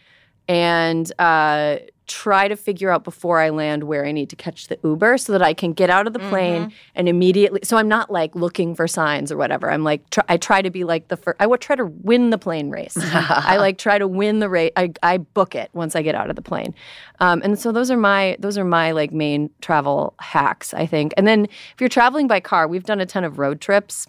and 0.48 1.12
uh, 1.20 1.78
try 2.12 2.50
to 2.50 2.58
figure 2.58 2.89
out 2.89 3.06
before 3.06 3.39
I 3.39 3.50
land 3.52 3.86
where 3.86 4.06
I 4.06 4.12
need 4.12 4.30
to 4.32 4.36
catch 4.36 4.68
the 4.68 4.78
Uber 4.84 5.18
so 5.18 5.32
that 5.32 5.42
I 5.42 5.54
can 5.54 5.72
get 5.72 5.89
out 5.89 6.08
of 6.08 6.14
the 6.14 6.20
plane 6.20 6.74
and 6.94 7.08
immediately. 7.08 7.62
So 7.64 7.78
I'm 7.78 7.88
not 7.88 8.12
like 8.12 8.36
looking 8.36 8.76
for 8.76 8.86
signs 8.86 9.32
or 9.32 9.38
whatever. 9.38 9.72
I'm 9.72 9.86
like, 9.86 10.10
tr- 10.10 10.20
I 10.28 10.36
try 10.36 10.62
to 10.62 10.70
be 10.70 10.84
like 10.84 11.08
the 11.08 11.16
first. 11.16 11.38
I 11.39 11.48
would 11.48 11.62
try 11.62 11.78
to 11.78 11.86
win 11.86 12.30
the 12.30 12.38
plane 12.38 12.70
race. 12.70 12.98
I 13.02 13.56
like 13.58 13.78
try 13.78 13.98
to 13.98 14.10
win 14.10 14.39
the 14.39 14.50
race. 14.50 14.72
I, 14.76 14.92
I 15.02 15.20
book 15.20 15.56
it 15.56 15.70
once 15.72 15.96
I 15.96 16.02
get 16.02 16.14
out 16.14 16.30
of 16.30 16.36
the 16.36 16.42
plane. 16.42 16.76
Um, 17.22 17.42
and 17.46 17.58
so 17.58 17.72
those 17.72 17.89
are 17.89 17.98
my 17.98 18.36
those 18.39 18.58
are 18.58 18.66
my 18.66 18.92
like 18.92 19.14
main 19.14 19.50
travel 19.62 20.14
hacks, 20.20 20.74
I 20.74 20.86
think. 20.86 21.14
And 21.16 21.26
then 21.26 21.46
if 21.46 21.76
you're 21.80 21.88
traveling 21.88 22.28
by 22.28 22.42
car, 22.42 22.68
we've 22.68 22.84
done 22.84 23.00
a 23.00 23.06
ton 23.06 23.24
of 23.24 23.39
road 23.39 23.62
trips. 23.62 24.06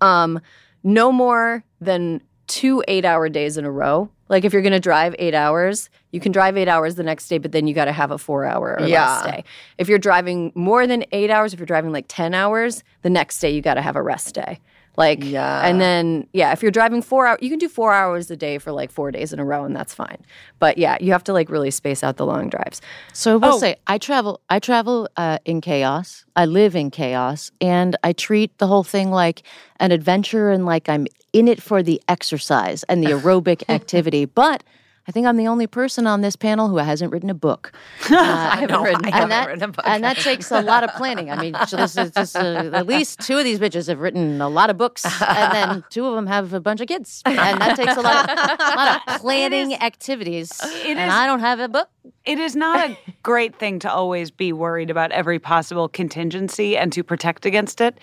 Um, 0.00 0.40
no 0.84 1.10
more 1.10 1.64
than 1.80 2.22
two 2.46 2.84
eight 2.86 3.04
hour 3.04 3.28
days 3.28 3.58
in 3.58 3.64
a 3.64 3.70
row. 3.72 4.08
Like 4.28 4.44
if 4.44 4.52
you're 4.52 4.62
going 4.62 4.72
to 4.72 4.80
drive 4.80 5.14
eight 5.18 5.34
hours, 5.34 5.88
you 6.12 6.20
can 6.20 6.32
drive 6.32 6.56
eight 6.56 6.68
hours 6.68 6.96
the 6.96 7.02
next 7.02 7.28
day, 7.28 7.38
but 7.38 7.52
then 7.52 7.66
you 7.66 7.74
got 7.74 7.86
to 7.86 7.92
have 7.92 8.10
a 8.10 8.18
four 8.18 8.44
hour 8.44 8.76
or 8.78 8.86
Yeah. 8.86 9.04
less 9.06 9.22
day. 9.22 9.44
If 9.78 9.88
you're 9.88 9.98
driving 9.98 10.52
more 10.54 10.86
than 10.86 11.04
eight 11.12 11.30
hours, 11.30 11.52
if 11.52 11.58
you're 11.58 11.66
driving 11.66 11.92
like 11.92 12.06
10 12.08 12.34
hours, 12.34 12.84
the 13.02 13.10
next 13.10 13.38
day 13.40 13.50
you 13.50 13.62
got 13.62 13.74
to 13.74 13.82
have 13.82 13.96
a 13.96 14.02
rest 14.02 14.34
day. 14.34 14.60
Like, 14.98 15.22
Yeah. 15.22 15.64
and 15.64 15.80
then, 15.80 16.26
yeah, 16.32 16.50
if 16.52 16.60
you're 16.60 16.72
driving 16.72 17.02
four 17.02 17.26
hours, 17.28 17.38
you 17.40 17.50
can 17.50 17.60
do 17.60 17.68
four 17.68 17.92
hours 17.94 18.28
a 18.32 18.36
day 18.36 18.58
for 18.58 18.72
like 18.72 18.90
four 18.90 19.12
days 19.12 19.32
in 19.32 19.38
a 19.38 19.44
row, 19.44 19.64
and 19.64 19.74
that's 19.74 19.94
fine. 19.94 20.18
But 20.58 20.76
yeah, 20.76 20.96
you 21.00 21.12
have 21.12 21.22
to 21.24 21.32
like 21.32 21.48
really 21.48 21.70
space 21.70 22.02
out 22.02 22.16
the 22.16 22.26
long 22.26 22.48
drives. 22.50 22.80
So 23.12 23.34
I 23.34 23.36
will 23.36 23.54
Oh. 23.54 23.58
say, 23.60 23.76
I 23.86 23.96
travel. 23.98 24.40
I 24.50 24.58
travel 24.58 25.08
uh, 25.16 25.38
in 25.44 25.60
chaos. 25.60 26.24
I 26.34 26.46
live 26.46 26.74
in 26.74 26.90
chaos, 26.90 27.52
and 27.60 27.96
I 28.02 28.12
treat 28.12 28.58
the 28.58 28.66
whole 28.66 28.82
thing 28.84 29.12
like 29.12 29.42
an 29.78 29.92
adventure, 29.92 30.50
and 30.50 30.66
like 30.66 30.88
I'm 30.88 31.06
in 31.32 31.46
it 31.46 31.62
for 31.62 31.80
the 31.80 32.02
exercise 32.08 32.82
and 32.88 33.00
the 33.00 33.10
aerobic 33.16 33.62
activity. 33.68 34.24
But 34.24 34.64
I 35.08 35.10
think 35.10 35.26
I'm 35.26 35.38
the 35.38 35.48
only 35.48 35.66
person 35.66 36.06
on 36.06 36.20
this 36.20 36.36
panel 36.36 36.68
who 36.68 36.76
hasn't 36.76 37.10
written 37.12 37.30
a 37.30 37.34
book. 37.34 37.72
Uh, 38.10 38.16
I 38.16 38.56
haven't 38.60 38.82
written. 38.82 39.04
I 39.04 39.08
and 39.08 39.14
haven't 39.14 39.28
that 39.30 39.46
written 39.48 39.62
a 39.64 39.68
book. 39.68 39.84
and 39.86 40.02
that 40.04 40.16
takes 40.16 40.50
a 40.50 40.60
lot 40.60 40.82
of 40.82 40.90
planning. 40.94 41.30
I 41.30 41.40
mean, 41.40 41.52
this 41.52 41.96
is 41.96 42.10
this, 42.12 42.34
uh, 42.34 42.70
at 42.72 42.86
least 42.86 43.20
two 43.20 43.38
of 43.38 43.44
these 43.44 43.58
bitches 43.60 43.86
have 43.88 44.00
written 44.00 44.40
a 44.40 44.48
lot 44.48 44.70
of 44.70 44.76
books, 44.78 45.04
and 45.04 45.52
then 45.52 45.84
two 45.90 46.06
of 46.06 46.14
them 46.14 46.26
have 46.26 46.52
a 46.52 46.60
bunch 46.60 46.80
of 46.80 46.88
kids, 46.88 47.22
and 47.24 47.60
that 47.60 47.76
takes 47.76 47.96
a 47.96 48.00
lot 48.00 48.28
of, 48.28 48.38
a 48.38 48.76
lot 48.76 49.02
of 49.06 49.20
planning 49.20 49.74
activities. 49.74 50.50
it 50.64 50.96
and 50.96 50.98
is- 50.98 51.14
I 51.14 51.26
don't 51.26 51.40
have 51.40 51.60
a 51.60 51.68
book. 51.68 51.88
It 52.24 52.38
is 52.38 52.56
not 52.56 52.90
a 52.90 52.98
great 53.22 53.56
thing 53.58 53.78
to 53.80 53.92
always 53.92 54.30
be 54.30 54.52
worried 54.52 54.90
about 54.90 55.12
every 55.12 55.38
possible 55.38 55.88
contingency 55.88 56.76
and 56.76 56.92
to 56.92 57.02
protect 57.04 57.46
against 57.46 57.80
it. 57.80 57.98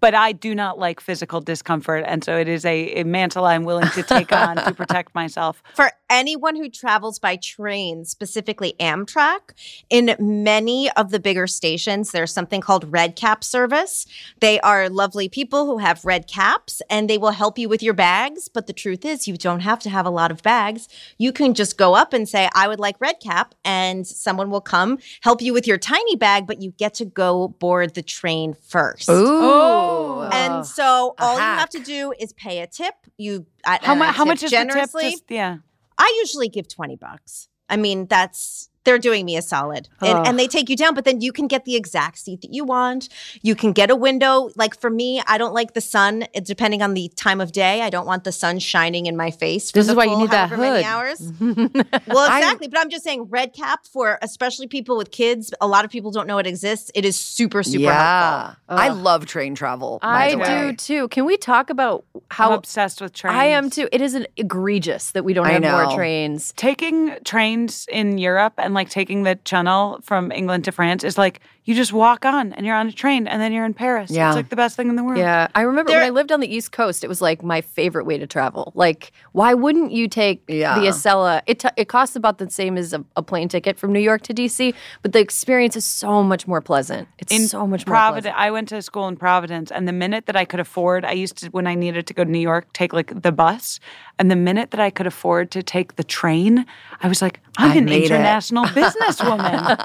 But 0.00 0.14
I 0.14 0.32
do 0.32 0.54
not 0.54 0.78
like 0.78 1.00
physical 1.00 1.40
discomfort. 1.40 2.04
And 2.06 2.22
so 2.22 2.36
it 2.36 2.48
is 2.48 2.64
a, 2.64 3.00
a 3.00 3.04
mantle 3.04 3.44
I'm 3.44 3.64
willing 3.64 3.88
to 3.90 4.02
take 4.02 4.32
on 4.32 4.56
to 4.56 4.74
protect 4.76 5.14
myself. 5.14 5.62
For 5.74 5.90
anyone 6.10 6.56
who 6.56 6.68
travels 6.68 7.18
by 7.18 7.36
train, 7.36 8.04
specifically 8.04 8.74
Amtrak, 8.80 9.52
in 9.90 10.14
many 10.18 10.90
of 10.92 11.10
the 11.10 11.20
bigger 11.20 11.46
stations, 11.46 12.12
there's 12.12 12.32
something 12.32 12.60
called 12.60 12.90
Red 12.90 13.16
Cap 13.16 13.42
service. 13.42 14.06
They 14.40 14.60
are 14.60 14.88
lovely 14.88 15.28
people 15.28 15.66
who 15.66 15.78
have 15.78 16.04
red 16.04 16.26
caps 16.28 16.80
and 16.88 17.08
they 17.08 17.18
will 17.18 17.32
help 17.32 17.58
you 17.58 17.68
with 17.68 17.82
your 17.82 17.94
bags. 17.94 18.48
But 18.48 18.66
the 18.66 18.72
truth 18.72 19.04
is, 19.04 19.26
you 19.26 19.36
don't 19.36 19.60
have 19.60 19.80
to 19.80 19.90
have 19.90 20.06
a 20.06 20.10
lot 20.10 20.30
of 20.30 20.42
bags. 20.42 20.88
You 21.18 21.32
can 21.32 21.54
just 21.54 21.76
go 21.76 21.94
up 21.94 22.12
and 22.12 22.28
say, 22.28 22.48
I 22.54 22.68
would 22.68 22.80
like 22.80 22.96
Red 23.00 23.20
Cap, 23.20 23.54
and 23.64 24.06
someone 24.06 24.50
will 24.50 24.60
come 24.60 24.98
help 25.22 25.42
you 25.42 25.52
with 25.52 25.66
your 25.66 25.78
tiny 25.78 26.16
bag, 26.16 26.46
but 26.46 26.62
you 26.62 26.72
get 26.72 26.94
to 26.94 27.04
go 27.04 27.48
board 27.48 27.94
the 27.94 28.02
train 28.02 28.54
first. 28.54 29.08
Ooh. 29.08 29.14
Oh, 29.14 29.87
Oh. 29.88 30.28
And 30.32 30.66
so 30.66 31.14
A 31.18 31.22
all 31.22 31.34
you 31.36 31.40
have 31.40 31.70
to 31.70 31.80
do 31.80 32.12
is 32.18 32.32
pay 32.32 32.60
a 32.60 32.66
tip. 32.66 32.94
You 33.16 33.46
I, 33.64 33.78
How, 33.82 33.92
and 33.92 34.00
mu- 34.00 34.06
I 34.06 34.12
how 34.12 34.24
tip 34.24 34.28
much 34.28 34.42
is 34.42 34.50
generously? 34.50 35.02
the 35.04 35.10
tip? 35.10 35.20
Just, 35.20 35.30
yeah. 35.30 35.56
I 35.96 36.16
usually 36.22 36.48
give 36.48 36.68
20 36.68 36.96
bucks. 36.96 37.48
I 37.68 37.76
mean, 37.76 38.06
that's 38.06 38.70
they're 38.88 38.98
doing 38.98 39.26
me 39.26 39.36
a 39.36 39.42
solid. 39.42 39.86
And, 40.00 40.26
and 40.26 40.38
they 40.38 40.46
take 40.48 40.70
you 40.70 40.76
down, 40.76 40.94
but 40.94 41.04
then 41.04 41.20
you 41.20 41.30
can 41.30 41.46
get 41.46 41.66
the 41.66 41.76
exact 41.76 42.16
seat 42.16 42.40
that 42.40 42.54
you 42.54 42.64
want. 42.64 43.10
You 43.42 43.54
can 43.54 43.72
get 43.72 43.90
a 43.90 43.96
window. 43.96 44.48
Like 44.56 44.80
for 44.80 44.88
me, 44.88 45.20
I 45.26 45.36
don't 45.36 45.52
like 45.52 45.74
the 45.74 45.82
sun. 45.82 46.24
It, 46.32 46.46
depending 46.46 46.80
on 46.80 46.94
the 46.94 47.08
time 47.14 47.42
of 47.42 47.52
day, 47.52 47.82
I 47.82 47.90
don't 47.90 48.06
want 48.06 48.24
the 48.24 48.32
sun 48.32 48.58
shining 48.60 49.04
in 49.04 49.14
my 49.14 49.30
face. 49.30 49.70
For 49.70 49.74
This 49.78 49.88
is 49.88 49.88
the 49.88 49.94
why 49.94 50.04
you 50.04 50.16
need 50.16 50.30
that 50.30 50.48
however 50.48 50.62
many 50.62 50.82
hood. 50.82 50.84
hours. 50.86 51.32
well, 52.06 52.24
exactly. 52.24 52.68
but 52.68 52.80
I'm 52.80 52.88
just 52.88 53.04
saying, 53.04 53.24
red 53.24 53.52
cap 53.52 53.84
for 53.84 54.18
especially 54.22 54.68
people 54.68 54.96
with 54.96 55.10
kids. 55.10 55.52
A 55.60 55.66
lot 55.66 55.84
of 55.84 55.90
people 55.90 56.10
don't 56.10 56.26
know 56.26 56.38
it 56.38 56.46
exists. 56.46 56.90
It 56.94 57.04
is 57.04 57.20
super, 57.20 57.62
super 57.62 57.82
yeah. 57.82 58.42
helpful. 58.46 58.78
I 58.78 58.88
love 58.88 59.26
train 59.26 59.54
travel. 59.54 59.98
by 60.00 60.08
I 60.08 60.30
the 60.30 60.38
way. 60.38 60.70
do 60.70 60.72
too. 60.76 61.08
Can 61.08 61.26
we 61.26 61.36
talk 61.36 61.68
about 61.68 62.06
I'm 62.14 62.22
how 62.30 62.54
obsessed 62.54 63.02
with 63.02 63.12
trains. 63.12 63.36
I 63.36 63.44
am 63.44 63.68
too? 63.68 63.86
It 63.92 64.00
is 64.00 64.14
an 64.14 64.26
egregious 64.38 65.10
that 65.10 65.24
we 65.24 65.34
don't 65.34 65.46
I 65.46 65.52
have 65.52 65.62
more 65.62 65.94
trains. 65.94 66.54
Taking 66.56 67.14
trains 67.24 67.86
in 67.90 68.16
Europe 68.16 68.54
and 68.56 68.72
like 68.78 68.88
taking 68.90 69.24
the 69.24 69.34
channel 69.44 70.00
from 70.02 70.30
England 70.30 70.64
to 70.64 70.72
France 70.72 71.02
is 71.04 71.18
like 71.18 71.40
you 71.68 71.74
just 71.74 71.92
walk 71.92 72.24
on 72.24 72.54
and 72.54 72.64
you're 72.64 72.74
on 72.74 72.86
a 72.88 72.92
train 72.92 73.28
and 73.28 73.42
then 73.42 73.52
you're 73.52 73.66
in 73.66 73.74
Paris. 73.74 74.10
Yeah. 74.10 74.28
It's 74.28 74.36
like 74.36 74.48
the 74.48 74.56
best 74.56 74.74
thing 74.74 74.88
in 74.88 74.96
the 74.96 75.04
world. 75.04 75.18
Yeah, 75.18 75.48
I 75.54 75.60
remember 75.60 75.92
when 75.92 76.02
I 76.02 76.08
lived 76.08 76.32
on 76.32 76.40
the 76.40 76.48
East 76.56 76.72
Coast, 76.72 77.04
it 77.04 77.08
was 77.08 77.20
like 77.20 77.42
my 77.42 77.60
favorite 77.60 78.06
way 78.06 78.16
to 78.16 78.26
travel. 78.26 78.72
Like, 78.74 79.12
why 79.32 79.52
wouldn't 79.52 79.92
you 79.92 80.08
take 80.08 80.42
Yeah. 80.48 80.78
the 80.78 80.86
Acela? 80.86 81.42
It 81.46 81.58
t- 81.58 81.68
it 81.76 81.86
costs 81.88 82.16
about 82.16 82.38
the 82.38 82.48
same 82.50 82.78
as 82.78 82.94
a, 82.94 83.04
a 83.16 83.22
plane 83.22 83.48
ticket 83.48 83.78
from 83.78 83.92
New 83.92 84.00
York 84.00 84.22
to 84.22 84.32
DC, 84.32 84.72
but 85.02 85.12
the 85.12 85.20
experience 85.20 85.76
is 85.76 85.84
so 85.84 86.22
much 86.22 86.46
more 86.46 86.62
pleasant. 86.62 87.06
It's 87.18 87.30
in 87.32 87.46
so 87.48 87.66
much 87.66 87.86
more 87.86 87.92
Providence. 87.96 88.32
pleasant. 88.32 88.40
I 88.46 88.50
went 88.50 88.68
to 88.70 88.80
school 88.80 89.06
in 89.06 89.16
Providence, 89.16 89.70
and 89.70 89.86
the 89.86 89.92
minute 89.92 90.24
that 90.24 90.36
I 90.36 90.46
could 90.46 90.60
afford, 90.60 91.04
I 91.04 91.12
used 91.12 91.36
to 91.38 91.50
when 91.50 91.66
I 91.66 91.74
needed 91.74 92.06
to 92.06 92.14
go 92.14 92.24
to 92.24 92.30
New 92.30 92.38
York, 92.38 92.72
take 92.72 92.94
like 92.94 93.20
the 93.22 93.30
bus, 93.32 93.78
and 94.18 94.30
the 94.30 94.36
minute 94.36 94.70
that 94.70 94.80
I 94.80 94.88
could 94.88 95.06
afford 95.06 95.50
to 95.50 95.62
take 95.62 95.96
the 95.96 96.04
train, 96.04 96.64
I 97.02 97.08
was 97.08 97.20
like, 97.20 97.40
I'm 97.58 97.72
I 97.72 97.74
an 97.76 97.88
international 97.90 98.64
businesswoman. 98.78 99.76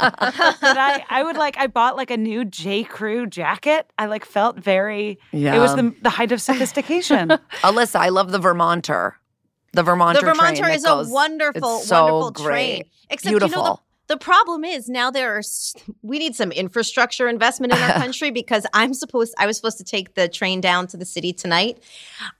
that 0.62 0.78
I, 0.78 1.04
I 1.10 1.24
would 1.24 1.36
like, 1.38 1.58
I 1.58 1.68
bought 1.74 1.96
like 1.98 2.12
a 2.12 2.18
new 2.18 2.46
J. 2.46 2.84
Crew 2.84 3.26
jacket. 3.28 3.90
I 3.98 4.06
like 4.06 4.26
felt 4.26 4.58
very, 4.58 5.20
Yeah. 5.32 5.56
it 5.56 5.60
was 5.60 5.76
the, 5.76 5.94
the 6.02 6.10
height 6.10 6.32
of 6.32 6.42
sophistication. 6.42 7.30
Alyssa, 7.64 7.96
I 8.00 8.10
love 8.10 8.32
the 8.32 8.40
Vermonter. 8.40 9.14
The 9.74 9.84
Vermonter, 9.84 10.20
The 10.22 10.26
train 10.28 10.36
Vermonter 10.36 10.62
that 10.68 10.76
is 10.76 10.86
goes- 10.86 11.10
a 11.10 11.14
wonderful, 11.14 11.78
it's 11.80 11.88
so 11.88 12.04
wonderful 12.04 12.32
great. 12.32 12.46
train. 12.76 12.84
Except 13.10 13.34
you 13.34 13.40
know 13.40 13.80
the, 14.08 14.18
problem 14.18 14.64
is 14.64 14.88
now 14.90 15.10
there 15.12 15.36
are 15.36 15.42
we 16.02 16.20
need 16.20 16.36
some 16.36 16.52
infrastructure 16.52 17.28
investment 17.28 17.74
in 17.74 17.80
our 17.80 17.94
country 18.04 18.32
because 18.32 18.66
I'm 18.74 18.94
supposed 18.94 19.34
I 19.38 19.46
was 19.46 19.58
supposed 19.58 19.78
to 19.80 19.84
take 19.84 20.14
the 20.16 20.28
train 20.28 20.62
down 20.62 20.88
to 20.88 20.98
the 20.98 21.06
city 21.06 21.34
tonight, 21.34 21.80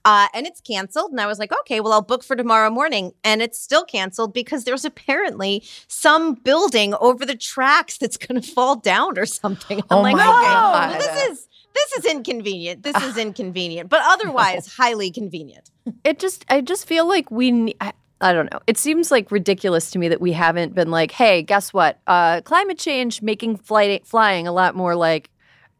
uh, 0.04 0.28
and 0.34 0.46
it's 0.46 0.60
canceled. 0.60 1.10
And 1.10 1.20
I 1.20 1.26
was 1.26 1.38
like, 1.38 1.52
okay, 1.60 1.80
well 1.80 1.92
I'll 1.92 2.02
book 2.02 2.22
for 2.24 2.36
tomorrow 2.36 2.70
morning, 2.70 3.12
and 3.24 3.42
it's 3.42 3.58
still 3.58 3.84
canceled 3.84 4.32
because 4.32 4.64
there's 4.64 4.84
apparently 4.84 5.62
some 5.88 6.34
building 6.34 6.94
over 7.00 7.26
the 7.26 7.36
tracks 7.36 7.98
that's 7.98 8.16
going 8.16 8.40
to 8.40 8.46
fall 8.52 8.76
down 8.76 9.18
or 9.18 9.26
something. 9.26 9.80
I'm 9.90 9.98
Oh 9.98 10.02
like, 10.02 10.16
my 10.16 10.22
okay, 10.22 10.52
God. 10.52 10.90
well, 10.90 10.98
this 10.98 11.30
is. 11.30 11.48
This 11.74 12.04
is 12.04 12.04
inconvenient. 12.04 12.84
This 12.84 12.94
is 13.02 13.16
inconvenient, 13.26 13.90
but 13.90 14.00
otherwise 14.04 14.72
highly 14.76 15.10
convenient. 15.10 15.72
it 16.04 16.20
just 16.20 16.44
I 16.48 16.60
just 16.60 16.86
feel 16.86 17.04
like 17.08 17.32
we 17.32 17.74
I, 17.80 17.92
I 18.24 18.32
don't 18.32 18.50
know. 18.52 18.58
It 18.66 18.78
seems 18.78 19.10
like 19.10 19.30
ridiculous 19.30 19.90
to 19.92 19.98
me 19.98 20.08
that 20.08 20.20
we 20.20 20.32
haven't 20.32 20.74
been 20.74 20.90
like, 20.90 21.10
hey, 21.12 21.42
guess 21.42 21.72
what? 21.72 22.00
Uh, 22.06 22.40
climate 22.40 22.78
change 22.78 23.22
making 23.22 23.58
flight 23.58 24.06
flying 24.06 24.48
a 24.48 24.52
lot 24.52 24.74
more 24.74 24.96
like 24.96 25.30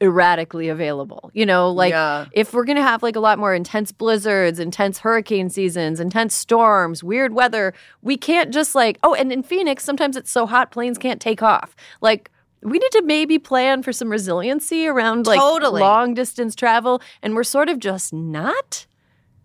erratically 0.00 0.68
available. 0.68 1.30
You 1.34 1.46
know, 1.46 1.70
like 1.70 1.92
Yeah. 1.92 2.26
if 2.32 2.52
we're 2.52 2.64
gonna 2.64 2.82
have 2.82 3.02
like 3.02 3.16
a 3.16 3.20
lot 3.20 3.38
more 3.38 3.54
intense 3.54 3.92
blizzards, 3.92 4.58
intense 4.58 4.98
hurricane 4.98 5.48
seasons, 5.48 6.00
intense 6.00 6.34
storms, 6.34 7.02
weird 7.02 7.32
weather, 7.32 7.72
we 8.02 8.16
can't 8.16 8.52
just 8.52 8.74
like 8.74 8.98
oh, 9.02 9.14
and 9.14 9.32
in 9.32 9.42
Phoenix 9.42 9.84
sometimes 9.84 10.16
it's 10.16 10.30
so 10.30 10.46
hot 10.46 10.70
planes 10.70 10.98
can't 10.98 11.20
take 11.20 11.42
off. 11.42 11.74
Like 12.00 12.30
we 12.62 12.78
need 12.78 12.92
to 12.92 13.02
maybe 13.02 13.38
plan 13.38 13.82
for 13.82 13.92
some 13.92 14.08
resiliency 14.10 14.86
around 14.86 15.26
like 15.26 15.38
Totally. 15.38 15.80
long 15.80 16.14
distance 16.14 16.54
travel, 16.54 17.00
and 17.22 17.34
we're 17.34 17.44
sort 17.44 17.68
of 17.68 17.78
just 17.78 18.12
not. 18.12 18.86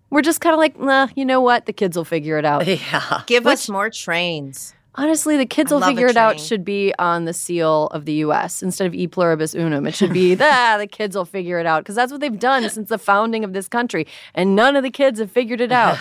We're 0.09 0.21
just 0.21 0.41
kind 0.41 0.53
of 0.53 0.59
like, 0.59 0.79
nah, 0.79 1.07
you 1.15 1.25
know 1.25 1.41
what? 1.41 1.65
The 1.65 1.73
kids 1.73 1.95
will 1.97 2.05
figure 2.05 2.37
it 2.37 2.45
out. 2.45 2.65
Yeah. 2.67 3.21
Give 3.27 3.45
us 3.47 3.69
more 3.69 3.89
trains. 3.89 4.73
Honestly, 4.95 5.37
the 5.37 5.45
kids 5.45 5.71
I 5.71 5.75
will 5.75 5.81
figure 5.87 6.07
it 6.07 6.17
out 6.17 6.39
should 6.39 6.65
be 6.65 6.93
on 6.99 7.25
the 7.25 7.33
seal 7.33 7.87
of 7.87 8.05
the 8.05 8.13
US 8.25 8.61
instead 8.63 8.87
of 8.87 8.93
e 8.95 9.07
pluribus 9.07 9.53
unum. 9.53 9.85
It 9.85 9.95
should 9.95 10.11
be, 10.11 10.35
ah, 10.39 10.75
the 10.77 10.87
kids 10.87 11.15
will 11.15 11.25
figure 11.25 11.59
it 11.59 11.65
out 11.65 11.83
because 11.83 11.95
that's 11.95 12.11
what 12.11 12.19
they've 12.21 12.37
done 12.39 12.67
since 12.69 12.89
the 12.89 12.97
founding 12.97 13.43
of 13.43 13.53
this 13.53 13.67
country. 13.67 14.07
And 14.33 14.55
none 14.55 14.75
of 14.75 14.83
the 14.83 14.89
kids 14.89 15.19
have 15.19 15.31
figured 15.31 15.61
it 15.61 15.71
out. 15.71 15.97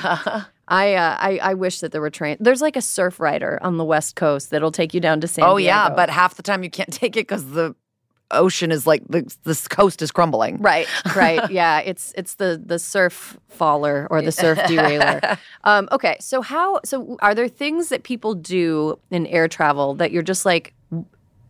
I, 0.68 0.94
uh, 0.94 1.16
I 1.18 1.38
I 1.42 1.54
wish 1.54 1.80
that 1.80 1.92
there 1.92 2.00
were 2.00 2.11
trains. 2.11 2.38
There's 2.40 2.61
like 2.61 2.76
a 2.76 2.82
surf 2.82 3.20
rider 3.20 3.59
on 3.62 3.76
the 3.76 3.84
West 3.84 4.16
Coast 4.16 4.50
that'll 4.50 4.72
take 4.72 4.92
you 4.94 5.00
down 5.00 5.20
to 5.20 5.28
San 5.28 5.44
Oh 5.44 5.56
Diego. 5.59 5.66
yeah, 5.68 5.90
but 5.90 6.11
half 6.11 6.34
the 6.34 6.42
time 6.42 6.62
you 6.64 6.70
can't 6.70 6.92
take 6.92 7.16
it 7.16 7.20
because 7.28 7.50
the 7.52 7.74
ocean 8.31 8.70
is 8.70 8.87
like 8.87 9.03
the 9.09 9.35
this 9.45 9.68
coast 9.68 10.03
is 10.03 10.11
crumbling. 10.11 10.59
Right, 10.59 10.87
right. 11.16 11.51
Yeah, 11.51 11.81
it's 11.81 12.12
it's 12.16 12.35
the 12.35 12.62
the 12.64 12.79
surf 12.79 13.39
faller 13.49 14.07
or 14.11 14.22
the 14.22 14.33
surf 14.33 14.59
derailer. 14.66 15.20
Um, 15.64 15.89
okay, 15.93 16.16
so 16.20 16.41
how 16.41 16.81
so 16.85 17.16
are 17.20 17.35
there 17.35 17.49
things 17.49 17.89
that 17.91 18.03
people 18.03 18.35
do 18.35 18.99
in 19.11 19.26
air 19.26 19.49
travel 19.49 19.95
that 19.95 20.12
you're 20.12 20.22
just 20.22 20.47
like 20.47 20.72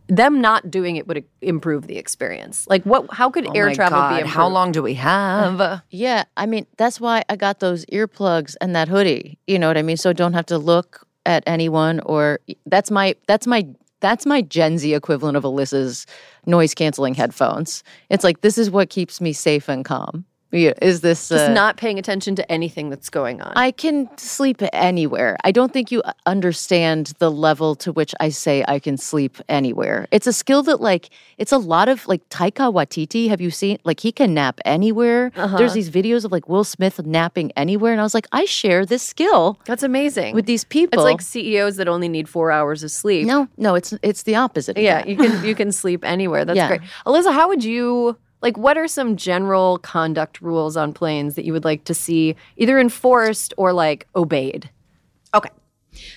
them 0.09 0.41
not 0.41 0.70
doing 0.70 0.97
it 0.97 1.07
would 1.07 1.24
improve 1.43 1.87
the 1.87 1.99
experience? 1.99 2.66
Like 2.68 2.85
what 2.85 3.12
how 3.12 3.31
could 3.31 3.47
Oh 3.47 3.53
air 3.55 3.66
my 3.66 3.74
travel 3.74 3.99
God, 3.99 4.09
be 4.09 4.14
improved? 4.20 4.35
How 4.35 4.49
long 4.49 4.72
do 4.72 4.83
we 4.83 4.95
have? 4.95 5.83
Yeah, 5.91 6.24
I 6.37 6.47
mean, 6.47 6.66
that's 6.79 7.01
why 7.01 7.22
I 7.29 7.37
got 7.37 7.61
those 7.61 7.85
earplugs 7.87 8.57
and 8.61 8.74
that 8.74 8.89
hoodie. 8.89 9.39
You 9.47 9.59
know 9.59 9.68
what 9.68 9.76
I 9.76 9.83
mean? 9.83 9.97
So 9.99 10.12
don't 10.12 10.33
have 10.33 10.47
to 10.47 10.59
look 10.59 11.07
at 11.26 11.45
anyone 11.47 12.01
or 12.01 12.41
that's 12.66 12.91
my 12.91 13.14
that's 13.26 13.47
my 13.47 13.68
that's 14.01 14.26
my 14.26 14.42
Gen 14.42 14.78
Z 14.78 14.94
equivalent 14.94 15.36
of 15.36 15.44
Alyssa's 15.44 16.07
noise 16.46 16.74
canceling 16.74 17.14
headphones. 17.14 17.82
It's 18.11 18.24
like 18.24 18.40
this 18.40 18.59
is 18.59 18.70
what 18.70 18.90
keeps 18.90 19.20
me 19.20 19.32
safe 19.32 19.68
and 19.68 19.84
calm. 19.84 20.24
Yeah, 20.51 20.72
is 20.80 21.03
this 21.03 21.28
Just 21.28 21.51
uh, 21.51 21.53
not 21.53 21.76
paying 21.76 21.99
attention 21.99 22.34
to 22.36 22.51
anything 22.53 22.88
that's 22.88 23.11
going 23.11 23.42
on. 23.42 23.53
I 23.55 23.70
can 23.70 24.09
sleep 24.16 24.62
anywhere. 24.72 25.36
I 25.44 25.53
don't 25.53 25.72
think 25.72 25.92
you 25.92 26.01
uh, 26.03 26.12
understand 26.24 27.12
the 27.18 27.30
level 27.30 27.74
to 27.76 27.92
which 27.92 28.14
I 28.18 28.30
say 28.30 28.64
I 28.66 28.78
can 28.78 28.96
sleep 28.96 29.36
anywhere. 29.51 30.07
It's 30.11 30.26
a 30.26 30.32
skill 30.32 30.62
that, 30.62 30.80
like, 30.80 31.11
it's 31.36 31.53
a 31.53 31.59
lot 31.59 31.88
of 31.90 32.09
like 32.09 32.26
Taika 32.30 32.72
Waititi. 32.72 33.28
Have 33.28 33.42
you 33.42 33.51
seen? 33.51 33.78
Like, 33.84 34.01
he 34.01 34.11
can 34.11 34.32
nap 34.32 34.59
anywhere. 34.64 35.32
Uh-huh. 35.36 35.59
There's 35.59 35.74
these 35.74 35.90
videos 35.90 36.24
of 36.24 36.32
like 36.32 36.49
Will 36.49 36.64
Smith 36.64 37.05
napping 37.05 37.53
anywhere, 37.57 37.92
and 37.92 38.01
I 38.01 38.05
was 38.05 38.14
like, 38.14 38.26
I 38.32 38.46
share 38.46 38.86
this 38.86 39.03
skill 39.03 39.59
that's 39.66 39.82
amazing. 39.82 40.34
with 40.34 40.46
these 40.46 40.64
people. 40.64 40.99
it's 40.99 41.05
like 41.05 41.20
CEOs 41.20 41.76
that 41.76 41.88
only 41.88 42.09
need 42.09 42.26
four 42.28 42.51
hours 42.51 42.82
of 42.82 42.90
sleep. 42.90 43.26
no, 43.26 43.49
no, 43.59 43.74
it's 43.74 43.92
it's 44.03 44.22
the 44.22 44.36
opposite. 44.36 44.78
Yeah, 44.78 45.05
you 45.07 45.16
can 45.16 45.44
you 45.49 45.55
can 45.55 45.72
sleep 45.72 46.05
anywhere. 46.05 46.46
That's 46.46 46.57
Yeah. 46.57 46.68
great. 46.68 46.80
Alyssa, 47.05 47.32
how 47.34 47.49
would 47.49 47.62
you 47.64 48.16
like 48.43 48.57
what 48.57 48.78
are 48.78 48.89
some 48.89 49.16
general 49.16 49.78
conduct 49.78 50.41
rules 50.41 50.76
on 50.76 50.93
planes 50.93 51.34
that 51.34 51.45
you 51.45 51.53
would 51.53 51.64
like 51.64 51.84
to 51.84 51.95
see 51.95 52.36
either 52.57 52.78
enforced 52.78 53.55
or 53.57 53.72
like 53.72 54.07
obeyed? 54.14 54.70
Okay. 55.34 55.51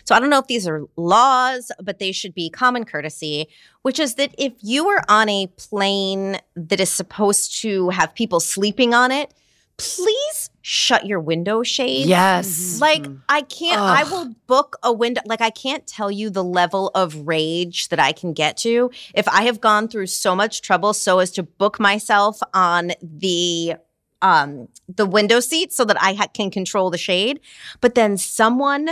So 0.03 0.13
I 0.13 0.19
don't 0.19 0.29
know 0.29 0.39
if 0.39 0.47
these 0.47 0.67
are 0.67 0.83
laws, 0.95 1.71
but 1.81 1.99
they 1.99 2.11
should 2.11 2.35
be 2.35 2.49
common 2.49 2.85
courtesy, 2.85 3.47
which 3.81 3.99
is 3.99 4.15
that 4.15 4.33
if 4.37 4.53
you 4.61 4.87
are 4.87 5.03
on 5.09 5.29
a 5.29 5.47
plane 5.57 6.37
that 6.55 6.79
is 6.79 6.89
supposed 6.89 7.59
to 7.61 7.89
have 7.89 8.13
people 8.13 8.39
sleeping 8.39 8.93
on 8.93 9.11
it, 9.11 9.33
please 9.81 10.49
shut 10.61 11.05
your 11.05 11.19
window 11.19 11.63
shades. 11.63 12.07
yes. 12.07 12.79
Like 12.79 13.05
I 13.27 13.41
can't 13.41 13.79
I 13.79 14.03
will 14.03 14.33
book 14.47 14.77
a 14.83 14.93
window 14.93 15.21
like 15.25 15.41
I 15.41 15.49
can't 15.49 15.85
tell 15.87 16.11
you 16.11 16.29
the 16.29 16.43
level 16.43 16.89
of 16.93 17.27
rage 17.27 17.89
that 17.89 17.99
I 17.99 18.11
can 18.11 18.33
get 18.33 18.57
to 18.57 18.91
if 19.13 19.27
I 19.27 19.43
have 19.43 19.59
gone 19.59 19.87
through 19.87 20.07
so 20.07 20.35
much 20.35 20.61
trouble 20.61 20.93
so 20.93 21.19
as 21.19 21.31
to 21.31 21.43
book 21.43 21.79
myself 21.79 22.39
on 22.53 22.91
the 23.01 23.75
um 24.21 24.67
the 24.87 25.05
window 25.05 25.39
seat 25.39 25.73
so 25.73 25.83
that 25.85 25.97
I 26.01 26.13
ha- 26.13 26.27
can 26.33 26.51
control 26.51 26.89
the 26.91 26.97
shade 26.97 27.39
but 27.81 27.95
then 27.95 28.17
someone 28.17 28.89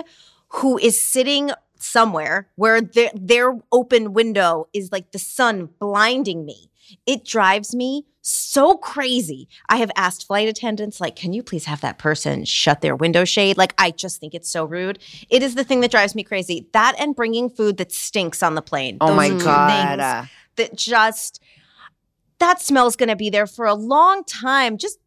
who 0.50 0.78
is 0.80 1.00
sitting 1.00 1.52
somewhere 1.78 2.50
where 2.56 2.82
their 2.82 3.12
their 3.14 3.58
open 3.72 4.14
window 4.14 4.68
is 4.74 4.92
like 4.92 5.12
the 5.12 5.20
sun 5.20 5.70
blinding 5.80 6.46
me 6.46 6.70
it 7.06 7.24
drives 7.24 7.76
me 7.76 8.06
so 8.22 8.76
crazy. 8.78 9.48
I 9.70 9.78
have 9.78 9.92
asked 9.96 10.28
flight 10.28 10.48
attendants, 10.48 11.00
like, 11.00 11.16
can 11.16 11.34
you 11.34 11.42
please 11.44 11.66
have 11.66 11.82
that 11.82 11.98
person 11.98 12.46
shut 12.46 12.82
their 12.82 12.96
window 12.96 13.26
shade? 13.26 13.58
Like, 13.58 13.74
I 13.78 13.92
just 13.92 14.20
think 14.20 14.34
it's 14.34 14.50
so 14.50 14.66
rude. 14.66 15.00
It 15.30 15.42
is 15.44 15.56
the 15.56 15.64
thing 15.64 15.82
that 15.82 15.92
drives 15.92 16.16
me 16.16 16.24
crazy. 16.24 16.68
That 16.74 16.96
and 17.00 17.16
bringing 17.16 17.50
food 17.50 17.78
that 17.78 17.92
stinks 17.92 18.44
on 18.44 18.56
the 18.56 18.62
plane. 18.62 18.98
oh 19.02 19.08
Those 19.08 19.16
my 19.16 19.30
God. 19.30 20.30
that 20.58 20.76
just, 20.76 21.42
that 22.40 22.62
smell's 22.62 22.96
going 22.96 23.10
to 23.10 23.16
be 23.16 23.30
there 23.30 23.48
for 23.48 23.66
a 23.66 23.74
long 23.76 24.24
time. 24.26 24.78
Just 24.78 25.00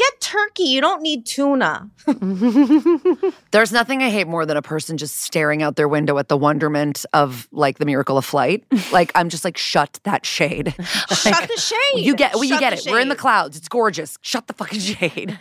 get 0.00 0.20
turkey. 0.20 0.62
You 0.64 0.80
don't 0.80 1.02
need 1.02 1.26
tuna. 1.26 1.90
There's 3.50 3.70
nothing 3.70 4.02
I 4.02 4.08
hate 4.08 4.26
more 4.26 4.46
than 4.46 4.56
a 4.56 4.62
person 4.62 4.96
just 4.96 5.18
staring 5.18 5.62
out 5.62 5.76
their 5.76 5.88
window 5.88 6.16
at 6.18 6.28
the 6.28 6.38
wonderment 6.38 7.04
of 7.12 7.48
like 7.52 7.78
the 7.78 7.84
miracle 7.84 8.16
of 8.16 8.24
flight. 8.24 8.64
like 8.92 9.12
I'm 9.14 9.28
just 9.28 9.44
like, 9.44 9.58
shut 9.58 10.00
that 10.04 10.24
shade. 10.24 10.74
Shut 11.10 11.48
the 11.48 11.60
shade. 11.60 12.04
You 12.04 12.16
get, 12.16 12.34
well, 12.34 12.44
you 12.44 12.58
get 12.58 12.70
the 12.70 12.88
it. 12.88 12.90
We're 12.90 13.00
in 13.00 13.08
the 13.08 13.16
clouds. 13.16 13.56
It's 13.56 13.68
gorgeous. 13.68 14.16
Shut 14.22 14.46
the 14.46 14.54
fucking 14.54 14.80
shade. 14.80 15.38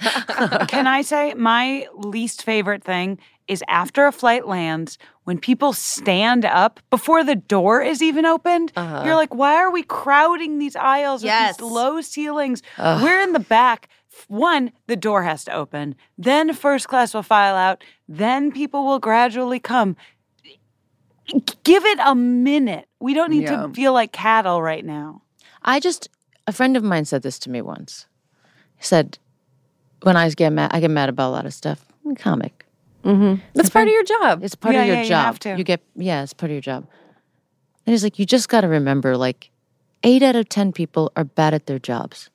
Can 0.68 0.88
I 0.88 1.02
say 1.04 1.34
my 1.36 1.88
least 1.94 2.44
favorite 2.44 2.84
thing 2.84 3.18
is 3.48 3.64
after 3.68 4.06
a 4.06 4.12
flight 4.12 4.48
lands, 4.48 4.98
when 5.24 5.40
people 5.40 5.74
stand 5.74 6.46
up 6.46 6.80
before 6.90 7.24
the 7.24 7.36
door 7.36 7.82
is 7.82 8.02
even 8.02 8.26
opened, 8.26 8.72
uh-huh. 8.76 9.04
you're 9.06 9.16
like, 9.16 9.34
why 9.34 9.56
are 9.56 9.72
we 9.72 9.84
crowding 9.84 10.60
these 10.60 10.76
aisles 10.76 11.24
Yes. 11.24 11.54
with 11.54 11.58
these 11.58 11.72
low 11.72 12.02
ceilings? 12.02 12.62
We're 12.78 13.22
in 13.22 13.34
the 13.34 13.40
back. 13.40 13.90
One, 14.28 14.72
the 14.88 14.96
door 14.96 15.24
has 15.24 15.44
to 15.46 15.54
open. 15.54 15.96
Then 16.18 16.54
first 16.54 16.88
class 16.88 17.14
will 17.14 17.24
file 17.24 17.56
out. 17.56 17.84
Then 18.08 18.52
people 18.52 18.86
will 18.86 19.00
gradually 19.00 19.60
come. 19.60 19.96
Give 21.64 21.86
it 21.86 22.00
a 22.04 22.16
minute. 22.16 22.88
We 23.00 23.14
don't 23.14 23.30
need 23.30 23.44
Yeah. 23.44 23.68
to 23.68 23.74
feel 23.74 23.94
like 23.94 24.12
cattle 24.12 24.62
right 24.62 24.84
now. 24.84 25.22
I 25.62 25.80
just 25.80 26.10
a 26.48 26.52
friend 26.52 26.76
of 26.76 26.84
mine 26.84 27.06
said 27.06 27.22
this 27.22 27.38
to 27.40 27.50
me 27.52 27.62
once. 27.62 28.08
He 28.78 28.84
said, 28.84 29.20
"When 30.02 30.18
I 30.18 30.28
get 30.32 30.52
mad, 30.52 30.72
I 30.74 30.80
get 30.80 30.90
mad 30.90 31.10
about 31.10 31.30
a 31.30 31.34
lot 31.34 31.46
of 31.46 31.54
stuff. 31.54 31.86
I'm 32.04 32.12
a 32.12 32.16
comic. 32.16 32.66
Mm-hmm. 33.04 33.42
That's 33.54 33.70
part 33.70 33.88
of 33.88 33.94
your 33.94 34.04
job. 34.04 34.44
It's 34.44 34.56
part 34.56 34.74
Yeah, 34.74 34.82
of 34.82 34.88
your 34.88 34.96
yeah, 34.98 35.04
you 35.04 35.14
have 35.14 35.40
to. 35.40 35.64
get 35.64 35.82
yeah, 35.96 36.24
it's 36.24 36.34
part 36.34 36.50
of 36.50 36.54
your 36.54 36.62
job. 36.62 36.88
And 37.86 37.94
he's 37.94 38.04
like, 38.04 38.18
you 38.20 38.26
just 38.26 38.50
got 38.50 38.62
to 38.62 38.68
remember, 38.68 39.16
like, 39.18 39.52
eight 40.04 40.22
out 40.22 40.36
of 40.36 40.50
ten 40.50 40.72
people 40.72 41.12
are 41.16 41.24
bad 41.24 41.54
at 41.54 41.66
their 41.68 41.80
jobs. 41.80 42.30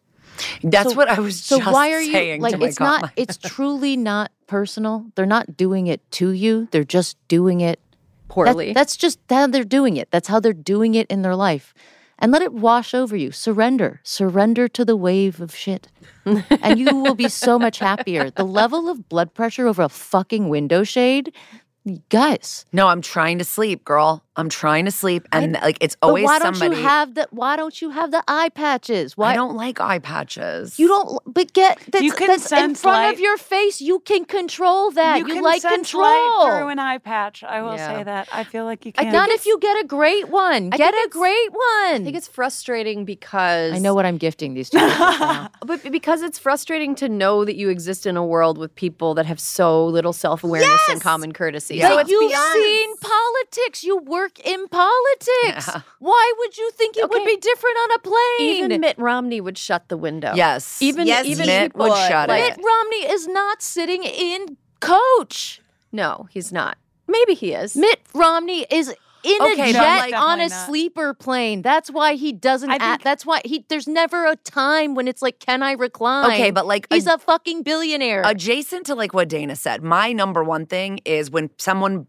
That's 0.63 0.91
So- 0.91 0.97
what 0.97 1.09
I 1.09 1.21
was 1.21 1.41
So 1.43 1.59
just 1.59 1.73
why 1.73 1.93
are 1.93 2.01
you 2.01 2.39
like? 2.41 2.61
It's 2.61 2.81
not. 2.81 3.13
It's 3.17 3.37
truly 3.37 3.97
not 3.97 4.31
personal. 4.47 5.07
They're 5.15 5.27
not 5.27 5.57
doing 5.57 5.87
it 5.87 6.09
to 6.13 6.31
you. 6.31 6.69
They're 6.71 6.85
just 6.85 7.17
doing 7.29 7.61
it 7.61 7.79
that- 7.81 8.35
Poorly. 8.35 8.73
that's 8.73 8.97
just 8.97 9.19
how 9.31 9.47
they're 9.47 9.65
doing 9.65 9.97
it. 9.97 10.11
That's 10.11 10.29
how 10.29 10.41
they're 10.41 10.53
doing 10.53 10.95
it 10.95 11.07
in 11.09 11.23
their 11.23 11.37
life. 11.37 11.73
And 12.19 12.31
let 12.33 12.43
it 12.43 12.53
wash 12.53 12.95
over 12.95 13.17
you. 13.17 13.31
Surrender. 13.33 14.01
Surrender 14.03 14.67
to 14.69 14.85
the 14.85 14.97
wave 14.97 15.41
of 15.41 15.55
shit. 15.55 15.89
and 16.25 16.79
you 16.79 16.95
will 16.97 17.15
be 17.15 17.29
so 17.29 17.59
much 17.59 17.79
happier. 17.81 18.31
The 18.31 18.45
level 18.45 18.89
of 18.89 19.09
blood 19.09 19.35
pressure 19.35 19.67
over 19.69 19.83
a 19.83 19.89
fucking 19.89 20.49
window 20.49 20.85
shade, 20.85 21.33
guys. 22.09 22.65
No, 22.73 22.89
I'm 22.89 23.03
trying 23.03 23.39
to 23.39 23.45
sleep, 23.45 23.85
girl. 23.85 24.24
I'm 24.37 24.49
trying 24.49 24.85
to 24.87 24.91
sleep, 24.91 25.29
and 25.33 25.53
like 25.63 25.79
it's 25.81 25.97
But 26.01 26.09
always 26.09 26.25
why 26.25 26.39
don't 26.41 26.55
somebody. 26.57 26.81
you 26.81 26.87
have 26.89 27.15
the 27.15 27.29
Why 27.31 27.55
don't 27.57 27.81
you 27.81 27.91
have 27.91 28.11
the 28.11 28.23
eye 28.27 28.49
patches? 28.49 29.17
Why 29.17 29.31
I 29.31 29.35
don't 29.35 29.55
like 29.55 29.81
eye 29.81 30.01
patches. 30.01 30.77
You 30.79 30.89
don't. 30.89 31.21
But 31.33 31.53
get 31.53 31.79
that's, 31.93 32.05
You 32.05 32.13
can 32.13 32.27
that's 32.27 32.51
in 32.51 32.75
front 32.75 32.99
light. 32.99 33.15
of 33.15 33.21
your 33.21 33.37
face. 33.37 33.81
You 33.81 34.01
can 34.01 34.25
control 34.25 34.91
that. 34.93 35.19
You, 35.19 35.25
can 35.25 35.43
like 35.43 35.63
sense 35.63 35.91
control. 35.93 36.03
light 36.03 36.59
through 36.59 36.69
an 36.69 36.79
eye 36.81 36.99
patch. 36.99 37.45
I 37.45 37.63
will 37.63 37.77
Yeah. 37.77 37.97
say 37.99 38.03
that. 38.05 38.29
I 38.33 38.43
feel 38.45 38.65
like 38.65 38.85
you 38.85 38.93
I 38.99 39.05
can. 39.05 39.13
Not 39.13 39.29
if 39.31 39.47
you 39.47 39.59
get 39.61 39.83
a 39.83 39.87
great 39.87 40.29
one. 40.29 40.71
I 40.73 40.77
Get 40.79 40.95
a 40.95 41.09
great 41.11 41.53
one. 41.53 41.95
I 41.95 42.01
think 42.03 42.17
it's 42.17 42.27
frustrating 42.29 43.05
because 43.05 43.73
I 43.73 43.79
know 43.79 43.95
what 43.95 44.05
I'm 44.05 44.17
gifting 44.19 44.55
these 44.55 44.69
two. 44.71 44.79
people. 44.79 45.49
But 45.65 45.91
because 45.93 46.23
it's 46.23 46.39
frustrating 46.39 46.95
to 46.97 47.09
know 47.09 47.45
that 47.45 47.55
you 47.57 47.69
exist 47.69 48.05
in 48.05 48.17
a 48.17 48.25
world 48.27 48.59
with 48.59 48.75
people 48.75 49.15
that 49.15 49.27
have 49.27 49.39
so 49.41 49.87
little 49.87 50.13
self 50.13 50.43
awareness 50.45 50.81
and 50.91 51.01
common 51.01 51.33
courtesy. 51.33 51.77
Yeah. 51.77 51.89
So 51.89 51.95
But 51.97 52.01
it's 52.03 52.11
you've 52.11 52.31
beyond- 52.31 52.53
seen 52.53 52.97
politics. 52.99 53.85
You 53.85 53.99
work 53.99 54.24
in 54.45 54.69
politics. 54.69 55.71
Why 55.99 56.33
would 56.39 56.57
you 56.59 56.71
think 56.73 56.97
it 56.97 57.09
would 57.09 57.25
be 57.25 57.37
different 57.37 57.77
on 57.79 57.93
a 57.93 57.99
plane? 57.99 58.65
Even 58.65 58.81
Mitt 58.81 58.99
Romney 58.99 59.41
would 59.41 59.59
shut 59.59 59.89
the 59.89 59.97
window. 59.97 60.33
Yes. 60.35 60.81
Even 60.83 61.07
Yes, 61.07 61.27
even 61.27 61.47
Mitt 61.47 61.73
people 61.73 61.89
would 61.89 61.97
shut 62.09 62.29
like, 62.29 62.43
it. 62.45 62.57
Mitt 62.57 62.65
Romney 62.67 63.13
is 63.13 63.27
not 63.29 63.63
sitting 63.63 64.05
in 64.05 64.57
coach. 64.81 65.61
No, 65.93 66.29
he's 66.31 66.53
not. 66.53 66.79
Maybe 67.07 67.35
he 67.35 67.53
is. 67.53 67.77
Mitt 67.77 68.01
Romney 68.15 68.67
is 68.71 68.89
in 69.23 69.41
Okay, 69.41 69.53
a 69.53 69.57
but 69.57 69.73
jet 69.73 69.99
like- 70.11 70.15
on 70.15 70.39
a 70.41 70.49
not. 70.49 70.67
sleeper 70.67 71.15
plane. 71.15 71.63
That's 71.63 71.91
why 71.91 72.15
he 72.15 72.31
doesn't. 72.33 72.69
I 72.71 72.75
act, 72.75 72.83
think- 72.83 73.03
that's 73.05 73.25
why 73.25 73.41
he. 73.45 73.65
There's 73.71 73.89
never 73.89 74.27
a 74.27 74.37
time 74.37 74.95
when 74.95 75.09
it's 75.09 75.23
like, 75.23 75.39
can 75.39 75.63
I 75.63 75.73
recline? 75.73 76.31
Okay, 76.33 76.51
but 76.51 76.67
like 76.67 76.87
he's 76.93 77.07
a- 77.07 77.15
a 77.15 77.19
fucking 77.19 77.63
billionaire. 77.63 78.23
adjacent 78.25 78.85
to 78.87 78.95
like 78.95 79.15
what 79.15 79.29
Dana 79.29 79.57
said, 79.57 79.83
my 79.83 80.13
number 80.13 80.45
one 80.45 80.67
thing 80.67 81.01
is 81.07 81.31
when 81.31 81.49
someone 81.57 82.01
bu- 82.01 82.07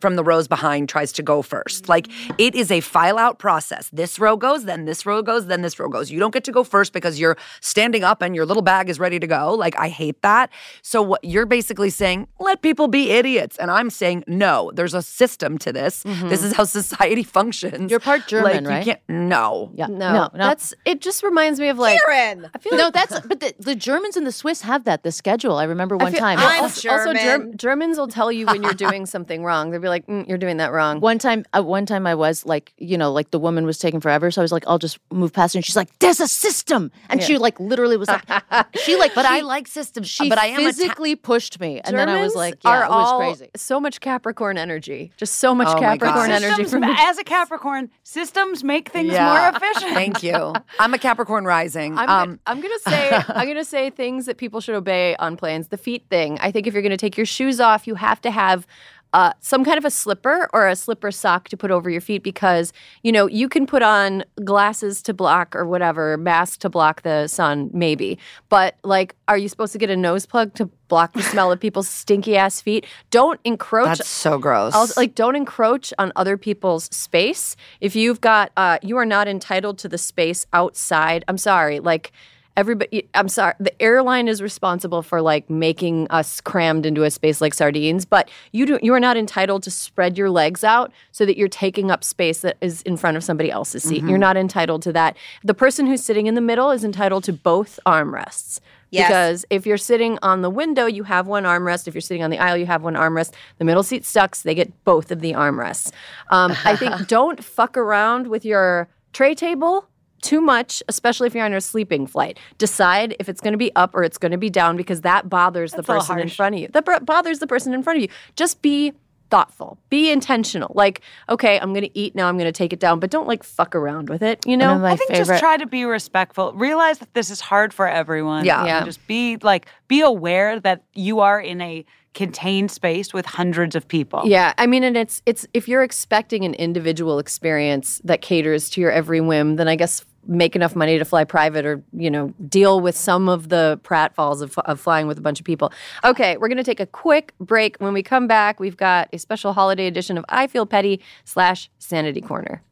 from 0.00 0.16
the 0.16 0.24
rows 0.24 0.48
behind 0.48 0.88
tries 0.88 1.12
to 1.12 1.22
go 1.22 1.42
first. 1.42 1.88
Like 1.88 2.08
it 2.38 2.54
is 2.54 2.70
a 2.70 2.80
file 2.80 3.18
out 3.18 3.38
process. 3.38 3.90
This 3.92 4.18
row 4.18 4.36
goes, 4.36 4.64
then 4.64 4.84
this 4.84 5.06
row 5.06 5.22
goes, 5.22 5.46
then 5.46 5.62
this 5.62 5.78
row 5.78 5.88
goes. 5.88 6.10
You 6.10 6.18
don't 6.18 6.32
get 6.32 6.44
to 6.44 6.52
go 6.52 6.64
first 6.64 6.92
because 6.92 7.18
you're 7.20 7.36
standing 7.60 8.04
up 8.04 8.22
and 8.22 8.34
your 8.34 8.46
little 8.46 8.62
bag 8.62 8.88
is 8.88 8.98
ready 8.98 9.18
to 9.18 9.26
go. 9.26 9.54
Like 9.54 9.78
I 9.78 9.88
hate 9.88 10.20
that. 10.22 10.50
So 10.82 11.02
what 11.02 11.24
you're 11.24 11.46
basically 11.46 11.90
saying, 11.90 12.26
let 12.38 12.62
people 12.62 12.88
be 12.88 13.10
idiots. 13.10 13.56
And 13.58 13.70
I'm 13.70 13.90
saying, 13.90 14.24
no, 14.26 14.70
there's 14.74 14.94
a 14.94 15.02
system 15.02 15.58
to 15.58 15.72
this. 15.72 16.02
Mm-hmm. 16.04 16.28
This 16.28 16.42
is 16.42 16.52
how 16.54 16.64
society 16.64 17.22
functions. 17.38 17.90
You're 17.90 18.00
part 18.00 18.26
German, 18.26 18.64
like, 18.64 18.66
right? 18.70 18.78
You 18.86 18.92
can't, 18.94 19.00
no. 19.08 19.70
yeah, 19.74 19.86
No, 19.86 19.96
no, 20.12 20.12
no. 20.12 20.30
that's 20.34 20.74
it. 20.84 21.00
Just 21.00 21.22
reminds 21.22 21.58
me 21.60 21.68
of 21.68 21.78
like 21.78 21.98
Karen. 22.06 22.48
I 22.54 22.58
feel 22.58 22.72
like, 22.72 22.80
no, 22.80 22.90
that's 22.90 23.20
but 23.26 23.40
the, 23.40 23.54
the 23.58 23.74
Germans 23.74 24.16
and 24.16 24.26
the 24.26 24.32
Swiss 24.32 24.62
have 24.62 24.84
that 24.84 25.02
the 25.02 25.12
schedule. 25.12 25.56
I 25.56 25.64
remember 25.64 25.96
I 25.96 26.04
one 26.04 26.12
feel- 26.12 26.20
time. 26.20 26.38
I'm 26.38 26.62
also, 26.62 26.88
also 26.90 27.14
Germ- 27.14 27.56
Germans 27.56 27.98
will 27.98 28.08
tell 28.08 28.30
you 28.32 28.46
when 28.46 28.62
you're 28.62 28.72
doing 28.74 29.06
something 29.06 29.44
wrong. 29.44 29.69
They'll 29.70 29.80
be 29.80 29.88
like, 29.88 30.06
mm, 30.06 30.26
"You're 30.28 30.38
doing 30.38 30.56
that 30.58 30.72
wrong." 30.72 31.00
One 31.00 31.18
time, 31.18 31.44
uh, 31.56 31.62
one 31.62 31.86
time 31.86 32.06
I 32.06 32.14
was 32.14 32.44
like, 32.46 32.72
you 32.78 32.96
know, 32.98 33.12
like 33.12 33.30
the 33.30 33.38
woman 33.38 33.66
was 33.66 33.78
taking 33.78 34.00
forever, 34.00 34.30
so 34.30 34.40
I 34.40 34.44
was 34.44 34.52
like, 34.52 34.64
I'll 34.66 34.78
just 34.78 34.98
move 35.12 35.32
past 35.32 35.54
her, 35.54 35.58
and 35.58 35.64
she's 35.64 35.76
like, 35.76 35.96
"There's 35.98 36.20
a 36.20 36.28
system," 36.28 36.90
and 37.08 37.22
she 37.22 37.38
like 37.38 37.58
literally 37.60 37.96
was 37.96 38.08
like, 38.08 38.22
she 38.82 38.96
like, 38.96 39.14
But 39.14 39.26
I 39.26 39.40
like 39.40 39.66
systems. 39.68 40.08
she 40.08 40.28
but 40.28 40.38
I 40.38 40.46
am 40.46 40.60
a 40.60 40.62
ta- 40.62 40.66
physically 40.68 41.16
pushed 41.16 41.58
me, 41.60 41.80
and 41.80 41.96
then 41.96 42.08
I 42.08 42.22
was 42.22 42.34
like, 42.34 42.56
yeah, 42.64 42.70
are 42.70 42.84
it 42.84 42.88
was 42.88 43.08
all 43.12 43.18
crazy. 43.18 43.48
so 43.56 43.80
much 43.80 44.00
Capricorn 44.00 44.58
energy. 44.58 45.12
Just 45.16 45.36
so 45.36 45.54
much 45.54 45.68
Oh 45.68 45.74
my 45.74 45.80
God. 45.96 46.00
Capricorn 46.00 46.30
energy 46.30 46.64
Systems, 46.64 46.70
from 46.70 46.84
as 46.84 47.18
a 47.18 47.24
Capricorn, 47.24 47.90
systems 48.02 48.64
make 48.64 48.88
things 48.90 49.12
Yeah. 49.12 49.26
more 49.32 49.56
efficient. 49.56 49.94
Thank 49.94 50.22
you. 50.22 50.52
I'm 50.78 50.94
a 50.94 50.98
Capricorn 50.98 51.44
rising. 51.44 51.96
I'm, 51.98 52.08
um, 52.08 52.28
gonna, 52.28 52.38
I'm 52.46 52.60
gonna 52.60 52.78
say 52.80 53.10
I'm 53.28 53.46
gonna 53.48 53.64
say 53.64 53.90
things 53.90 54.26
that 54.26 54.36
people 54.36 54.60
should 54.60 54.74
obey 54.74 55.16
on 55.16 55.36
planes. 55.36 55.68
The 55.68 55.76
feet 55.76 56.04
thing. 56.10 56.38
I 56.40 56.50
think 56.50 56.66
if 56.66 56.74
you're 56.74 56.82
gonna 56.82 56.96
take 56.96 57.16
your 57.16 57.26
shoes 57.26 57.60
off, 57.60 57.86
you 57.86 57.94
have 57.96 58.20
to 58.22 58.30
have 58.30 58.66
uh, 59.12 59.32
some 59.40 59.64
kind 59.64 59.78
of 59.78 59.84
a 59.84 59.90
slipper 59.90 60.48
or 60.52 60.68
a 60.68 60.76
slipper 60.76 61.10
sock 61.10 61.48
to 61.48 61.56
put 61.56 61.70
over 61.70 61.90
your 61.90 62.00
feet 62.00 62.22
because 62.22 62.72
you 63.02 63.12
know 63.12 63.26
you 63.26 63.48
can 63.48 63.66
put 63.66 63.82
on 63.82 64.24
glasses 64.44 65.02
to 65.02 65.14
block 65.14 65.54
or 65.56 65.66
whatever 65.66 66.16
mask 66.16 66.60
to 66.60 66.68
block 66.68 67.02
the 67.02 67.26
sun 67.26 67.70
maybe, 67.72 68.18
but 68.48 68.76
like, 68.84 69.14
are 69.28 69.38
you 69.38 69.48
supposed 69.48 69.72
to 69.72 69.78
get 69.78 69.90
a 69.90 69.96
nose 69.96 70.26
plug 70.26 70.54
to 70.54 70.66
block 70.88 71.12
the 71.12 71.22
smell 71.22 71.52
of 71.52 71.60
people's 71.60 71.88
stinky 71.88 72.36
ass 72.36 72.60
feet? 72.60 72.84
Don't 73.10 73.40
encroach. 73.44 73.98
that's 73.98 74.08
so 74.08 74.38
gross. 74.38 74.74
Also, 74.74 75.00
like, 75.00 75.14
don't 75.14 75.36
encroach 75.36 75.92
on 75.98 76.12
other 76.16 76.36
people's 76.36 76.84
space. 76.86 77.56
If 77.80 77.96
you've 77.96 78.20
got, 78.20 78.52
uh, 78.56 78.78
you 78.82 78.96
are 78.96 79.06
not 79.06 79.28
entitled 79.28 79.78
to 79.78 79.88
the 79.88 79.98
space 79.98 80.46
outside. 80.52 81.24
I'm 81.28 81.38
sorry. 81.38 81.80
Like, 81.80 82.12
everybody, 82.56 83.08
I'm 83.14 83.28
sorry. 83.28 83.54
The 83.58 83.80
airline 83.80 84.28
is 84.28 84.42
responsible 84.42 85.02
for 85.02 85.22
like 85.22 85.48
making 85.48 86.06
us 86.10 86.40
crammed 86.40 86.86
into 86.86 87.04
a 87.04 87.10
space 87.10 87.40
like 87.40 87.54
sardines, 87.54 88.04
but 88.04 88.30
you 88.52 88.66
do, 88.66 88.78
you 88.82 88.92
are 88.94 89.00
not 89.00 89.16
entitled 89.16 89.62
to 89.64 89.70
spread 89.70 90.18
your 90.18 90.30
legs 90.30 90.64
out 90.64 90.92
so 91.12 91.24
that 91.26 91.36
you're 91.36 91.48
taking 91.48 91.90
up 91.90 92.04
space 92.04 92.40
that 92.40 92.56
is 92.60 92.82
in 92.82 92.96
front 92.96 93.16
of 93.16 93.24
somebody 93.24 93.50
else's 93.50 93.82
seat. 93.82 94.02
You're 94.04 94.18
not 94.18 94.36
entitled 94.36 94.82
to 94.82 94.92
that. 94.92 95.16
The 95.42 95.54
person 95.54 95.86
who's 95.86 96.02
sitting 96.02 96.26
in 96.26 96.34
the 96.34 96.40
middle 96.40 96.70
is 96.70 96.84
entitled 96.84 97.24
to 97.24 97.32
both 97.32 97.78
armrests. 97.86 98.60
Yes. 98.90 99.08
Because 99.08 99.44
if 99.50 99.66
you're 99.66 99.76
sitting 99.76 100.18
on 100.22 100.42
the 100.42 100.50
window, 100.50 100.86
you 100.86 101.04
have 101.04 101.26
one 101.26 101.44
armrest. 101.44 101.86
If 101.86 101.94
you're 101.94 102.00
sitting 102.00 102.24
on 102.24 102.30
the 102.30 102.38
aisle, 102.38 102.56
you 102.56 102.66
have 102.66 102.82
one 102.82 102.94
armrest. 102.94 103.32
The 103.58 103.64
middle 103.64 103.84
seat 103.84 104.04
sucks. 104.04 104.42
They 104.42 104.54
get 104.54 104.84
both 104.84 105.10
of 105.10 105.20
the 105.20 105.32
armrests. 105.32 105.92
Um, 106.30 106.56
I 106.64 106.74
think 106.76 107.06
don't 107.06 107.42
fuck 107.42 107.76
around 107.76 108.26
with 108.26 108.44
your 108.44 108.88
tray 109.12 109.34
table 109.34 109.88
too 110.22 110.40
much, 110.40 110.82
especially 110.88 111.26
if 111.26 111.34
you're 111.34 111.44
on 111.44 111.52
a 111.52 111.60
sleeping 111.60 112.06
flight. 112.06 112.38
Decide 112.58 113.16
if 113.18 113.28
it's 113.28 113.40
going 113.40 113.52
to 113.52 113.58
be 113.58 113.74
up 113.76 113.94
or 113.94 114.02
it's 114.02 114.18
going 114.18 114.32
to 114.32 114.38
be 114.38 114.50
down 114.50 114.76
because 114.76 115.02
that 115.02 115.28
bothers 115.28 115.72
the 115.72 115.78
That's 115.78 115.88
a 115.88 115.92
little 115.92 116.06
person 116.06 116.18
in 116.20 116.28
front 116.28 116.54
of 116.54 116.60
you. 116.60 116.68
That 116.68 116.84
br- 116.84 117.00
bothers 117.02 117.38
the 117.38 117.46
person 117.46 117.74
in 117.74 117.82
front 117.82 117.98
of 117.98 118.02
you. 118.02 118.08
Just 118.36 118.62
be 118.62 118.92
thoughtful. 119.30 119.78
Be 119.88 120.10
intentional. 120.10 120.72
Like, 120.74 121.02
okay, 121.28 121.58
I'm 121.58 121.72
going 121.72 121.84
to 121.84 121.98
eat 121.98 122.14
now. 122.14 122.28
I'm 122.28 122.36
going 122.36 122.46
to 122.46 122.52
take 122.52 122.72
it 122.72 122.80
down, 122.80 122.98
but 123.00 123.10
don't 123.10 123.28
like 123.28 123.42
fuck 123.44 123.74
around 123.74 124.08
with 124.08 124.22
it. 124.22 124.44
You 124.46 124.56
know? 124.56 124.68
One 124.68 124.76
of 124.76 124.82
my 124.82 124.90
I 124.92 124.96
think 124.96 125.10
favorite. 125.10 125.26
just 125.26 125.40
try 125.40 125.56
to 125.56 125.66
be 125.66 125.84
respectful. 125.84 126.52
Realize 126.52 126.98
that 126.98 127.14
this 127.14 127.30
is 127.30 127.40
hard 127.40 127.72
for 127.72 127.88
everyone. 127.88 128.44
Yeah. 128.44 128.66
Yeah. 128.66 128.84
Just 128.84 129.06
be 129.06 129.36
like, 129.40 129.66
be 129.88 130.00
aware 130.00 130.58
that 130.60 130.82
you 130.94 131.20
are 131.20 131.40
in 131.40 131.60
a 131.60 131.84
contained 132.14 132.70
space 132.70 133.14
with 133.14 133.24
hundreds 133.24 133.76
of 133.76 133.86
people. 133.86 134.22
Yeah, 134.24 134.52
I 134.58 134.66
mean, 134.66 134.82
and 134.82 134.96
it's 134.96 135.22
it's 135.26 135.46
if 135.54 135.68
you're 135.68 135.82
expecting 135.82 136.44
an 136.44 136.54
individual 136.54 137.18
experience 137.18 138.00
that 138.04 138.20
caters 138.20 138.70
to 138.70 138.80
your 138.80 138.90
every 138.90 139.20
whim, 139.20 139.56
then 139.56 139.68
I 139.68 139.76
guess 139.76 140.04
make 140.26 140.54
enough 140.54 140.76
money 140.76 140.98
to 140.98 141.04
fly 141.04 141.24
private 141.24 141.64
or 141.64 141.82
you 141.92 142.10
know 142.10 142.34
deal 142.48 142.80
with 142.80 142.96
some 142.96 143.28
of 143.28 143.48
the 143.48 143.80
pratfalls 143.82 144.42
of, 144.42 144.56
of 144.58 144.80
flying 144.80 145.06
with 145.06 145.18
a 145.18 145.22
bunch 145.22 145.40
of 145.40 145.46
people. 145.46 145.72
Okay, 146.04 146.36
we're 146.36 146.48
gonna 146.48 146.64
take 146.64 146.80
a 146.80 146.86
quick 146.86 147.32
break. 147.40 147.76
When 147.78 147.92
we 147.92 148.02
come 148.02 148.26
back, 148.26 148.60
we've 148.60 148.76
got 148.76 149.08
a 149.12 149.18
special 149.18 149.52
holiday 149.52 149.86
edition 149.86 150.18
of 150.18 150.24
I 150.28 150.46
Feel 150.46 150.66
Petty 150.66 151.00
slash 151.24 151.70
Sanity 151.78 152.20
Corner. 152.20 152.62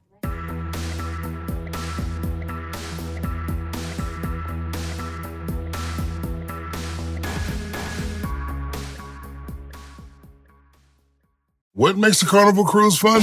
What 11.78 11.96
makes 11.96 12.20
a 12.22 12.26
carnival 12.26 12.64
cruise 12.64 12.98
fun? 12.98 13.22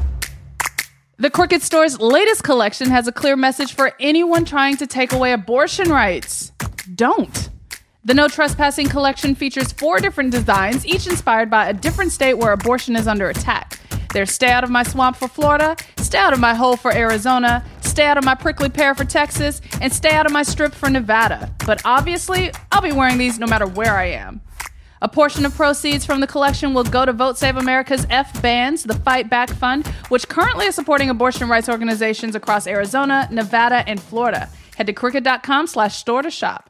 The 1.21 1.29
Crooked 1.29 1.61
Store's 1.61 1.99
latest 1.99 2.43
collection 2.43 2.89
has 2.89 3.07
a 3.07 3.11
clear 3.11 3.35
message 3.35 3.75
for 3.75 3.93
anyone 3.99 4.43
trying 4.43 4.75
to 4.77 4.87
take 4.87 5.13
away 5.13 5.33
abortion 5.33 5.91
rights. 5.91 6.51
Don't. 6.95 7.49
The 8.03 8.15
No 8.15 8.27
Trespassing 8.27 8.89
collection 8.89 9.35
features 9.35 9.71
four 9.71 9.99
different 9.99 10.31
designs, 10.31 10.83
each 10.83 11.05
inspired 11.05 11.47
by 11.47 11.69
a 11.69 11.73
different 11.73 12.11
state 12.11 12.39
where 12.39 12.53
abortion 12.53 12.95
is 12.95 13.07
under 13.07 13.29
attack. 13.29 13.79
There's 14.11 14.31
Stay 14.31 14.49
Out 14.49 14.63
of 14.63 14.71
My 14.71 14.81
Swamp 14.81 15.15
for 15.15 15.27
Florida, 15.27 15.75
Stay 15.97 16.17
Out 16.17 16.33
of 16.33 16.39
My 16.39 16.55
Hole 16.55 16.75
for 16.75 16.91
Arizona, 16.91 17.63
Stay 17.81 18.07
Out 18.07 18.17
of 18.17 18.25
My 18.25 18.33
Prickly 18.33 18.69
Pear 18.69 18.95
for 18.95 19.05
Texas, 19.05 19.61
and 19.79 19.93
Stay 19.93 20.15
Out 20.15 20.25
of 20.25 20.31
My 20.31 20.41
Strip 20.41 20.73
for 20.73 20.89
Nevada. 20.89 21.53
But 21.67 21.83
obviously, 21.85 22.51
I'll 22.71 22.81
be 22.81 22.93
wearing 22.93 23.19
these 23.19 23.37
no 23.37 23.45
matter 23.45 23.67
where 23.67 23.95
I 23.95 24.05
am. 24.05 24.41
A 25.03 25.09
portion 25.09 25.45
of 25.45 25.55
proceeds 25.55 26.05
from 26.05 26.21
the 26.21 26.27
collection 26.27 26.75
will 26.75 26.83
go 26.83 27.05
to 27.05 27.13
Vote 27.13 27.35
Save 27.35 27.57
America's 27.57 28.05
F 28.11 28.39
Bands, 28.39 28.83
the 28.83 28.93
Fight 28.93 29.31
Back 29.31 29.49
Fund, 29.49 29.87
which 30.09 30.27
currently 30.27 30.67
is 30.67 30.75
supporting 30.75 31.09
abortion 31.09 31.49
rights 31.49 31.67
organizations 31.67 32.35
across 32.35 32.67
Arizona, 32.67 33.27
Nevada, 33.31 33.83
and 33.87 33.99
Florida. 33.99 34.47
Head 34.77 34.85
to 34.85 34.93
crooked.com 34.93 35.65
slash 35.65 35.97
store 35.97 36.21
to 36.21 36.29
shop. 36.29 36.69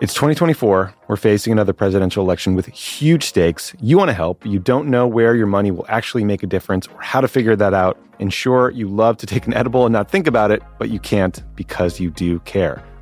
It's 0.00 0.14
2024. 0.14 0.94
We're 1.08 1.16
facing 1.16 1.52
another 1.52 1.74
presidential 1.74 2.24
election 2.24 2.54
with 2.54 2.64
huge 2.68 3.24
stakes. 3.24 3.74
You 3.82 3.98
want 3.98 4.08
to 4.08 4.14
help. 4.14 4.46
You 4.46 4.58
don't 4.58 4.88
know 4.88 5.06
where 5.06 5.34
your 5.36 5.46
money 5.46 5.70
will 5.70 5.84
actually 5.90 6.24
make 6.24 6.42
a 6.42 6.46
difference 6.46 6.86
or 6.86 6.98
how 7.02 7.20
to 7.20 7.28
figure 7.28 7.54
that 7.54 7.74
out. 7.74 7.98
And 8.18 8.32
sure, 8.32 8.70
you 8.70 8.88
love 8.88 9.18
to 9.18 9.26
take 9.26 9.46
an 9.46 9.52
edible 9.52 9.84
and 9.84 9.92
not 9.92 10.10
think 10.10 10.26
about 10.26 10.50
it, 10.50 10.62
but 10.78 10.88
you 10.88 11.00
can't 11.00 11.42
because 11.54 12.00
you 12.00 12.10
do 12.10 12.38
care. 12.40 12.82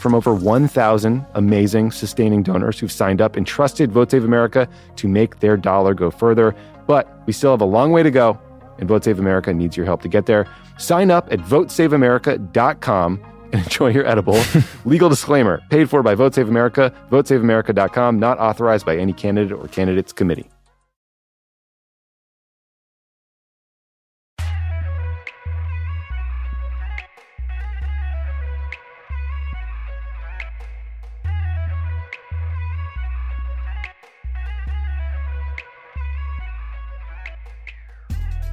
From 0.00 0.14
over 0.14 0.32
1,000 0.32 1.26
amazing 1.34 1.90
sustaining 1.90 2.42
donors 2.42 2.80
who've 2.80 2.90
signed 2.90 3.20
up 3.20 3.36
and 3.36 3.46
trusted 3.46 3.92
Vote 3.92 4.10
Save 4.10 4.24
America 4.24 4.66
to 4.96 5.06
make 5.06 5.40
their 5.40 5.58
dollar 5.58 5.92
go 5.92 6.10
further. 6.10 6.56
But 6.86 7.06
we 7.26 7.34
still 7.34 7.50
have 7.50 7.60
a 7.60 7.66
long 7.66 7.92
way 7.92 8.02
to 8.02 8.10
go, 8.10 8.40
and 8.78 8.88
Vote 8.88 9.04
Save 9.04 9.18
America 9.18 9.52
needs 9.52 9.76
your 9.76 9.84
help 9.84 10.00
to 10.00 10.08
get 10.08 10.24
there. 10.24 10.46
Sign 10.78 11.10
up 11.10 11.30
at 11.30 11.40
votesaveamerica.com 11.40 13.20
and 13.52 13.62
enjoy 13.62 13.88
your 13.88 14.06
edible. 14.06 14.40
Legal 14.86 15.10
disclaimer 15.10 15.60
paid 15.68 15.90
for 15.90 16.02
by 16.02 16.14
Vote 16.14 16.34
Save 16.34 16.48
America, 16.48 16.94
votesaveamerica.com, 17.10 18.18
not 18.18 18.38
authorized 18.38 18.86
by 18.86 18.96
any 18.96 19.12
candidate 19.12 19.52
or 19.52 19.68
candidates 19.68 20.14
committee. 20.14 20.48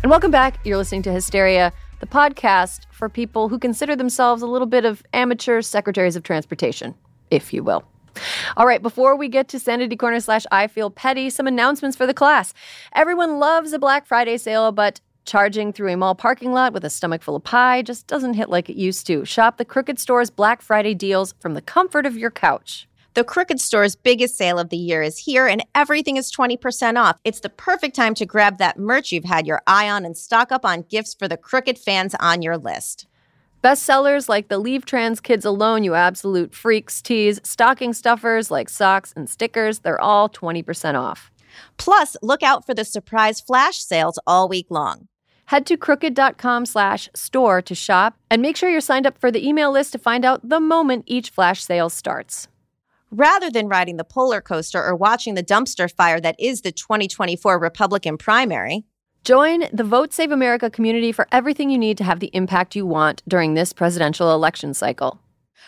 And 0.03 0.11
welcome 0.11 0.29
back. 0.29 0.59
You're 0.63 0.77
listening 0.77 1.01
to 1.03 1.11
Hysteria, 1.11 1.73
the 1.99 2.05
podcast 2.05 2.85
for 2.91 3.09
people 3.09 3.49
who 3.49 3.57
consider 3.57 3.95
themselves 3.95 4.43
a 4.43 4.47
little 4.47 4.67
bit 4.67 4.85
of 4.85 5.01
amateur 5.11 5.61
secretaries 5.61 6.15
of 6.15 6.21
transportation, 6.21 6.93
if 7.31 7.51
you 7.51 7.63
will. 7.63 7.83
All 8.55 8.67
right, 8.67 8.81
before 8.81 9.15
we 9.15 9.27
get 9.27 9.47
to 9.49 9.59
Sanity 9.59 9.95
Corner 9.95 10.19
slash 10.19 10.45
I 10.51 10.67
Feel 10.67 10.91
Petty, 10.91 11.31
some 11.31 11.47
announcements 11.47 11.97
for 11.97 12.05
the 12.05 12.13
class. 12.13 12.53
Everyone 12.93 13.39
loves 13.39 13.73
a 13.73 13.79
Black 13.79 14.05
Friday 14.05 14.37
sale, 14.37 14.71
but 14.71 15.01
charging 15.25 15.73
through 15.73 15.91
a 15.91 15.97
mall 15.97 16.15
parking 16.15 16.53
lot 16.53 16.73
with 16.73 16.85
a 16.85 16.89
stomach 16.89 17.23
full 17.23 17.35
of 17.35 17.43
pie 17.43 17.81
just 17.81 18.07
doesn't 18.07 18.35
hit 18.35 18.49
like 18.49 18.69
it 18.69 18.77
used 18.77 19.07
to. 19.07 19.25
Shop 19.25 19.57
the 19.57 19.65
Crooked 19.65 19.99
Store's 19.99 20.29
Black 20.29 20.61
Friday 20.61 20.93
deals 20.93 21.33
from 21.39 21.55
the 21.55 21.61
comfort 21.61 22.05
of 22.05 22.15
your 22.15 22.31
couch. 22.31 22.87
The 23.17 23.23
Crooked 23.23 23.59
Store's 23.59 23.95
biggest 23.95 24.37
sale 24.37 24.59
of 24.59 24.69
the 24.69 24.77
year 24.77 25.01
is 25.01 25.17
here, 25.17 25.47
and 25.47 25.65
everything 25.73 26.17
is 26.17 26.31
20% 26.31 27.01
off. 27.01 27.17
It's 27.23 27.39
the 27.39 27.49
perfect 27.49 27.95
time 27.95 28.13
to 28.13 28.27
grab 28.27 28.59
that 28.59 28.77
merch 28.77 29.11
you've 29.11 29.23
had 29.23 29.47
your 29.47 29.59
eye 29.65 29.89
on 29.89 30.05
and 30.05 30.15
stock 30.15 30.51
up 30.51 30.63
on 30.63 30.83
gifts 30.83 31.15
for 31.15 31.27
the 31.27 31.35
Crooked 31.35 31.79
fans 31.79 32.13
on 32.19 32.43
your 32.43 32.59
list. 32.59 33.07
Bestsellers 33.63 34.29
like 34.29 34.49
the 34.49 34.59
Leave 34.59 34.85
Trans 34.85 35.19
Kids 35.19 35.45
Alone, 35.45 35.83
You 35.83 35.95
Absolute 35.95 36.53
Freaks 36.53 37.01
tees, 37.01 37.39
stocking 37.43 37.91
stuffers 37.91 38.51
like 38.51 38.69
socks 38.69 39.13
and 39.15 39.27
stickers, 39.27 39.79
they're 39.79 39.99
all 39.99 40.29
20% 40.29 40.93
off. 40.93 41.31
Plus, 41.77 42.17
look 42.21 42.43
out 42.43 42.67
for 42.67 42.75
the 42.75 42.85
surprise 42.85 43.41
flash 43.41 43.79
sales 43.79 44.19
all 44.27 44.47
week 44.47 44.67
long. 44.69 45.07
Head 45.45 45.65
to 45.65 45.75
crooked.com 45.75 46.67
slash 46.67 47.09
store 47.15 47.63
to 47.63 47.73
shop 47.73 48.15
and 48.29 48.43
make 48.43 48.55
sure 48.55 48.69
you're 48.69 48.79
signed 48.79 49.07
up 49.07 49.17
for 49.17 49.31
the 49.31 49.43
email 49.43 49.71
list 49.71 49.93
to 49.93 49.97
find 49.97 50.23
out 50.23 50.47
the 50.47 50.59
moment 50.59 51.05
each 51.07 51.31
flash 51.31 51.63
sale 51.63 51.89
starts. 51.89 52.47
Rather 53.11 53.49
than 53.49 53.67
riding 53.67 53.97
the 53.97 54.03
polar 54.03 54.41
coaster 54.41 54.83
or 54.83 54.95
watching 54.95 55.35
the 55.35 55.43
dumpster 55.43 55.91
fire 55.91 56.19
that 56.19 56.35
is 56.39 56.61
the 56.61 56.71
2024 56.71 57.57
Republican 57.57 58.17
primary, 58.17 58.83
Join 59.23 59.65
the 59.73 59.83
Vote 59.83 60.13
Save 60.13 60.31
America 60.31 60.69
community 60.69 61.11
for 61.11 61.27
everything 61.33 61.69
you 61.69 61.77
need 61.77 61.97
to 61.97 62.05
have 62.05 62.21
the 62.21 62.29
impact 62.31 62.77
you 62.77 62.85
want 62.85 63.23
during 63.27 63.55
this 63.55 63.73
presidential 63.73 64.33
election 64.33 64.73
cycle. 64.73 65.19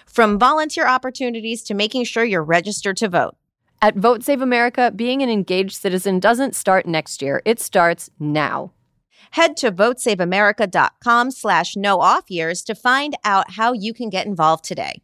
from 0.05 0.39
volunteer 0.39 0.87
opportunities 0.87 1.61
to 1.63 1.73
making 1.73 2.05
sure 2.05 2.23
you're 2.23 2.41
registered 2.41 2.95
to 2.97 3.09
vote. 3.09 3.35
At 3.81 3.97
Vote 3.97 4.23
Save 4.23 4.41
America, 4.41 4.91
being 4.95 5.21
an 5.21 5.29
engaged 5.29 5.75
citizen 5.75 6.19
doesn't 6.21 6.55
start 6.55 6.85
next 6.85 7.21
year. 7.21 7.41
It 7.45 7.59
starts 7.59 8.09
now. 8.17 8.71
Head 9.31 9.57
to 9.57 9.71
votesaveamerica.com 9.71 11.31
slash 11.31 11.75
no 11.75 11.99
off 11.99 12.31
years 12.31 12.63
to 12.63 12.75
find 12.75 13.17
out 13.25 13.51
how 13.51 13.73
you 13.73 13.93
can 13.93 14.09
get 14.09 14.25
involved 14.25 14.63
today. 14.63 15.01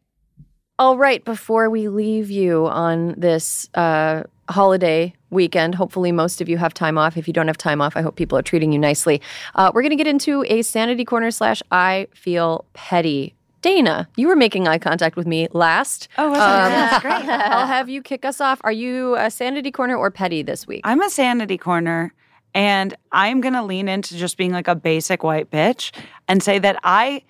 All 0.77 0.97
right, 0.97 1.23
before 1.23 1.69
we 1.69 1.87
leave 1.87 2.29
you 2.29 2.67
on 2.67 3.13
this 3.15 3.69
uh, 3.75 4.23
holiday 4.49 5.13
weekend, 5.29 5.73
hopefully 5.73 6.11
most 6.11 6.41
of 6.41 6.49
you 6.49 6.57
have 6.57 6.73
time 6.73 6.97
off. 6.97 7.15
If 7.15 7.29
you 7.29 7.33
don't 7.33 7.47
have 7.47 7.57
time 7.57 7.79
off, 7.79 7.95
I 7.95 8.01
hope 8.01 8.17
people 8.17 8.37
are 8.37 8.41
treating 8.41 8.73
you 8.73 8.79
nicely. 8.79 9.21
Uh, 9.55 9.71
we're 9.73 9.83
going 9.83 9.91
to 9.91 9.95
get 9.95 10.05
into 10.05 10.43
a 10.49 10.63
sanity 10.63 11.05
corner 11.05 11.31
slash 11.31 11.63
I 11.71 12.07
feel 12.13 12.65
petty. 12.73 13.35
Dana, 13.61 14.09
you 14.17 14.27
were 14.27 14.35
making 14.35 14.67
eye 14.67 14.77
contact 14.77 15.15
with 15.15 15.25
me 15.25 15.47
last. 15.53 16.09
Oh, 16.17 16.29
was 16.29 16.39
I? 16.39 16.67
That's 16.67 17.01
great. 17.01 17.13
I'll 17.29 17.67
have 17.67 17.87
you 17.87 18.01
kick 18.01 18.25
us 18.25 18.41
off. 18.41 18.59
Are 18.65 18.71
you 18.73 19.15
a 19.15 19.31
sanity 19.31 19.71
corner 19.71 19.95
or 19.95 20.11
petty 20.11 20.43
this 20.43 20.67
week? 20.67 20.81
I'm 20.83 21.01
a 21.01 21.09
sanity 21.09 21.57
corner, 21.57 22.13
and 22.53 22.93
I'm 23.13 23.39
going 23.39 23.53
to 23.53 23.63
lean 23.63 23.87
into 23.87 24.17
just 24.17 24.35
being 24.35 24.51
like 24.51 24.67
a 24.67 24.75
basic 24.75 25.23
white 25.23 25.49
bitch 25.51 25.95
and 26.27 26.43
say 26.43 26.59
that 26.59 26.77
I 26.83 27.23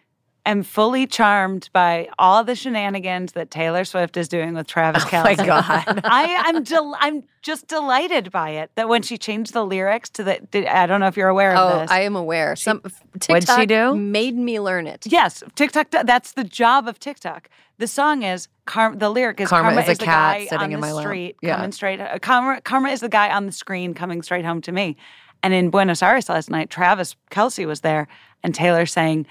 am 0.46 0.64
fully 0.64 1.08
charmed 1.08 1.70
by 1.74 2.08
all 2.20 2.44
the 2.44 2.56
shenanigans 2.56 3.32
that 3.34 3.50
Taylor 3.52 3.84
Swift 3.86 4.16
is 4.18 4.28
doing 4.28 4.54
with 4.54 4.68
Travis 4.68 5.04
Oh 5.06 5.08
Kelce. 5.08 5.38
my 5.38 5.46
God. 5.46 6.02
I 6.06 6.24
am 6.48 6.64
del- 6.64 6.96
I'm 7.00 7.24
just 7.42 7.68
delighted 7.68 8.32
by 8.32 8.52
it 8.52 8.72
that 8.76 8.88
when 8.90 9.02
she 9.02 9.18
changed 9.18 9.54
the 9.54 9.66
lyrics 9.66 10.10
to 10.12 10.24
the 10.24 10.40
did, 10.52 10.66
I 10.68 10.86
don't 10.86 11.00
know 11.00 11.08
if 11.08 11.18
you're 11.18 11.30
aware 11.30 11.56
of 11.56 11.74
Oh, 11.76 11.80
this. 11.80 11.92
I 11.92 12.02
am 12.02 12.16
aware. 12.16 12.56
Some 12.56 12.80
What'd 12.82 13.24
she 13.24 13.34
TikTok 13.34 13.68
do? 13.68 13.96
made 13.96 14.36
me 14.36 14.60
learn 14.60 14.88
it. 14.88 15.06
Yes, 15.08 15.44
TikTok. 15.56 15.90
That's 15.92 16.34
the 16.34 16.44
job 16.44 16.88
of 16.88 17.00
TikTok. 17.00 17.50
The 17.78 17.88
song 17.88 18.24
is 18.24 18.48
the 18.96 19.10
lyric 19.10 19.42
is 19.42 19.50
Karma 19.50 19.82
is 19.82 19.90
a 19.90 19.94
the 19.96 20.06
cat 20.06 20.38
guy 20.38 20.44
sitting 20.46 20.58
on 20.60 20.64
in 20.66 20.72
the 20.72 20.78
my 20.80 20.94
lap. 20.94 21.04
street 21.04 21.36
Yeah. 21.42 21.56
coming 21.58 21.72
straight. 21.72 22.00
Uh, 22.00 22.18
Karma, 22.20 22.62
Karma 22.62 22.90
is 22.90 23.02
the 23.02 23.10
guy 23.10 23.30
on 23.32 23.46
the 23.48 23.52
screen 23.52 23.94
coming 23.94 24.22
straight 24.22 24.46
home 24.46 24.62
to 24.62 24.72
me. 24.72 24.96
And 25.44 25.54
in 25.54 25.70
Buenos 25.70 26.02
Aires 26.02 26.30
last 26.30 26.50
night, 26.50 26.70
Travis 26.70 27.16
Kelce 27.32 27.68
was 27.68 27.82
there, 27.82 28.08
and 28.44 28.56
Taylor 28.56 28.86
saying, 28.86 29.28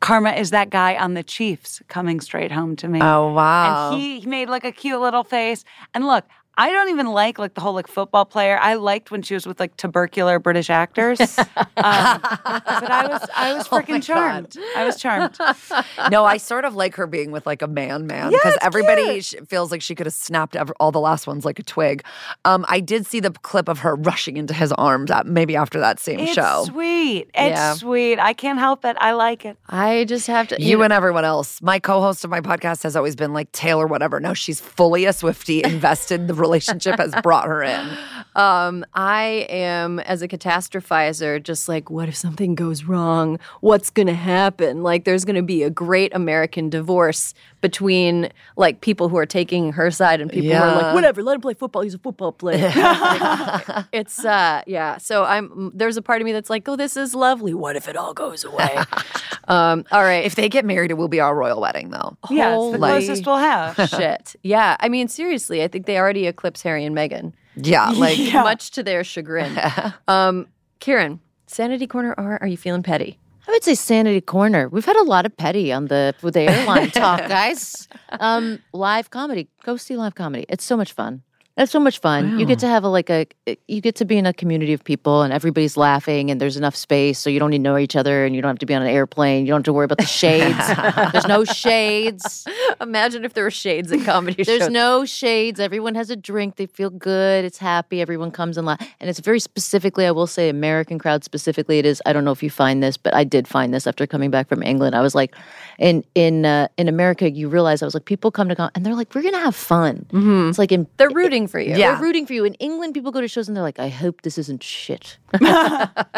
"Karma 0.00 0.32
is 0.32 0.50
that 0.50 0.70
guy 0.70 0.96
on 0.96 1.14
the 1.14 1.22
Chiefs 1.22 1.82
coming 1.88 2.20
straight 2.20 2.52
home 2.52 2.76
to 2.76 2.88
me." 2.88 3.00
Oh, 3.02 3.32
wow. 3.32 3.90
And 3.92 4.00
he, 4.00 4.20
he 4.20 4.26
made 4.26 4.48
like 4.48 4.64
a 4.64 4.72
cute 4.72 5.00
little 5.00 5.24
face. 5.24 5.64
And 5.94 6.06
look, 6.06 6.24
I 6.58 6.70
don't 6.72 6.90
even 6.90 7.06
like 7.06 7.38
like 7.38 7.54
the 7.54 7.60
whole 7.60 7.72
like 7.72 7.86
football 7.86 8.24
player. 8.24 8.58
I 8.60 8.74
liked 8.74 9.10
when 9.10 9.22
she 9.22 9.32
was 9.34 9.46
with 9.46 9.58
like 9.60 9.76
tubercular 9.76 10.38
British 10.38 10.68
actors. 10.70 11.20
um, 11.38 11.46
but 11.76 12.90
I 12.90 13.06
was 13.08 13.28
I 13.36 13.54
was 13.54 13.66
Oh 13.72 13.76
freaking 13.76 14.02
charmed. 14.02 14.56
I 14.76 14.84
was 14.84 14.96
charmed. 15.00 15.38
no, 16.10 16.24
I 16.24 16.36
sort 16.36 16.64
of 16.64 16.74
like 16.74 16.94
her 16.96 17.06
being 17.06 17.30
with 17.30 17.46
like 17.46 17.62
a 17.62 17.68
man 17.68 18.06
man 18.06 18.32
because 18.32 18.54
it's 18.54 18.64
everybody 18.64 19.20
cute. 19.22 19.48
feels 19.48 19.70
like 19.70 19.82
she 19.82 19.94
could 19.94 20.06
have 20.06 20.14
snapped 20.14 20.56
ever, 20.56 20.74
all 20.80 20.90
the 20.92 21.00
last 21.00 21.26
ones 21.26 21.44
like 21.44 21.58
a 21.58 21.62
twig. 21.62 22.02
Um, 22.44 22.64
I 22.68 22.80
did 22.80 23.06
see 23.06 23.20
the 23.20 23.30
clip 23.30 23.68
of 23.68 23.78
her 23.80 23.94
rushing 23.94 24.36
into 24.36 24.52
his 24.54 24.72
arms 24.72 25.10
at, 25.10 25.26
maybe 25.26 25.54
after 25.56 25.78
that 25.80 26.00
same 26.00 26.18
It's 26.20 26.32
show. 26.32 26.64
sweet. 26.66 27.30
It's 27.34 27.50
Yeah. 27.50 27.74
sweet. 27.74 28.18
I 28.18 28.32
can't 28.32 28.58
help 28.58 28.84
it. 28.84 28.96
I 29.00 29.12
like 29.12 29.44
it. 29.44 29.56
I 29.68 30.04
just 30.08 30.26
have 30.26 30.48
to. 30.48 30.60
You 30.60 30.82
and 30.82 30.92
everyone 30.92 31.24
else. 31.24 31.62
My 31.62 31.78
co-host 31.78 32.24
of 32.24 32.30
my 32.30 32.40
podcast 32.40 32.82
has 32.82 32.96
always 32.96 33.14
been 33.14 33.32
like 33.32 33.52
Taylor, 33.52 33.86
whatever. 33.86 34.18
No, 34.18 34.34
she's 34.34 34.60
fully 34.60 35.04
a 35.04 35.12
Swifty, 35.12 35.62
invested. 35.62 36.26
The 36.26 36.34
relationship 36.48 36.98
has 36.98 37.14
brought 37.22 37.46
her 37.46 37.62
in. 37.62 37.88
Um, 38.34 38.84
I 38.94 39.46
am 39.48 39.98
as 40.00 40.22
a 40.22 40.28
catastrophizer, 40.28 41.42
just 41.42 41.68
like, 41.68 41.90
what 41.90 42.08
if 42.08 42.16
something 42.16 42.54
goes 42.54 42.84
wrong? 42.84 43.38
What's 43.60 43.90
gonna 43.90 44.14
happen? 44.14 44.82
Like, 44.82 45.04
there's 45.04 45.24
gonna 45.24 45.42
be 45.42 45.62
a 45.62 45.70
great 45.70 46.14
American 46.14 46.70
divorce 46.70 47.34
between 47.60 48.30
like 48.56 48.80
people 48.80 49.08
who 49.08 49.16
are 49.16 49.26
taking 49.26 49.72
her 49.72 49.90
side 49.90 50.20
and 50.20 50.30
people 50.30 50.50
who 50.50 50.56
are 50.56 50.82
like, 50.82 50.94
whatever, 50.94 51.22
let 51.22 51.34
him 51.34 51.40
play 51.40 51.54
football. 51.54 51.82
He's 51.82 51.94
a 51.94 51.98
football 51.98 52.32
player. 52.32 52.72
It's 53.92 54.24
uh, 54.24 54.62
yeah. 54.66 54.98
So 54.98 55.24
I'm 55.24 55.72
there's 55.74 55.96
a 55.96 56.02
part 56.02 56.20
of 56.20 56.26
me 56.26 56.32
that's 56.32 56.50
like, 56.50 56.68
oh, 56.68 56.76
this 56.76 56.96
is 56.96 57.14
lovely. 57.14 57.54
What 57.54 57.76
if 57.76 57.88
it 57.88 57.96
all 57.96 58.12
goes 58.14 58.44
away? 58.44 58.78
um, 59.48 59.84
all 59.90 60.02
right. 60.02 60.24
If 60.24 60.34
they 60.34 60.48
get 60.48 60.64
married, 60.64 60.90
it 60.90 60.94
will 60.94 61.08
be 61.08 61.20
our 61.20 61.34
royal 61.34 61.60
wedding, 61.60 61.90
though. 61.90 62.16
Yeah, 62.30 62.56
it's 62.56 62.72
the 62.72 62.78
closest 62.78 63.26
we'll 63.26 63.36
have. 63.36 63.76
shit. 63.90 64.36
Yeah. 64.42 64.76
I 64.80 64.88
mean, 64.88 65.08
seriously, 65.08 65.62
I 65.62 65.68
think 65.68 65.86
they 65.86 65.98
already 65.98 66.26
eclipse 66.38 66.62
Harry 66.62 66.84
and 66.84 66.96
Meghan. 66.96 67.32
Yeah, 67.56 67.90
like 67.96 68.18
much 68.32 68.70
to 68.72 68.82
their 68.82 69.02
chagrin. 69.02 69.58
um, 70.08 70.46
Kiran, 70.80 71.18
sanity 71.46 71.86
corner 71.86 72.14
or 72.16 72.38
are 72.40 72.46
you 72.46 72.56
feeling 72.56 72.82
petty? 72.82 73.18
I 73.46 73.50
would 73.50 73.64
say 73.64 73.74
sanity 73.74 74.20
corner. 74.20 74.68
We've 74.68 74.84
had 74.84 74.96
a 74.96 75.02
lot 75.04 75.24
of 75.26 75.36
petty 75.36 75.72
on 75.72 75.86
the 75.86 76.14
with 76.22 76.34
the 76.34 76.42
airline 76.42 76.90
talk, 76.92 77.20
guys. 77.28 77.88
Um, 78.20 78.60
live 78.72 79.10
comedy. 79.10 79.48
Go 79.64 79.76
see 79.76 79.96
live 79.96 80.14
comedy. 80.14 80.44
It's 80.48 80.64
so 80.64 80.76
much 80.76 80.92
fun. 80.92 81.22
That's 81.58 81.72
so 81.72 81.80
much 81.80 81.98
fun. 81.98 82.38
You 82.38 82.46
get 82.46 82.60
to 82.60 82.68
have 82.68 82.84
a 82.84 82.88
like 82.88 83.10
a 83.10 83.26
you 83.66 83.80
get 83.80 83.96
to 83.96 84.04
be 84.04 84.16
in 84.16 84.26
a 84.26 84.32
community 84.32 84.72
of 84.72 84.84
people 84.84 85.22
and 85.22 85.32
everybody's 85.32 85.76
laughing 85.76 86.30
and 86.30 86.40
there's 86.40 86.56
enough 86.56 86.76
space 86.76 87.18
so 87.18 87.28
you 87.28 87.40
don't 87.40 87.50
need 87.50 87.58
to 87.58 87.62
know 87.64 87.76
each 87.76 87.96
other 87.96 88.24
and 88.24 88.36
you 88.36 88.40
don't 88.40 88.50
have 88.50 88.60
to 88.60 88.66
be 88.66 88.74
on 88.74 88.82
an 88.82 88.86
airplane. 88.86 89.44
You 89.44 89.50
don't 89.50 89.58
have 89.58 89.64
to 89.64 89.72
worry 89.72 89.86
about 89.86 89.98
the 89.98 90.06
shades. 90.06 90.56
there's 91.12 91.26
no 91.26 91.42
shades. 91.42 92.46
Imagine 92.80 93.24
if 93.24 93.34
there 93.34 93.42
were 93.42 93.50
shades 93.50 93.90
at 93.90 94.04
comedy 94.04 94.44
There's 94.44 94.60
shows. 94.60 94.70
no 94.70 95.04
shades. 95.04 95.58
Everyone 95.58 95.96
has 95.96 96.10
a 96.10 96.16
drink. 96.16 96.54
They 96.56 96.66
feel 96.66 96.90
good. 96.90 97.44
It's 97.44 97.58
happy. 97.58 98.00
Everyone 98.00 98.30
comes 98.30 98.56
and 98.56 98.64
laugh. 98.64 98.80
And 99.00 99.10
it's 99.10 99.18
very 99.18 99.40
specifically, 99.40 100.06
I 100.06 100.12
will 100.12 100.28
say, 100.28 100.48
American 100.48 101.00
crowd 101.00 101.24
specifically. 101.24 101.80
It 101.80 101.86
is. 101.86 102.00
I 102.06 102.12
don't 102.12 102.24
know 102.24 102.30
if 102.30 102.40
you 102.40 102.50
find 102.50 102.84
this, 102.84 102.96
but 102.96 103.14
I 103.14 103.24
did 103.24 103.48
find 103.48 103.74
this 103.74 103.88
after 103.88 104.06
coming 104.06 104.30
back 104.30 104.48
from 104.48 104.62
England. 104.62 104.94
I 104.94 105.00
was 105.00 105.16
like, 105.16 105.34
in 105.80 106.04
in 106.14 106.46
uh, 106.46 106.68
in 106.76 106.86
America, 106.86 107.28
you 107.28 107.48
realize 107.48 107.82
I 107.82 107.86
was 107.86 107.94
like, 107.94 108.04
people 108.04 108.30
come 108.30 108.48
to 108.48 108.54
con- 108.54 108.70
and 108.76 108.86
they're 108.86 108.94
like, 108.94 109.12
we're 109.12 109.22
gonna 109.22 109.38
have 109.38 109.56
fun. 109.56 110.06
Mm-hmm. 110.12 110.50
It's 110.50 110.58
like 110.58 110.70
in 110.70 110.86
They're 110.98 111.10
rooting 111.10 111.47
for 111.48 111.58
you. 111.60 111.74
they're 111.74 111.96
rooting 111.96 112.26
for 112.26 112.32
you. 112.34 112.44
In 112.44 112.54
England, 112.54 112.94
people 112.94 113.10
go 113.10 113.20
to 113.20 113.28
shows 113.28 113.48
and 113.48 113.56
they're 113.56 113.62
like, 113.64 113.78
I 113.78 113.88
hope 113.88 114.22
this 114.22 114.38
isn't 114.38 114.62
shit. 114.62 115.18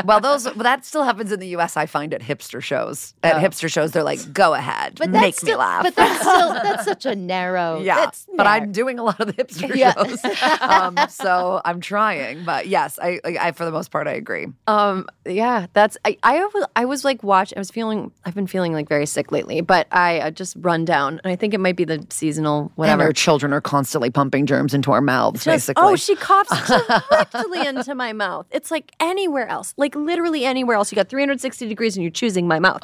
well, 0.04 0.20
those 0.20 0.44
well, 0.44 0.54
that 0.62 0.84
still 0.84 1.02
happens 1.04 1.32
in 1.32 1.40
the 1.40 1.48
U.S. 1.48 1.76
I 1.76 1.86
find 1.86 2.12
at 2.14 2.20
hipster 2.20 2.62
shows. 2.62 3.14
At 3.22 3.36
hipster 3.42 3.70
shows, 3.70 3.92
they're 3.92 4.04
like, 4.04 4.32
"Go 4.32 4.54
ahead, 4.54 4.96
But 4.98 5.10
make 5.10 5.22
that's 5.22 5.42
me 5.42 5.48
still, 5.48 5.58
laugh." 5.58 5.82
But 5.82 5.96
that's 5.96 6.20
still 6.20 6.48
that's 6.62 6.84
such 6.84 7.06
a 7.06 7.14
narrow. 7.16 7.80
yeah, 7.80 7.96
that's 7.96 8.26
but 8.36 8.44
narrow. 8.44 8.50
I'm 8.50 8.72
doing 8.72 8.98
a 8.98 9.02
lot 9.02 9.18
of 9.20 9.26
the 9.28 9.32
hipster 9.32 9.74
Yeah. 9.74 9.92
shows, 9.94 10.24
um, 10.60 10.96
so 11.08 11.60
I'm 11.64 11.80
trying. 11.80 12.44
But 12.44 12.66
yes, 12.68 12.98
I, 13.02 13.20
I, 13.24 13.36
I 13.48 13.52
for 13.52 13.64
the 13.64 13.70
most 13.72 13.90
part, 13.90 14.06
I 14.06 14.12
agree. 14.12 14.46
Um, 14.66 15.06
yeah, 15.26 15.66
that's 15.72 15.96
I, 16.04 16.16
I 16.22 16.44
was 16.44 16.66
I 16.76 16.84
was 16.84 17.04
like 17.04 17.22
watch. 17.22 17.52
I 17.56 17.58
was 17.60 17.70
feeling 17.70 18.12
I've 18.24 18.34
been 18.34 18.46
feeling 18.46 18.72
like 18.72 18.88
very 18.88 19.06
sick 19.06 19.32
lately, 19.32 19.60
but 19.60 19.86
I 19.90 20.20
uh, 20.20 20.30
just 20.30 20.56
run 20.60 20.84
down, 20.84 21.20
and 21.24 21.32
I 21.32 21.36
think 21.36 21.52
it 21.54 21.58
might 21.60 21.76
be 21.76 21.84
the 21.84 22.04
seasonal 22.10 22.60
And 22.62 22.70
whatever. 22.76 23.02
our 23.04 23.12
children 23.12 23.52
are 23.52 23.60
constantly 23.60 24.10
pumping 24.10 24.46
germs 24.46 24.72
into 24.74 24.92
our 24.92 25.00
mouths, 25.20 25.44
Just- 25.44 25.48
oh, 25.48 25.52
basically. 25.52 25.82
oh, 25.84 25.96
she 25.96 26.16
coughs 26.16 26.50
directly 27.10 27.66
into 27.66 27.94
my 27.94 28.12
mouth. 28.12 28.46
It's 28.50 28.70
like 28.70 28.92
anywhere 29.00 29.48
else, 29.48 29.74
like 29.76 29.94
literally 29.94 30.44
anywhere 30.44 30.76
else. 30.76 30.90
You 30.90 30.96
got 30.96 31.08
360 31.08 31.68
degrees, 31.68 31.96
and 31.96 32.02
you're 32.02 32.10
choosing 32.10 32.46
my 32.48 32.58
mouth. 32.58 32.80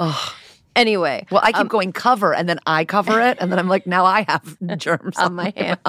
Anyway, 0.76 1.26
well, 1.30 1.40
I 1.42 1.50
keep 1.52 1.68
going 1.68 1.90
cover, 1.92 2.32
and 2.34 2.48
then 2.48 2.60
I 2.66 2.84
cover 2.84 3.20
it, 3.20 3.38
and 3.40 3.50
then 3.50 3.58
I'm 3.58 3.66
like, 3.68 3.86
now 3.86 4.04
I 4.04 4.24
have 4.28 4.56
germs 4.78 5.16
on 5.18 5.34
my 5.34 5.52
hand. 5.56 5.80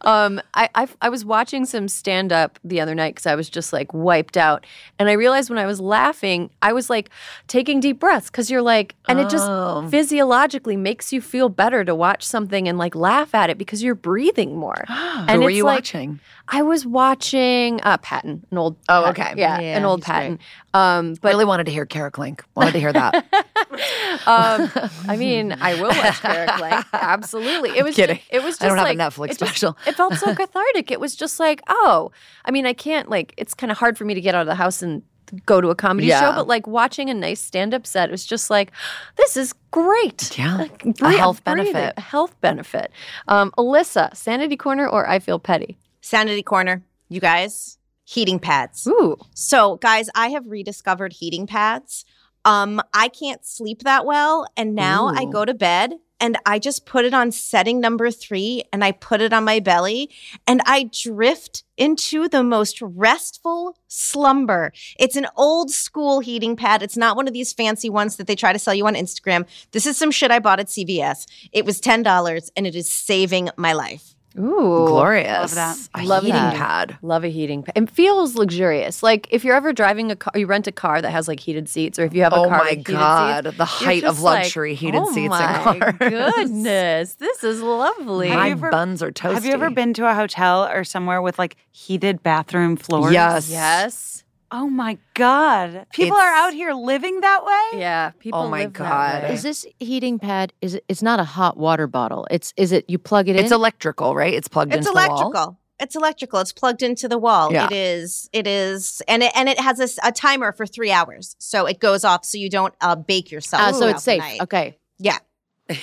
Um, 0.00 0.40
I, 0.54 0.68
I 0.74 0.88
I 1.02 1.08
was 1.10 1.24
watching 1.24 1.66
some 1.66 1.86
stand 1.88 2.32
up 2.32 2.58
the 2.64 2.80
other 2.80 2.94
night 2.94 3.14
because 3.14 3.26
I 3.26 3.34
was 3.34 3.48
just 3.50 3.72
like 3.72 3.92
wiped 3.94 4.36
out, 4.36 4.64
and 4.98 5.08
I 5.08 5.12
realized 5.12 5.50
when 5.50 5.58
I 5.58 5.66
was 5.66 5.78
laughing, 5.80 6.50
I 6.62 6.72
was 6.72 6.88
like 6.90 7.10
taking 7.46 7.80
deep 7.80 8.00
breaths 8.00 8.30
because 8.30 8.50
you're 8.50 8.62
like, 8.62 8.94
and 9.08 9.20
it 9.20 9.28
just 9.28 9.46
Oh. 9.48 9.86
physiologically 9.90 10.76
makes 10.76 11.12
you 11.12 11.20
feel 11.20 11.48
better 11.50 11.84
to 11.84 11.94
watch 11.94 12.24
something 12.24 12.66
and 12.66 12.78
like 12.78 12.94
laugh 12.94 13.34
at 13.34 13.50
it 13.50 13.58
because 13.58 13.82
you're 13.82 13.94
breathing 13.94 14.56
more. 14.56 14.84
and 14.88 15.30
Who 15.30 15.40
were 15.42 15.50
you 15.50 15.64
like- 15.64 15.76
watching? 15.80 16.18
I 16.52 16.62
was 16.62 16.84
watching 16.84 17.80
uh, 17.84 17.96
Patton, 17.98 18.44
an 18.50 18.58
old. 18.58 18.76
Oh, 18.88 19.04
Patton. 19.14 19.32
okay. 19.32 19.40
yeah, 19.40 19.60
Yeah, 19.60 19.76
an 19.76 19.84
old 19.84 20.00
he's 20.00 20.06
great. 20.06 20.14
Patton. 20.14 20.38
Um, 20.74 21.14
but 21.20 21.28
really 21.28 21.44
wanted 21.44 21.64
to 21.66 21.72
hear 21.72 21.86
Kara 21.86 22.10
Klenk. 22.10 22.40
Wanted 22.56 22.72
to 22.72 22.80
hear 22.80 22.92
that. 22.92 23.14
um, 24.26 24.70
I 25.08 25.16
mean, 25.16 25.52
I 25.60 25.74
will 25.80 25.88
watch 25.88 26.20
Kara 26.20 26.46
Klenk. 26.48 26.84
Absolutely. 26.92 27.70
It 27.78 27.84
was 27.84 27.94
kidding. 27.96 28.16
Just, 28.16 28.28
it 28.32 28.42
was 28.42 28.54
just 28.58 28.62
I 28.62 28.68
don't 28.68 28.78
have 28.78 28.86
a 28.86 28.90
like, 28.90 28.98
Netflix 28.98 29.24
it 29.34 29.38
just- 29.38 29.50
special. 29.52 29.78
it 29.86 29.94
felt 29.94 30.14
so 30.14 30.34
cathartic. 30.34 30.90
It 30.90 31.00
was 31.00 31.14
just 31.16 31.38
like, 31.40 31.62
oh, 31.68 32.10
I 32.44 32.50
mean, 32.50 32.66
I 32.66 32.72
can't 32.72 33.08
like. 33.08 33.32
It's 33.36 33.54
kind 33.54 33.70
of 33.70 33.78
hard 33.78 33.96
for 33.96 34.04
me 34.04 34.14
to 34.14 34.20
get 34.20 34.34
out 34.34 34.42
of 34.42 34.46
the 34.48 34.54
house 34.56 34.82
and 34.82 35.02
go 35.46 35.60
to 35.60 35.68
a 35.68 35.76
comedy 35.76 36.08
Yeah. 36.08 36.20
show, 36.20 36.32
but 36.34 36.48
like 36.48 36.66
watching 36.66 37.08
a 37.08 37.14
nice 37.14 37.40
stand-up 37.40 37.86
set, 37.86 38.08
it 38.08 38.12
was 38.12 38.26
just 38.26 38.50
like, 38.50 38.72
this 39.16 39.36
is 39.36 39.54
great. 39.70 40.36
Yeah. 40.36 40.56
Like, 40.56 40.84
A 41.00 41.10
health 41.12 41.44
benefit. 41.44 41.94
A 41.96 42.00
health 42.00 42.34
benefit. 42.40 42.90
Um, 43.28 43.52
Alyssa, 43.56 44.14
Sanity 44.16 44.56
Corner 44.56 44.88
or 44.88 45.08
I 45.08 45.20
Feel 45.20 45.38
Petty? 45.38 45.78
Sanity 46.00 46.42
corner, 46.42 46.82
you 47.08 47.20
guys. 47.20 47.78
Heating 48.04 48.40
pads. 48.40 48.86
Ooh. 48.88 49.16
So, 49.34 49.76
guys, 49.76 50.10
I 50.16 50.30
have 50.30 50.46
rediscovered 50.46 51.12
heating 51.12 51.46
pads. 51.46 52.04
Um, 52.44 52.80
I 52.92 53.08
can't 53.08 53.44
sleep 53.44 53.82
that 53.82 54.04
well, 54.04 54.46
and 54.56 54.74
now 54.74 55.08
I 55.08 55.26
go 55.26 55.44
to 55.44 55.54
bed 55.54 55.94
and 56.20 56.36
I 56.44 56.58
just 56.58 56.84
put 56.84 57.04
it 57.04 57.14
on 57.14 57.32
setting 57.32 57.80
number 57.80 58.10
three, 58.10 58.62
and 58.72 58.84
I 58.84 58.92
put 58.92 59.22
it 59.22 59.32
on 59.32 59.44
my 59.44 59.58
belly, 59.58 60.10
and 60.46 60.60
I 60.66 60.90
drift 60.92 61.64
into 61.78 62.28
the 62.28 62.42
most 62.42 62.82
restful 62.82 63.78
slumber. 63.88 64.72
It's 64.98 65.16
an 65.16 65.26
old 65.36 65.70
school 65.70 66.20
heating 66.20 66.56
pad. 66.56 66.82
It's 66.82 66.96
not 66.96 67.16
one 67.16 67.26
of 67.26 67.32
these 67.32 67.54
fancy 67.54 67.88
ones 67.88 68.16
that 68.16 68.26
they 68.26 68.36
try 68.36 68.52
to 68.52 68.58
sell 68.58 68.74
you 68.74 68.86
on 68.86 68.94
Instagram. 68.94 69.46
This 69.72 69.86
is 69.86 69.96
some 69.96 70.10
shit 70.10 70.30
I 70.30 70.40
bought 70.40 70.60
at 70.60 70.66
CVS. 70.66 71.26
It 71.52 71.64
was 71.64 71.80
ten 71.80 72.02
dollars, 72.02 72.50
and 72.54 72.66
it 72.66 72.74
is 72.74 72.90
saving 72.90 73.48
my 73.56 73.72
life. 73.72 74.14
Ooh. 74.38 74.86
Glorious. 74.86 75.28
Love 75.28 75.54
that. 75.54 75.88
A 75.94 76.04
Love 76.04 76.22
heating 76.22 76.34
that. 76.40 76.54
pad. 76.54 76.98
Love 77.02 77.24
a 77.24 77.28
heating 77.28 77.62
pad. 77.64 77.72
It 77.76 77.90
feels 77.90 78.36
luxurious. 78.36 79.02
Like 79.02 79.26
if 79.30 79.44
you're 79.44 79.56
ever 79.56 79.72
driving 79.72 80.10
a 80.12 80.16
car, 80.16 80.32
you 80.36 80.46
rent 80.46 80.66
a 80.68 80.72
car 80.72 81.02
that 81.02 81.10
has 81.10 81.26
like 81.26 81.40
heated 81.40 81.68
seats, 81.68 81.98
or 81.98 82.04
if 82.04 82.14
you 82.14 82.22
have 82.22 82.32
a 82.32 82.36
Oh 82.36 82.48
car 82.48 82.58
my 82.58 82.74
with 82.76 82.84
God, 82.84 83.44
seats, 83.46 83.56
the 83.56 83.64
height 83.64 84.04
of 84.04 84.14
just 84.14 84.22
like, 84.22 84.42
luxury, 84.44 84.74
heated 84.74 85.00
oh 85.02 85.06
seats 85.12 85.24
in 85.24 85.28
my 85.30 85.78
cars." 85.80 85.94
Goodness, 85.98 87.14
this 87.14 87.42
is 87.42 87.60
lovely. 87.60 88.28
Have 88.28 88.38
My 88.38 88.50
ever- 88.50 88.70
buns 88.70 89.02
are 89.02 89.10
toasty. 89.10 89.34
Have 89.34 89.44
you 89.44 89.52
ever 89.52 89.70
been 89.70 89.92
to 89.94 90.08
a 90.08 90.14
hotel 90.14 90.64
or 90.66 90.84
somewhere 90.84 91.20
with 91.20 91.38
like 91.38 91.56
heated 91.72 92.22
bathroom 92.22 92.76
floors? 92.76 93.12
Yes. 93.12 93.50
yes. 93.50 94.24
Oh 94.52 94.68
my 94.68 94.98
God. 95.14 95.86
People 95.92 96.16
are 96.16 96.34
out 96.34 96.52
here 96.52 96.72
living 96.72 97.20
that 97.20 97.44
way? 97.44 97.80
Yeah. 97.80 98.10
People. 98.18 98.40
Oh 98.40 98.48
my 98.48 98.62
live 98.62 98.72
that 98.74 98.78
God. 98.78 99.22
way. 99.24 99.34
Is 99.34 99.42
this 99.42 99.66
heating 99.78 100.18
pad? 100.18 100.52
Is 100.60 100.74
it? 100.74 100.84
It's 100.88 101.02
not 101.02 101.20
a 101.20 101.24
hot 101.24 101.56
water 101.56 101.86
bottle. 101.86 102.26
It's 102.30 102.52
is 102.56 102.72
it? 102.72 102.84
You 102.88 102.98
plug 102.98 103.28
it 103.28 103.36
in? 103.36 103.44
It's 103.44 103.52
electrical, 103.52 104.14
right? 104.14 104.34
It's 104.34 104.48
plugged 104.48 104.72
It's 104.72 104.86
into 104.86 104.90
the 104.90 104.94
water. 104.94 105.12
It's 105.12 105.20
electrical. 105.20 105.40
wall. 105.46 105.60
It's 105.78 105.96
electrical. 105.96 106.40
It's 106.40 106.52
plugged 106.52 106.82
into 106.82 107.08
the 107.08 107.16
wall. 107.16 107.52
Yeah. 107.52 107.66
It 107.66 107.72
is. 107.72 108.28
It 108.32 108.46
is, 108.46 109.02
and 109.08 109.22
it 109.22 109.32
and 109.34 109.48
it 109.48 109.58
has 109.58 109.98
a 110.02 110.12
timer 110.12 110.52
for 110.52 110.66
three 110.66 110.90
hours, 110.90 111.36
so 111.38 111.66
it 111.66 111.78
goes 111.80 112.04
off 112.04 112.24
so 112.24 112.36
you 112.36 112.50
don't 112.50 112.74
uh, 112.80 112.96
bake 112.96 113.30
yourself. 113.30 113.62
Ah, 113.62 113.72
so 113.72 113.86
it's 113.88 114.02
safe. 114.02 114.18
night. 114.18 114.40
Okay. 114.42 114.78
Yeah. 114.98 115.18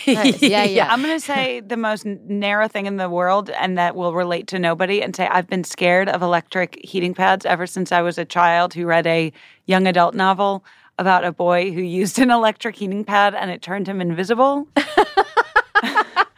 Nice. 0.08 0.42
Yeah, 0.48 0.64
yeah. 0.64 0.92
I'm 0.92 1.02
going 1.02 1.18
to 1.18 1.26
say 1.26 1.62
the 1.62 1.78
most 1.78 2.06
narrow 2.06 2.68
thing 2.68 2.86
in 2.86 2.98
the 2.98 3.10
world, 3.10 3.50
and 3.50 3.78
that 3.78 3.96
will 3.96 4.14
relate 4.14 4.48
to 4.48 4.60
nobody, 4.60 5.02
and 5.02 5.16
say 5.16 5.28
I've 5.28 5.48
been 5.48 5.64
scared 5.64 6.10
of 6.10 6.22
electric 6.22 6.80
heating 6.84 7.14
pads 7.14 7.46
ever 7.46 7.68
since 7.68 7.92
I 7.92 8.02
was 8.02 8.18
a 8.18 8.26
child 8.26 8.74
who 8.74 8.86
read 8.86 9.08
a 9.08 9.32
young 9.66 9.88
adult 9.88 10.16
novel 10.16 10.64
about 11.00 11.24
a 11.24 11.32
boy 11.32 11.72
who 11.72 11.82
used 12.02 12.20
an 12.20 12.32
electric 12.32 12.76
heating 12.76 13.04
pad 13.04 13.36
and 13.36 13.52
it 13.52 13.62
turned 13.62 13.88
him 13.88 14.02
invisible. 14.02 14.68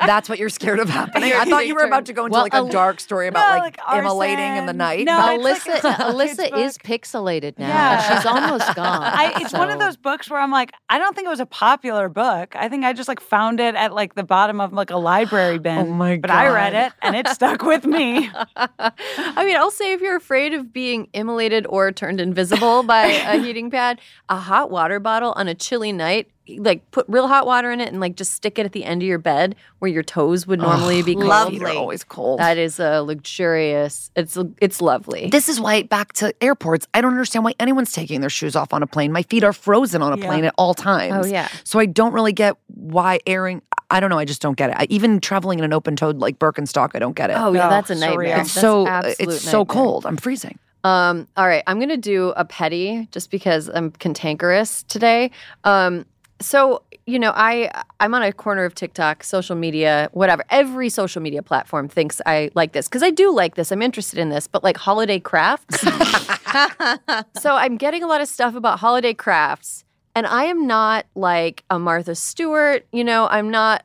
That's 0.09 0.27
what 0.27 0.39
you're 0.39 0.49
scared 0.49 0.79
of 0.79 0.89
happening. 0.89 1.33
I 1.33 1.45
thought 1.45 1.67
you 1.67 1.75
were 1.75 1.83
about 1.83 2.07
to 2.07 2.13
go 2.13 2.25
into 2.25 2.33
Well, 2.33 2.41
like 2.41 2.55
a 2.55 2.67
dark 2.67 2.99
story 2.99 3.27
about 3.27 3.53
No, 3.53 3.59
like, 3.59 3.77
like 3.87 3.99
immolating 3.99 4.55
in 4.55 4.65
the 4.65 4.73
night. 4.73 5.05
No, 5.05 5.19
it's 5.29 5.67
like 5.67 5.83
Alyssa, 5.83 5.95
Alyssa 6.49 6.57
is 6.65 6.79
pixelated 6.79 7.59
now. 7.59 7.67
Yeah. 7.67 8.17
She's 8.17 8.25
almost 8.25 8.75
gone. 8.75 9.03
I, 9.03 9.33
it's 9.35 9.53
one 9.53 9.69
of 9.69 9.77
those 9.77 9.97
books 9.97 10.27
where 10.27 10.39
I'm 10.39 10.49
like, 10.49 10.71
I 10.89 10.97
don't 10.97 11.15
think 11.15 11.27
it 11.27 11.29
was 11.29 11.39
a 11.39 11.45
popular 11.45 12.09
book. 12.09 12.55
I 12.55 12.69
think 12.69 12.85
I 12.85 12.93
just 12.93 13.07
like 13.07 13.19
found 13.19 13.59
it 13.59 13.75
at 13.75 13.93
like 13.93 14.15
the 14.15 14.23
bottom 14.23 14.59
of 14.59 14.73
like 14.73 14.89
a 14.89 14.97
library 14.97 15.55
oh 15.57 15.59
bin. 15.59 15.77
Oh 15.77 15.85
my 15.85 16.15
god! 16.15 16.21
But 16.23 16.31
I 16.31 16.47
read 16.47 16.73
it 16.73 16.91
and 17.03 17.15
it 17.15 17.27
stuck 17.27 17.61
with 17.61 17.85
me. 17.85 18.31
I 18.55 19.45
mean, 19.45 19.57
I'll 19.57 19.69
say 19.69 19.93
if 19.93 20.01
you're 20.01 20.15
afraid 20.15 20.55
of 20.55 20.73
being 20.73 21.07
immolated 21.13 21.67
or 21.69 21.91
turned 21.91 22.19
invisible 22.19 22.81
by 22.81 23.05
a 23.05 23.39
heating 23.39 23.69
pad, 23.69 24.01
a 24.27 24.37
hot 24.37 24.71
water 24.71 24.99
bottle 24.99 25.33
on 25.33 25.47
a 25.47 25.53
chilly 25.53 25.91
night, 25.91 26.31
like 26.57 26.89
put 26.91 27.05
real 27.07 27.27
hot 27.27 27.45
water 27.45 27.71
in 27.71 27.79
it 27.81 27.89
and 27.89 27.99
like 27.99 28.15
just 28.15 28.33
stick 28.33 28.57
it 28.57 28.65
at 28.65 28.71
the 28.71 28.83
end 28.83 29.01
of 29.01 29.07
your 29.07 29.19
bed 29.19 29.55
where 29.79 29.91
your 29.91 30.03
toes 30.03 30.47
would 30.47 30.59
normally 30.59 31.03
be 31.03 31.13
cold. 31.13 31.25
lovely. 31.27 31.59
Feet 31.59 31.65
are 31.67 31.69
always 31.77 32.03
cold. 32.03 32.39
That 32.39 32.57
is 32.57 32.79
a 32.79 33.01
luxurious. 33.03 34.11
It's 34.15 34.37
it's 34.59 34.81
lovely. 34.81 35.29
This 35.29 35.49
is 35.49 35.59
why 35.59 35.83
back 35.83 36.13
to 36.13 36.33
airports, 36.43 36.87
I 36.93 37.01
don't 37.01 37.11
understand 37.11 37.43
why 37.45 37.53
anyone's 37.59 37.91
taking 37.91 38.21
their 38.21 38.29
shoes 38.29 38.55
off 38.55 38.73
on 38.73 38.83
a 38.83 38.87
plane. 38.87 39.11
My 39.11 39.23
feet 39.23 39.43
are 39.43 39.53
frozen 39.53 40.01
on 40.01 40.13
a 40.13 40.17
Yeah. 40.17 40.25
plane 40.25 40.45
at 40.45 40.53
all 40.57 40.73
times. 40.73 41.27
Oh, 41.27 41.29
yeah. 41.29 41.47
So 41.63 41.79
I 41.79 41.85
don't 41.85 42.13
really 42.13 42.33
get 42.33 42.55
why 42.67 43.19
airing. 43.27 43.61
I 43.91 43.99
don't 43.99 44.09
know. 44.09 44.19
I 44.19 44.25
just 44.25 44.41
don't 44.41 44.55
get 44.57 44.69
it. 44.69 44.75
I, 44.77 44.87
even 44.89 45.19
traveling 45.19 45.59
in 45.59 45.65
an 45.65 45.73
open 45.73 45.95
toed 45.95 46.17
like 46.19 46.37
Birkenstock, 46.39 46.91
I 46.93 46.99
don't 46.99 47.15
get 47.15 47.29
it. 47.29 47.37
Oh 47.37 47.53
yeah, 47.53 47.67
Oh, 47.67 47.69
that's 47.69 47.89
a 47.89 47.95
surreal. 47.95 47.99
nightmare. 47.99 48.25
it's 48.41 48.53
That's 48.53 48.61
so 48.61 48.87
absolute 48.87 49.35
it's 49.35 49.43
so 49.43 49.65
cold. 49.65 50.05
I'm 50.05 50.17
freezing. 50.17 50.59
Um, 50.83 51.27
all 51.35 51.45
right, 51.47 51.63
I'm 51.67 51.79
gonna 51.79 51.97
do 51.97 52.29
a 52.37 52.45
petty 52.45 53.07
just 53.11 53.31
because 53.31 53.69
I'm 53.73 53.91
cantankerous 53.91 54.83
today. 54.83 55.31
Um, 55.63 56.05
so 56.41 56.83
you 57.09 57.17
know, 57.17 57.33
I 57.35 57.71
I'm 57.99 58.13
on 58.13 58.21
a 58.21 58.31
corner 58.31 58.65
of 58.65 58.75
TikTok, 58.75 59.23
social 59.23 59.55
media, 59.55 60.09
whatever. 60.13 60.43
Every 60.49 60.89
social 60.89 61.21
media 61.21 61.41
platform 61.41 61.87
thinks 61.87 62.21
I 62.25 62.51
like 62.53 62.73
this 62.73 62.87
because 62.87 63.01
I 63.01 63.09
do 63.09 63.33
like 63.33 63.55
this. 63.55 63.71
I'm 63.71 63.81
interested 63.81 64.19
in 64.19 64.29
this, 64.29 64.47
but 64.47 64.63
like 64.63 64.77
holiday 64.77 65.19
crafts. 65.19 65.81
so 67.41 67.55
I'm 67.55 67.77
getting 67.77 68.03
a 68.03 68.07
lot 68.07 68.21
of 68.21 68.27
stuff 68.27 68.55
about 68.55 68.79
holiday 68.79 69.13
crafts. 69.13 69.85
And 70.15 70.27
I 70.27 70.45
am 70.45 70.67
not 70.67 71.05
like 71.15 71.63
a 71.69 71.79
Martha 71.79 72.13
Stewart, 72.13 72.85
you 72.91 73.03
know, 73.03 73.27
I'm 73.31 73.49
not 73.49 73.83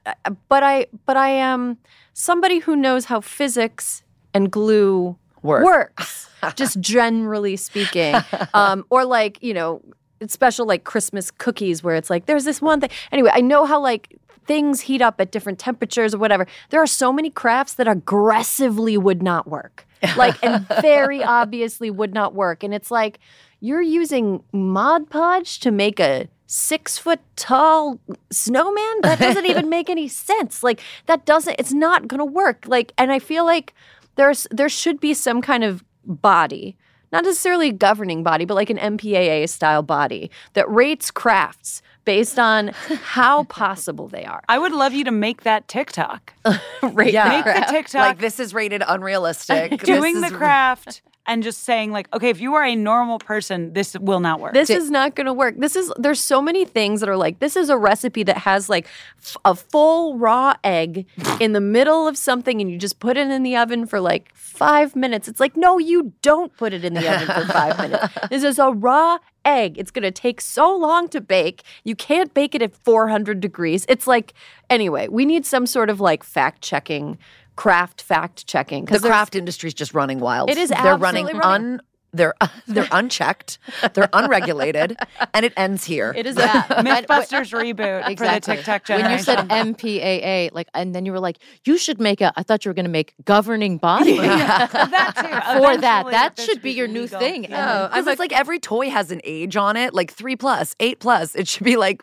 but 0.48 0.62
I 0.62 0.86
but 1.06 1.16
I 1.16 1.30
am 1.30 1.78
somebody 2.12 2.58
who 2.58 2.76
knows 2.76 3.06
how 3.06 3.20
physics 3.20 4.02
and 4.34 4.50
glue 4.50 5.16
Work. 5.42 5.64
works, 5.64 6.28
just 6.56 6.80
generally 6.80 7.56
speaking. 7.56 8.16
Um, 8.54 8.84
or 8.88 9.04
like, 9.04 9.42
you 9.42 9.52
know, 9.52 9.82
special 10.30 10.66
like 10.66 10.84
Christmas 10.84 11.30
cookies 11.30 11.82
where 11.82 11.94
it's 11.94 12.10
like, 12.10 12.26
there's 12.26 12.44
this 12.44 12.60
one 12.60 12.80
thing. 12.80 12.90
Anyway, 13.12 13.30
I 13.32 13.40
know 13.40 13.64
how 13.64 13.80
like 13.80 14.18
things 14.46 14.82
heat 14.82 15.02
up 15.02 15.20
at 15.20 15.30
different 15.30 15.58
temperatures 15.58 16.14
or 16.14 16.18
whatever. 16.18 16.46
There 16.70 16.82
are 16.82 16.86
so 16.86 17.12
many 17.12 17.30
crafts 17.30 17.74
that 17.74 17.88
aggressively 17.88 18.96
would 18.96 19.22
not 19.22 19.48
work. 19.48 19.86
Like 20.18 20.36
and 20.44 20.66
very 20.82 21.24
obviously 21.24 21.90
would 21.90 22.12
not 22.12 22.34
work. 22.34 22.62
And 22.62 22.74
it's 22.74 22.90
like 22.90 23.18
you're 23.60 23.80
using 23.80 24.44
Mod 24.52 25.08
Podge 25.08 25.60
to 25.60 25.70
make 25.70 25.98
a 25.98 26.28
six 26.46 26.98
foot 26.98 27.20
tall 27.36 27.98
snowman? 28.30 29.00
That 29.00 29.18
doesn't 29.18 29.46
even 29.46 29.70
make 29.70 29.88
any 29.88 30.08
sense. 30.08 30.62
Like 30.62 30.80
that 31.06 31.24
doesn't 31.24 31.56
it's 31.58 31.72
not 31.72 32.06
gonna 32.06 32.24
work. 32.26 32.64
Like 32.66 32.92
and 32.98 33.10
I 33.12 33.18
feel 33.18 33.46
like 33.46 33.72
there's 34.16 34.46
there 34.50 34.68
should 34.68 35.00
be 35.00 35.14
some 35.14 35.40
kind 35.40 35.64
of 35.64 35.82
body 36.04 36.76
not 37.14 37.24
necessarily 37.24 37.68
a 37.68 37.72
governing 37.72 38.22
body, 38.22 38.44
but 38.44 38.54
like 38.54 38.68
an 38.70 38.76
MPAA 38.78 39.48
style 39.48 39.82
body 39.82 40.30
that 40.52 40.68
rates 40.70 41.10
crafts 41.10 41.80
based 42.04 42.38
on 42.38 42.68
how 43.02 43.44
possible 43.44 44.08
they 44.08 44.24
are. 44.24 44.42
I 44.48 44.58
would 44.58 44.72
love 44.72 44.92
you 44.92 45.04
to 45.04 45.10
make 45.10 45.42
that 45.44 45.66
TikTok. 45.68 46.34
Rate 46.82 47.14
Yeah. 47.14 47.28
the 47.42 47.50
Make 47.50 47.66
the. 47.66 47.72
TikTok 47.72 48.00
Like 48.00 48.18
this 48.18 48.38
is 48.40 48.52
rated 48.52 48.82
unrealistic. 48.86 49.80
doing 49.84 50.20
This 50.20 50.30
the 50.30 50.34
is- 50.34 50.38
craft 50.38 51.02
and 51.26 51.42
just 51.42 51.64
saying 51.64 51.90
like, 51.90 52.12
okay, 52.14 52.28
if 52.28 52.40
you 52.40 52.54
are 52.54 52.64
a 52.64 52.76
normal 52.76 53.18
person, 53.18 53.72
this 53.72 53.96
will 53.98 54.20
not 54.20 54.40
work. 54.40 54.52
This 54.52 54.68
is 54.70 54.90
not 54.90 55.14
going 55.14 55.26
to 55.26 55.32
work. 55.32 55.54
This 55.58 55.76
is 55.76 55.92
there's 55.96 56.20
so 56.20 56.42
many 56.42 56.64
things 56.64 57.00
that 57.00 57.08
are 57.08 57.16
like 57.16 57.38
this 57.38 57.56
is 57.56 57.70
a 57.70 57.76
recipe 57.76 58.22
that 58.24 58.38
has 58.38 58.68
like 58.68 58.86
f- 59.22 59.36
a 59.44 59.54
full 59.54 60.18
raw 60.18 60.54
egg 60.62 61.06
in 61.40 61.52
the 61.52 61.60
middle 61.60 62.06
of 62.06 62.18
something 62.18 62.60
and 62.60 62.70
you 62.70 62.76
just 62.78 62.98
put 63.00 63.16
it 63.16 63.30
in 63.30 63.42
the 63.42 63.56
oven 63.56 63.86
for 63.86 64.00
like 64.00 64.34
5 64.34 64.94
minutes. 64.94 65.28
It's 65.28 65.40
like 65.40 65.56
no, 65.56 65.78
you 65.78 66.12
don't 66.22 66.54
put 66.56 66.72
it 66.72 66.84
in 66.84 66.94
the 66.94 67.08
oven 67.08 67.26
for 67.26 67.52
5 67.52 67.78
minutes. 67.90 68.14
This 68.30 68.44
is 68.44 68.58
a 68.58 68.70
raw 68.70 69.18
egg. 69.44 69.78
It's 69.78 69.90
going 69.90 70.02
to 70.02 70.10
take 70.10 70.40
so 70.40 70.74
long 70.76 71.08
to 71.08 71.20
bake. 71.20 71.62
You 71.84 71.94
can't 71.94 72.32
bake 72.34 72.54
it 72.54 72.62
at 72.62 72.74
400 72.74 73.40
degrees. 73.40 73.84
It's 73.88 74.06
like 74.06 74.34
anyway, 74.70 75.08
we 75.08 75.24
need 75.24 75.46
some 75.46 75.66
sort 75.66 75.90
of 75.90 76.00
like 76.00 76.22
fact 76.22 76.62
checking 76.62 77.18
craft 77.56 78.02
fact 78.02 78.46
checking 78.46 78.84
the 78.84 78.98
craft 78.98 79.34
industry 79.34 79.68
is 79.68 79.74
just 79.74 79.94
running 79.94 80.20
wild. 80.20 80.50
It 80.50 80.58
is 80.58 80.70
They're 80.70 80.96
running 80.96 81.26
running. 81.26 81.42
un. 81.42 81.80
They're 82.14 82.34
they're 82.66 82.88
unchecked. 82.92 83.58
They're 83.92 84.08
unregulated, 84.12 84.96
and 85.34 85.44
it 85.44 85.52
ends 85.56 85.84
here. 85.84 86.14
It 86.16 86.26
is 86.26 86.36
Yeah. 86.36 86.62
Mythbusters 86.68 87.52
uh, 87.52 87.58
reboot 87.58 88.08
Exactly. 88.08 88.40
for 88.40 88.50
the 88.52 88.56
TikTok 88.56 88.84
generation. 88.84 89.04
When 89.04 89.18
you 89.18 89.24
said 89.24 89.48
MPAA, 89.48 90.50
like, 90.52 90.68
and 90.74 90.94
then 90.94 91.04
you 91.04 91.12
were 91.12 91.20
like, 91.20 91.38
you 91.64 91.76
should 91.76 92.00
make 92.00 92.20
a. 92.20 92.32
I 92.36 92.42
thought 92.42 92.64
you 92.64 92.70
were 92.70 92.74
going 92.74 92.84
to 92.86 92.90
make 92.90 93.14
governing 93.24 93.78
body 93.78 94.16
that 94.18 95.12
too. 95.16 95.58
for 95.60 95.76
that. 95.78 96.06
Eventually, 96.06 96.10
That 96.12 96.36
this 96.36 96.46
should 96.46 96.62
be 96.62 96.72
your 96.72 96.86
new 96.88 97.02
legal. 97.02 97.18
thing. 97.20 97.42
No, 97.50 97.56
oh, 97.84 97.88
because 97.88 98.06
it's 98.06 98.18
like 98.20 98.32
every 98.32 98.58
toy 98.60 98.90
has 98.90 99.10
an 99.10 99.20
age 99.24 99.56
on 99.56 99.76
it, 99.76 99.92
like 99.94 100.12
three 100.12 100.36
plus, 100.36 100.74
eight 100.80 101.00
plus. 101.00 101.34
It 101.34 101.48
should 101.48 101.64
be 101.64 101.76
like 101.76 102.02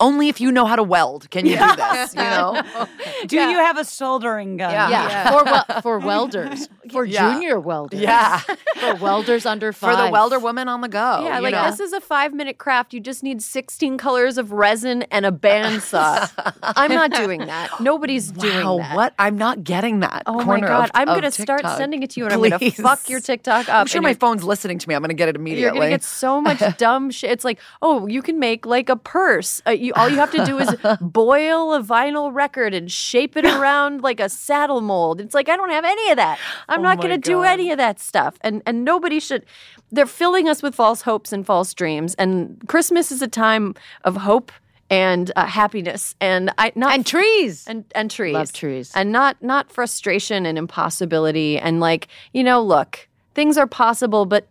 only 0.00 0.28
if 0.28 0.40
you 0.40 0.52
know 0.52 0.66
how 0.66 0.76
to 0.76 0.82
weld 0.82 1.30
can 1.30 1.46
you 1.46 1.56
do 1.56 1.76
this. 1.76 2.14
You 2.14 2.20
know, 2.22 2.62
Do 3.26 3.36
you 3.36 3.56
have 3.58 3.78
a 3.78 3.84
soldering 3.84 4.56
gun? 4.58 4.70
Yeah. 4.72 4.90
Yeah, 4.90 5.64
for 5.72 5.82
for 5.82 5.98
welders, 5.98 6.68
for 6.90 7.04
Yeah. 7.04 7.32
junior 7.34 7.58
welders, 7.60 8.00
Yeah. 8.00 8.38
for 8.38 8.94
welders 8.96 9.29
under 9.46 9.72
for 9.72 9.94
the 9.94 10.10
welder 10.10 10.38
woman 10.38 10.68
on 10.68 10.80
the 10.80 10.88
go. 10.88 11.22
Yeah, 11.24 11.38
like 11.40 11.52
know? 11.52 11.64
this 11.70 11.80
is 11.80 11.92
a 11.92 12.00
five 12.00 12.32
minute 12.34 12.58
craft. 12.58 12.92
You 12.94 13.00
just 13.00 13.22
need 13.22 13.42
16 13.42 13.98
colors 13.98 14.38
of 14.38 14.52
resin 14.52 15.02
and 15.04 15.24
a 15.26 15.32
bandsaw. 15.32 16.30
I'm 16.62 16.90
not 16.92 17.12
doing 17.12 17.40
that. 17.46 17.80
Nobody's 17.80 18.30
doing 18.32 18.64
Wow, 18.64 18.78
that. 18.78 18.96
what? 18.96 19.14
I'm 19.18 19.36
not 19.38 19.64
getting 19.64 20.00
that. 20.00 20.22
Oh 20.26 20.42
my 20.44 20.60
God. 20.60 20.84
of- 20.84 20.90
I'm 20.94 21.06
going 21.08 21.22
to 21.22 21.30
start 21.30 21.62
sending 21.62 22.02
it 22.02 22.10
to 22.10 22.20
you 22.20 22.26
and 22.26 22.34
I'm 22.34 22.40
going 22.40 22.58
to 22.58 22.70
fuck 22.82 23.08
your 23.08 23.20
TikTok 23.20 23.68
up. 23.68 23.74
I'm 23.80 23.86
sure 23.86 24.02
my 24.02 24.14
phone's 24.14 24.44
listening 24.44 24.78
to 24.78 24.88
me. 24.88 24.94
I'm 24.94 25.02
going 25.02 25.08
to 25.10 25.14
get 25.14 25.28
it 25.28 25.36
immediately. 25.36 25.62
You're 25.62 25.72
going 25.74 25.90
to 25.90 25.94
get 25.94 26.02
so 26.04 26.40
much 26.40 26.60
dumb 26.78 27.10
shit. 27.10 27.30
It's 27.30 27.44
like, 27.44 27.58
oh, 27.82 28.06
you 28.06 28.22
can 28.22 28.38
make 28.38 28.66
like 28.66 28.88
a 28.88 28.96
purse. 28.96 29.62
Uh, 29.66 29.70
you, 29.70 29.92
all 29.94 30.08
you 30.08 30.16
have 30.16 30.32
to 30.32 30.44
do 30.44 30.58
is 30.58 30.68
boil 31.00 31.74
a 31.74 31.82
vinyl 31.82 32.32
record 32.34 32.74
and 32.74 32.90
shape 32.90 33.36
it 33.36 33.44
around 33.44 34.02
like 34.02 34.20
a 34.20 34.28
saddle 34.28 34.80
mold. 34.80 35.20
It's 35.20 35.34
like, 35.34 35.48
I 35.48 35.56
don't 35.56 35.70
have 35.70 35.84
any 35.84 36.10
of 36.10 36.16
that. 36.16 36.38
I'm 36.68 36.80
Oh 36.80 36.82
not 36.82 36.96
going 36.98 37.10
to 37.10 37.18
do 37.18 37.42
any 37.42 37.70
of 37.70 37.78
that 37.78 38.00
stuff. 38.00 38.36
And 38.40 38.62
and 38.66 38.84
nobody 38.84 39.19
should. 39.20 39.44
They're 39.92 40.06
filling 40.06 40.48
us 40.48 40.62
with 40.62 40.74
false 40.74 41.02
hopes 41.02 41.32
and 41.32 41.44
false 41.44 41.74
dreams. 41.74 42.14
And 42.14 42.60
Christmas 42.66 43.12
is 43.12 43.22
a 43.22 43.28
time 43.28 43.74
of 44.04 44.16
hope 44.16 44.52
and 44.90 45.30
uh, 45.36 45.46
happiness 45.46 46.16
and 46.20 46.52
I 46.58 46.72
not 46.74 46.92
and 46.92 47.06
trees. 47.06 47.64
and 47.66 47.84
and 47.94 48.10
trees. 48.10 48.34
Love 48.34 48.52
trees. 48.52 48.90
And 48.94 49.12
not 49.12 49.40
not 49.42 49.70
frustration 49.70 50.44
and 50.44 50.58
impossibility 50.58 51.58
and 51.58 51.80
like, 51.80 52.08
you 52.32 52.42
know, 52.42 52.60
look, 52.60 53.08
things 53.34 53.56
are 53.56 53.68
possible, 53.68 54.26
but 54.26 54.48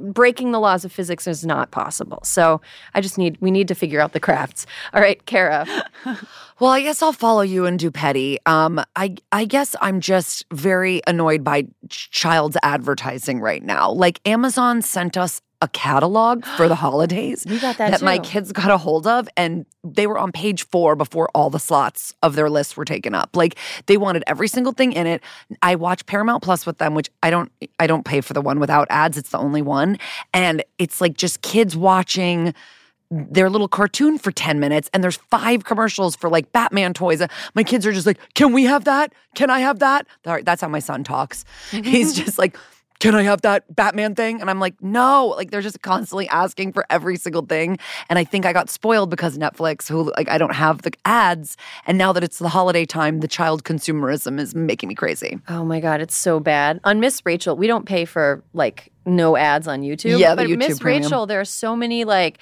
breaking 0.00 0.52
the 0.52 0.60
laws 0.60 0.84
of 0.84 0.92
physics 0.92 1.26
is 1.26 1.44
not 1.44 1.70
possible. 1.70 2.20
So 2.24 2.62
I 2.94 3.00
just 3.02 3.18
need 3.18 3.36
we 3.40 3.50
need 3.50 3.68
to 3.68 3.74
figure 3.74 4.00
out 4.00 4.12
the 4.12 4.20
crafts. 4.20 4.66
All 4.94 5.00
right, 5.00 5.24
Kara. 5.26 5.66
Well, 6.62 6.70
I 6.70 6.80
guess 6.82 7.02
I'll 7.02 7.12
follow 7.12 7.40
you 7.40 7.66
and 7.66 7.76
do 7.76 7.90
petty. 7.90 8.38
Um, 8.46 8.80
I 8.94 9.16
I 9.32 9.46
guess 9.46 9.74
I'm 9.80 9.98
just 9.98 10.44
very 10.52 11.02
annoyed 11.08 11.42
by 11.42 11.66
child's 11.88 12.56
advertising 12.62 13.40
right 13.40 13.64
now. 13.64 13.90
Like 13.90 14.20
Amazon 14.24 14.80
sent 14.80 15.16
us 15.16 15.40
a 15.60 15.66
catalog 15.66 16.44
for 16.44 16.68
the 16.68 16.74
holidays 16.86 17.44
We 17.48 17.58
got 17.58 17.78
that 17.78 18.00
my 18.00 18.18
too. 18.18 18.22
kids 18.22 18.52
got 18.52 18.70
a 18.70 18.78
hold 18.78 19.08
of, 19.08 19.28
and 19.36 19.66
they 19.82 20.06
were 20.06 20.16
on 20.16 20.30
page 20.30 20.64
four 20.68 20.94
before 20.94 21.28
all 21.34 21.50
the 21.50 21.58
slots 21.58 22.14
of 22.22 22.36
their 22.36 22.48
list 22.48 22.76
were 22.76 22.84
taken 22.84 23.12
up. 23.12 23.34
Like 23.34 23.56
they 23.86 23.96
wanted 23.96 24.22
every 24.28 24.46
single 24.46 24.72
thing 24.72 24.92
in 24.92 25.08
it. 25.08 25.20
I 25.62 25.74
watch 25.74 26.06
Paramount 26.06 26.44
Plus 26.44 26.64
with 26.64 26.78
them, 26.78 26.94
which 26.94 27.10
I 27.24 27.30
don't 27.30 27.50
I 27.80 27.88
don't 27.88 28.04
pay 28.04 28.20
for 28.20 28.34
the 28.34 28.40
one 28.40 28.60
without 28.60 28.86
ads. 28.88 29.18
It's 29.18 29.30
the 29.30 29.38
only 29.38 29.62
one, 29.62 29.98
and 30.32 30.62
it's 30.78 31.00
like 31.00 31.16
just 31.16 31.42
kids 31.42 31.76
watching 31.76 32.54
their 33.12 33.50
little 33.50 33.68
cartoon 33.68 34.16
for 34.18 34.32
10 34.32 34.58
minutes 34.58 34.88
and 34.94 35.04
there's 35.04 35.16
five 35.30 35.64
commercials 35.64 36.16
for 36.16 36.30
like 36.30 36.50
Batman 36.52 36.94
toys. 36.94 37.22
My 37.54 37.62
kids 37.62 37.86
are 37.86 37.92
just 37.92 38.06
like, 38.06 38.18
"Can 38.34 38.52
we 38.54 38.64
have 38.64 38.84
that? 38.84 39.12
Can 39.34 39.50
I 39.50 39.60
have 39.60 39.80
that?" 39.80 40.06
That- 40.22 40.44
That's 40.46 40.62
how 40.62 40.68
my 40.68 40.78
son 40.78 41.04
talks. 41.04 41.44
He's 41.70 42.14
just 42.14 42.38
like, 42.38 42.56
"Can 43.00 43.14
I 43.14 43.22
have 43.24 43.42
that 43.42 43.64
Batman 43.74 44.14
thing?" 44.14 44.40
And 44.40 44.48
I'm 44.48 44.60
like, 44.60 44.80
"No." 44.80 45.26
Like 45.36 45.50
they're 45.50 45.60
just 45.60 45.82
constantly 45.82 46.28
asking 46.28 46.72
for 46.72 46.86
every 46.88 47.16
single 47.16 47.42
thing. 47.42 47.78
And 48.08 48.18
I 48.18 48.24
think 48.24 48.46
I 48.46 48.52
got 48.52 48.70
spoiled 48.70 49.10
because 49.10 49.36
Netflix, 49.36 49.88
who 49.88 50.12
like 50.16 50.28
I 50.30 50.38
don't 50.38 50.54
have 50.54 50.82
the 50.82 50.92
ads, 51.04 51.56
and 51.86 51.98
now 51.98 52.12
that 52.12 52.22
it's 52.24 52.38
the 52.38 52.48
holiday 52.48 52.86
time, 52.86 53.20
the 53.20 53.28
child 53.28 53.64
consumerism 53.64 54.38
is 54.40 54.54
making 54.54 54.88
me 54.88 54.94
crazy. 54.94 55.38
Oh 55.48 55.64
my 55.64 55.80
god, 55.80 56.00
it's 56.00 56.16
so 56.16 56.38
bad. 56.40 56.80
On 56.84 57.00
Miss 57.00 57.20
Rachel, 57.26 57.56
we 57.56 57.66
don't 57.66 57.84
pay 57.86 58.04
for 58.04 58.42
like 58.54 58.91
no 59.04 59.36
ads 59.36 59.66
on 59.66 59.82
YouTube. 59.82 60.18
Yeah, 60.18 60.34
but 60.34 60.46
YouTube 60.46 60.58
Miss 60.58 60.78
Premium. 60.78 61.02
Rachel, 61.02 61.26
there 61.26 61.40
are 61.40 61.44
so 61.44 61.74
many 61.74 62.04
like 62.04 62.38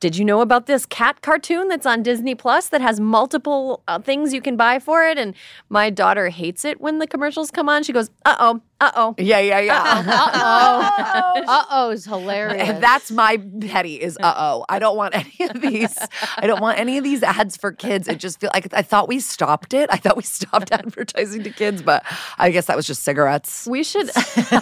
did 0.00 0.16
you 0.16 0.24
know 0.24 0.40
about 0.40 0.66
this 0.66 0.86
cat 0.86 1.22
cartoon 1.22 1.68
that's 1.68 1.86
on 1.86 2.02
Disney 2.02 2.34
Plus 2.34 2.68
that 2.68 2.80
has 2.80 3.00
multiple 3.00 3.82
uh, 3.88 3.98
things 3.98 4.32
you 4.32 4.40
can 4.40 4.56
buy 4.56 4.78
for 4.78 5.04
it 5.04 5.18
and 5.18 5.34
my 5.68 5.90
daughter 5.90 6.28
hates 6.28 6.64
it 6.64 6.80
when 6.80 6.98
the 6.98 7.06
commercials 7.06 7.50
come 7.50 7.68
on. 7.68 7.82
She 7.82 7.92
goes, 7.92 8.10
"Uh-oh. 8.24 8.60
Uh-oh." 8.80 9.14
Yeah, 9.18 9.40
yeah, 9.40 9.60
yeah. 9.60 10.04
Uh 10.06 11.32
oh. 11.36 11.42
Uh 11.46 11.64
oh 11.70 11.90
is 11.90 12.04
hilarious. 12.04 12.80
That's 12.80 13.10
my 13.10 13.36
petty 13.60 14.00
is 14.00 14.16
uh 14.20 14.34
oh. 14.36 14.64
I 14.68 14.78
don't 14.78 14.96
want 14.96 15.14
any 15.14 15.48
of 15.48 15.60
these. 15.60 15.96
I 16.38 16.46
don't 16.46 16.60
want 16.60 16.78
any 16.78 16.98
of 16.98 17.04
these 17.04 17.22
ads 17.22 17.56
for 17.56 17.72
kids. 17.72 18.08
It 18.08 18.18
just 18.18 18.40
feel 18.40 18.50
like 18.54 18.72
I 18.72 18.82
thought 18.82 19.08
we 19.08 19.20
stopped 19.20 19.74
it. 19.74 19.88
I 19.92 19.96
thought 19.96 20.16
we 20.16 20.22
stopped 20.22 20.72
advertising 20.72 21.42
to 21.44 21.50
kids, 21.50 21.82
but 21.82 22.04
I 22.38 22.50
guess 22.50 22.66
that 22.66 22.76
was 22.76 22.86
just 22.86 23.02
cigarettes. 23.02 23.66
We 23.66 23.82
should 23.84 24.06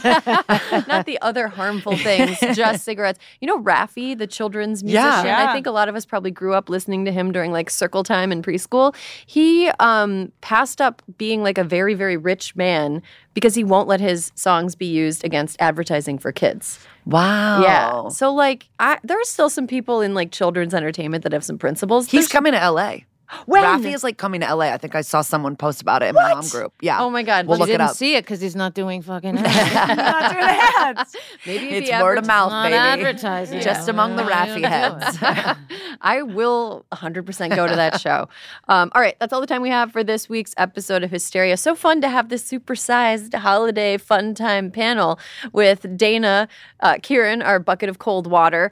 not 0.89 1.07
the 1.07 1.19
other 1.23 1.38
harmful 1.47 1.97
things, 1.97 2.37
just 2.57 2.85
cigarettes. 2.85 3.21
You 3.41 3.47
know, 3.47 3.61
Raffi, 3.61 4.19
the 4.19 4.27
children's 4.27 4.83
musician. 4.83 5.05
Yeah. 5.05 5.25
Yeah. 5.25 5.51
I 5.51 5.53
think 5.53 5.67
a 5.69 5.71
lot 5.71 5.89
of 5.89 5.95
us 5.95 6.05
probably 6.05 6.33
grew 6.33 6.55
up 6.55 6.69
listening 6.69 7.05
to 7.05 7.13
him 7.13 7.31
during 7.31 7.53
like 7.53 7.71
circle 7.71 8.03
time 8.03 8.33
in 8.33 8.43
preschool. 8.43 8.97
He 9.27 9.69
um, 9.79 10.33
passed 10.41 10.81
up 10.81 11.01
being 11.19 11.45
like 11.45 11.59
a 11.59 11.63
very, 11.65 11.95
very 11.95 12.17
rich 12.17 12.57
man 12.57 13.01
because 13.35 13.55
he 13.55 13.63
won't 13.63 13.87
let 13.87 14.01
his 14.01 14.33
songs 14.35 14.75
be 14.75 14.87
used 14.87 15.25
against 15.25 15.57
advertising 15.61 16.19
for 16.19 16.33
kids. 16.33 16.81
Wow. 17.07 17.63
Yeah. 17.63 18.09
So 18.09 18.35
like, 18.35 18.69
I, 18.81 18.99
there 19.05 19.21
are 19.21 19.25
still 19.25 19.49
some 19.49 19.69
people 19.69 20.01
in 20.01 20.15
like 20.15 20.33
children's 20.33 20.75
entertainment 20.75 21.23
that 21.23 21.33
have 21.33 21.45
some 21.45 21.59
principles. 21.59 22.07
He's 22.07 22.23
There's- 22.23 22.33
coming 22.33 22.55
to 22.55 22.71
LA. 22.71 22.97
When? 23.47 23.63
Raffi 23.63 23.95
is 23.95 24.03
like 24.03 24.17
coming 24.19 24.41
to 24.41 24.55
LA. 24.55 24.67
I 24.67 24.79
think 24.79 24.95
I 24.95 25.01
saw 25.03 25.21
someone 25.23 25.57
post 25.57 25.83
about 25.83 26.03
it 26.03 26.07
in 26.11 26.15
my 26.15 26.33
mom 26.35 26.49
group. 26.49 26.73
Yeah. 26.81 27.01
Oh 27.03 27.11
my 27.11 27.23
God. 27.23 27.47
We'll 27.47 27.59
look 27.59 27.69
it 27.69 27.73
didn't 27.73 27.89
up. 27.91 27.97
see 27.97 28.15
it 28.17 28.23
because 28.25 28.41
he's 28.41 28.57
not 28.57 28.75
doing 28.75 29.03
fucking 29.03 29.37
ads. 29.45 29.97
Not 29.97 30.33
doing 30.33 30.45
ads. 30.45 31.17
Maybe 31.47 31.67
if 31.71 31.83
It's 31.83 31.91
he 31.91 32.03
word 32.03 32.19
of 32.19 32.27
mouth, 32.27 32.51
not 32.51 32.65
baby. 32.65 32.77
advertising. 32.77 33.61
Just 33.61 33.89
among 33.89 34.17
the 34.17 34.23
Raffi 34.23 34.65
heads. 34.67 35.19
I 36.01 36.23
will 36.23 36.85
100% 36.93 37.55
go 37.57 37.67
to 37.67 37.75
that 37.77 38.01
show. 38.01 38.29
Um, 38.69 38.91
all 38.95 39.03
right, 39.03 39.17
that's 39.21 39.33
all 39.33 39.41
the 39.41 39.47
time 39.47 39.63
we 39.63 39.71
have 39.71 39.93
for 39.93 40.03
this 40.05 40.29
week's 40.29 40.55
episode 40.57 41.03
of 41.03 41.11
Hysteria. 41.11 41.57
So 41.57 41.75
fun 41.75 42.01
to 42.01 42.09
have 42.09 42.29
this 42.29 42.49
supersized 42.51 43.35
holiday 43.35 43.97
fun 43.99 44.35
time 44.35 44.71
panel 44.71 45.19
with 45.53 45.97
Dana, 45.97 46.49
uh, 46.81 46.95
Kiran, 46.95 47.45
our 47.45 47.59
bucket 47.59 47.89
of 47.89 47.99
cold 47.99 48.27
water, 48.27 48.71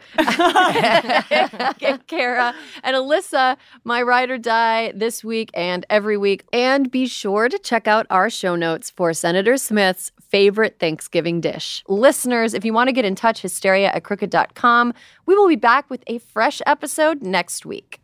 Kara, 2.06 2.54
and 2.82 2.96
Alyssa, 2.96 3.56
my 3.84 4.02
ride 4.02 4.30
or 4.30 4.38
die 4.46 4.92
this 4.94 5.24
week 5.24 5.50
and 5.54 5.84
every 5.90 6.16
week. 6.16 6.44
And 6.52 6.90
be 6.90 7.06
sure 7.06 7.48
to 7.48 7.58
check 7.58 7.88
out 7.88 8.06
our 8.10 8.30
show 8.30 8.54
notes 8.54 8.90
for 8.90 9.12
Senator 9.12 9.56
Smith's 9.56 10.12
favorite 10.20 10.78
Thanksgiving 10.78 11.40
dish. 11.40 11.82
Listeners, 11.88 12.54
if 12.54 12.64
you 12.64 12.72
want 12.72 12.88
to 12.88 12.92
get 12.92 13.04
in 13.04 13.16
touch, 13.16 13.42
hysteria 13.42 13.88
at 13.88 14.04
crooked.com. 14.04 14.94
We 15.26 15.34
will 15.34 15.48
be 15.48 15.56
back 15.56 15.90
with 15.90 16.04
a 16.06 16.18
fresh 16.18 16.62
episode 16.64 17.22
next 17.22 17.66
week. 17.66 18.00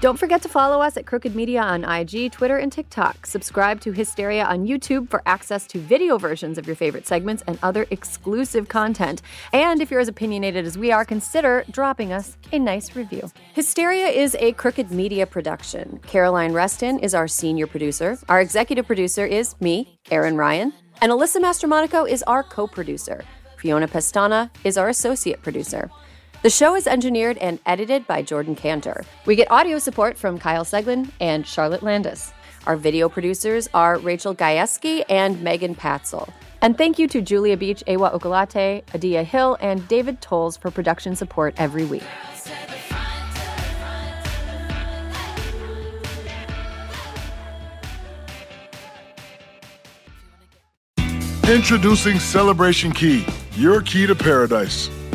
Don't 0.00 0.16
forget 0.16 0.42
to 0.42 0.48
follow 0.48 0.80
us 0.80 0.96
at 0.96 1.06
Crooked 1.06 1.34
Media 1.34 1.60
on 1.60 1.82
IG, 1.82 2.30
Twitter, 2.30 2.56
and 2.56 2.70
TikTok. 2.70 3.26
Subscribe 3.26 3.80
to 3.80 3.90
Hysteria 3.90 4.44
on 4.44 4.64
YouTube 4.64 5.10
for 5.10 5.22
access 5.26 5.66
to 5.66 5.80
video 5.80 6.18
versions 6.18 6.56
of 6.56 6.68
your 6.68 6.76
favorite 6.76 7.04
segments 7.04 7.42
and 7.48 7.58
other 7.64 7.84
exclusive 7.90 8.68
content. 8.68 9.22
And 9.52 9.82
if 9.82 9.90
you're 9.90 9.98
as 9.98 10.06
opinionated 10.06 10.64
as 10.66 10.78
we 10.78 10.92
are, 10.92 11.04
consider 11.04 11.64
dropping 11.72 12.12
us 12.12 12.36
a 12.52 12.60
nice 12.60 12.94
review. 12.94 13.28
Hysteria 13.54 14.06
is 14.06 14.36
a 14.38 14.52
Crooked 14.52 14.92
Media 14.92 15.26
production. 15.26 15.98
Caroline 16.06 16.52
Reston 16.52 17.00
is 17.00 17.12
our 17.12 17.26
senior 17.26 17.66
producer. 17.66 18.16
Our 18.28 18.40
executive 18.40 18.86
producer 18.86 19.26
is 19.26 19.60
me, 19.60 19.98
Erin 20.12 20.36
Ryan. 20.36 20.72
And 21.02 21.10
Alyssa 21.10 21.38
Mastromonaco 21.38 22.08
is 22.08 22.22
our 22.22 22.44
co 22.44 22.68
producer. 22.68 23.24
Fiona 23.56 23.88
Pestana 23.88 24.50
is 24.62 24.78
our 24.78 24.88
associate 24.88 25.42
producer. 25.42 25.90
The 26.40 26.50
show 26.50 26.76
is 26.76 26.86
engineered 26.86 27.36
and 27.38 27.58
edited 27.66 28.06
by 28.06 28.22
Jordan 28.22 28.54
Cantor. 28.54 29.04
We 29.26 29.34
get 29.34 29.50
audio 29.50 29.80
support 29.80 30.16
from 30.16 30.38
Kyle 30.38 30.64
Seglin 30.64 31.10
and 31.18 31.44
Charlotte 31.44 31.82
Landis. 31.82 32.32
Our 32.64 32.76
video 32.76 33.08
producers 33.08 33.68
are 33.74 33.98
Rachel 33.98 34.36
Gajewski 34.36 35.02
and 35.08 35.42
Megan 35.42 35.74
Patzel. 35.74 36.32
And 36.62 36.78
thank 36.78 36.96
you 36.96 37.08
to 37.08 37.20
Julia 37.20 37.56
Beach, 37.56 37.82
Ewa 37.88 38.10
Okulate, 38.10 38.84
Adia 38.94 39.24
Hill, 39.24 39.56
and 39.60 39.86
David 39.88 40.20
Tolles 40.20 40.56
for 40.56 40.70
production 40.70 41.16
support 41.16 41.54
every 41.56 41.84
week. 41.84 42.04
Introducing 51.48 52.20
Celebration 52.20 52.92
Key, 52.92 53.26
your 53.56 53.82
key 53.82 54.06
to 54.06 54.14
paradise. 54.14 54.88